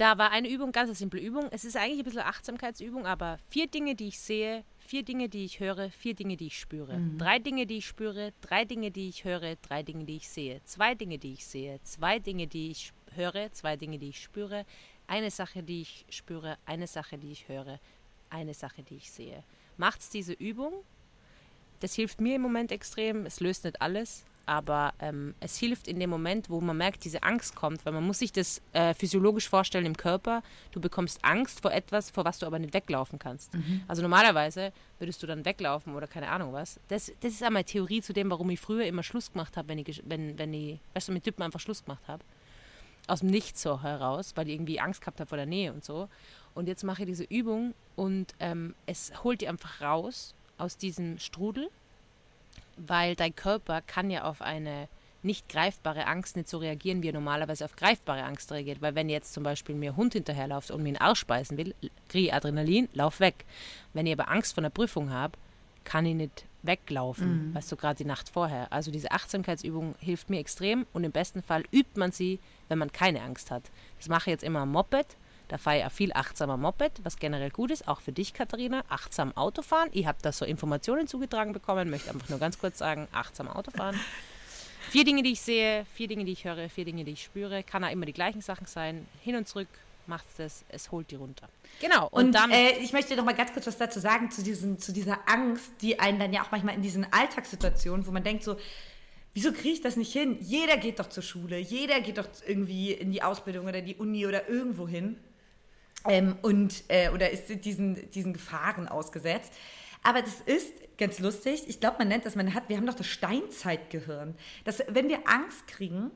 da 0.00 0.16
war 0.16 0.30
eine 0.30 0.48
Übung, 0.48 0.72
ganz 0.72 0.88
eine 0.88 0.94
simple 0.96 1.20
Übung. 1.20 1.48
Es 1.50 1.64
ist 1.64 1.76
eigentlich 1.76 1.98
ein 1.98 2.04
bisschen 2.04 2.22
Achtsamkeitsübung, 2.22 3.06
aber 3.06 3.38
vier 3.48 3.66
Dinge, 3.66 3.94
die 3.94 4.08
ich 4.08 4.18
sehe, 4.18 4.64
vier 4.78 5.02
Dinge, 5.02 5.28
die 5.28 5.44
ich 5.44 5.60
höre, 5.60 5.90
vier 5.90 6.14
Dinge, 6.14 6.38
die 6.38 6.46
ich 6.46 6.58
spüre. 6.58 6.98
Drei 7.18 7.38
Dinge, 7.38 7.66
die 7.66 7.78
ich 7.78 7.86
spüre, 7.86 8.32
drei 8.40 8.64
Dinge, 8.64 8.90
die 8.90 9.10
ich 9.10 9.24
höre, 9.24 9.56
drei 9.56 9.82
Dinge, 9.82 10.04
die 10.04 10.16
ich 10.16 10.28
sehe. 10.28 10.62
Zwei 10.64 10.94
Dinge, 10.94 11.18
die 11.18 11.34
ich 11.34 11.44
sehe, 11.44 11.80
zwei 11.82 12.18
Dinge, 12.18 12.46
die 12.46 12.70
ich 12.70 12.92
höre, 13.14 13.52
zwei 13.52 13.76
Dinge, 13.76 13.98
die 13.98 14.08
ich 14.08 14.22
spüre. 14.22 14.64
Eine 15.06 15.30
Sache, 15.30 15.62
die 15.62 15.82
ich 15.82 16.06
spüre, 16.08 16.56
eine 16.64 16.86
Sache, 16.86 17.18
die 17.18 17.32
ich 17.32 17.48
höre, 17.48 17.78
eine 18.30 18.54
Sache, 18.54 18.82
die 18.82 18.96
ich 18.96 19.10
sehe. 19.10 19.44
Macht's 19.76 20.08
diese 20.08 20.32
Übung. 20.32 20.72
Das 21.80 21.94
hilft 21.94 22.20
mir 22.20 22.36
im 22.36 22.42
Moment 22.42 22.72
extrem. 22.72 23.26
Es 23.26 23.40
löst 23.40 23.64
nicht 23.64 23.82
alles, 23.82 24.24
aber 24.50 24.94
ähm, 24.98 25.36
es 25.38 25.56
hilft 25.56 25.86
in 25.86 26.00
dem 26.00 26.10
Moment, 26.10 26.50
wo 26.50 26.60
man 26.60 26.76
merkt, 26.76 27.04
diese 27.04 27.22
Angst 27.22 27.54
kommt, 27.54 27.86
weil 27.86 27.92
man 27.92 28.04
muss 28.04 28.18
sich 28.18 28.32
das 28.32 28.60
äh, 28.72 28.94
physiologisch 28.94 29.48
vorstellen 29.48 29.86
im 29.86 29.96
Körper. 29.96 30.42
Du 30.72 30.80
bekommst 30.80 31.24
Angst 31.24 31.60
vor 31.60 31.70
etwas, 31.70 32.10
vor 32.10 32.24
was 32.24 32.40
du 32.40 32.46
aber 32.46 32.58
nicht 32.58 32.74
weglaufen 32.74 33.20
kannst. 33.20 33.52
Also 33.86 34.02
normalerweise 34.02 34.72
würdest 34.98 35.22
du 35.22 35.28
dann 35.28 35.44
weglaufen 35.44 35.94
oder 35.94 36.08
keine 36.08 36.28
Ahnung 36.28 36.52
was. 36.52 36.80
Das, 36.88 37.12
das 37.20 37.30
ist 37.34 37.44
einmal 37.44 37.62
Theorie 37.62 38.02
zu 38.02 38.12
dem, 38.12 38.28
warum 38.28 38.50
ich 38.50 38.58
früher 38.58 38.86
immer 38.86 39.04
Schluss 39.04 39.30
gemacht 39.30 39.56
habe, 39.56 39.68
wenn 39.68 39.78
ich, 39.78 40.02
wenn, 40.04 40.36
wenn 40.36 40.52
ich, 40.52 40.80
weißt 40.94 41.10
du, 41.10 41.12
mit 41.12 41.22
Typen 41.22 41.44
einfach 41.44 41.60
Schluss 41.60 41.84
gemacht 41.84 42.08
habe. 42.08 42.24
Aus 43.06 43.20
dem 43.20 43.30
Nichts 43.30 43.62
so 43.62 43.80
heraus, 43.80 44.32
weil 44.34 44.48
ich 44.48 44.54
irgendwie 44.54 44.80
Angst 44.80 45.00
gehabt 45.00 45.20
habe 45.20 45.28
vor 45.28 45.38
der 45.38 45.46
Nähe 45.46 45.72
und 45.72 45.84
so. 45.84 46.08
Und 46.54 46.66
jetzt 46.66 46.82
mache 46.82 47.02
ich 47.02 47.06
diese 47.06 47.22
Übung 47.22 47.72
und 47.94 48.34
ähm, 48.40 48.74
es 48.86 49.12
holt 49.22 49.42
die 49.42 49.48
einfach 49.48 49.80
raus 49.80 50.34
aus 50.58 50.76
diesem 50.76 51.20
Strudel 51.20 51.70
weil 52.86 53.14
dein 53.16 53.34
Körper 53.34 53.82
kann 53.82 54.10
ja 54.10 54.24
auf 54.24 54.42
eine 54.42 54.88
nicht 55.22 55.48
greifbare 55.48 56.06
Angst 56.06 56.36
nicht 56.36 56.48
so 56.48 56.58
reagieren, 56.58 57.02
wie 57.02 57.08
er 57.08 57.12
normalerweise 57.12 57.64
auf 57.64 57.76
greifbare 57.76 58.22
Angst 58.24 58.50
reagiert. 58.52 58.80
Weil 58.80 58.94
wenn 58.94 59.08
jetzt 59.08 59.34
zum 59.34 59.42
Beispiel 59.42 59.74
mir 59.74 59.92
ein 59.92 59.96
Hund 59.96 60.14
hinterherläuft 60.14 60.70
und 60.70 60.82
mir 60.82 60.88
einen 60.88 60.96
Arsch 60.96 61.26
beißen 61.26 61.58
will, 61.58 61.74
kriege 62.08 62.28
ich 62.28 62.34
Adrenalin, 62.34 62.88
lauf 62.94 63.20
weg. 63.20 63.44
Wenn 63.92 64.06
ich 64.06 64.12
aber 64.12 64.30
Angst 64.30 64.54
vor 64.54 64.62
einer 64.62 64.70
Prüfung 64.70 65.10
habe, 65.10 65.36
kann 65.84 66.06
ich 66.06 66.14
nicht 66.14 66.44
weglaufen, 66.62 67.54
weißt 67.54 67.72
du, 67.72 67.76
gerade 67.76 67.96
die 67.96 68.04
Nacht 68.04 68.28
vorher. 68.28 68.70
Also 68.70 68.90
diese 68.90 69.12
Achtsamkeitsübung 69.12 69.94
hilft 69.98 70.28
mir 70.28 70.38
extrem 70.38 70.86
und 70.92 71.04
im 71.04 71.12
besten 71.12 71.42
Fall 71.42 71.64
übt 71.72 71.98
man 71.98 72.12
sie, 72.12 72.38
wenn 72.68 72.78
man 72.78 72.92
keine 72.92 73.22
Angst 73.22 73.50
hat. 73.50 73.62
Das 73.98 74.08
mache 74.08 74.30
ich 74.30 74.34
jetzt 74.34 74.44
immer 74.44 74.60
am 74.60 74.72
Moped. 74.72 75.16
Da 75.50 75.58
fahre 75.58 75.78
ich 75.78 75.84
auch 75.84 75.90
viel 75.90 76.12
achtsamer 76.12 76.56
Moped, 76.56 77.00
was 77.02 77.16
generell 77.16 77.50
gut 77.50 77.72
ist, 77.72 77.88
auch 77.88 78.00
für 78.00 78.12
dich, 78.12 78.32
Katharina. 78.34 78.84
Achtsam 78.88 79.36
Autofahren. 79.36 79.88
Ich 79.90 80.06
habe 80.06 80.18
da 80.22 80.30
so 80.30 80.44
Informationen 80.44 81.08
zugetragen 81.08 81.52
bekommen, 81.52 81.90
möchte 81.90 82.10
einfach 82.10 82.28
nur 82.28 82.38
ganz 82.38 82.56
kurz 82.56 82.78
sagen, 82.78 83.08
achtsam 83.10 83.48
Autofahren. 83.48 83.98
Vier 84.90 85.04
Dinge, 85.04 85.24
die 85.24 85.32
ich 85.32 85.40
sehe, 85.40 85.86
vier 85.94 86.08
Dinge, 86.08 86.24
die 86.24 86.32
ich 86.32 86.44
höre, 86.44 86.68
vier 86.68 86.84
Dinge, 86.84 87.04
die 87.04 87.12
ich 87.12 87.22
spüre. 87.22 87.62
Kann 87.62 87.84
auch 87.84 87.90
immer 87.90 88.06
die 88.06 88.12
gleichen 88.12 88.40
Sachen 88.40 88.66
sein. 88.66 89.06
Hin 89.22 89.36
und 89.36 89.46
zurück 89.46 89.68
macht 90.06 90.24
es, 90.38 90.64
es 90.68 90.90
holt 90.90 91.10
die 91.10 91.16
runter. 91.16 91.48
Genau. 91.80 92.08
Und, 92.08 92.26
Und, 92.26 92.32
dann. 92.32 92.50
äh, 92.50 92.78
ich 92.78 92.92
möchte 92.92 93.14
noch 93.16 93.24
mal 93.24 93.34
ganz 93.34 93.52
kurz 93.52 93.66
was 93.66 93.76
dazu 93.76 94.00
sagen, 94.00 94.30
zu, 94.30 94.42
diesen, 94.42 94.78
zu 94.78 94.92
dieser 94.92 95.18
Angst, 95.28 95.70
die 95.80 95.98
einen 96.00 96.18
dann 96.18 96.32
ja 96.32 96.42
auch 96.42 96.50
manchmal 96.50 96.74
in 96.74 96.82
diesen 96.82 97.12
Alltagssituationen, 97.12 98.06
wo 98.06 98.10
man 98.10 98.24
denkt 98.24 98.42
so, 98.42 98.56
wieso 99.32 99.52
kriege 99.52 99.74
ich 99.74 99.80
das 99.80 99.96
nicht 99.96 100.12
hin? 100.12 100.38
Jeder 100.40 100.76
geht 100.76 100.98
doch 100.98 101.08
zur 101.08 101.22
Schule, 101.22 101.58
jeder 101.58 102.00
geht 102.00 102.18
doch 102.18 102.26
irgendwie 102.46 102.92
in 102.92 103.12
die 103.12 103.22
Ausbildung 103.22 103.66
oder 103.66 103.82
die 103.82 103.94
Uni 103.96 104.26
oder 104.26 104.48
irgendwo 104.48 104.88
hin. 104.88 105.16
Ähm, 106.08 106.36
und, 106.42 106.84
äh, 106.88 107.10
oder 107.10 107.30
ist 107.30 107.48
diesen, 107.64 108.10
diesen 108.10 108.32
Gefahren 108.32 108.88
ausgesetzt. 108.88 109.52
Aber 110.02 110.22
das 110.22 110.40
ist 110.40 110.72
ganz 110.96 111.18
lustig. 111.18 111.64
Ich 111.68 111.80
glaube, 111.80 111.96
man 111.98 112.08
nennt 112.08 112.24
das, 112.24 112.34
man 112.36 112.54
hat, 112.54 112.68
wir 112.68 112.76
haben 112.76 112.86
doch 112.86 112.94
das 112.94 113.06
Steinzeitgehirn. 113.06 114.34
Dass, 114.64 114.82
wenn 114.88 115.08
wir 115.08 115.20
Angst 115.28 115.66
kriegen, 115.66 116.10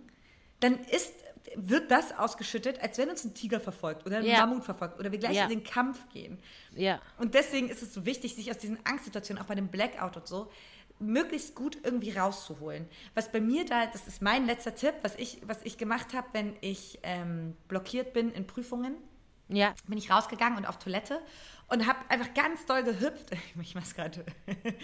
dann 0.60 0.78
ist, 0.84 1.12
wird 1.56 1.90
das 1.90 2.16
ausgeschüttet, 2.16 2.80
als 2.80 2.96
wenn 2.96 3.10
uns 3.10 3.24
ein 3.24 3.34
Tiger 3.34 3.60
verfolgt 3.60 4.06
oder 4.06 4.18
ein 4.18 4.24
Ja. 4.24 4.46
Mammut 4.46 4.64
verfolgt 4.64 4.98
oder 4.98 5.12
wir 5.12 5.18
gleich 5.18 5.36
Ja. 5.36 5.44
in 5.44 5.50
den 5.50 5.64
Kampf 5.64 6.08
gehen. 6.08 6.38
ja. 6.74 7.00
Und 7.18 7.34
deswegen 7.34 7.68
ist 7.68 7.82
es 7.82 7.92
so 7.92 8.06
wichtig, 8.06 8.34
sich 8.34 8.50
aus 8.50 8.58
diesen 8.58 8.78
Angstsituationen, 8.84 9.42
auch 9.42 9.46
bei 9.46 9.54
dem 9.54 9.68
Blackout 9.68 10.16
und 10.16 10.26
so, 10.26 10.50
möglichst 11.00 11.54
gut 11.54 11.78
irgendwie 11.82 12.12
rauszuholen. 12.12 12.88
Was 13.14 13.30
bei 13.30 13.40
mir 13.40 13.64
da, 13.66 13.86
das 13.86 14.06
ist 14.06 14.22
mein 14.22 14.46
letzter 14.46 14.74
Tipp, 14.74 14.94
was 15.02 15.16
ich, 15.16 15.42
was 15.46 15.58
ich 15.64 15.76
gemacht 15.76 16.14
habe, 16.14 16.28
wenn 16.32 16.56
ich 16.60 17.00
ähm, 17.02 17.56
blockiert 17.68 18.12
bin 18.12 18.30
in 18.32 18.46
Prüfungen, 18.46 18.94
Ja. 19.48 19.74
bin 19.86 19.98
ich 19.98 20.10
rausgegangen 20.10 20.58
und 20.58 20.64
auf 20.66 20.78
Toilette 20.78 21.20
und 21.68 21.86
habe 21.86 21.98
einfach 22.08 22.32
ganz 22.34 22.64
doll 22.66 22.82
gehüpft. 22.82 23.30
Ich 23.60 23.74
mach's 23.74 23.94
gerade. 23.94 24.24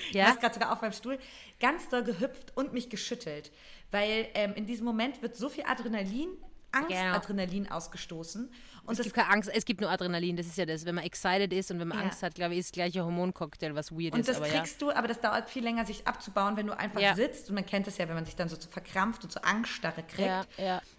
Ich 0.08 0.12
Ja? 0.14 0.28
mach's 0.28 0.40
gerade 0.40 0.54
sogar 0.54 0.72
auf 0.72 0.82
meinem 0.82 0.92
Stuhl. 0.92 1.18
Ganz 1.60 1.88
doll 1.88 2.02
gehüpft 2.04 2.56
und 2.56 2.72
mich 2.72 2.90
geschüttelt, 2.90 3.50
weil 3.90 4.28
ähm, 4.34 4.54
in 4.54 4.66
diesem 4.66 4.84
Moment 4.84 5.22
wird 5.22 5.36
so 5.36 5.48
viel 5.48 5.64
Adrenalin, 5.66 6.28
Angstadrenalin 6.72 7.68
ausgestoßen 7.70 8.42
und 8.84 8.92
Es 8.92 8.98
das 8.98 9.04
gibt 9.04 9.16
keine 9.16 9.28
Angst, 9.30 9.50
es 9.52 9.64
gibt 9.64 9.80
nur 9.80 9.90
Adrenalin. 9.90 10.36
Das 10.36 10.46
ist 10.46 10.56
ja 10.56 10.64
das. 10.66 10.84
Wenn 10.84 10.94
man 10.94 11.04
excited 11.04 11.52
ist 11.52 11.70
und 11.70 11.80
wenn 11.80 11.88
man 11.88 11.98
Ja. 11.98 12.04
Angst 12.04 12.22
hat, 12.22 12.34
glaube 12.34 12.54
ich, 12.54 12.60
ist 12.60 12.72
gleich 12.72 12.96
ein 12.96 13.04
Hormoncocktail, 13.04 13.74
was 13.74 13.90
weird 13.92 14.14
Und 14.14 14.20
ist. 14.20 14.28
das 14.28 14.36
aber 14.36 14.46
ja. 14.46 14.54
kriegst 14.60 14.80
du, 14.80 14.90
aber 14.90 15.08
das 15.08 15.20
dauert 15.20 15.50
viel 15.50 15.62
länger, 15.64 15.84
sich 15.84 16.06
abzubauen, 16.06 16.56
wenn 16.56 16.66
du 16.68 16.76
einfach 16.76 17.00
Ja. 17.00 17.14
sitzt. 17.14 17.48
Und 17.48 17.56
man 17.56 17.66
kennt 17.66 17.88
es 17.88 17.98
ja, 17.98 18.06
wenn 18.08 18.14
man 18.14 18.24
sich 18.24 18.36
dann 18.36 18.48
so 18.48 18.56
zu 18.56 18.68
verkrampft 18.68 19.24
und 19.24 19.32
so 19.32 19.40
Angststarre 19.40 20.02
kriegt 20.04 20.48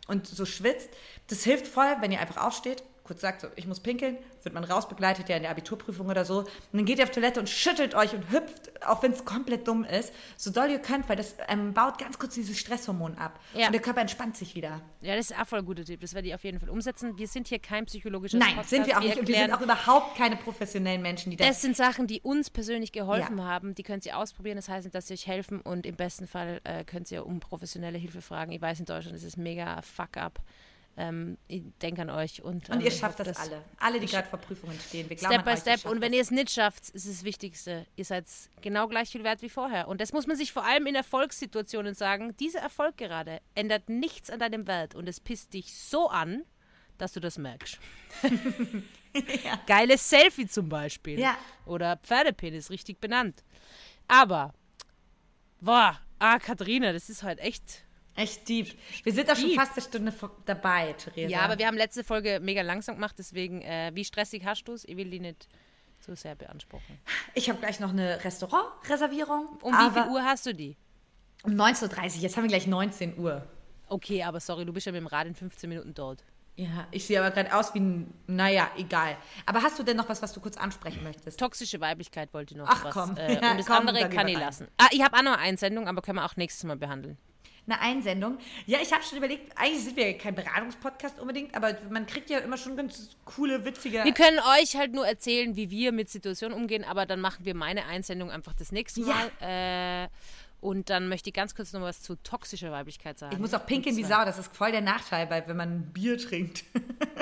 und 0.08 0.28
so 0.28 0.46
schwitzt. 0.46 0.90
Das 1.28 1.44
hilft 1.44 1.68
voll, 1.68 1.96
wenn 2.02 2.12
ihr 2.12 2.20
einfach 2.20 2.38
aufsteht, 2.46 2.84
kurz 3.04 3.22
sagt, 3.22 3.42
so, 3.42 3.48
ich 3.56 3.68
muss 3.68 3.80
pinkeln, 3.80 4.18
wird 4.44 4.54
man 4.54 4.64
rausbegleitet, 4.64 5.28
ja 5.30 5.36
in 5.36 5.42
der 5.42 5.52
Abiturprüfung 5.52 6.08
oder 6.08 6.26
so. 6.26 6.40
Und 6.40 6.48
dann 6.74 6.86
geht 6.86 7.00
ihr 7.00 7.04
auf 7.04 7.12
Toilette 7.12 7.40
und 7.40 7.50
schüttelt 7.50 7.96
euch 7.96 8.14
und 8.14 8.30
hüpft, 8.32 8.86
auch 8.86 9.02
wenn 9.04 9.12
es 9.12 9.26
komplett 9.26 9.68
dumm 9.68 9.84
ist, 9.84 10.14
so 10.38 10.52
doll 10.52 10.70
ihr 10.70 10.80
könnt, 10.80 11.10
weil 11.10 11.16
das 11.16 11.36
ähm, 11.48 11.74
baut 11.74 11.98
ganz 11.98 12.20
kurz 12.20 12.36
dieses 12.36 12.60
Stresshormon 12.60 13.18
ab. 13.18 13.40
Ja. 13.54 13.68
Und 13.68 13.74
der 13.74 13.82
Körper 13.82 14.02
entspannt 14.02 14.38
sich 14.38 14.56
wieder. 14.56 14.82
Ja, 15.02 15.16
das 15.16 15.32
ist 15.32 15.40
auch 15.40 15.48
voll 15.48 15.60
ein 15.60 15.66
guter 15.66 15.84
Tipp. 15.84 16.00
Das 16.02 16.14
werde 16.14 16.28
ich 16.28 16.36
auf 16.36 16.44
jeden 16.44 16.60
Fall 16.60 16.70
umsetzen. 16.70 17.18
Wir 17.18 17.28
sind 17.28 17.48
hier 17.48 17.60
kein 17.60 17.86
psychologisches 17.86 18.40
Nein, 18.40 18.50
Podcast. 18.50 18.70
sind 18.70 18.88
wir 18.88 18.98
auch 18.98 19.02
nicht. 19.02 19.18
Und 19.20 19.28
wir 19.28 19.36
sind 19.36 19.54
auch 19.54 19.62
überhaupt 19.62 20.18
keine 20.18 20.36
professionellen 20.36 21.02
Menschen, 21.02 21.32
die 21.32 21.38
das. 21.38 21.48
Das 21.48 21.62
sind 21.62 21.76
Sachen, 21.76 22.08
die 22.08 22.22
uns 22.22 22.50
persönlich 22.50 22.92
geholfen 22.92 23.38
Ja. 23.40 23.46
haben. 23.46 23.76
Die 23.76 23.84
könnt 23.84 24.06
ihr 24.06 24.18
ausprobieren. 24.18 24.58
Das 24.58 24.70
heißt 24.70 24.94
dass 24.94 25.08
sie 25.08 25.14
euch 25.14 25.28
helfen. 25.28 25.62
Und 25.62 25.86
im 25.86 25.96
besten 25.96 26.28
Fall 26.28 26.62
äh, 26.64 26.84
könnt 26.84 27.12
ihr 27.12 27.26
um 27.26 27.40
professionelle 27.40 27.98
Hilfe 27.98 28.22
fragen. 28.22 28.52
Ich 28.52 28.62
weiß, 28.62 28.80
in 28.80 28.86
Deutschland 28.86 29.16
ist 29.16 29.24
es 29.24 29.38
mega 29.38 29.82
fuck 29.82 30.18
up. 30.18 30.40
Ähm, 30.98 31.38
ich 31.48 31.64
denke 31.82 32.02
an 32.02 32.10
euch. 32.10 32.42
Und, 32.42 32.70
und 32.70 32.76
ähm, 32.76 32.82
ihr 32.82 32.92
schafft 32.92 33.20
das 33.20 33.28
dass- 33.28 33.40
alle. 33.40 33.64
Alle, 33.80 34.00
die 34.00 34.08
gerade 34.08 34.28
vor 34.28 34.40
Prüfungen 34.40 34.78
stehen. 34.80 35.10
Wir 35.10 35.18
Step 35.18 35.46
by 35.46 35.56
Step. 35.56 35.86
Und 35.86 36.02
wenn 36.02 36.12
das. 36.12 36.18
ihr 36.18 36.22
es 36.22 36.32
nicht 36.32 36.52
schafft, 36.52 36.90
ist 36.90 37.08
das 37.08 37.24
Wichtigste. 37.24 37.86
Ihr 37.96 38.06
seid 38.06 38.26
genau 38.62 38.88
gleich 38.88 39.10
viel 39.10 39.24
wert 39.24 39.42
wie 39.42 39.50
vorher. 39.50 39.88
Und 39.88 40.02
das 40.02 40.12
muss 40.12 40.28
man 40.28 40.36
sich 40.36 40.52
vor 40.52 40.66
allem 40.66 40.86
in 40.88 40.96
Erfolgssituationen 40.96 41.94
sagen. 41.96 42.36
Dieser 42.38 42.60
Erfolg 42.60 42.98
gerade 42.98 43.42
ändert 43.56 43.90
nichts 43.90 44.30
an 44.30 44.40
deinem 44.40 44.68
Wert. 44.68 44.94
Und 44.96 45.08
es 45.08 45.20
pisst 45.20 45.54
dich 45.54 45.74
so 45.74 46.10
an, 46.10 46.44
dass 46.98 47.14
du 47.14 47.20
das 47.20 47.38
merkst. 47.38 47.80
Geiles 49.68 50.10
Selfie 50.10 50.48
zum 50.48 50.70
Beispiel. 50.70 51.20
Ja. 51.20 51.38
Oder 51.66 51.98
Pferdepenis, 51.98 52.70
richtig 52.70 53.00
benannt. 53.00 53.44
Aber, 54.08 54.54
boah, 55.60 56.00
ah, 56.20 56.38
Katharina, 56.40 56.94
das 56.94 57.10
ist 57.10 57.24
halt 57.24 57.40
echt. 57.40 57.86
Echt 58.16 58.48
deep. 58.50 58.68
Wir 59.04 59.14
sind 59.14 59.30
auch 59.32 59.36
schon 59.36 59.50
Deep. 59.50 59.60
fast 59.60 59.74
eine 59.74 59.82
Stunde 59.82 60.14
dabei, 60.46 60.94
Theresa. 60.94 61.30
Ja, 61.30 61.42
aber 61.42 61.58
wir 61.58 61.68
haben 61.68 61.78
letzte 61.78 62.04
Folge 62.04 62.40
mega 62.42 62.62
langsam 62.62 62.96
gemacht, 62.96 63.16
deswegen, 63.18 63.62
äh, 63.62 63.92
wie 63.94 64.04
stressig 64.04 64.44
hast 64.46 64.66
du 64.66 64.74
es? 64.74 64.84
Ich 64.86 64.98
will 64.98 65.10
die 65.10 65.20
nicht 65.22 65.48
zu 66.02 66.16
sehr 66.16 66.36
beanspruchen. 66.36 67.00
ich 67.36 67.50
habe 67.50 67.60
gleich 67.60 67.80
noch 67.80 67.92
eine 67.92 68.24
Restaurantreservierung. 68.24 69.48
Um 69.62 69.74
wie 69.74 69.92
viel 69.94 70.10
Uhr 70.12 70.24
hast 70.24 70.46
du 70.46 70.54
die? 70.54 70.78
Um 71.44 71.54
19.30 71.54 72.16
Uhr. 72.18 72.22
Jetzt 72.22 72.36
haben 72.38 72.44
wir 72.44 72.50
gleich 72.50 72.68
19 72.68 73.18
Uhr. 73.18 73.48
Okay, 73.88 74.24
aber 74.24 74.40
sorry, 74.40 74.66
du 74.66 74.74
bist 74.74 74.86
ja 74.86 74.92
mit 74.92 75.02
dem 75.02 75.08
Rad 75.08 75.28
in 75.28 75.36
15 75.36 75.70
Minuten 75.70 75.94
dort. 75.94 76.24
Ja, 76.56 76.88
ich 76.92 77.06
sehe 77.06 77.20
aber 77.20 77.32
gerade 77.32 77.56
aus 77.56 77.74
wie 77.74 77.80
ein. 77.80 78.14
Naja, 78.28 78.70
egal. 78.78 79.16
Aber 79.46 79.64
hast 79.64 79.80
du 79.80 79.84
denn 79.84 79.96
noch 79.98 80.10
was, 80.10 80.22
was 80.22 80.34
du 80.34 80.42
kurz 80.42 80.58
ansprechen 80.58 81.02
möchtest? 81.04 81.40
Toxische 81.40 81.80
Weiblichkeit 81.80 82.34
wollte 82.34 82.54
ich 82.54 82.58
noch 82.58 82.68
Ach, 82.70 82.84
was. 82.86 82.94
komm. 82.94 83.16
Äh, 83.18 83.36
Ja, 83.42 83.52
und 83.52 83.58
das 83.58 83.66
komm, 83.66 83.88
andere 83.88 84.10
kann 84.10 84.28
ich 84.28 84.36
rein. 84.36 84.44
lassen. 84.44 84.68
Ah, 84.78 84.88
ich 84.92 85.02
habe 85.02 85.18
auch 85.18 85.24
noch 85.24 85.34
eine 85.34 85.42
Einsendung, 85.42 85.88
aber 85.88 86.02
können 86.02 86.18
wir 86.18 86.26
auch 86.26 86.36
nächstes 86.36 86.64
Mal 86.66 86.76
behandeln. 86.78 87.18
Eine 87.68 87.80
Einsendung. 87.80 88.38
Ja, 88.66 88.80
ich 88.82 88.92
habe 88.92 89.04
schon 89.04 89.18
überlegt, 89.20 89.56
eigentlich 89.56 89.84
sind 89.84 89.96
wir 89.96 90.12
ja 90.12 90.18
kein 90.18 90.34
Beratungspodcast 90.36 91.20
unbedingt, 91.20 91.56
aber 91.56 91.78
man 91.90 92.08
kriegt 92.08 92.30
ja 92.30 92.40
immer 92.40 92.58
schon 92.58 92.76
ganz 92.76 93.10
coole, 93.24 93.64
witzige. 93.66 94.04
Wir 94.04 94.14
können 94.14 94.40
euch 94.60 94.76
halt 94.76 94.94
nur 94.94 95.08
erzählen, 95.08 95.56
wie 95.56 95.70
wir 95.70 95.92
mit 95.92 96.10
Situationen 96.10 96.58
umgehen, 96.58 96.84
aber 96.84 97.06
dann 97.06 97.22
machen 97.22 97.46
wir 97.46 97.56
meine 97.56 97.86
Einsendung 97.86 98.32
einfach 98.32 98.54
das 98.54 98.72
nächste 98.72 99.02
Ja. 99.02 99.08
Mal. 99.40 100.06
Äh, 100.06 100.10
und 100.60 100.92
dann 100.92 101.10
möchte 101.10 101.30
ich 101.30 101.34
ganz 101.34 101.56
kurz 101.56 101.74
noch 101.74 101.82
was 101.82 102.04
zu 102.04 102.16
toxischer 102.16 102.72
Weiblichkeit 102.72 103.18
sagen. 103.18 103.34
ich 103.34 103.40
muss 103.40 103.54
auch 103.56 103.66
pinkeln 103.66 103.98
wie 103.98 104.04
Sau, 104.04 104.24
das 104.26 104.38
ist 104.38 104.56
voll 104.56 104.72
der 104.72 104.82
Nachteil, 104.82 105.28
weil 105.30 105.48
wenn 105.48 105.58
man 105.58 105.92
Bier 105.92 106.18
trinkt. 106.18 106.64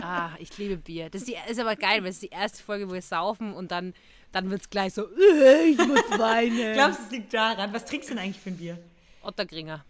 Ah, 0.02 0.32
ich 0.40 0.58
liebe 0.58 0.78
Bier. 0.78 1.10
Das 1.10 1.24
ist, 1.24 1.28
die, 1.28 1.36
ist 1.52 1.60
aber 1.60 1.76
geil, 1.76 2.02
weil 2.02 2.10
es 2.10 2.16
ist 2.16 2.24
die 2.24 2.30
erste 2.30 2.64
Folge, 2.64 2.90
wo 2.90 2.94
wir 2.94 3.02
saufen 3.02 3.54
und 3.54 3.70
dann, 3.72 3.94
dann 4.32 4.50
wird 4.50 4.62
es 4.62 4.70
gleich 4.70 4.94
so, 4.94 5.06
ich 5.66 5.78
muss 5.78 6.18
weinen. 6.18 6.74
Glaubst 6.74 7.00
du, 7.00 7.04
es 7.04 7.12
liegt 7.12 7.34
daran? 7.34 7.74
Was 7.74 7.84
trinkst 7.84 8.10
du 8.10 8.14
denn 8.16 8.24
eigentlich 8.24 8.40
für 8.42 8.50
ein 8.50 8.58
Bier? 8.58 8.80
Ottergringer. 9.22 9.84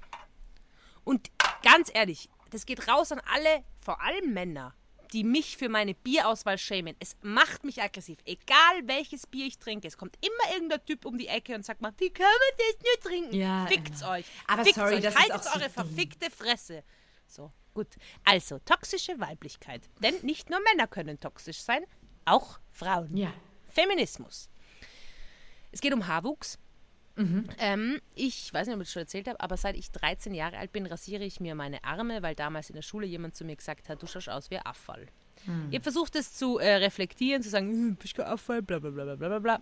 Und 1.03 1.29
ganz 1.63 1.89
ehrlich, 1.93 2.29
das 2.51 2.65
geht 2.65 2.87
raus 2.87 3.11
an 3.11 3.21
alle, 3.33 3.63
vor 3.77 4.01
allem 4.01 4.33
Männer, 4.33 4.73
die 5.13 5.23
mich 5.23 5.57
für 5.57 5.69
meine 5.69 5.95
Bierauswahl 5.95 6.57
schämen. 6.57 6.95
Es 6.99 7.15
macht 7.21 7.63
mich 7.63 7.81
aggressiv. 7.81 8.19
Egal 8.25 8.81
welches 8.85 9.25
Bier 9.25 9.47
ich 9.47 9.57
trinke, 9.57 9.87
es 9.87 9.97
kommt 9.97 10.15
immer 10.23 10.53
irgendein 10.53 10.85
Typ 10.85 11.05
um 11.05 11.17
die 11.17 11.27
Ecke 11.27 11.55
und 11.55 11.65
sagt 11.65 11.81
mal, 11.81 11.93
wie 11.97 12.11
kann 12.11 12.25
man 12.25 12.57
das 12.57 12.83
nur 12.83 13.11
trinken? 13.11 13.35
Ja, 13.35 13.65
Fickt's 13.67 14.03
euch. 14.03 14.25
Aber 14.47 14.63
Fickt's 14.63 14.79
sorry, 14.79 14.95
euch. 14.95 15.01
das 15.01 15.13
ist 15.15 15.19
Haltet 15.19 15.35
auch 15.37 15.43
so 15.43 15.49
eure 15.59 15.69
dumm. 15.69 15.73
verfickte 15.73 16.29
Fresse. 16.29 16.83
So, 17.27 17.51
gut. 17.73 17.87
Also, 18.23 18.59
toxische 18.59 19.19
Weiblichkeit. 19.19 19.89
Denn 19.99 20.15
nicht 20.21 20.49
nur 20.49 20.59
Männer 20.61 20.87
können 20.87 21.19
toxisch 21.19 21.61
sein, 21.61 21.83
auch 22.25 22.59
Frauen. 22.71 23.15
Ja. 23.17 23.33
Feminismus. 23.67 24.49
Es 25.71 25.81
geht 25.81 25.93
um 25.93 26.07
Haarwuchs. 26.07 26.57
Ähm, 27.59 27.99
ich 28.15 28.53
weiß 28.53 28.67
nicht, 28.67 28.75
ob 28.75 28.81
ich 28.81 28.87
das 28.87 28.93
schon 28.93 29.01
erzählt 29.01 29.27
habe, 29.27 29.39
aber 29.39 29.57
seit 29.57 29.75
ich 29.75 29.91
13 29.91 30.33
Jahre 30.33 30.57
alt 30.57 30.71
bin, 30.71 30.85
rasiere 30.85 31.23
ich 31.23 31.39
mir 31.39 31.53
meine 31.55 31.83
Arme, 31.83 32.21
weil 32.21 32.35
damals 32.35 32.69
in 32.69 32.75
der 32.75 32.81
Schule 32.81 33.05
jemand 33.05 33.35
zu 33.35 33.43
mir 33.43 33.55
gesagt 33.55 33.89
hat, 33.89 34.01
du 34.01 34.07
schaust 34.07 34.29
aus 34.29 34.49
wie 34.49 34.57
Abfall. 34.57 35.07
Ich 35.69 35.75
habe 35.75 35.83
versucht, 35.83 36.15
das 36.15 36.33
zu 36.33 36.57
äh, 36.57 36.75
reflektieren, 36.75 37.41
zu 37.41 37.49
sagen, 37.49 37.69
hm, 37.69 37.95
bist 37.95 38.17
du 38.17 38.21
kein 38.21 38.31
Abfall, 38.31 38.61
bla 38.61 38.79
bla 38.79 38.89
bla 38.89 39.03
bla 39.03 39.15
bla 39.15 39.27
bla 39.27 39.39
bla. 39.39 39.61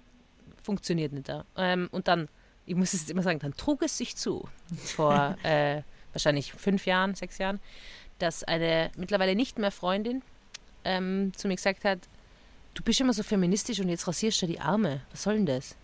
Funktioniert 0.64 1.14
nicht 1.14 1.30
da. 1.30 1.46
Ähm, 1.56 1.88
und 1.92 2.08
dann, 2.08 2.30
ich 2.66 2.76
muss 2.76 2.94
es 2.94 3.02
jetzt 3.02 3.12
immer 3.12 3.24
sagen, 3.24 3.40
dann 3.40 3.56
trug 3.56 3.84
es 3.84 3.98
sich 3.98 4.16
zu, 4.16 4.48
vor 4.76 5.38
äh, 5.44 5.84
wahrscheinlich 6.14 6.54
fünf 6.54 6.86
Jahren, 6.86 7.16
sechs 7.16 7.38
Jahren, 7.38 7.60
dass 8.20 8.44
eine 8.44 8.92
mittlerweile 8.98 9.36
nicht 9.36 9.60
mehr 9.60 9.72
Freundin 9.72 10.24
ähm, 10.84 11.32
zu 11.36 11.48
mir 11.48 11.56
gesagt 11.56 11.86
hat, 11.86 12.00
du 12.74 12.84
bist 12.84 13.00
immer 13.00 13.14
so 13.14 13.24
feministisch 13.24 13.80
und 13.80 13.90
jetzt 13.90 14.08
rasierst 14.08 14.42
du 14.42 14.48
die 14.48 14.60
Arme. 14.60 15.02
Was 15.12 15.24
soll 15.24 15.36
denn 15.36 15.46
das? 15.46 15.76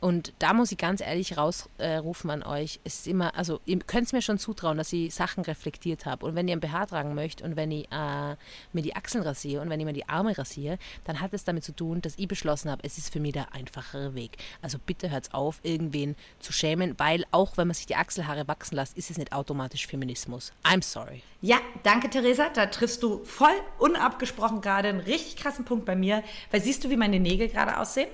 Und 0.00 0.32
da 0.38 0.52
muss 0.52 0.72
ich 0.72 0.78
ganz 0.78 1.00
ehrlich 1.00 1.36
rausrufen 1.36 2.30
äh, 2.30 2.32
an 2.32 2.42
euch. 2.42 2.80
Ist 2.84 3.06
immer, 3.06 3.34
also 3.34 3.60
ihr 3.64 3.78
könnt 3.78 4.06
es 4.06 4.12
mir 4.12 4.22
schon 4.22 4.38
zutrauen, 4.38 4.78
dass 4.78 4.92
ich 4.92 5.14
Sachen 5.14 5.44
reflektiert 5.44 6.06
habe. 6.06 6.26
Und 6.26 6.34
wenn 6.34 6.48
ihr 6.48 6.56
ein 6.56 6.60
BH 6.60 6.86
tragen 6.86 7.14
möchtet 7.14 7.46
und 7.46 7.56
wenn 7.56 7.70
ich 7.70 7.90
äh, 7.90 8.36
mir 8.72 8.82
die 8.82 8.94
Achseln 8.94 9.24
rasiere 9.24 9.62
und 9.62 9.70
wenn 9.70 9.80
ich 9.80 9.86
mir 9.86 9.92
die 9.92 10.08
Arme 10.08 10.36
rasiere, 10.36 10.78
dann 11.04 11.20
hat 11.20 11.32
es 11.32 11.44
damit 11.44 11.64
zu 11.64 11.72
tun, 11.72 12.02
dass 12.02 12.14
ich 12.18 12.28
beschlossen 12.28 12.70
habe, 12.70 12.82
es 12.84 12.98
ist 12.98 13.12
für 13.12 13.20
mich 13.20 13.32
der 13.32 13.54
einfachere 13.54 14.14
Weg. 14.14 14.36
Also 14.62 14.78
bitte 14.84 15.10
hört 15.10 15.32
auf, 15.32 15.60
irgendwen 15.62 16.16
zu 16.40 16.52
schämen, 16.52 16.94
weil 16.98 17.24
auch 17.30 17.56
wenn 17.56 17.68
man 17.68 17.74
sich 17.74 17.86
die 17.86 17.96
Achselhaare 17.96 18.46
wachsen 18.48 18.76
lässt, 18.76 18.96
ist 18.96 19.10
es 19.10 19.18
nicht 19.18 19.32
automatisch 19.32 19.86
Feminismus. 19.86 20.52
I'm 20.64 20.82
sorry. 20.82 21.22
Ja, 21.40 21.58
danke 21.82 22.10
Theresa. 22.10 22.48
Da 22.48 22.66
triffst 22.66 23.02
du 23.02 23.24
voll 23.24 23.54
unabgesprochen 23.78 24.60
gerade 24.60 24.88
einen 24.88 25.00
richtig 25.00 25.36
krassen 25.36 25.64
Punkt 25.64 25.84
bei 25.84 25.96
mir. 25.96 26.22
Weil 26.50 26.60
siehst 26.62 26.84
du, 26.84 26.90
wie 26.90 26.96
meine 26.96 27.20
Nägel 27.20 27.48
gerade 27.48 27.78
aussehen? 27.78 28.08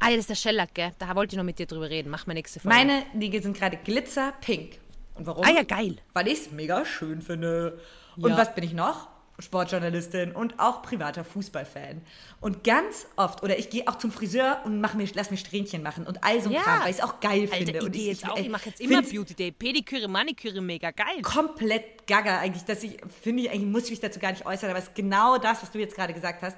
Ah, 0.00 0.06
ja, 0.08 0.16
das 0.16 0.20
ist 0.20 0.30
der 0.30 0.34
Shellac, 0.34 0.74
gell? 0.74 0.92
Da 0.98 1.14
wollte 1.14 1.34
ich 1.34 1.38
noch 1.38 1.44
mit 1.44 1.58
dir 1.58 1.66
drüber 1.66 1.88
reden. 1.90 2.10
Mach 2.10 2.26
mal 2.26 2.34
nächste 2.34 2.60
Folge. 2.60 2.76
Meine 2.76 3.02
Nägel 3.14 3.42
sind 3.42 3.56
gerade 3.56 3.76
glitzerpink. 3.76 4.78
Und 5.14 5.26
warum? 5.26 5.44
Ah 5.44 5.50
ja, 5.50 5.62
geil. 5.62 5.96
Weil 6.12 6.28
ich 6.28 6.40
es 6.40 6.50
mega 6.52 6.84
schön 6.84 7.22
finde. 7.22 7.78
Und 8.16 8.30
Ja. 8.30 8.36
was 8.36 8.54
bin 8.54 8.64
ich 8.64 8.72
noch? 8.72 9.08
Sportjournalistin 9.38 10.32
und 10.32 10.58
auch 10.58 10.80
privater 10.82 11.22
Fußballfan. 11.22 12.00
Und 12.40 12.64
ganz 12.64 13.06
oft, 13.16 13.42
oder 13.42 13.58
ich 13.58 13.68
gehe 13.68 13.86
auch 13.86 13.96
zum 13.98 14.10
Friseur 14.10 14.60
und 14.64 14.80
mach 14.80 14.94
mir, 14.94 15.06
lass 15.14 15.30
mir 15.30 15.36
Strähnchen 15.36 15.82
machen 15.82 16.06
und 16.06 16.24
all 16.24 16.40
so 16.40 16.48
ein 16.48 16.54
Ja. 16.54 16.62
Kram, 16.62 16.80
weil 16.82 16.90
ich 16.90 16.96
es 16.96 17.02
auch 17.02 17.20
geil 17.20 17.42
Alter, 17.42 17.56
finde. 17.56 17.72
ich 17.78 17.84
und 17.84 17.92
gehe 17.92 18.06
jetzt 18.12 18.26
auch, 18.28 18.36
ey, 18.36 18.44
ich 18.44 18.48
mache 18.48 18.70
jetzt 18.70 18.80
immer 18.80 19.02
Beauty 19.02 19.34
Day. 19.34 19.52
Pediküre, 19.52 20.08
Maniküre, 20.08 20.60
mega 20.62 20.90
geil. 20.90 21.20
komplett 21.22 22.06
gaga 22.06 22.38
eigentlich, 22.38 22.64
dass 22.64 22.82
ich, 22.82 22.96
finde 23.22 23.42
ich, 23.44 23.50
eigentlich 23.50 23.70
muss 23.70 23.84
ich 23.84 23.90
mich 23.90 24.00
dazu 24.00 24.18
gar 24.20 24.30
nicht 24.32 24.46
äußern, 24.46 24.70
aber 24.70 24.78
es 24.78 24.86
ist 24.86 24.94
genau 24.94 25.38
das, 25.38 25.62
was 25.62 25.70
du 25.70 25.78
jetzt 25.78 25.94
gerade 25.94 26.14
gesagt 26.14 26.42
hast, 26.42 26.56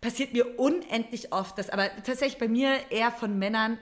passiert 0.00 0.32
mir 0.32 0.58
unendlich 0.58 1.32
oft, 1.32 1.58
das 1.58 1.70
aber 1.70 1.90
tatsächlich 2.04 2.38
bei 2.38 2.48
mir 2.48 2.90
eher 2.90 3.12
von 3.12 3.38
Männern, 3.38 3.78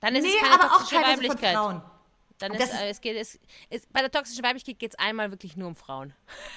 Dann 0.00 0.16
ist 0.16 0.24
nee, 0.24 0.30
es 0.30 0.42
keine 0.42 0.62
aber 0.62 0.74
auch 0.74 0.88
teilweise 0.88 1.22
von. 1.22 1.54
Frauen. 1.54 1.82
Dann 2.38 2.52
Und 2.52 2.60
ist, 2.60 2.72
das 2.72 2.82
es 2.82 3.00
geht, 3.00 3.16
es, 3.16 3.38
es, 3.70 3.86
bei 3.86 4.00
der 4.00 4.10
toxischen 4.10 4.42
Weiblichkeit 4.42 4.78
geht 4.78 4.90
es 4.92 4.98
einmal 4.98 5.30
wirklich 5.30 5.56
nur 5.56 5.68
um 5.68 5.76
Frauen. 5.76 6.12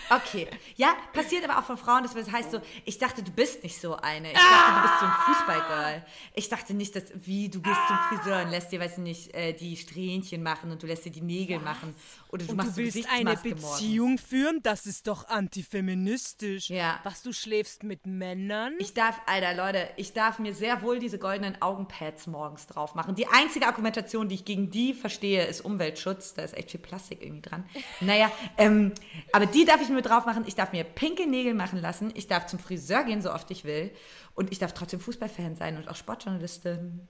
Okay. 0.09 0.47
Ja, 0.75 0.95
passiert 1.13 1.43
aber 1.47 1.59
auch 1.59 1.63
von 1.63 1.77
Frauen. 1.77 2.03
Das 2.03 2.15
heißt 2.15 2.51
so, 2.51 2.61
ich 2.85 2.97
dachte, 2.97 3.21
du 3.21 3.31
bist 3.31 3.63
nicht 3.63 3.79
so 3.79 3.95
eine. 3.95 4.31
Ich 4.31 4.37
dachte, 4.37 4.73
du 4.75 4.81
bist 4.81 4.99
so 4.99 5.05
ein 5.05 5.11
Fußballgirl. 5.25 6.05
Ich 6.33 6.49
dachte 6.49 6.73
nicht, 6.73 6.95
dass, 6.95 7.03
wie, 7.13 7.49
du 7.49 7.61
gehst 7.61 7.79
zum 7.87 7.97
Friseur 8.09 8.43
und 8.43 8.51
lässt 8.51 8.71
dir, 8.71 8.79
weiß 8.79 8.93
ich 8.93 9.03
nicht, 9.03 9.35
äh, 9.35 9.53
die 9.53 9.77
Strähnchen 9.77 10.41
machen 10.41 10.71
und 10.71 10.81
du 10.81 10.87
lässt 10.87 11.05
dir 11.05 11.11
die 11.11 11.21
Nägel 11.21 11.59
machen. 11.59 11.93
Oder 12.29 12.45
du 12.45 12.55
machst 12.55 12.75
so 12.75 12.81
Gesichtsmaske 12.81 13.55
morgens. 13.55 14.21
führen, 14.21 14.61
das 14.63 14.85
ist 14.85 15.07
doch 15.07 15.27
antifeministisch. 15.27 16.69
Ja. 16.69 16.99
Was, 17.03 17.21
du 17.21 17.33
schläfst 17.33 17.83
mit 17.83 18.07
Männern? 18.07 18.73
Ich 18.79 18.93
darf, 18.93 19.21
Alter, 19.25 19.53
Leute, 19.53 19.89
ich 19.97 20.13
darf 20.13 20.39
mir 20.39 20.53
sehr 20.53 20.81
wohl 20.81 20.99
diese 20.99 21.19
goldenen 21.19 21.61
Augenpads 21.61 22.27
morgens 22.27 22.65
drauf 22.65 22.95
machen. 22.95 23.15
Die 23.15 23.27
einzige 23.27 23.67
Argumentation, 23.67 24.27
die 24.27 24.35
ich 24.35 24.45
gegen 24.45 24.71
die 24.71 24.93
verstehe, 24.93 25.45
ist 25.45 25.66
Umweltschutz. 25.67 26.33
Da 26.33 26.41
ist 26.41 26.55
echt 26.57 26.71
viel 26.71 26.79
Plastik 26.79 27.21
irgendwie 27.21 27.41
dran. 27.41 27.69
Naja, 28.01 28.31
ähm, 28.57 28.93
aber 29.31 29.45
die 29.45 29.65
darf 29.65 29.81
ich 29.81 29.89
mir 29.89 30.01
drauf 30.01 30.25
machen. 30.25 30.43
Ich 30.47 30.55
darf 30.55 30.71
mir 30.71 30.83
pinke 30.83 31.27
Nägel 31.27 31.53
machen 31.53 31.79
lassen. 31.79 32.11
Ich 32.15 32.27
darf 32.27 32.47
zum 32.47 32.57
Friseur 32.59 33.03
gehen, 33.03 33.21
so 33.21 33.31
oft 33.31 33.51
ich 33.51 33.63
will. 33.65 33.91
Und 34.33 34.51
ich 34.51 34.59
darf 34.59 34.73
trotzdem 34.73 34.99
Fußballfan 34.99 35.55
sein 35.55 35.77
und 35.77 35.87
auch 35.89 35.95
Sportjournalistin. 35.95 37.07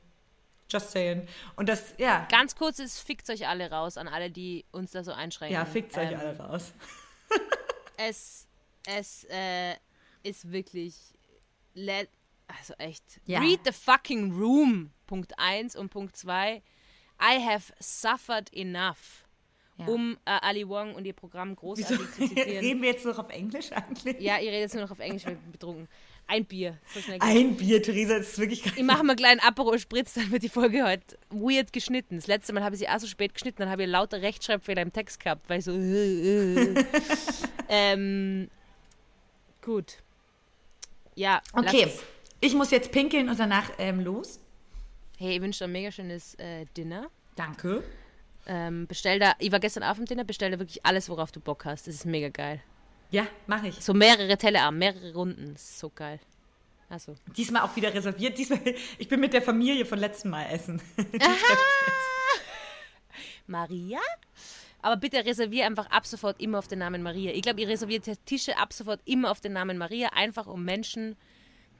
Just 0.69 0.91
saying. 0.91 1.25
Und 1.55 1.69
das, 1.69 1.93
ja, 1.97 2.27
Ganz 2.29 2.55
kurz, 2.55 2.79
es 2.79 2.99
fickt 2.99 3.29
euch 3.29 3.47
alle 3.47 3.71
raus, 3.71 3.95
an 3.97 4.09
alle, 4.09 4.29
die 4.29 4.65
uns 4.71 4.91
da 4.91 5.01
so 5.03 5.13
einschränken. 5.13 5.53
ja, 5.55 5.63
fickt 5.63 5.97
euch 5.97 6.11
Ähm, 6.11 6.19
alle 6.19 6.37
raus. 6.37 6.73
Es, 7.97 8.47
es 8.85 9.23
äh, 9.29 9.73
ist 10.23 10.51
wirklich, 10.51 10.93
also 12.47 12.73
echt, 12.77 13.03
Ja. 13.25 13.39
read 13.39 13.61
the 13.65 13.71
fucking 13.71 14.31
room, 14.31 14.91
Punkt 15.07 15.33
1 15.39 15.75
und 15.75 15.89
Punkt 15.89 16.15
2. 16.15 16.61
I 17.21 17.39
have 17.43 17.73
suffered 17.79 18.49
enough, 18.55 19.25
Ja. 19.77 19.85
um 19.87 20.17
äh, 20.25 20.31
Ali 20.41 20.67
Wong 20.67 20.95
und 20.95 21.05
ihr 21.05 21.13
Programm 21.13 21.49
Wieso 21.51 21.59
großartig 21.61 22.11
zu 22.11 22.27
zitieren. 22.27 22.49
reden 22.59 22.81
wir 22.81 22.89
jetzt 22.89 23.05
noch 23.05 23.19
auf 23.19 23.29
Englisch 23.29 23.71
eigentlich? 23.71 24.19
Ja, 24.19 24.37
ihr 24.37 24.49
redet 24.51 24.61
jetzt 24.61 24.73
nur 24.75 24.83
noch 24.83 24.91
auf 24.91 24.99
Englisch, 24.99 25.25
weil 25.25 25.33
ich 25.33 25.39
bin 25.39 25.51
betrunken. 25.51 25.87
Ein 26.29 26.43
Bier, 26.45 26.77
so. 26.93 26.99
Ein 27.19 27.55
Bier, 27.55 27.81
Theresa, 27.81 28.17
das 28.17 28.29
ist 28.29 28.37
wirklich 28.39 28.65
Ich 28.65 28.83
mache 28.83 29.01
mal 29.03 29.11
einen 29.11 29.17
kleinen 29.17 29.39
Aperol 29.39 29.79
Spritz, 29.79 30.13
dann 30.15 30.29
wird 30.29 30.43
die 30.43 30.49
Folge 30.49 30.83
heute 30.85 31.17
weird 31.29 31.71
geschnitten. 31.71 32.17
Das 32.17 32.27
letzte 32.27 32.51
Mal 32.53 32.63
habe 32.65 32.75
ich 32.75 32.79
sie 32.79 32.89
auch 32.89 32.99
so 32.99 33.07
spät 33.07 33.33
geschnitten, 33.33 33.59
dann 33.61 33.69
habe 33.69 33.83
ich 33.83 33.89
lauter 33.89 34.21
Rechtschreibfehler 34.21 34.81
im 34.81 34.91
Text 34.91 35.21
gehabt, 35.23 35.49
weil 35.49 35.59
ich 35.59 35.65
so. 35.65 35.71
Äh, 35.71 36.55
äh. 36.73 36.83
ähm, 37.69 38.49
gut. 39.61 39.99
Ja, 41.15 41.41
Okay, 41.53 41.87
ich 42.41 42.53
muss 42.53 42.71
jetzt 42.71 42.91
pinkeln 42.91 43.29
und 43.29 43.39
danach 43.39 43.71
ähm, 43.79 44.01
los. 44.01 44.39
Hey, 45.19 45.35
ich 45.35 45.41
wünsche 45.41 45.59
dir 45.59 45.65
ein 45.65 45.71
mega 45.71 45.91
schönes 45.91 46.35
äh, 46.35 46.65
Dinner. 46.77 47.09
Danke. 47.35 47.83
Ähm, 48.45 48.85
bestell 48.85 49.17
da, 49.17 49.33
ich 49.39 49.51
war 49.51 49.59
gestern 49.59 49.81
Abend 49.81 50.01
im 50.01 50.05
Dinner, 50.05 50.23
bestell 50.23 50.51
da 50.51 50.59
wirklich 50.59 50.85
alles, 50.85 51.09
worauf 51.09 51.31
du 51.31 51.39
Bock 51.39 51.65
hast. 51.65 51.87
Das 51.87 51.95
ist 51.95 52.05
mega 52.05 52.29
geil. 52.29 52.61
Ja, 53.09 53.25
mache 53.47 53.69
ich. 53.69 53.75
So 53.75 53.95
mehrere 53.95 54.37
Tellerarme, 54.37 54.77
mehrere 54.77 55.13
Runden. 55.13 55.53
Das 55.53 55.63
ist 55.63 55.79
so 55.79 55.89
geil. 55.89 56.19
Also. 56.87 57.15
Diesmal 57.35 57.63
auch 57.63 57.75
wieder 57.75 57.91
reserviert. 57.91 58.37
Diesmal, 58.37 58.59
ich 58.99 59.07
bin 59.07 59.19
mit 59.19 59.33
der 59.33 59.41
Familie 59.41 59.85
von 59.85 59.97
letztem 59.97 60.29
Mal 60.29 60.45
essen. 60.51 60.79
Maria? 63.47 63.99
Aber 64.83 64.97
bitte 64.97 65.25
reservier 65.25 65.65
einfach 65.65 65.89
ab 65.89 66.05
sofort 66.05 66.39
immer 66.39 66.59
auf 66.59 66.67
den 66.67 66.77
Namen 66.77 67.01
Maria. 67.01 67.31
Ich 67.31 67.41
glaube, 67.41 67.59
ihr 67.61 67.67
reserviert 67.67 68.07
Tische 68.25 68.55
ab 68.59 68.71
sofort 68.71 69.01
immer 69.05 69.31
auf 69.31 69.41
den 69.41 69.53
Namen 69.53 69.79
Maria, 69.79 70.09
einfach 70.09 70.45
um 70.45 70.63
Menschen, 70.63 71.15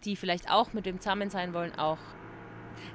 die 0.06 0.16
vielleicht 0.16 0.50
auch 0.50 0.74
mit 0.74 0.88
dem 0.88 1.00
zusammen 1.00 1.30
sein 1.30 1.54
wollen, 1.54 1.78
auch. 1.78 2.00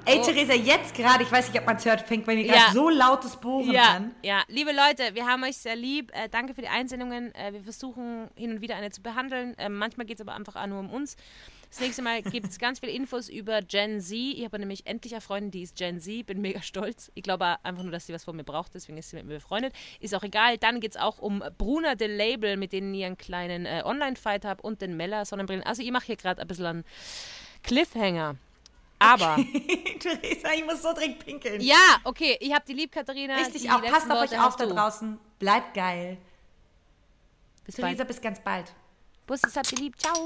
Ey, 0.05 0.19
Oh. 0.19 0.23
Theresa, 0.25 0.53
jetzt 0.53 0.93
gerade, 0.95 1.23
ich 1.23 1.31
weiß 1.31 1.49
nicht, 1.49 1.59
ob 1.59 1.65
man 1.65 1.77
es 1.77 1.85
hört, 1.85 2.01
fängt 2.01 2.25
bei 2.25 2.35
mir 2.35 2.43
gerade 2.43 2.57
Ja. 2.59 2.71
so 2.73 2.89
lautes 2.89 3.37
Bohren 3.37 3.71
Ja, 3.71 3.95
an. 3.95 4.15
ja, 4.21 4.43
liebe 4.47 4.71
Leute, 4.71 5.15
wir 5.15 5.25
haben 5.25 5.43
euch 5.43 5.57
sehr 5.57 5.75
lieb. 5.77 6.11
Äh, 6.13 6.27
danke 6.29 6.53
für 6.53 6.61
die 6.61 6.67
Einsendungen. 6.67 7.33
Äh, 7.35 7.53
wir 7.53 7.61
versuchen 7.63 8.29
hin 8.35 8.51
und 8.51 8.61
wieder 8.61 8.75
eine 8.75 8.89
zu 8.91 9.01
behandeln. 9.01 9.55
Ähm, 9.57 9.77
manchmal 9.77 10.05
geht 10.05 10.17
es 10.17 10.21
aber 10.21 10.35
einfach 10.35 10.55
auch 10.57 10.67
nur 10.67 10.79
um 10.79 10.89
uns. 10.89 11.15
Das 11.69 11.79
nächste 11.79 12.01
Mal 12.03 12.21
gibt 12.21 12.49
es 12.49 12.59
ganz 12.59 12.79
viele 12.81 12.91
Infos 12.91 13.29
über 13.29 13.61
Gen 13.61 13.99
Z. 14.01 14.11
Ich 14.15 14.43
habe 14.43 14.59
nämlich 14.59 14.85
endlich 14.85 15.13
eine 15.13 15.21
Freundin, 15.21 15.51
die 15.51 15.63
ist 15.63 15.75
Gen 15.77 15.99
Z. 16.01 16.25
Bin 16.25 16.41
mega 16.41 16.61
stolz. 16.61 17.09
Ich 17.15 17.23
glaube 17.23 17.55
einfach 17.63 17.83
nur, 17.83 17.91
dass 17.91 18.05
sie 18.05 18.13
was 18.13 18.25
von 18.25 18.35
mir 18.35 18.43
braucht, 18.43 18.75
deswegen 18.75 18.97
ist 18.97 19.09
sie 19.09 19.15
mit 19.15 19.25
mir 19.25 19.35
befreundet. 19.35 19.73
Ist 20.01 20.13
auch 20.13 20.23
egal. 20.23 20.57
Dann 20.57 20.81
geht 20.81 20.91
es 20.91 20.97
auch 20.97 21.17
um 21.19 21.41
Bruna 21.57 21.95
de 21.95 22.07
Label, 22.13 22.57
mit 22.57 22.73
denen 22.73 22.93
ich 22.93 23.05
einen 23.05 23.17
kleinen 23.17 23.65
äh, 23.65 23.81
Online-Fight 23.85 24.43
habe 24.45 24.61
und 24.61 24.81
den 24.81 24.97
Mella 24.97 25.23
Sonnenbrillen. 25.25 25.63
Also 25.63 25.81
ich 25.81 25.91
mache 25.91 26.05
hier 26.07 26.17
gerade 26.17 26.41
ein 26.41 26.47
bisschen 26.47 26.65
einen 26.65 26.83
Cliffhanger. 27.63 28.35
Aber, 29.03 29.35
Theresa, 29.99 30.53
ich 30.55 30.65
muss 30.65 30.81
so 30.81 30.93
dringend 30.93 31.25
pinkeln. 31.25 31.61
ja, 31.61 31.97
okay, 32.03 32.37
ich 32.39 32.53
habe 32.53 32.63
die 32.67 32.73
lieb, 32.73 32.91
Katharina. 32.91 33.35
Richtig 33.35 33.69
auch. 33.69 33.81
Passt 33.81 34.09
auf 34.09 34.17
Worte 34.17 34.35
euch 34.35 34.41
auf 34.41 34.55
da 34.55 34.65
draußen. 34.65 35.19
Bleibt 35.39 35.73
geil. 35.73 36.17
Bis 37.65 37.75
Theresa, 37.75 37.97
bald. 37.97 38.07
bis 38.07 38.21
ganz 38.21 38.39
bald. 38.41 38.73
Bussi, 39.27 39.47
habt 39.53 39.71
ihr 39.71 39.77
lieb. 39.77 39.95
Ciao. 39.97 40.25